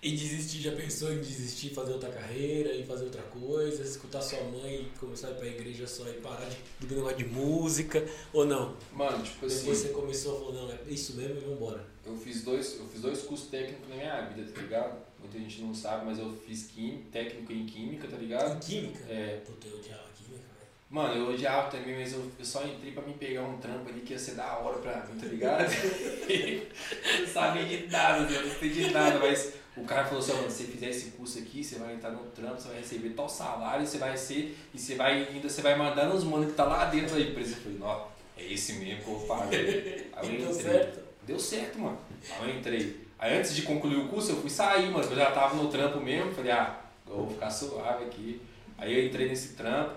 E 0.00 0.12
desistir, 0.12 0.60
já 0.60 0.70
pensou 0.70 1.12
em 1.12 1.18
desistir, 1.18 1.70
fazer 1.70 1.92
outra 1.92 2.10
carreira 2.10 2.72
e 2.72 2.86
fazer 2.86 3.06
outra 3.06 3.22
coisa, 3.22 3.82
escutar 3.82 4.22
sua 4.22 4.40
mãe 4.44 4.82
e 4.82 4.98
começar 4.98 5.26
a 5.26 5.30
ir 5.32 5.34
pra 5.34 5.46
igreja 5.48 5.88
só 5.88 6.08
e 6.08 6.12
parar 6.14 6.48
de, 6.48 6.86
do 6.86 6.94
negócio 6.94 7.16
de 7.16 7.24
música, 7.24 8.06
ou 8.32 8.46
não? 8.46 8.76
Mano, 8.92 9.24
tipo 9.24 9.46
assim. 9.46 9.58
Depois 9.58 9.78
você 9.78 9.88
começou 9.88 10.36
a 10.36 10.40
falar, 10.40 10.52
não, 10.52 10.70
é 10.70 10.78
isso 10.86 11.16
mesmo 11.16 11.38
e 11.38 11.40
vambora. 11.40 11.84
Eu 12.06 12.16
fiz 12.16 12.44
dois, 12.44 12.78
eu 12.78 12.86
fiz 12.86 13.00
dois 13.00 13.22
cursos 13.22 13.48
técnicos 13.48 13.88
na 13.88 13.96
minha 13.96 14.20
vida, 14.20 14.52
tá 14.52 14.60
ligado? 14.60 14.98
Muita 15.18 15.36
gente 15.36 15.62
não 15.62 15.74
sabe, 15.74 16.06
mas 16.06 16.18
eu 16.20 16.32
fiz 16.46 16.68
quim, 16.68 17.02
técnico 17.10 17.52
em 17.52 17.66
química, 17.66 18.06
tá 18.06 18.16
ligado? 18.16 18.56
Em 18.56 18.60
química? 18.60 19.04
É. 19.08 19.40
Puta, 19.44 19.66
eu 19.66 19.78
odiava 19.78 20.04
química, 20.16 20.44
velho. 20.54 20.68
Mano, 20.88 21.14
eu 21.16 21.34
odiava 21.34 21.70
também, 21.72 21.96
mas 21.96 22.12
eu, 22.12 22.24
eu 22.38 22.44
só 22.44 22.64
entrei 22.64 22.92
pra 22.92 23.02
me 23.02 23.14
pegar 23.14 23.42
um 23.42 23.58
trampo 23.58 23.88
ali 23.88 24.00
que 24.02 24.12
ia 24.12 24.18
ser 24.18 24.36
da 24.36 24.58
hora 24.58 24.78
pra 24.78 25.04
mim, 25.06 25.18
tá 25.18 25.26
ligado? 25.26 25.64
não 27.18 27.26
sabia 27.26 27.64
de 27.64 27.88
nada, 27.88 28.20
não 28.20 28.54
sei 28.60 28.70
de 28.70 28.90
nada, 28.92 29.18
mas 29.18 29.54
o 29.82 29.84
cara 29.84 30.04
falou 30.04 30.18
assim, 30.20 30.32
mano, 30.32 30.50
se 30.50 30.64
você 30.64 30.72
fizer 30.72 30.88
esse 30.90 31.10
curso 31.10 31.38
aqui, 31.38 31.62
você 31.64 31.76
vai 31.78 31.94
entrar 31.94 32.10
no 32.10 32.24
trampo, 32.30 32.60
você 32.60 32.68
vai 32.68 32.78
receber 32.78 33.10
tal 33.10 33.28
salário, 33.28 33.86
você 33.86 33.98
vai 33.98 34.16
ser, 34.16 34.56
e 34.74 34.78
você 34.78 34.94
vai 34.94 35.26
ainda, 35.28 35.48
você 35.48 35.62
vai 35.62 35.76
mandar 35.76 36.06
nos 36.06 36.24
mano 36.24 36.46
que 36.46 36.52
tá 36.52 36.64
lá 36.64 36.84
dentro 36.86 37.14
da 37.14 37.20
empresa. 37.20 37.56
Eu 37.56 37.62
falei, 37.62 37.78
ó, 37.82 38.06
é 38.36 38.52
esse 38.52 38.74
mesmo 38.74 39.02
que 39.02 39.10
eu 39.10 39.18
vou 39.18 39.26
fazer. 39.26 40.10
Aí 40.16 40.34
eu 40.34 40.40
Deu 40.40 40.50
entrei. 40.50 40.72
certo? 40.72 41.00
Deu 41.26 41.38
certo, 41.38 41.78
mano. 41.78 41.98
Aí 42.40 42.50
eu 42.50 42.56
entrei. 42.58 43.06
Aí 43.18 43.36
antes 43.36 43.54
de 43.54 43.62
concluir 43.62 43.96
o 43.96 44.08
curso, 44.08 44.30
eu 44.32 44.36
fui 44.40 44.48
sair, 44.50 44.90
mano. 44.90 45.04
Eu 45.04 45.16
já 45.16 45.30
tava 45.32 45.56
no 45.56 45.68
trampo 45.68 46.00
mesmo. 46.00 46.32
Falei, 46.32 46.52
ah, 46.52 46.78
eu 47.06 47.16
vou 47.16 47.30
ficar 47.30 47.50
suave 47.50 48.04
aqui. 48.04 48.40
Aí 48.78 48.96
eu 48.96 49.06
entrei 49.06 49.28
nesse 49.28 49.54
trampo, 49.54 49.92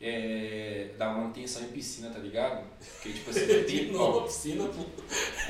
é, 0.00 0.88
da 0.98 1.08
manutenção 1.08 1.62
em 1.62 1.68
piscina, 1.68 2.10
tá 2.10 2.18
ligado? 2.18 2.62
Porque, 2.78 3.12
tipo 3.14 3.30
assim, 3.30 3.46
De 3.46 3.62
tem, 3.64 3.92
novo 3.92 4.18
ó, 4.18 4.20
a 4.20 4.26
piscina, 4.26 4.64
pô. 4.68 4.84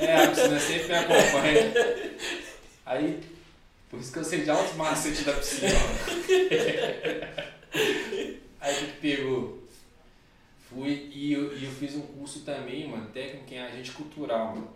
é, 0.03 0.15
a 0.23 0.27
piscina 0.29 0.59
sempre 0.59 0.87
me 0.87 0.93
acompanha. 0.95 1.73
Aí, 2.85 3.19
por 3.89 3.99
isso 3.99 4.11
que 4.11 4.19
eu 4.19 4.23
sei 4.23 4.43
já 4.45 4.59
os 4.59 4.75
macetes 4.75 5.23
da 5.25 5.33
piscina. 5.33 5.71
Aí 8.59 8.73
o 8.73 8.77
que 8.77 8.85
que 8.87 8.99
pegou? 9.01 9.63
Fui 10.69 11.09
e 11.13 11.31
eu, 11.33 11.57
e 11.57 11.63
eu 11.65 11.71
fiz 11.71 11.95
um 11.95 12.01
curso 12.01 12.41
também, 12.41 12.89
mano, 12.89 13.07
técnico 13.11 13.53
em 13.53 13.59
agente 13.59 13.91
cultural, 13.91 14.55
mano. 14.55 14.69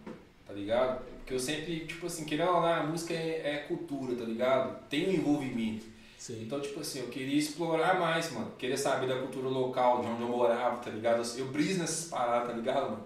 Tá 0.47 0.53
ligado? 0.53 1.03
Porque 1.17 1.33
eu 1.33 1.39
sempre, 1.39 1.85
tipo 1.85 2.05
assim, 2.05 2.25
querendo 2.25 2.49
ou 2.51 2.61
não, 2.61 2.73
a 2.73 2.83
música 2.83 3.13
é, 3.13 3.55
é 3.55 3.57
cultura, 3.67 4.15
tá 4.15 4.23
ligado? 4.23 4.87
Tem 4.89 5.09
um 5.09 5.13
envolvimento. 5.13 5.85
Sim. 6.17 6.43
Então, 6.43 6.61
tipo 6.61 6.79
assim, 6.79 6.99
eu 6.99 7.07
queria 7.07 7.37
explorar 7.37 7.99
mais, 7.99 8.31
mano. 8.31 8.51
Queria 8.57 8.77
saber 8.77 9.07
da 9.07 9.17
cultura 9.17 9.49
local, 9.49 10.01
de 10.01 10.07
onde 10.07 10.21
eu 10.21 10.27
morava, 10.27 10.77
tá 10.77 10.89
ligado? 10.91 11.21
Eu 11.37 11.47
briso 11.47 11.79
nessas 11.79 12.09
paradas, 12.09 12.49
tá 12.49 12.53
ligado, 12.53 12.91
mano? 12.91 13.03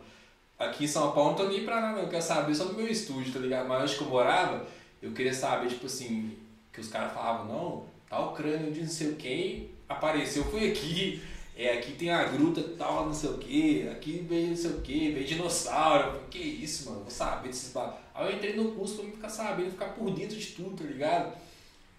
Aqui 0.59 0.85
em 0.85 0.87
São 0.87 1.11
Paulo 1.11 1.29
não 1.29 1.37
tô 1.37 1.47
nem 1.47 1.63
pra 1.63 1.81
nada, 1.81 1.93
não. 1.93 2.03
Eu 2.03 2.09
quero 2.09 2.21
saber 2.21 2.53
só 2.53 2.65
do 2.65 2.73
meu 2.73 2.87
estúdio, 2.87 3.33
tá 3.33 3.39
ligado? 3.39 3.67
Mas 3.67 3.83
onde 3.83 3.95
que 3.95 4.01
eu 4.03 4.09
morava, 4.09 4.65
eu 5.05 5.11
queria 5.11 5.33
saber, 5.33 5.69
tipo 5.69 5.85
assim, 5.85 6.35
que 6.73 6.81
os 6.81 6.87
caras 6.87 7.13
falavam, 7.13 7.45
não, 7.45 7.85
tal 8.09 8.33
crânio 8.33 8.71
de 8.71 8.81
não 8.81 8.87
sei 8.87 9.13
quem 9.13 9.69
apareceu, 9.87 10.43
foi 10.45 10.71
aqui. 10.71 11.21
É, 11.55 11.77
aqui 11.77 11.93
tem 11.93 12.09
a 12.09 12.25
gruta 12.25 12.61
tal, 12.77 13.05
não 13.05 13.13
sei 13.13 13.29
o 13.29 13.37
que, 13.37 13.87
aqui 13.87 14.25
veio 14.27 14.49
não 14.49 14.57
sei 14.57 14.71
o 14.71 14.81
que, 14.81 15.11
veio 15.11 15.25
dinossauro. 15.25 16.05
Falei, 16.05 16.21
que 16.29 16.39
isso, 16.39 16.89
mano, 16.89 17.03
vou 17.03 17.11
saber 17.11 17.47
desses. 17.49 17.73
Aí 17.77 18.29
eu 18.29 18.35
entrei 18.35 18.55
no 18.55 18.71
curso 18.71 18.95
pra 18.95 19.05
me 19.05 19.11
ficar 19.11 19.29
sabendo, 19.29 19.71
ficar 19.71 19.89
por 19.89 20.11
dentro 20.11 20.35
de 20.35 20.47
tudo, 20.47 20.75
tá 20.75 20.83
ligado? 20.83 21.33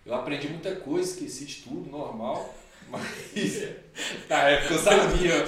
Eu 0.04 0.14
aprendi 0.14 0.48
muita 0.48 0.74
coisa, 0.76 1.08
esqueci 1.08 1.46
de 1.46 1.62
tudo, 1.62 1.88
normal. 1.88 2.54
Mas 2.90 3.62
na 4.28 4.36
época 4.36 4.74
eu 4.74 4.78
sabia. 4.78 5.38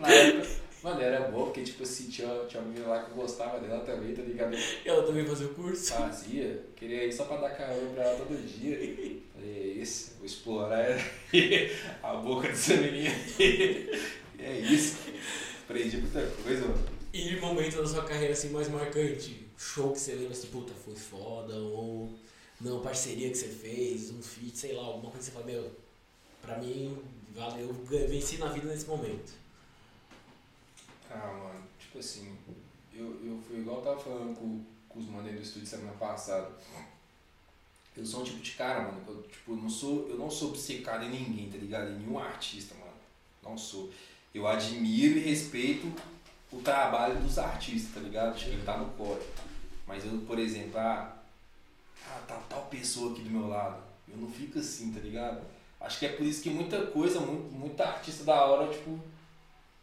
Na 0.00 0.10
época, 0.12 0.48
mano, 0.82 1.00
era 1.00 1.28
bom, 1.30 1.44
porque 1.44 1.62
tipo 1.62 1.82
assim, 1.82 2.08
tinha, 2.08 2.28
tinha 2.46 2.62
uma 2.62 2.68
menina 2.70 2.88
lá 2.88 3.04
que 3.04 3.12
gostava 3.12 3.60
dela 3.60 3.84
também, 3.84 4.14
tá 4.14 4.22
ligado? 4.22 4.56
Ela 4.84 5.02
também 5.02 5.24
fazia 5.24 5.46
o 5.46 5.54
curso. 5.54 5.92
Fazia, 5.92 6.64
queria 6.76 7.04
ir 7.04 7.12
só 7.12 7.24
pra 7.24 7.36
dar 7.36 7.50
carona 7.50 7.90
pra 7.94 8.04
ela 8.04 8.18
todo 8.18 8.46
dia. 8.46 8.76
Falei, 8.76 9.22
é 9.58 9.66
isso, 9.66 10.12
vou 10.18 10.26
explorar 10.26 10.98
a 12.02 12.14
boca 12.14 12.48
dessa 12.48 12.76
menina. 12.76 13.14
É 14.44 14.58
isso. 14.58 14.96
Aprendi 15.62 15.98
muita 15.98 16.26
coisa, 16.42 16.66
mano. 16.66 16.84
E 17.12 17.36
momento 17.36 17.76
da 17.76 17.86
sua 17.86 18.02
carreira 18.02 18.32
assim 18.32 18.50
mais 18.50 18.68
marcante? 18.68 19.46
Show 19.56 19.92
que 19.92 20.00
você 20.00 20.14
lembra 20.14 20.32
assim, 20.32 20.48
puta, 20.48 20.72
foi 20.74 20.96
foda, 20.96 21.54
ou 21.54 22.12
não, 22.60 22.80
parceria 22.80 23.28
que 23.28 23.36
você 23.36 23.48
fez, 23.48 24.10
um 24.10 24.22
feat, 24.22 24.56
sei 24.56 24.72
lá, 24.72 24.82
alguma 24.82 25.10
coisa 25.10 25.18
que 25.18 25.24
você 25.24 25.30
fala, 25.30 25.44
meu, 25.44 25.70
pra 26.40 26.58
mim, 26.58 26.96
valeu, 27.34 27.74
eu 27.90 28.08
venci 28.08 28.38
na 28.38 28.46
vida 28.46 28.66
nesse 28.66 28.86
momento. 28.86 29.32
Ah, 31.14 31.32
mano, 31.32 31.64
tipo 31.78 31.98
assim, 31.98 32.36
eu, 32.94 33.04
eu 33.24 33.38
fui 33.46 33.58
igual 33.58 33.78
eu 33.78 33.84
tava 33.84 34.00
falando 34.00 34.34
com, 34.36 34.64
com 34.88 34.98
os 34.98 35.26
aí 35.26 35.34
do 35.34 35.42
estúdio 35.42 35.68
semana 35.68 35.92
passada. 35.92 36.50
Eu 37.94 38.06
sou 38.06 38.20
um 38.22 38.24
tipo 38.24 38.40
de 38.40 38.52
cara, 38.52 38.82
mano, 38.82 39.02
eu, 39.06 39.22
tipo, 39.24 39.54
não 39.54 39.68
sou, 39.68 40.08
eu 40.08 40.16
não 40.16 40.30
sou 40.30 40.48
obcecado 40.48 41.04
em 41.04 41.10
ninguém, 41.10 41.50
tá 41.50 41.58
ligado? 41.58 41.90
Em 41.90 41.98
nenhum 41.98 42.18
artista, 42.18 42.74
mano. 42.76 42.92
Não 43.42 43.58
sou. 43.58 43.90
Eu 44.34 44.46
admiro 44.46 45.18
e 45.18 45.20
respeito 45.20 45.92
o 46.50 46.60
trabalho 46.60 47.20
dos 47.20 47.38
artistas, 47.38 47.94
tá 47.94 48.00
ligado? 48.00 48.36
De 48.36 48.46
quem 48.46 48.60
tá 48.64 48.78
no 48.78 48.90
core. 48.92 49.20
Mas 49.86 50.04
eu, 50.04 50.18
por 50.26 50.38
exemplo, 50.38 50.78
ah, 50.78 51.16
ah, 52.06 52.22
tá 52.26 52.40
tal 52.48 52.66
pessoa 52.66 53.12
aqui 53.12 53.22
do 53.22 53.30
meu 53.30 53.48
lado. 53.48 53.82
Eu 54.08 54.16
não 54.16 54.30
fico 54.30 54.58
assim, 54.58 54.92
tá 54.92 55.00
ligado? 55.00 55.42
Acho 55.80 55.98
que 55.98 56.06
é 56.06 56.10
por 56.10 56.24
isso 56.24 56.42
que 56.42 56.50
muita 56.50 56.86
coisa, 56.86 57.20
muito, 57.20 57.52
muita 57.52 57.84
artista 57.84 58.24
da 58.24 58.44
hora, 58.44 58.72
tipo, 58.72 58.98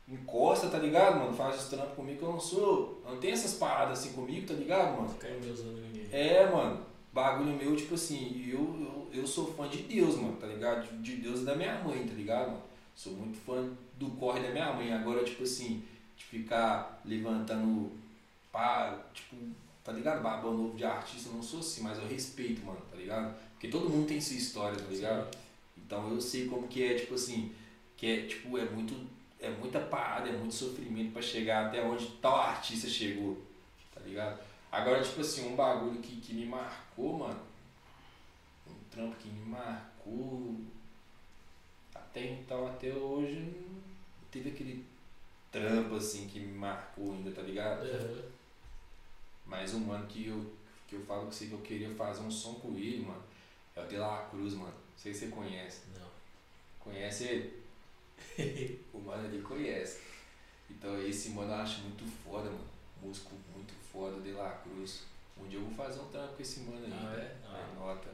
encosta, 0.09 0.69
tá 0.69 0.79
ligado, 0.79 1.19
mano? 1.19 1.33
Faz 1.33 1.61
os 1.61 1.69
trampos 1.69 1.95
comigo 1.95 2.17
que 2.17 2.23
eu 2.23 2.31
não 2.31 2.39
sou. 2.39 3.01
Não 3.05 3.17
tenho 3.17 3.33
essas 3.33 3.53
paradas 3.55 3.99
assim 3.99 4.13
comigo, 4.13 4.47
tá 4.47 4.53
ligado, 4.53 4.97
mano? 4.97 5.09
Ficar 5.09 5.29
endeusando 5.29 5.79
ninguém. 5.81 6.07
É, 6.11 6.49
mano. 6.49 6.87
Bagulho 7.11 7.57
meu, 7.57 7.75
tipo 7.75 7.95
assim, 7.95 8.45
eu, 8.47 8.59
eu, 8.59 9.21
eu 9.21 9.27
sou 9.27 9.51
fã 9.53 9.67
de 9.67 9.83
Deus, 9.83 10.15
mano, 10.15 10.37
tá 10.37 10.45
ligado? 10.45 10.87
De, 10.87 10.97
de 10.97 11.21
Deus 11.23 11.41
e 11.41 11.45
da 11.45 11.55
minha 11.55 11.79
mãe, 11.83 12.07
tá 12.07 12.13
ligado, 12.13 12.51
mano? 12.51 12.63
Sou 12.95 13.13
muito 13.13 13.37
fã 13.39 13.67
do 13.97 14.11
corre 14.11 14.41
da 14.41 14.49
minha 14.49 14.71
mãe. 14.73 14.93
Agora, 14.93 15.23
tipo 15.23 15.43
assim, 15.43 15.83
de 16.15 16.23
ficar 16.23 17.01
levantando 17.05 17.91
pá, 18.51 19.05
tipo, 19.13 19.35
tá 19.83 19.91
ligado? 19.91 20.21
Babão 20.21 20.55
novo 20.55 20.77
de 20.77 20.83
artista, 20.83 21.29
eu 21.29 21.35
não 21.35 21.43
sou 21.43 21.59
assim, 21.59 21.81
mas 21.81 21.97
eu 21.97 22.07
respeito, 22.07 22.65
mano, 22.65 22.81
tá 22.89 22.97
ligado? 22.97 23.35
Porque 23.53 23.67
todo 23.67 23.89
mundo 23.89 24.07
tem 24.07 24.19
sua 24.21 24.35
história, 24.35 24.77
tá 24.77 24.89
ligado? 24.89 25.35
Então 25.77 26.09
eu 26.11 26.21
sei 26.21 26.47
como 26.47 26.67
que 26.67 26.83
é, 26.83 26.95
tipo 26.95 27.15
assim, 27.15 27.51
que 27.97 28.05
é, 28.05 28.25
tipo, 28.27 28.57
é 28.57 28.65
muito, 28.69 28.95
é 29.39 29.49
muita 29.49 29.79
parada, 29.79 30.29
é 30.29 30.33
muito 30.33 30.53
sofrimento 30.53 31.13
pra 31.13 31.21
chegar 31.21 31.67
até 31.67 31.81
onde 31.81 32.07
tal 32.21 32.35
artista 32.35 32.87
chegou, 32.87 33.41
tá 33.93 34.01
ligado? 34.01 34.39
Agora, 34.71 35.01
tipo 35.01 35.21
assim, 35.21 35.47
um 35.47 35.55
bagulho 35.55 36.01
que, 36.01 36.17
que 36.17 36.33
me 36.33 36.45
marcou, 36.45 37.17
mano, 37.17 37.41
um 38.67 38.75
trampo 38.91 39.15
que 39.15 39.29
me 39.29 39.45
marcou, 39.45 40.55
até 41.95 42.25
então, 42.31 42.67
até 42.67 42.93
hoje, 42.93 43.39
não 43.39 44.27
teve 44.29 44.49
aquele 44.49 44.85
trampo, 45.51 45.95
assim, 45.95 46.27
que 46.27 46.39
me 46.39 46.57
marcou 46.57 47.13
ainda, 47.13 47.31
tá 47.31 47.41
ligado? 47.41 47.83
Aham. 47.83 48.23
Mas 49.45 49.73
um 49.73 49.79
mano 49.79 50.05
que 50.05 50.27
eu, 50.27 50.53
que 50.87 50.95
eu 50.95 51.05
falo 51.05 51.27
que 51.27 51.35
sei 51.35 51.47
que 51.47 51.53
eu 51.53 51.61
queria 51.61 51.89
fazer 51.95 52.21
um 52.21 52.29
som 52.29 52.55
com 52.55 52.75
ele, 52.77 53.03
mano, 53.03 53.23
é 53.75 53.81
o 53.81 53.87
De 53.87 53.97
La 53.97 54.27
Cruz, 54.29 54.53
mano. 54.53 54.67
Não 54.67 54.97
sei 54.97 55.13
se 55.13 55.21
você 55.21 55.27
conhece. 55.27 55.81
Não. 55.97 56.07
Conhece 56.79 57.23
ele? 57.23 57.58
o 58.93 58.99
mano 58.99 59.27
ali 59.27 59.41
conhece. 59.41 59.99
Então 60.69 61.01
esse 61.01 61.29
mano 61.29 61.51
eu 61.51 61.55
acho 61.55 61.81
muito 61.81 62.05
foda, 62.23 62.49
mano. 62.49 62.67
Músico 63.01 63.31
muito 63.55 63.73
foda, 63.91 64.19
De 64.21 64.31
La 64.31 64.49
Cruz. 64.51 65.03
Um 65.41 65.47
dia 65.47 65.59
eu 65.59 65.63
vou 65.63 65.73
fazer 65.73 65.99
um 65.99 66.07
trampo 66.07 66.35
com 66.35 66.41
esse 66.41 66.59
mano 66.61 66.85
aí. 66.85 66.91
Ah, 66.93 67.15
é? 67.17 67.25
tá? 67.41 67.49
Ah. 67.49 67.71
Anota. 67.75 68.09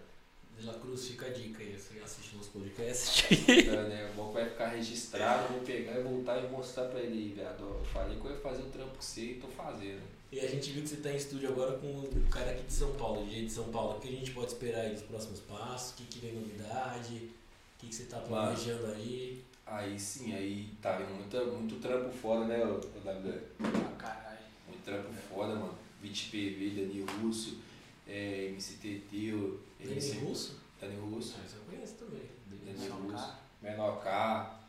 De 0.58 0.66
La 0.66 0.74
Cruz, 0.76 1.08
fica 1.08 1.26
a 1.26 1.30
dica 1.30 1.62
aí, 1.62 1.78
você 1.78 2.00
assiste 2.00 2.36
nos 2.38 2.48
podcasts. 2.48 3.26
Tá, 3.66 3.84
né? 3.84 4.10
O 4.18 4.32
vai 4.32 4.50
ficar 4.50 4.68
registrado, 4.70 5.54
vou 5.54 5.64
pegar 5.64 6.00
e 6.00 6.04
voltar 6.04 6.42
e 6.42 6.48
mostrar 6.48 6.86
pra 6.86 7.02
ele, 7.02 7.34
viado. 7.34 7.62
ó, 7.62 7.80
Eu 7.80 7.86
falei 7.86 8.18
que 8.18 8.26
eu 8.26 8.32
ia 8.32 8.38
fazer 8.38 8.62
o 8.62 8.70
trampo 8.70 8.96
com 8.96 9.02
você 9.02 9.22
e 9.22 9.34
tô 9.36 9.48
fazendo. 9.50 10.02
E 10.32 10.40
a 10.40 10.48
gente 10.48 10.72
viu 10.72 10.84
que 10.84 10.90
você 10.90 10.98
tá 10.98 11.12
em 11.12 11.18
estúdio 11.18 11.50
agora 11.50 11.78
com 11.78 11.88
o 11.88 12.28
cara 12.30 12.52
aqui 12.52 12.64
de 12.64 12.74
São 12.74 12.94
Paulo, 12.94 13.26
DJ 13.26 13.46
de 13.46 13.52
São 13.52 13.66
Paulo. 13.66 13.98
O 13.98 14.00
que 14.00 14.08
a 14.08 14.12
gente 14.12 14.32
pode 14.32 14.48
esperar 14.48 14.82
aí 14.82 14.94
dos 14.94 15.04
próximos 15.04 15.40
passos? 15.42 15.92
O 15.92 15.96
que, 15.96 16.06
que 16.06 16.20
vem 16.20 16.34
novidade? 16.34 17.16
O 17.16 17.80
que, 17.80 17.88
que 17.88 17.96
você 17.96 18.06
tá 18.06 18.20
planejando 18.20 18.88
aí? 18.88 19.44
Aí 19.66 20.00
sim, 20.00 20.34
aí 20.36 20.70
tá 20.82 20.94
vendo 20.98 21.16
muita, 21.16 21.44
muito 21.46 21.76
trampo 21.82 22.12
foda, 22.12 22.46
né, 22.46 22.64
o 22.64 22.76
WW? 22.78 23.40
Ah, 23.62 23.96
caralho. 23.98 24.38
Muito 24.68 24.84
trampo 24.84 25.12
foda, 25.12 25.56
mano. 25.56 25.76
20 26.02 26.30
PV, 26.30 26.70
Dani 26.70 27.06
Russo, 27.22 27.58
é, 28.08 28.48
MCTT, 28.52 29.34
o 29.34 29.60
Dani 29.80 30.12
Russo? 30.20 30.60
Dani 30.80 30.96
Russo, 30.98 31.36
Ah, 31.42 31.46
isso 31.46 31.56
eu 31.58 31.62
conheço 31.74 31.94
também. 31.96 32.22
Dani 32.48 32.80
Menor 32.80 33.02
Russo, 33.02 33.26
K. 33.28 33.40
Menor 33.64 34.04
K. 34.04 34.60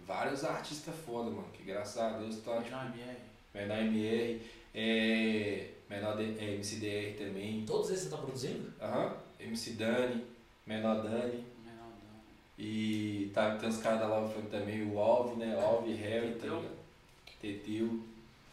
Vários 0.00 0.44
artistas 0.44 0.94
foda, 1.06 1.30
mano. 1.30 1.48
Que 1.54 1.62
graças 1.62 1.96
a 1.96 2.10
Deus 2.18 2.36
tá. 2.42 2.58
tipo, 2.60 2.64
Menor 2.76 2.86
MR. 2.94 3.18
Menor 3.54 3.78
MR, 3.78 4.42
é, 4.74 5.70
Menor 5.88 6.16
D- 6.18 6.36
é, 6.38 6.54
MCDR 6.56 7.16
também. 7.16 7.64
Todos 7.64 7.88
esses 7.90 8.04
você 8.04 8.10
tá 8.10 8.18
produzindo? 8.18 8.70
Aham. 8.82 9.16
MC 9.40 9.70
Dani, 9.72 10.22
Menor 10.66 11.02
Dani. 11.02 11.44
E 12.58 13.30
tá, 13.34 13.56
tem 13.56 13.68
os 13.68 13.78
caras 13.78 14.00
da 14.00 14.06
Love 14.06 14.34
Funk 14.34 14.48
também, 14.48 14.88
o 14.90 14.98
Alve, 14.98 15.36
né? 15.36 15.60
Alve, 15.60 15.92
Harry, 15.94 16.28
tá 16.34 16.40
Teteu. 16.42 16.56
ligado? 16.56 16.76
Teteu, 17.40 18.00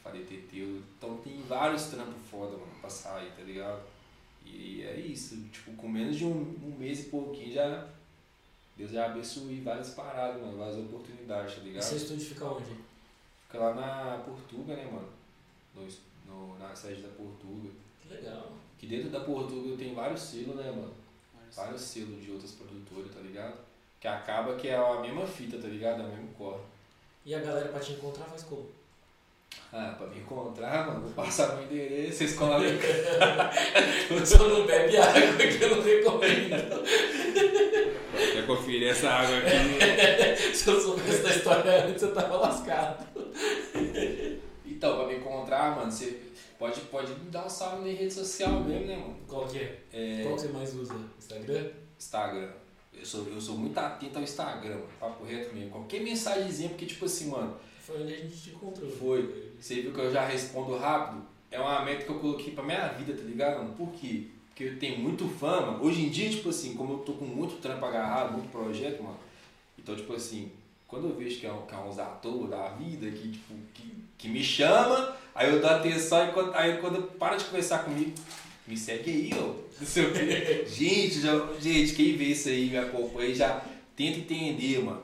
falei 0.04 0.24
Teteu. 0.24 0.82
Então 0.98 1.18
tem 1.18 1.42
vários 1.44 1.84
trampos 1.86 2.16
foda, 2.30 2.52
mano, 2.58 2.72
pra 2.82 2.90
sair, 2.90 3.32
tá 3.38 3.44
ligado? 3.44 3.82
E 4.46 4.82
é 4.84 5.00
isso, 5.00 5.38
tipo, 5.52 5.72
com 5.74 5.88
menos 5.88 6.18
de 6.18 6.26
um, 6.26 6.32
um 6.32 6.76
mês 6.80 7.02
e 7.02 7.10
pouquinho 7.10 7.54
já. 7.54 7.88
Deus 8.76 8.92
já 8.92 9.06
abençoe 9.06 9.62
várias 9.62 9.92
paradas, 9.92 10.42
mano, 10.42 10.58
várias 10.58 10.78
oportunidades, 10.80 11.56
tá 11.56 11.62
E 11.62 11.64
ligado? 11.66 11.84
seu 11.84 11.98
estúdio 11.98 12.26
fica 12.26 12.46
onde? 12.46 12.66
Fica 13.46 13.60
lá 13.60 13.74
na 13.76 14.24
Portuga, 14.24 14.76
né, 14.76 14.90
mano? 14.92 15.10
No, 15.76 15.88
no- 16.26 16.58
na 16.58 16.76
sede 16.76 17.02
da 17.04 17.10
Portuga. 17.10 17.70
Que 18.02 18.14
legal. 18.16 18.52
Que 18.80 18.88
dentro 18.88 19.10
da 19.12 19.20
Portuga 19.20 19.78
tem 19.78 19.94
vários 19.94 20.22
selos, 20.22 20.56
né, 20.56 20.72
mano? 20.72 20.94
Mas- 21.36 21.56
vários 21.56 21.82
selos 21.82 22.24
de 22.24 22.32
outras 22.32 22.52
produtoras, 22.54 23.14
tá 23.14 23.20
ligado? 23.20 23.60
Que 24.02 24.08
acaba 24.08 24.56
que 24.56 24.68
é 24.68 24.76
a 24.76 25.00
mesma 25.00 25.28
fita, 25.28 25.60
tá 25.60 25.68
ligado? 25.68 26.02
É 26.02 26.06
o 26.06 26.08
mesmo 26.08 26.28
corre. 26.36 26.62
E 27.24 27.36
a 27.36 27.40
galera 27.40 27.70
pra 27.70 27.80
te 27.80 27.92
encontrar 27.94 28.26
faz 28.26 28.42
como? 28.42 28.68
Ah, 29.72 29.94
pra 29.96 30.08
me 30.08 30.18
encontrar, 30.18 30.88
mano, 30.88 31.02
vou 31.02 31.12
passar 31.12 31.56
meu 31.56 31.66
endereço, 31.66 32.18
vocês 32.18 32.34
colhem. 32.34 32.80
Só 34.26 34.48
não 34.48 34.66
bebe 34.66 34.98
água 34.98 35.38
que 35.38 35.64
eu 35.64 35.76
não 35.76 35.84
recomendo. 35.84 36.84
Quer 38.34 38.48
conferir 38.48 38.90
essa 38.90 39.08
água 39.08 39.38
aqui? 39.38 40.56
Se 40.56 40.68
eu 40.68 40.82
soubesse 40.82 41.22
da 41.22 41.30
história 41.30 41.86
antes, 41.86 42.02
eu 42.02 42.14
tava 42.14 42.38
lascado. 42.38 43.06
Então, 44.66 44.98
pra 44.98 45.08
me 45.08 45.18
encontrar, 45.18 45.76
mano, 45.76 45.92
você 45.92 46.20
pode, 46.58 46.82
pode 46.82 47.12
me 47.14 47.30
dar 47.30 47.46
um 47.46 47.50
salve 47.50 47.88
em 47.88 47.94
rede 47.94 48.14
social 48.14 48.62
mesmo, 48.62 48.88
né, 48.88 48.98
mano? 48.98 49.16
Qual 49.28 49.48
que 49.48 49.60
é? 49.60 49.78
É, 49.94 50.24
Qual 50.24 50.36
que 50.36 50.42
você 50.42 50.48
mais 50.48 50.74
usa? 50.74 50.96
Instagram? 51.20 51.70
Instagram. 52.00 52.50
Eu 53.02 53.06
sou, 53.08 53.28
eu 53.28 53.42
sou 53.42 53.58
muito 53.58 53.78
atento 53.78 54.18
ao 54.20 54.24
Instagram, 54.24 54.76
mano. 54.76 54.88
Papo 55.00 55.26
reto 55.26 55.54
mesmo. 55.56 55.72
Qualquer 55.72 56.02
mensagenzinha, 56.02 56.70
porque, 56.70 56.86
tipo 56.86 57.04
assim, 57.06 57.30
mano, 57.30 57.56
Foi 57.80 58.00
onde 58.04 58.14
a 58.14 58.18
gente 58.18 58.38
te 58.38 58.50
encontrou. 58.52 58.90
Foi. 58.92 59.52
Você 59.60 59.82
viu 59.82 59.92
que 59.92 60.00
eu 60.00 60.14
já 60.14 60.26
respondo 60.26 60.78
rápido? 60.78 61.24
É 61.50 61.60
uma 61.60 61.84
meta 61.84 62.06
que 62.06 62.10
eu 62.12 62.20
coloquei 62.20 62.54
pra 62.54 62.64
minha 62.64 62.88
vida, 62.90 63.14
tá 63.14 63.24
ligado? 63.24 63.58
mano? 63.58 63.74
Por 63.74 63.90
quê? 63.94 64.28
Porque 64.50 64.64
eu 64.66 64.78
tenho 64.80 65.00
muito 65.00 65.28
fã, 65.28 65.62
mano. 65.62 65.84
Hoje 65.84 66.02
em 66.06 66.10
dia, 66.10 66.30
tipo 66.30 66.50
assim, 66.50 66.76
como 66.76 66.94
eu 66.94 66.98
tô 67.00 67.14
com 67.14 67.26
muito 67.26 67.60
trampo 67.60 67.84
agarrado, 67.86 68.34
muito 68.34 68.52
projeto, 68.52 69.02
mano. 69.02 69.18
Então, 69.80 69.96
tipo 69.96 70.14
assim, 70.14 70.52
quando 70.88 71.08
eu 71.10 71.16
vejo 71.16 71.40
que 71.40 71.48
é, 71.48 71.52
um- 71.52 71.66
que 71.66 71.74
é 71.74 71.78
uns 71.80 71.98
atores 71.98 72.50
da 72.52 72.70
vida 72.70 73.10
que, 73.10 73.32
tipo, 73.32 73.54
que, 73.74 73.94
que 74.18 74.28
me 74.30 74.44
chama, 74.44 75.16
aí 75.34 75.52
eu 75.52 75.60
dou 75.60 75.70
atenção 75.72 76.30
e 76.30 76.32
quando, 76.34 76.54
aí 76.54 76.78
quando 76.78 77.02
para 77.18 77.36
de 77.36 77.46
conversar 77.46 77.80
comigo, 77.84 78.14
me 78.72 78.78
segue 78.78 79.12
aí, 79.12 79.32
ó. 79.38 79.54
Não 79.80 79.86
sei 79.88 80.06
o 80.06 80.14
quê. 80.14 80.66
gente, 80.72 81.20
já, 81.22 81.48
gente, 81.60 81.94
quem 81.94 82.16
vê 82.16 82.26
isso 82.26 82.48
aí, 82.48 82.70
me 82.70 82.78
acompanha, 82.78 83.36
já 83.36 83.62
tenta 83.96 84.18
entender, 84.20 84.80
mano. 84.84 85.02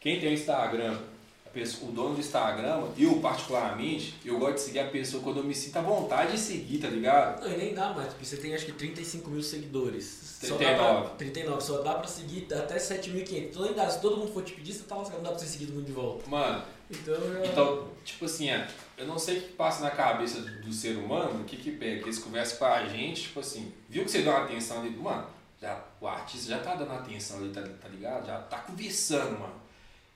Quem 0.00 0.20
tem 0.20 0.30
o 0.30 0.32
Instagram, 0.32 0.96
a 1.44 1.48
pessoa- 1.50 1.90
o 1.90 1.92
dono 1.92 2.14
do 2.14 2.20
Instagram, 2.20 2.84
eu 2.96 3.16
particularmente, 3.16 4.14
eu 4.24 4.38
gosto 4.38 4.54
de 4.54 4.60
seguir 4.60 4.78
a 4.78 4.86
pessoa 4.86 5.20
quando 5.22 5.38
eu 5.38 5.44
me 5.44 5.54
sinto 5.54 5.76
à 5.76 5.82
vontade 5.82 6.32
de 6.32 6.38
seguir, 6.38 6.78
tá 6.78 6.88
ligado? 6.88 7.40
Não, 7.44 7.52
e 7.52 7.56
nem 7.56 7.74
dá 7.74 7.92
mais, 7.92 8.08
porque 8.10 8.24
você 8.24 8.36
tem 8.36 8.54
acho 8.54 8.64
que 8.66 8.72
35 8.72 9.28
mil 9.28 9.42
seguidores. 9.42 10.38
Só 10.40 10.54
dá 10.56 10.58
39. 10.58 11.00
pra- 11.08 11.14
39, 11.16 11.60
só 11.60 11.82
dá 11.82 11.94
pra 11.94 12.06
seguir 12.06 12.46
até 12.54 12.76
7.500. 12.78 13.48
Então 13.50 13.64
ainda, 13.64 13.90
se 13.90 14.00
todo 14.00 14.16
mundo 14.18 14.32
for 14.32 14.44
te 14.44 14.52
pedir, 14.52 14.72
você 14.74 14.84
tá 14.84 14.94
lascado, 14.94 15.16
não 15.16 15.24
dá 15.24 15.30
pra 15.30 15.38
você 15.40 15.46
seguir 15.46 15.66
todo 15.66 15.74
mundo 15.76 15.86
de 15.86 15.92
volta. 15.92 16.30
Mano, 16.30 16.62
Então, 16.88 17.14
já... 17.32 17.46
então, 17.46 17.88
tipo 18.04 18.24
assim, 18.24 18.48
é, 18.50 18.68
eu 18.98 19.06
não 19.06 19.18
sei 19.18 19.38
o 19.38 19.42
que 19.42 19.52
passa 19.52 19.82
na 19.82 19.90
cabeça 19.90 20.40
do, 20.40 20.62
do 20.62 20.72
ser 20.72 20.96
humano, 20.96 21.40
o 21.40 21.44
que 21.44 21.56
que 21.56 21.70
pega, 21.70 21.98
que 22.02 22.04
eles 22.04 22.18
conversam 22.18 22.58
com 22.58 22.64
a 22.64 22.86
gente, 22.86 23.22
tipo 23.22 23.40
assim, 23.40 23.72
viu 23.88 24.04
que 24.04 24.10
você 24.10 24.22
deu 24.22 24.32
uma 24.32 24.44
atenção 24.44 24.80
ali, 24.80 24.90
mano, 24.90 25.26
já, 25.60 25.82
o 26.00 26.06
artista 26.06 26.50
já 26.50 26.58
tá 26.58 26.74
dando 26.74 26.92
atenção 26.92 27.38
ali, 27.38 27.50
tá, 27.50 27.62
tá 27.62 27.88
ligado? 27.88 28.26
Já 28.26 28.38
tá 28.42 28.58
conversando, 28.58 29.38
mano. 29.38 29.54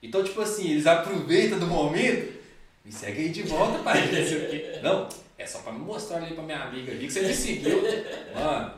Então, 0.01 0.23
tipo 0.23 0.41
assim, 0.41 0.71
eles 0.71 0.85
aproveitam 0.85 1.59
do 1.59 1.67
momento, 1.67 2.41
me 2.83 2.91
segue 2.91 3.21
aí 3.21 3.29
de 3.29 3.43
volta, 3.43 3.79
pai. 3.79 4.01
não 4.83 5.07
é 5.37 5.45
só 5.45 5.59
pra 5.59 5.71
me 5.71 5.79
mostrar 5.79 6.17
ali 6.17 6.33
pra 6.33 6.43
minha 6.43 6.63
amiga 6.63 6.91
ali 6.91 7.07
que 7.07 7.13
você 7.13 7.21
me 7.21 7.33
seguiu. 7.33 7.81
Mano, 8.33 8.73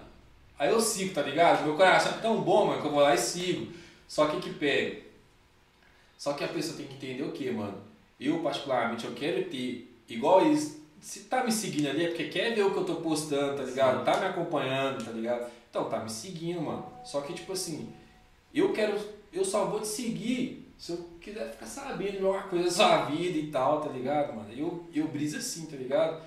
aí 0.57 0.69
eu 0.69 0.79
sigo, 0.79 1.13
tá 1.13 1.21
ligado? 1.21 1.63
Meu 1.63 1.75
coração 1.75 2.13
é 2.13 2.21
tão 2.21 2.41
bom, 2.41 2.67
mano, 2.67 2.81
que 2.81 2.87
eu 2.87 2.91
vou 2.91 3.01
lá 3.01 3.13
e 3.13 3.17
sigo. 3.17 3.71
Só 4.07 4.27
que 4.27 4.39
que 4.39 4.53
pega? 4.53 5.01
Só 6.17 6.33
que 6.33 6.43
a 6.43 6.47
pessoa 6.47 6.77
tem 6.77 6.87
que 6.87 6.95
entender 6.95 7.23
o 7.23 7.31
que, 7.31 7.49
mano? 7.51 7.81
Eu, 8.19 8.39
particularmente, 8.39 9.05
eu 9.05 9.13
quero 9.13 9.43
ter, 9.45 9.94
igual 10.07 10.45
eles, 10.45 10.81
se 11.01 11.21
tá 11.21 11.43
me 11.43 11.51
seguindo 11.51 11.89
ali 11.89 12.05
é 12.05 12.07
porque 12.07 12.29
quer 12.29 12.53
ver 12.53 12.63
o 12.63 12.71
que 12.71 12.77
eu 12.77 12.85
tô 12.85 12.95
postando, 12.95 13.57
tá 13.57 13.63
ligado? 13.63 14.03
Tá 14.03 14.17
me 14.17 14.25
acompanhando, 14.25 15.03
tá 15.03 15.11
ligado? 15.11 15.49
Então, 15.69 15.89
tá 15.89 15.99
me 15.99 16.09
seguindo, 16.09 16.61
mano. 16.61 16.85
Só 17.03 17.21
que, 17.21 17.33
tipo 17.33 17.53
assim, 17.53 17.93
eu 18.53 18.71
quero, 18.71 18.97
eu 19.33 19.43
só 19.43 19.65
vou 19.65 19.81
te 19.81 19.87
seguir 19.87 20.65
se 20.77 20.91
eu 20.91 20.97
quiser 21.21 21.51
ficar 21.51 21.65
sabendo 21.65 22.17
de 22.17 22.25
alguma 22.25 22.43
coisa 22.43 22.65
da 22.65 22.71
sua 22.71 23.05
vida 23.05 23.37
e 23.37 23.47
tal, 23.47 23.81
tá 23.81 23.89
ligado, 23.89 24.33
mano? 24.33 24.49
Eu, 24.55 24.85
eu 24.93 25.07
briso 25.07 25.37
assim, 25.37 25.65
tá 25.65 25.75
ligado? 25.75 26.21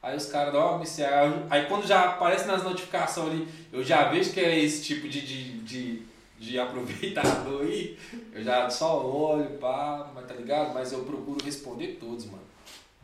Aí 0.00 0.16
os 0.16 0.26
caras 0.26 0.52
dão 0.52 0.68
uma 0.68 0.78
missão. 0.78 1.46
Aí 1.50 1.66
quando 1.66 1.86
já 1.86 2.04
aparece 2.04 2.46
nas 2.46 2.62
notificações 2.62 3.32
ali, 3.32 3.48
eu 3.72 3.82
já 3.82 4.08
vejo 4.08 4.32
que 4.32 4.40
é 4.40 4.58
esse 4.58 4.82
tipo 4.84 5.08
de, 5.08 5.20
de, 5.20 5.58
de, 5.60 6.02
de 6.38 6.58
aproveitador 6.58 7.62
aí. 7.62 7.98
Eu 8.32 8.42
já 8.42 8.70
só 8.70 9.04
olho, 9.04 9.58
pá, 9.58 10.10
mas 10.14 10.26
tá 10.26 10.34
ligado? 10.34 10.72
Mas 10.72 10.92
eu 10.92 11.04
procuro 11.04 11.44
responder 11.44 11.98
todos, 12.00 12.26
mano. 12.26 12.42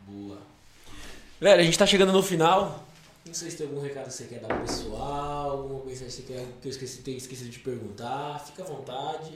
Boa. 0.07 0.37
Velho, 1.39 1.61
a 1.61 1.63
gente 1.63 1.77
tá 1.77 1.85
chegando 1.85 2.11
no 2.13 2.23
final. 2.23 2.85
Não 3.25 3.33
sei 3.33 3.49
se 3.49 3.57
tem 3.57 3.67
algum 3.67 3.81
recado 3.81 4.05
que 4.05 4.13
você 4.13 4.25
quer 4.25 4.39
dar 4.39 4.47
pro 4.47 4.59
pessoal, 4.59 5.51
alguma 5.51 5.79
coisa 5.81 6.05
que 6.05 6.11
você 6.11 6.21
quer 6.21 6.45
que 6.61 6.67
eu 6.67 6.71
esqueci, 6.71 7.01
tenha 7.01 7.17
esquecido 7.17 7.49
de 7.49 7.59
perguntar. 7.59 8.39
Fica 8.45 8.63
à 8.63 8.65
vontade. 8.65 9.31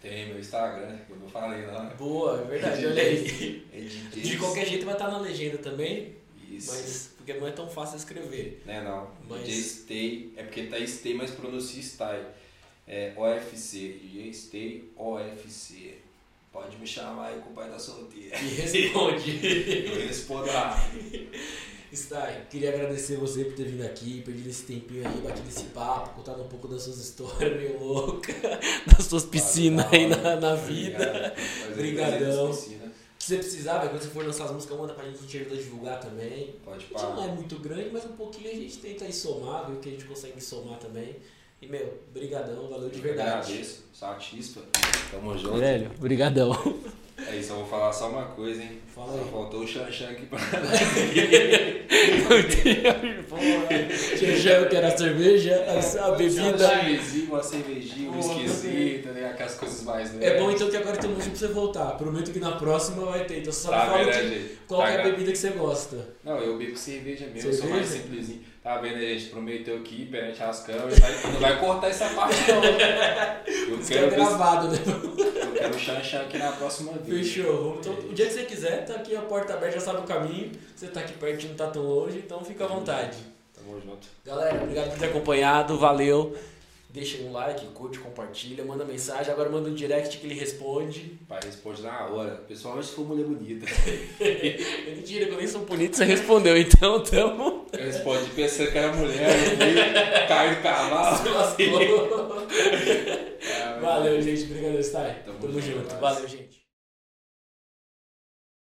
Tem 0.00 0.28
meu 0.28 0.38
Instagram, 0.38 0.96
que 1.06 1.12
eu 1.12 1.16
não 1.16 1.28
falei 1.28 1.66
lá. 1.66 1.84
Boa, 1.98 2.40
é 2.40 2.44
verdade, 2.44 2.86
olha 2.86 3.02
aí. 3.02 3.66
É. 3.72 3.80
De 3.80 4.36
qualquer 4.38 4.66
jeito 4.66 4.84
vai 4.84 4.94
estar 4.94 5.08
na 5.10 5.18
legenda 5.18 5.58
também, 5.58 6.14
Isso. 6.50 6.72
mas 6.72 7.10
porque 7.16 7.34
não 7.34 7.46
é 7.46 7.52
tão 7.52 7.68
fácil 7.68 7.96
escrever. 7.96 8.62
Né, 8.64 8.82
não. 8.82 9.10
Mas- 9.28 9.44
DJ 9.44 9.62
Stay, 9.62 10.32
é 10.36 10.42
porque 10.44 10.64
tá 10.64 10.84
Stay, 10.86 11.14
mas 11.14 11.30
pronuncia 11.32 11.82
Stay. 11.82 12.24
É 12.86 13.12
OFC, 13.16 13.98
DJ 14.02 14.32
Stay 14.34 14.92
OFC. 14.96 15.94
Pode 16.52 16.76
me 16.76 16.86
chamar 16.86 17.28
aí 17.28 17.40
com 17.40 17.50
o 17.50 17.52
pai 17.54 17.70
da 17.70 17.78
solteira. 17.78 18.36
E 18.36 18.48
responde. 18.48 19.40
Eu 19.88 20.06
respondo 20.06 20.46
lá. 20.46 20.76
Stein, 21.94 22.46
queria 22.50 22.70
agradecer 22.70 23.16
você 23.16 23.44
por 23.44 23.54
ter 23.54 23.64
vindo 23.64 23.82
aqui, 23.84 24.22
perdido 24.22 24.48
esse 24.48 24.62
tempinho 24.62 25.06
aí, 25.06 25.20
batido 25.20 25.46
esse 25.46 25.64
papo, 25.64 26.14
contado 26.14 26.42
um 26.42 26.48
pouco 26.48 26.66
das 26.66 26.82
suas 26.82 26.96
histórias 26.96 27.54
meio 27.54 27.78
loucas, 27.78 28.34
das 28.86 29.06
suas 29.06 29.26
piscinas 29.26 29.84
aí 29.92 30.08
na, 30.08 30.36
na 30.36 30.54
vida. 30.54 31.34
Obrigadão. 31.70 32.50
Se 32.52 32.78
você 33.18 33.36
precisar, 33.36 33.80
quando 33.80 34.00
você 34.00 34.08
for 34.08 34.24
lançar 34.24 34.46
as 34.46 34.52
músicas, 34.52 34.78
manda 34.78 34.94
pra 34.94 35.04
gente, 35.04 35.18
a 35.18 35.20
gente 35.20 35.36
ajuda 35.36 35.54
a 35.54 35.58
divulgar 35.58 36.00
também. 36.00 36.56
Pode 36.64 36.78
A 36.78 36.80
gente 36.80 36.92
não 36.94 37.14
parar. 37.16 37.28
é 37.28 37.34
muito 37.34 37.58
grande, 37.58 37.90
mas 37.92 38.04
um 38.06 38.16
pouquinho 38.16 38.50
a 38.50 38.54
gente 38.54 38.78
tenta 38.78 39.04
aí 39.04 39.12
somar, 39.12 39.66
ver 39.66 39.74
o 39.74 39.80
que 39.80 39.90
a 39.90 39.92
gente 39.92 40.04
consegue 40.06 40.40
somar 40.40 40.78
também. 40.78 41.16
E, 41.60 41.66
meu, 41.66 42.00
brigadão, 42.12 42.68
valeu 42.68 42.88
de 42.88 43.00
verdade. 43.00 43.52
Agradeço, 43.52 43.84
sou 43.92 44.08
artista. 44.08 44.60
Tamo 45.10 45.36
junto. 45.38 45.58
Velho, 45.58 45.90
brigadão. 45.98 46.52
É 47.30 47.36
isso, 47.36 47.52
eu 47.52 47.56
vou 47.58 47.66
falar 47.66 47.92
só 47.92 48.08
uma 48.08 48.24
coisa, 48.24 48.60
hein? 48.62 48.78
Fala 48.92 49.12
aí. 49.14 49.30
faltou 49.30 49.60
o 49.60 49.66
Xanxan 49.66 50.08
aqui 50.10 50.26
pra 50.26 50.38
Tinha 54.18 54.36
já 54.36 54.52
eu 54.54 54.68
que 54.68 54.74
era 54.76 54.88
a 54.88 54.96
cerveja, 54.96 55.54
a, 55.66 56.04
a 56.04 56.08
Uma 56.08 56.16
bebida. 56.16 56.58
cervejinha, 56.58 57.24
uma 57.28 57.42
cervejinha, 57.42 58.10
um 58.10 58.14
Boa, 58.14 58.34
esquisita, 58.42 59.10
né? 59.12 59.30
Aquelas 59.30 59.54
coisas 59.54 59.82
mais, 59.84 60.12
né? 60.12 60.26
É 60.26 60.38
bom 60.38 60.50
então 60.50 60.68
que 60.68 60.76
agora 60.76 60.96
tem 60.96 61.08
um 61.10 61.14
motivo 61.14 61.30
pra 61.30 61.38
você 61.38 61.48
voltar. 61.52 61.86
Prometo 61.92 62.32
que 62.32 62.40
na 62.40 62.52
próxima 62.52 63.04
vai 63.06 63.24
ter. 63.24 63.38
Então 63.40 63.52
você 63.52 63.60
só 63.66 63.70
me 63.70 63.76
Tá 63.76 63.86
fala 63.86 64.04
que- 64.04 64.10
né, 64.22 64.48
qual 64.66 64.82
Tá 64.82 64.90
é 64.90 64.94
a 64.94 64.96
vendo? 65.02 65.10
bebida 65.12 65.32
que 65.32 65.38
você 65.38 65.50
gosta. 65.50 66.08
Não, 66.24 66.38
eu 66.38 66.58
bebo 66.58 66.76
cerveja 66.76 67.26
mesmo, 67.26 67.50
eu 67.50 67.54
sou 67.54 67.68
Cerveja? 67.68 67.74
mais 67.76 67.88
simplesinho. 67.88 68.40
Tá 68.62 68.78
vendo, 68.78 68.94
né, 68.94 69.00
gente? 69.18 69.26
Prometeu 69.26 69.76
aqui 69.76 70.06
perante 70.06 70.40
as 70.40 70.60
câmeras, 70.62 70.96
não 71.24 71.40
vai 71.40 71.58
cortar 71.58 71.88
essa 71.88 72.08
parte 72.10 72.36
não. 72.48 72.62
Eu 73.74 73.81
Isso 73.82 73.92
é 73.94 74.10
gravado, 74.10 74.68
né? 74.68 74.78
eu 74.86 75.52
quero 75.52 75.78
Xanxan 75.78 76.20
aqui 76.22 76.38
na 76.38 76.52
próxima 76.52 76.92
vez. 76.92 77.28
Fechou. 77.28 77.78
Então, 77.80 77.92
o 77.92 78.12
dia 78.14 78.26
que 78.26 78.32
você 78.32 78.44
quiser, 78.44 78.84
tá 78.84 78.94
aqui 78.94 79.14
a 79.16 79.22
porta 79.22 79.54
aberta, 79.54 79.78
já 79.78 79.84
sabe 79.84 80.00
o 80.00 80.04
caminho. 80.04 80.52
Você 80.74 80.86
tá 80.86 81.00
aqui 81.00 81.12
perto, 81.14 81.48
não 81.48 81.54
tá 81.54 81.66
tão 81.66 81.82
longe, 81.82 82.18
então 82.18 82.44
fica 82.44 82.64
à 82.64 82.68
vontade. 82.68 83.18
Tamo 83.54 83.80
junto. 83.80 84.06
Galera, 84.24 84.62
obrigado 84.62 84.90
por 84.90 84.98
ter 84.98 85.06
acompanhado, 85.06 85.78
valeu. 85.78 86.36
Deixa 86.92 87.22
um 87.22 87.32
like, 87.32 87.64
curte, 87.68 87.98
compartilha, 87.98 88.62
manda 88.66 88.84
mensagem. 88.84 89.32
Agora 89.32 89.48
manda 89.48 89.70
um 89.70 89.74
direct 89.74 90.18
que 90.18 90.26
ele 90.26 90.34
responde. 90.34 91.18
Pai 91.26 91.40
responde 91.42 91.80
na 91.80 92.06
hora. 92.06 92.32
Pessoal, 92.46 92.82
se 92.82 92.92
for 92.92 93.06
mulher 93.06 93.24
bonita. 93.24 93.64
Mentira, 94.94 95.24
eu 95.30 95.36
nem 95.38 95.46
sou 95.46 95.62
bonito, 95.64 95.96
você 95.96 96.04
respondeu. 96.04 96.54
Então, 96.56 97.02
tamo. 97.02 97.66
Eu 97.72 97.84
respondi 97.84 98.28
pensando 98.36 98.70
que 98.72 98.76
era 98.78 98.92
mulher, 98.92 100.28
caiu 100.28 100.54
do 100.56 100.62
cavalo. 100.62 101.16
Se 101.16 101.28
lascou. 101.30 102.46
Ah, 103.64 103.78
Valeu, 103.80 104.20
gente. 104.20 104.42
Obrigado, 104.44 104.82
Stein. 104.82 105.14
Tamo 105.24 105.38
Tamo 105.38 105.60
junto, 105.60 105.66
junto. 105.78 105.92
nós. 105.92 106.00
Valeu, 106.00 106.28
gente. 106.28 106.61